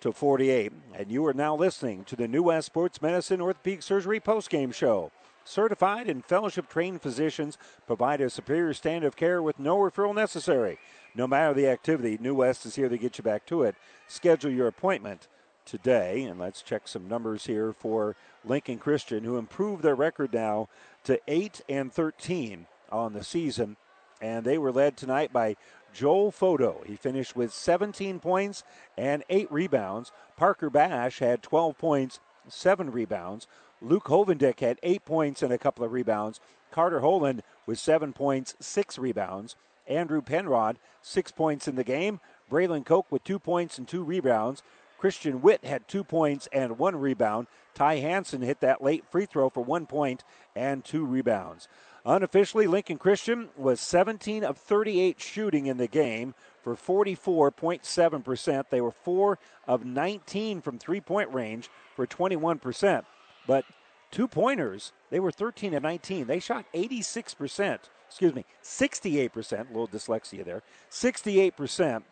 to 0.00 0.12
48. 0.12 0.72
And 0.94 1.10
you 1.10 1.24
are 1.26 1.34
now 1.34 1.56
listening 1.56 2.04
to 2.04 2.14
the 2.14 2.28
New 2.28 2.42
West 2.42 2.66
Sports 2.66 3.00
Medicine 3.00 3.40
Orthopedic 3.40 3.82
Surgery 3.82 4.20
postgame 4.20 4.74
show. 4.74 5.10
Certified 5.44 6.08
and 6.08 6.24
fellowship 6.24 6.68
trained 6.68 7.00
physicians 7.00 7.56
provide 7.86 8.20
a 8.20 8.28
superior 8.28 8.74
standard 8.74 9.06
of 9.06 9.16
care 9.16 9.40
with 9.40 9.58
no 9.58 9.78
referral 9.78 10.14
necessary. 10.14 10.78
No 11.16 11.26
matter 11.26 11.54
the 11.54 11.68
activity, 11.68 12.18
New 12.20 12.34
West 12.34 12.66
is 12.66 12.76
here 12.76 12.90
to 12.90 12.98
get 12.98 13.16
you 13.16 13.24
back 13.24 13.46
to 13.46 13.62
it. 13.62 13.74
Schedule 14.06 14.50
your 14.50 14.66
appointment 14.66 15.28
today, 15.64 16.24
and 16.24 16.38
let's 16.38 16.60
check 16.60 16.86
some 16.86 17.08
numbers 17.08 17.46
here 17.46 17.72
for 17.72 18.16
Lincoln 18.44 18.76
Christian, 18.76 19.24
who 19.24 19.38
improved 19.38 19.82
their 19.82 19.94
record 19.94 20.34
now 20.34 20.68
to 21.04 21.18
8 21.26 21.62
and 21.70 21.90
13 21.90 22.66
on 22.92 23.14
the 23.14 23.24
season. 23.24 23.78
And 24.20 24.44
they 24.44 24.58
were 24.58 24.70
led 24.70 24.98
tonight 24.98 25.32
by 25.32 25.56
Joel 25.94 26.30
Photo. 26.30 26.82
He 26.86 26.96
finished 26.96 27.34
with 27.34 27.50
17 27.50 28.20
points 28.20 28.62
and 28.98 29.24
8 29.30 29.50
rebounds. 29.50 30.12
Parker 30.36 30.68
Bash 30.68 31.20
had 31.20 31.42
12 31.42 31.78
points, 31.78 32.20
7 32.46 32.90
rebounds. 32.90 33.46
Luke 33.80 34.04
Hovendick 34.04 34.60
had 34.60 34.78
8 34.82 35.06
points 35.06 35.42
and 35.42 35.52
a 35.52 35.58
couple 35.58 35.82
of 35.82 35.92
rebounds. 35.92 36.40
Carter 36.70 37.00
Holen 37.00 37.40
with 37.64 37.78
7 37.78 38.12
points, 38.12 38.54
6 38.60 38.98
rebounds. 38.98 39.56
Andrew 39.86 40.22
Penrod, 40.22 40.78
six 41.02 41.30
points 41.32 41.68
in 41.68 41.76
the 41.76 41.84
game. 41.84 42.20
Braylon 42.50 42.84
Koch 42.84 43.06
with 43.10 43.24
two 43.24 43.38
points 43.38 43.78
and 43.78 43.86
two 43.86 44.02
rebounds. 44.02 44.62
Christian 44.98 45.42
Witt 45.42 45.64
had 45.64 45.88
two 45.88 46.04
points 46.04 46.48
and 46.52 46.78
one 46.78 46.96
rebound. 46.96 47.46
Ty 47.74 47.96
Hanson 47.96 48.42
hit 48.42 48.60
that 48.60 48.82
late 48.82 49.04
free 49.10 49.26
throw 49.26 49.50
for 49.50 49.62
one 49.62 49.86
point 49.86 50.24
and 50.54 50.84
two 50.84 51.04
rebounds. 51.04 51.68
Unofficially, 52.04 52.66
Lincoln 52.68 52.98
Christian 52.98 53.48
was 53.56 53.80
17 53.80 54.44
of 54.44 54.56
38 54.56 55.20
shooting 55.20 55.66
in 55.66 55.76
the 55.76 55.88
game 55.88 56.34
for 56.62 56.76
44.7%. 56.76 58.64
They 58.70 58.80
were 58.80 58.92
4 58.92 59.38
of 59.66 59.84
19 59.84 60.60
from 60.60 60.78
three 60.78 61.00
point 61.00 61.34
range 61.34 61.68
for 61.94 62.06
21%. 62.06 63.04
But 63.46 63.64
two 64.10 64.28
pointers, 64.28 64.92
they 65.10 65.18
were 65.18 65.32
13 65.32 65.74
of 65.74 65.82
19. 65.82 66.26
They 66.26 66.38
shot 66.38 66.64
86% 66.72 67.78
excuse 68.16 68.34
me, 68.34 68.46
68%, 68.64 69.52
a 69.52 69.56
little 69.68 69.86
dyslexia 69.86 70.42
there, 70.42 70.62
68% 70.90 72.02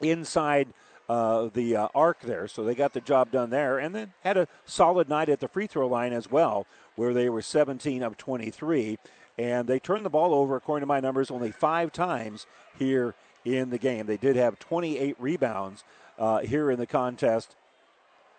inside 0.00 0.68
uh, 1.08 1.48
the 1.52 1.74
uh, 1.74 1.88
arc 1.92 2.20
there. 2.20 2.46
So 2.46 2.62
they 2.62 2.76
got 2.76 2.92
the 2.92 3.00
job 3.00 3.32
done 3.32 3.50
there 3.50 3.78
and 3.78 3.92
then 3.92 4.12
had 4.20 4.36
a 4.36 4.46
solid 4.64 5.08
night 5.08 5.28
at 5.28 5.40
the 5.40 5.48
free 5.48 5.66
throw 5.66 5.88
line 5.88 6.12
as 6.12 6.30
well, 6.30 6.68
where 6.94 7.12
they 7.12 7.28
were 7.28 7.42
17 7.42 8.04
of 8.04 8.16
23. 8.16 8.96
And 9.36 9.66
they 9.66 9.80
turned 9.80 10.04
the 10.04 10.10
ball 10.10 10.34
over, 10.34 10.54
according 10.54 10.82
to 10.82 10.86
my 10.86 11.00
numbers, 11.00 11.32
only 11.32 11.50
five 11.50 11.90
times 11.90 12.46
here 12.78 13.16
in 13.44 13.70
the 13.70 13.78
game. 13.78 14.06
They 14.06 14.16
did 14.16 14.36
have 14.36 14.60
28 14.60 15.16
rebounds 15.18 15.82
uh, 16.16 16.42
here 16.42 16.70
in 16.70 16.78
the 16.78 16.86
contest 16.86 17.56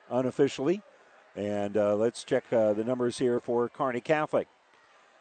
unofficially. 0.09 0.81
And 1.35 1.75
uh, 1.75 1.97
let's 1.97 2.23
check 2.23 2.45
uh, 2.53 2.71
the 2.71 2.85
numbers 2.85 3.17
here 3.17 3.41
for 3.41 3.67
Kearney 3.67 3.99
Catholic. 3.99 4.47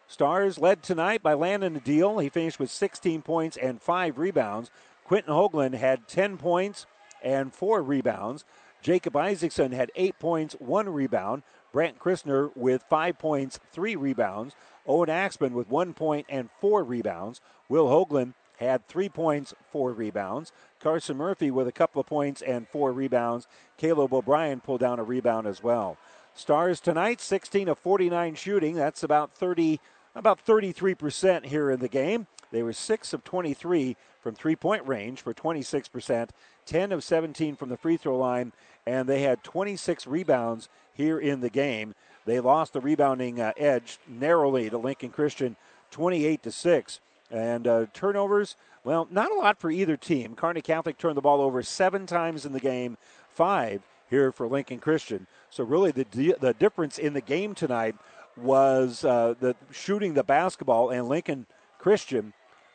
Stars 0.07 0.59
led 0.59 0.83
tonight 0.83 1.23
by 1.23 1.35
Landon 1.35 1.81
Adil. 1.81 2.23
He 2.23 2.29
finished 2.29 2.59
with 2.59 2.71
16 2.71 3.23
points 3.23 3.57
and 3.57 3.81
five 3.81 4.19
rebounds. 4.19 4.71
Quinton 5.05 5.33
Hoagland 5.33 5.75
had 5.75 6.09
10 6.09 6.37
points 6.37 6.87
and 7.23 7.53
four 7.53 7.83
rebounds. 7.83 8.45
Jacob 8.83 9.17
Isaacson 9.17 9.73
had 9.73 9.91
eight 9.97 10.19
points, 10.19 10.55
one 10.59 10.89
rebound. 10.91 11.43
Brant 11.73 11.99
Christner 11.99 12.55
with 12.55 12.85
five 12.89 13.19
points, 13.19 13.59
three 13.73 13.97
rebounds. 13.97 14.55
Owen 14.87 15.09
Axman 15.09 15.55
with 15.55 15.69
one 15.71 15.95
point 15.95 16.27
and 16.29 16.51
four 16.61 16.85
rebounds. 16.85 17.41
Will 17.69 17.89
Hoagland 17.89 18.35
had 18.59 18.87
three 18.87 19.09
points, 19.09 19.55
four 19.73 19.93
rebounds. 19.93 20.53
Carson 20.81 21.17
Murphy 21.17 21.51
with 21.51 21.67
a 21.67 21.73
couple 21.73 22.01
of 22.01 22.07
points 22.07 22.43
and 22.43 22.69
four 22.69 22.93
rebounds. 22.93 23.49
Caleb 23.79 24.13
O'Brien 24.13 24.61
pulled 24.61 24.81
down 24.81 24.99
a 24.99 25.03
rebound 25.03 25.47
as 25.47 25.63
well. 25.63 25.97
Stars 26.35 26.81
tonight, 26.81 27.21
16 27.21 27.69
of 27.69 27.79
49 27.79 28.35
shooting. 28.35 28.75
That's 28.75 29.03
about 29.03 29.33
30 29.33 29.81
about 30.15 30.45
33% 30.45 31.47
here 31.47 31.71
in 31.71 31.81
the 31.81 31.89
game. 31.89 32.27
They 32.51 32.63
were 32.63 32.73
6 32.73 33.13
of 33.13 33.25
23 33.25 33.97
from 34.21 34.35
three 34.35 34.57
point 34.57 34.87
range 34.87 35.21
for 35.21 35.35
26%, 35.35 36.31
10 36.67 36.93
of 36.93 37.05
17 37.05 37.57
from 37.57 37.69
the 37.69 37.77
free 37.77 37.97
throw 37.97 38.17
line, 38.17 38.53
and 38.87 39.09
they 39.09 39.23
had 39.23 39.43
26 39.43 40.07
rebounds 40.07 40.69
here 40.93 41.19
in 41.19 41.41
the 41.41 41.51
game. 41.51 41.95
They 42.25 42.41
lost 42.41 42.73
the 42.73 42.81
rebounding 42.81 43.41
uh, 43.41 43.53
edge 43.57 43.99
narrowly 44.09 44.71
to 44.71 44.79
Lincoln 44.79 45.11
Christian 45.11 45.57
28 45.91 46.43
to 46.43 46.51
6. 46.51 47.01
And 47.31 47.67
uh, 47.67 47.87
turnovers, 47.93 48.57
well, 48.85 49.09
not 49.11 49.33
a 49.33 49.35
lot 49.35 49.59
for 49.59 49.71
either 49.71 49.97
team. 49.97 50.35
Kearney 50.35 50.63
Catholic 50.63 50.99
turned 50.99 51.17
the 51.17 51.23
ball 51.23 51.41
over 51.41 51.63
seven 51.63 52.07
times 52.07 52.47
in 52.47 52.53
the 52.53 52.61
game, 52.61 52.97
five 53.29 53.83
here 54.09 54.31
for 54.31 54.47
Lincoln 54.47 54.79
Christian. 54.79 55.27
So, 55.51 55.65
really, 55.65 55.91
the, 55.91 56.37
the 56.41 56.55
difference 56.55 56.99
in 56.99 57.15
the 57.15 57.21
game 57.21 57.55
tonight 57.55 57.97
was 58.37 59.05
uh, 59.05 59.35
the 59.39 59.55
shooting 59.71 60.15
the 60.15 60.25
basketball, 60.25 60.91
and 60.91 61.09
Lincoln 61.09 61.47
Christian, 61.79 62.33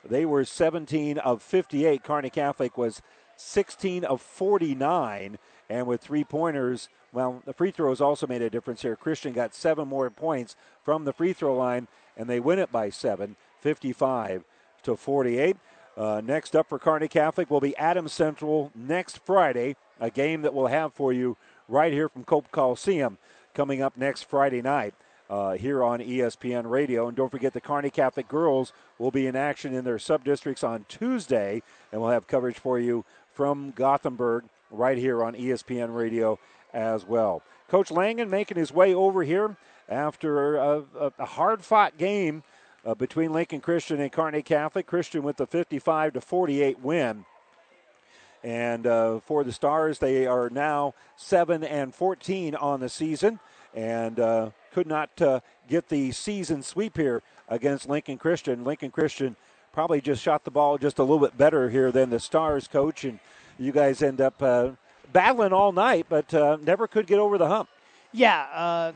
they 0.08 0.26
were 0.26 0.46
17 0.46 1.18
of 1.18 1.42
58. 1.42 2.04
Kearney 2.04 2.30
Catholic 2.30 2.78
was 2.78 3.02
16 3.36 4.04
of 4.04 4.22
49, 4.22 5.38
and 5.70 5.88
with 5.88 6.02
three 6.02 6.24
pointers, 6.24 6.90
well, 7.12 7.42
the 7.46 7.54
free 7.54 7.72
throws 7.72 8.02
also 8.02 8.28
made 8.28 8.42
a 8.42 8.50
difference 8.50 8.82
here. 8.82 8.96
Christian 8.96 9.34
got 9.34 9.56
seven 9.56 9.88
more 9.88 10.10
points 10.10 10.56
from 10.84 11.06
the 11.06 11.14
free 11.14 11.34
throw 11.34 11.56
line, 11.56 11.88
and 12.16 12.30
they 12.30 12.40
win 12.40 12.60
it 12.60 12.72
by 12.72 12.90
seven, 12.90 13.36
55 13.62 14.44
to 14.84 14.96
48. 14.96 15.58
Uh, 15.98 16.22
next 16.24 16.56
up 16.56 16.70
for 16.70 16.80
Carney 16.80 17.08
Catholic 17.08 17.50
will 17.50 17.60
be 17.60 17.76
Adams 17.76 18.14
Central 18.14 18.72
next 18.74 19.20
Friday, 19.26 19.76
a 20.00 20.10
game 20.10 20.44
that 20.44 20.54
we'll 20.54 20.68
have 20.68 20.94
for 20.94 21.12
you 21.12 21.36
right 21.68 21.92
here 21.92 22.08
from 22.08 22.24
Cope 22.24 22.52
Coliseum 22.52 23.18
coming 23.54 23.82
up 23.82 23.98
next 23.98 24.24
Friday 24.24 24.62
night 24.62 24.94
uh, 25.30 25.54
here 25.54 25.84
on 25.84 26.00
ESPN 26.00 26.70
Radio. 26.70 27.08
And 27.08 27.16
don't 27.16 27.30
forget 27.30 27.54
the 27.54 27.62
Kearney 27.62 27.90
Catholic 27.90 28.28
girls 28.28 28.74
will 28.98 29.12
be 29.12 29.28
in 29.28 29.36
action 29.36 29.74
in 29.74 29.84
their 29.86 30.00
sub 30.00 30.24
districts 30.24 30.64
on 30.64 30.86
Tuesday, 30.90 31.62
and 31.92 32.02
we'll 32.02 32.12
have 32.12 32.28
coverage 32.28 32.58
for 32.58 32.80
you 32.80 33.06
from 33.34 33.72
Gothenburg 33.72 34.46
right 34.72 34.98
here 34.98 35.24
on 35.24 35.36
ESPN 35.36 35.96
Radio 35.96 36.40
as 36.74 37.06
well. 37.06 37.42
Coach 37.68 37.92
Langen 37.92 38.30
making 38.30 38.58
his 38.58 38.72
way 38.72 38.94
over 38.94 39.24
here 39.24 39.56
after 39.88 40.58
a, 40.58 40.84
a, 41.00 41.14
a 41.20 41.26
hard 41.26 41.64
fought 41.64 41.98
game 41.98 42.44
uh, 42.86 42.96
between 42.96 43.34
Lincoln 43.34 43.62
Christian 43.62 44.00
and 44.00 44.12
Kearney 44.12 44.42
Catholic. 44.42 44.88
Christian 44.88 45.24
with 45.24 45.38
the 45.38 45.48
55 45.48 46.14
to 46.14 46.22
48 46.22 46.80
win. 46.80 47.26
And 48.44 48.88
uh, 48.88 49.20
for 49.20 49.44
the 49.44 49.52
Stars, 49.52 50.00
they 50.00 50.26
are 50.26 50.50
now 50.50 50.94
7 51.18 51.64
and 51.64 51.94
14 51.94 52.56
on 52.56 52.80
the 52.80 52.90
season. 52.90 53.40
And 53.76 54.20
uh, 54.20 54.52
could 54.72 54.88
not 54.88 55.10
uh, 55.22 55.40
get 55.68 55.90
the 55.90 56.12
season 56.12 56.64
sweep 56.64 56.98
here 56.98 57.22
against 57.48 57.90
Lincoln 57.90 58.18
Christian. 58.18 58.64
Lincoln 58.64 58.92
Christian 58.92 59.36
probably 59.72 60.02
just 60.02 60.22
shot 60.22 60.44
the 60.44 60.52
ball 60.52 60.78
just 60.78 61.00
a 61.00 61.04
little 61.04 61.20
bit 61.20 61.38
better 61.38 61.70
here 61.70 61.92
than 61.92 62.10
the 62.10 62.20
Stars 62.20 62.68
coach, 62.68 63.04
and 63.04 63.20
you 63.58 63.72
guys 63.72 64.02
end 64.02 64.22
up 64.22 64.42
uh, 64.42 64.72
battling 65.14 65.54
all 65.54 65.72
night, 65.72 66.06
but 66.10 66.34
uh, 66.34 66.58
never 66.62 66.88
could 66.88 67.08
get 67.08 67.20
over 67.20 67.38
the 67.38 67.48
hump. 67.48 67.70
Yeah. 68.12 68.46
Uh, 68.54 68.92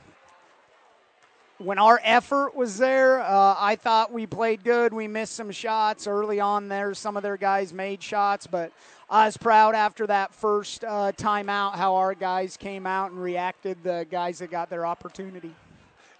when 1.59 1.77
our 1.77 2.01
effort 2.03 2.55
was 2.55 2.77
there, 2.77 3.21
uh, 3.21 3.55
I 3.57 3.75
thought 3.75 4.11
we 4.11 4.25
played 4.25 4.63
good. 4.63 4.93
We 4.93 5.07
missed 5.07 5.35
some 5.35 5.51
shots 5.51 6.07
early 6.07 6.39
on 6.39 6.67
there. 6.67 6.93
Some 6.93 7.15
of 7.15 7.23
their 7.23 7.37
guys 7.37 7.71
made 7.71 8.01
shots, 8.01 8.47
but 8.47 8.71
I 9.09 9.25
was 9.25 9.37
proud 9.37 9.75
after 9.75 10.07
that 10.07 10.33
first 10.33 10.83
uh, 10.83 11.11
timeout 11.15 11.75
how 11.75 11.95
our 11.95 12.15
guys 12.15 12.57
came 12.57 12.85
out 12.85 13.11
and 13.11 13.21
reacted, 13.21 13.83
the 13.83 14.05
guys 14.09 14.39
that 14.39 14.49
got 14.51 14.69
their 14.69 14.85
opportunity. 14.85 15.53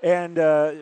And 0.03 0.38
uh, 0.38 0.73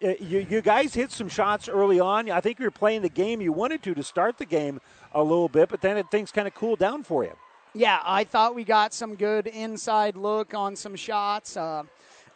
you, 0.00 0.46
you 0.48 0.60
guys 0.60 0.94
hit 0.94 1.10
some 1.10 1.28
shots 1.28 1.68
early 1.68 1.98
on. 1.98 2.30
I 2.30 2.40
think 2.40 2.58
you 2.58 2.66
were 2.66 2.70
playing 2.70 3.02
the 3.02 3.08
game 3.08 3.40
you 3.40 3.52
wanted 3.52 3.82
to 3.84 3.94
to 3.94 4.02
start 4.02 4.38
the 4.38 4.44
game 4.44 4.80
a 5.12 5.22
little 5.22 5.48
bit, 5.48 5.70
but 5.70 5.80
then 5.80 5.96
it, 5.96 6.10
things 6.10 6.30
kind 6.30 6.46
of 6.46 6.54
cooled 6.54 6.78
down 6.78 7.02
for 7.02 7.24
you. 7.24 7.32
Yeah, 7.72 8.00
I 8.04 8.24
thought 8.24 8.54
we 8.54 8.64
got 8.64 8.92
some 8.92 9.14
good 9.14 9.46
inside 9.46 10.16
look 10.16 10.54
on 10.54 10.76
some 10.76 10.94
shots. 10.94 11.56
Uh, 11.56 11.84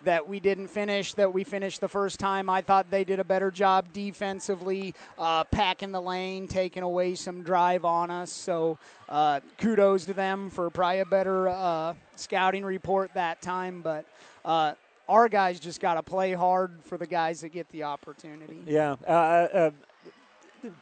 that 0.05 0.28
we 0.28 0.38
didn't 0.38 0.68
finish 0.68 1.14
that 1.14 1.32
we 1.32 1.44
finished 1.44 1.80
the 1.80 1.88
first 1.88 2.20
time. 2.20 2.48
I 2.48 2.60
thought 2.60 2.90
they 2.90 3.05
did 3.05 3.20
a 3.20 3.24
better 3.24 3.51
job 3.51 3.86
defensively, 3.92 4.94
uh, 5.18 5.44
packing 5.44 5.92
the 5.92 6.01
lane, 6.01 6.46
taking 6.46 6.82
away 6.82 7.14
some 7.14 7.42
drive 7.42 7.84
on 7.84 8.10
us. 8.10 8.30
So 8.30 8.78
uh, 9.09 9.40
kudos 9.59 10.05
to 10.06 10.12
them 10.12 10.51
for 10.51 10.70
probably 10.70 11.01
a 11.01 11.06
better 11.06 11.48
uh, 11.48 11.94
scouting 12.16 12.64
report 12.64 13.12
that 13.14 13.40
time. 13.40 13.80
But 13.80 14.05
uh, 14.44 14.74
our 15.09 15.28
guys 15.28 15.60
just 15.60 15.81
got 15.81 15.94
to 15.94 16.02
play 16.02 16.32
hard 16.32 16.78
for 16.82 16.98
the 16.98 17.06
guys 17.06 17.40
that 17.43 17.51
get 17.51 17.68
the 17.70 17.82
opportunity. 17.82 18.62
Yeah. 18.66 18.97
Uh, 19.06 19.10
uh, 19.10 19.70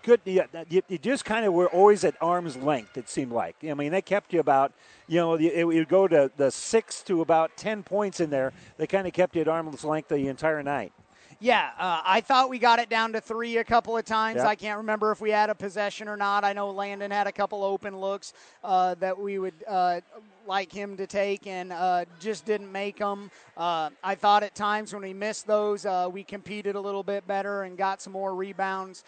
good. 0.03 0.21
Yeah, 0.25 0.47
you, 0.69 0.83
you 0.89 0.99
just 0.99 1.25
kind 1.25 1.45
of 1.45 1.53
were 1.53 1.69
always 1.69 2.05
at 2.05 2.15
arm's 2.21 2.57
length. 2.57 2.97
It 2.97 3.09
seemed 3.09 3.33
like. 3.33 3.57
I 3.69 3.75
mean, 3.75 3.93
they 3.93 4.03
kept 4.03 4.33
you 4.33 4.41
about. 4.41 4.73
You 5.09 5.19
know, 5.19 5.35
it 5.35 5.65
would 5.65 5.89
go 5.89 6.09
to 6.09 6.31
the 6.37 6.51
six 6.51 7.03
to 7.03 7.21
about 7.21 7.57
ten 7.57 7.83
points 7.83 8.21
in 8.21 8.31
there. 8.31 8.53
They 8.79 8.87
kind 8.87 9.07
of 9.07 9.13
kept 9.13 9.35
you 9.35 9.43
at 9.43 9.49
arm's 9.49 9.85
length 9.85 10.09
the 10.09 10.29
entire 10.29 10.63
night. 10.63 10.93
Yeah, 11.43 11.71
uh, 11.77 12.01
I 12.05 12.21
thought 12.21 12.49
we 12.49 12.61
got 12.61 12.79
it 12.79 12.89
down 12.89 13.13
to 13.15 13.21
three 13.21 13.57
a 13.57 13.65
couple 13.65 13.97
of 13.97 14.05
times. 14.05 14.37
Yep. 14.37 14.47
I 14.47 14.55
can't 14.55 14.79
remember 14.79 15.11
if 15.11 15.21
we 15.21 15.31
had 15.31 15.51
a 15.51 15.57
possession 15.57 16.07
or 16.07 16.17
not. 16.17 16.45
I 16.45 16.53
know 16.53 16.71
Landon 16.71 17.11
had 17.11 17.27
a 17.27 17.33
couple 17.33 17.65
open 17.65 17.99
looks 17.99 18.33
uh, 18.63 18.95
that 19.01 19.19
we 19.19 19.41
would 19.41 19.55
uh, 19.67 20.03
like 20.47 20.71
him 20.71 20.97
to 20.99 21.07
take 21.09 21.49
and 21.49 21.73
uh, 21.73 22.05
just 22.21 22.45
didn't 22.45 22.71
make 22.71 22.99
them. 22.99 23.29
Uh, 23.57 23.91
I 24.05 24.15
thought 24.15 24.45
at 24.45 24.55
times 24.55 24.93
when 24.93 25.03
we 25.03 25.13
missed 25.13 25.49
those, 25.49 25.85
uh, 25.85 26.09
we 26.11 26.23
competed 26.23 26.77
a 26.77 26.81
little 26.81 27.03
bit 27.03 27.27
better 27.27 27.65
and 27.65 27.77
got 27.77 28.01
some 28.01 28.13
more 28.13 28.37
rebounds. 28.37 29.03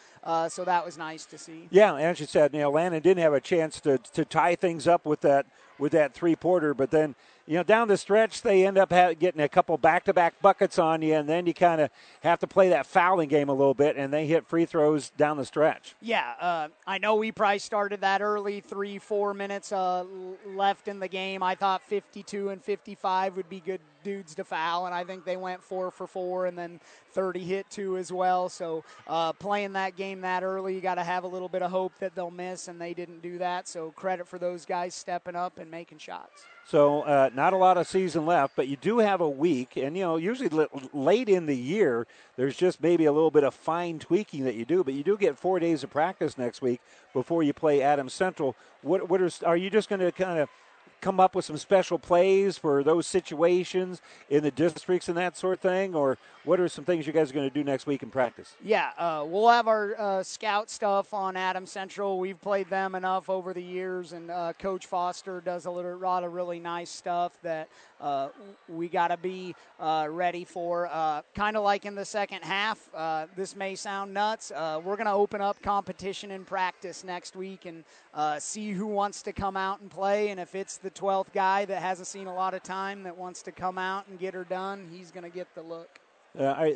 so 0.49 0.65
that 0.65 0.85
was 0.85 0.99
nice 0.99 1.27
to 1.27 1.39
see. 1.39 1.69
Yeah, 1.71 1.95
as 1.95 2.19
you 2.19 2.27
said, 2.27 2.53
you 2.53 2.61
know, 2.61 2.71
Landon 2.71 3.01
didn't 3.01 3.23
have 3.23 3.35
a 3.35 3.41
chance 3.41 3.81
to, 3.83 3.99
to 3.99 4.25
tie 4.25 4.57
things 4.57 4.89
up 4.89 5.07
with 5.07 5.21
that 5.21 5.47
with 5.79 5.93
that 5.93 6.15
three 6.15 6.37
porter, 6.37 6.73
but 6.73 6.91
then 6.91 7.17
you 7.47 7.57
know, 7.57 7.63
down 7.63 7.89
the 7.89 7.97
stretch, 7.97 8.43
they 8.43 8.67
end 8.67 8.79
up 8.79 8.91
getting 8.91 9.41
a 9.41 9.49
couple 9.49 9.77
back 9.77 10.05
to 10.05 10.15
back 10.15 10.41
buckets 10.41 10.79
on 10.79 11.03
you, 11.03 11.15
and 11.15 11.29
then 11.29 11.47
you 11.47 11.53
kind 11.53 11.81
of 11.81 11.91
have 12.23 12.39
to 12.41 12.47
play 12.47 12.71
that 12.71 12.87
fouling 12.87 13.29
game 13.29 13.49
a 13.49 13.53
little 13.53 13.75
bit, 13.75 13.97
and 13.97 14.13
they 14.13 14.27
hit 14.27 14.47
free 14.47 14.65
throws 14.65 15.11
down 15.11 15.37
the 15.37 15.45
stretch. 15.45 15.95
Yeah, 16.01 16.33
uh, 16.41 16.69
I 16.87 16.99
know 16.99 17.17
we 17.17 17.33
probably 17.33 17.59
started 17.59 18.01
that 18.01 18.23
early, 18.23 18.61
three, 18.61 18.99
four 18.99 19.35
minutes 19.35 19.73
uh, 19.73 20.05
left 20.47 20.89
in 20.89 21.01
the 21.01 21.09
game. 21.09 21.43
I 21.43 21.55
thought 21.55 21.83
52 21.83 22.49
and 22.49 22.63
55 22.63 23.37
would 23.37 23.49
be 23.49 23.61
good 23.61 23.81
dudes 24.05 24.35
to 24.37 24.45
foul, 24.45 24.87
and 24.87 24.95
I 24.95 25.03
think 25.03 25.25
they 25.25 25.37
went 25.37 25.63
four 25.63 25.91
for 25.91 26.07
four, 26.07 26.47
and 26.47 26.57
then 26.57 26.81
30 27.13 27.41
hit 27.41 27.71
two 27.71 27.97
as 27.97 28.13
well. 28.13 28.49
So 28.49 28.85
uh, 29.09 29.33
playing 29.33 29.73
that 29.73 29.97
game 29.97 30.21
that 30.21 30.45
early, 30.45 30.75
you 30.75 30.81
got 30.81 30.97
to 30.97 31.05
have 31.05 31.25
a 31.25 31.29
little 31.29 31.49
bit 31.49 31.63
of 31.63 31.71
hope 31.71 31.93
that 31.99 32.15
they'll 32.15 32.31
miss, 32.31 32.69
and 32.69 32.81
they 32.81 32.95
didn't 32.95 33.23
do 33.23 33.39
that. 33.39 33.67
So 33.67 33.91
credit 33.93 34.29
for 34.29 34.39
those 34.39 34.65
guys 34.65 34.95
stepping 34.95 35.35
up 35.35 35.59
and 35.59 35.71
making 35.71 35.99
shots. 35.99 36.45
So 36.67 37.03
uh, 37.03 37.31
not 37.35 37.53
a 37.53 37.57
lot 37.57 37.77
of 37.77 37.87
season 37.87 38.25
left, 38.25 38.57
but 38.57 38.69
you 38.69 38.77
do 38.77 38.99
have 38.99 39.21
a 39.21 39.29
week, 39.29 39.77
and 39.77 39.97
you 39.97 40.03
know 40.03 40.17
usually 40.17 40.67
late 40.93 41.29
in 41.29 41.45
the 41.45 41.57
year 41.57 42.07
there's 42.37 42.57
just 42.57 42.83
maybe 42.83 43.05
a 43.05 43.13
little 43.13 43.31
bit 43.31 43.45
of 43.45 43.55
fine 43.55 43.99
tweaking 43.99 44.45
that 44.45 44.55
you 44.55 44.65
do, 44.65 44.83
but 44.83 44.95
you 44.95 45.05
do 45.05 45.19
get 45.19 45.39
four 45.39 45.61
days 45.61 45.85
of 45.85 45.91
practice 45.91 46.39
next 46.39 46.63
week 46.63 46.81
before 47.13 47.43
you 47.43 47.53
play 47.53 47.83
Adams 47.83 48.15
Central. 48.15 48.57
What 48.81 49.11
what 49.11 49.21
are 49.21 49.31
are 49.45 49.57
you 49.59 49.69
just 49.69 49.91
going 49.91 50.01
to 50.01 50.11
kind 50.11 50.39
of 50.39 50.49
come 51.05 51.21
up 51.21 51.35
with 51.35 51.45
some 51.45 51.59
special 51.59 51.99
plays 51.99 52.57
for 52.57 52.83
those 52.83 53.07
situations 53.07 54.01
in 54.31 54.43
the 54.43 54.51
districts 54.51 55.07
and 55.07 55.19
that 55.19 55.37
sort 55.37 55.53
of 55.53 55.61
thing? 55.61 55.95
Or 55.95 56.17
what 56.45 56.59
are 56.61 56.69
some 56.69 56.85
things 56.85 57.07
you 57.07 57.13
guys 57.13 57.31
are 57.31 57.35
going 57.35 57.49
to 57.49 57.55
do 57.55 57.63
next 57.63 57.87
week 57.87 58.03
in 58.03 58.11
practice? 58.11 58.55
Yeah, 58.65 58.91
uh, 58.97 59.25
we'll 59.27 59.49
have 59.51 59.69
our 59.69 59.95
uh, 59.99 60.23
scout 60.23 60.71
stuff 60.71 61.13
on 61.13 61.37
Adam 61.37 61.67
Central. 61.67 62.19
We've 62.19 62.41
played 62.41 62.71
them 62.71 62.95
enough 62.95 63.29
over 63.29 63.53
the 63.53 63.63
years, 63.63 64.13
and 64.13 64.31
uh, 64.31 64.55
Coach 64.59 64.87
Foster 64.87 65.43
does 65.43 65.67
a 65.67 65.71
lot 65.71 66.25
of 66.25 66.33
really 66.33 66.59
nice 66.59 66.91
stuff 66.91 67.39
that 67.43 67.69
uh, 68.01 68.29
we 68.69 68.89
got 68.89 69.09
to 69.09 69.17
be 69.17 69.55
uh, 69.81 70.07
ready 70.11 70.45
for. 70.45 70.89
Uh, 70.91 71.23
kind 71.35 71.57
of 71.57 71.65
like 71.65 71.85
in 71.85 71.95
the 71.95 72.05
second 72.05 72.43
half, 72.43 72.79
this 73.37 73.57
may 73.57 73.75
sound 73.75 74.13
nuts. 74.13 74.53
we're 74.55 74.97
going 74.97 75.07
to 75.07 75.13
open 75.13 75.41
up 75.41 75.61
competition 75.63 76.31
in 76.31 76.45
practice 76.45 77.05
next 77.05 77.37
week 77.37 77.67
and 77.67 77.85
see 78.41 78.73
who 78.73 78.87
wants 78.87 79.23
to 79.23 79.33
come 79.33 79.57
out 79.57 79.81
and 79.81 79.91
play. 79.91 80.31
And 80.31 80.41
if 80.41 80.55
it's 80.55 80.79
the 80.79 80.94
12th 80.95 81.33
guy 81.33 81.65
that 81.65 81.83
hasn't 81.83 82.09
seen 82.09 82.27
a 82.27 82.35
lot 82.35 82.55
of 82.55 82.63
time 82.63 83.03
that 83.03 83.17
wants 83.17 83.43
to 83.43 83.53
come 83.53 83.79
out 83.79 84.07
and 84.09 84.19
get 84.19 84.35
her 84.35 84.45
done, 84.45 84.87
he's 84.91 85.11
going 85.11 85.25
to 85.25 85.35
get 85.35 85.53
the 85.55 85.63
look. 85.63 86.01
Uh, 86.39 86.47
I, 86.47 86.67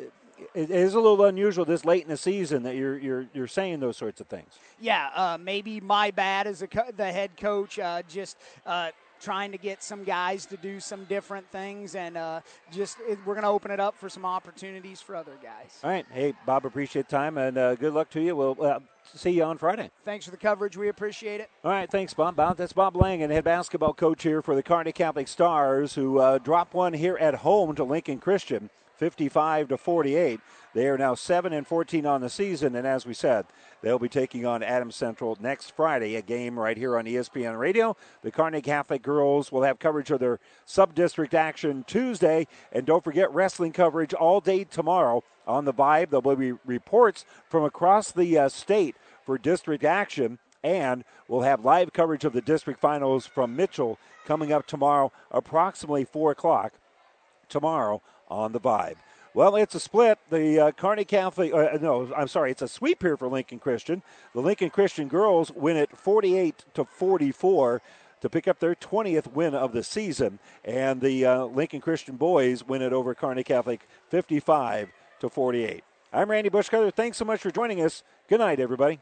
it 0.53 0.69
is 0.69 0.93
a 0.93 0.99
little 0.99 1.25
unusual 1.25 1.65
this 1.65 1.85
late 1.85 2.03
in 2.03 2.09
the 2.09 2.17
season 2.17 2.63
that 2.63 2.75
you're 2.75 2.97
you're 2.97 3.25
you're 3.33 3.47
saying 3.47 3.79
those 3.79 3.97
sorts 3.97 4.21
of 4.21 4.27
things. 4.27 4.53
Yeah, 4.79 5.09
uh, 5.13 5.37
maybe 5.39 5.81
my 5.81 6.11
bad 6.11 6.47
as 6.47 6.61
a 6.61 6.67
co- 6.67 6.91
the 6.95 7.11
head 7.11 7.35
coach. 7.37 7.77
Uh, 7.77 8.01
just 8.07 8.37
uh, 8.65 8.91
trying 9.19 9.51
to 9.51 9.57
get 9.57 9.83
some 9.83 10.03
guys 10.03 10.45
to 10.47 10.57
do 10.57 10.79
some 10.79 11.05
different 11.05 11.49
things, 11.51 11.95
and 11.95 12.17
uh, 12.17 12.41
just 12.71 12.97
it, 13.07 13.19
we're 13.25 13.33
going 13.33 13.43
to 13.43 13.49
open 13.49 13.71
it 13.71 13.79
up 13.79 13.95
for 13.95 14.09
some 14.09 14.25
opportunities 14.25 15.01
for 15.01 15.15
other 15.15 15.33
guys. 15.41 15.79
All 15.83 15.89
right, 15.89 16.05
hey 16.11 16.33
Bob, 16.45 16.65
appreciate 16.65 17.09
time 17.09 17.37
and 17.37 17.57
uh, 17.57 17.75
good 17.75 17.93
luck 17.93 18.09
to 18.11 18.21
you. 18.21 18.35
We'll 18.35 18.57
uh, 18.61 18.79
see 19.15 19.31
you 19.31 19.43
on 19.43 19.57
Friday. 19.57 19.89
Thanks 20.05 20.25
for 20.25 20.31
the 20.31 20.37
coverage. 20.37 20.77
We 20.77 20.89
appreciate 20.89 21.41
it. 21.41 21.49
All 21.63 21.71
right, 21.71 21.89
thanks, 21.89 22.13
Bob. 22.13 22.35
Bob 22.35 22.57
that's 22.57 22.73
Bob 22.73 22.95
Langen, 22.95 23.29
head 23.31 23.43
basketball 23.43 23.93
coach 23.93 24.23
here 24.23 24.41
for 24.41 24.55
the 24.55 24.63
Kearney 24.63 24.91
Catholic 24.91 25.27
Stars, 25.27 25.95
who 25.95 26.19
uh, 26.19 26.37
dropped 26.37 26.73
one 26.73 26.93
here 26.93 27.17
at 27.17 27.35
home 27.35 27.75
to 27.75 27.83
Lincoln 27.83 28.19
Christian. 28.19 28.69
55 28.99 29.69
to 29.69 29.77
48. 29.77 30.39
They 30.73 30.87
are 30.87 30.97
now 30.97 31.15
7 31.15 31.51
and 31.51 31.65
14 31.65 32.05
on 32.05 32.21
the 32.21 32.29
season, 32.29 32.75
and 32.75 32.85
as 32.85 33.05
we 33.05 33.13
said, 33.13 33.47
they'll 33.81 33.97
be 33.97 34.09
taking 34.09 34.45
on 34.45 34.61
Adams 34.61 34.95
Central 34.95 35.35
next 35.39 35.75
Friday, 35.75 36.15
a 36.15 36.21
game 36.21 36.59
right 36.59 36.77
here 36.77 36.97
on 36.97 37.05
ESPN 37.05 37.57
Radio. 37.57 37.97
The 38.21 38.31
Kearney 38.31 38.61
Catholic 38.61 39.01
girls 39.01 39.51
will 39.51 39.63
have 39.63 39.79
coverage 39.79 40.11
of 40.11 40.19
their 40.19 40.39
sub-district 40.65 41.33
action 41.33 41.83
Tuesday, 41.87 42.45
and 42.71 42.85
don't 42.85 43.03
forget 43.03 43.33
wrestling 43.33 43.71
coverage 43.71 44.13
all 44.13 44.41
day 44.41 44.63
tomorrow 44.63 45.23
on 45.47 45.65
the 45.65 45.73
Vibe. 45.73 46.11
There'll 46.11 46.35
be 46.35 46.53
reports 46.65 47.25
from 47.49 47.63
across 47.63 48.11
the 48.11 48.37
uh, 48.37 48.49
state 48.49 48.95
for 49.25 49.37
district 49.37 49.83
action. 49.83 50.39
And 50.63 51.05
we'll 51.27 51.41
have 51.41 51.63
live 51.63 51.93
coverage 51.93 52.25
of 52.25 52.33
the 52.33 52.41
district 52.41 52.81
finals 52.81 53.25
from 53.25 53.55
Mitchell 53.55 53.97
coming 54.25 54.51
up 54.51 54.67
tomorrow, 54.67 55.11
approximately 55.31 56.03
4 56.03 56.31
o'clock 56.31 56.73
tomorrow 57.47 58.01
on 58.27 58.51
the 58.51 58.59
Vibe. 58.59 58.97
Well, 59.33 59.55
it's 59.55 59.75
a 59.75 59.79
split. 59.79 60.17
The 60.29 60.59
uh, 60.59 60.71
Kearney 60.71 61.05
Catholic, 61.05 61.53
uh, 61.53 61.77
no, 61.79 62.11
I'm 62.15 62.27
sorry, 62.27 62.51
it's 62.51 62.63
a 62.63 62.67
sweep 62.67 63.03
here 63.03 63.15
for 63.15 63.27
Lincoln 63.27 63.59
Christian. 63.59 64.01
The 64.33 64.41
Lincoln 64.41 64.71
Christian 64.71 65.07
girls 65.07 65.51
win 65.51 65.77
it 65.77 65.95
48 65.95 66.65
to 66.73 66.85
44 66.85 67.81
to 68.21 68.29
pick 68.29 68.47
up 68.47 68.59
their 68.59 68.75
20th 68.75 69.31
win 69.31 69.53
of 69.53 69.71
the 69.71 69.83
season, 69.83 70.39
and 70.65 70.99
the 70.99 71.25
uh, 71.25 71.45
Lincoln 71.45 71.79
Christian 71.79 72.17
boys 72.17 72.67
win 72.67 72.81
it 72.81 72.91
over 72.91 73.13
Kearney 73.13 73.43
Catholic 73.43 73.87
55 74.09 74.89
to 75.19 75.29
48. 75.29 75.83
I'm 76.11 76.31
Randy 76.31 76.49
Bushcutter. 76.49 76.91
Thanks 76.91 77.17
so 77.17 77.25
much 77.25 77.41
for 77.41 77.51
joining 77.51 77.81
us. 77.81 78.03
Good 78.27 78.39
night, 78.39 78.59
everybody. 78.59 78.99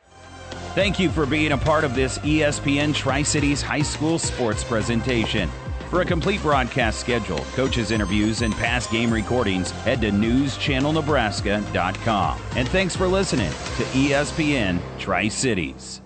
Thank 0.75 0.99
you 0.99 1.09
for 1.09 1.25
being 1.25 1.53
a 1.53 1.57
part 1.57 1.83
of 1.83 1.95
this 1.95 2.17
ESPN 2.19 2.93
Tri 2.93 3.23
Cities 3.23 3.61
High 3.61 3.81
School 3.81 4.19
sports 4.19 4.63
presentation. 4.63 5.49
For 5.89 6.01
a 6.01 6.05
complete 6.05 6.41
broadcast 6.41 6.99
schedule, 6.99 7.45
coaches' 7.53 7.91
interviews, 7.91 8.41
and 8.41 8.53
past 8.55 8.91
game 8.91 9.13
recordings, 9.13 9.71
head 9.71 10.01
to 10.01 10.11
newschannelnebraska.com. 10.11 12.39
And 12.55 12.67
thanks 12.67 12.93
for 12.95 13.07
listening 13.07 13.51
to 13.51 13.83
ESPN 13.93 14.81
Tri 14.97 15.27
Cities. 15.29 16.01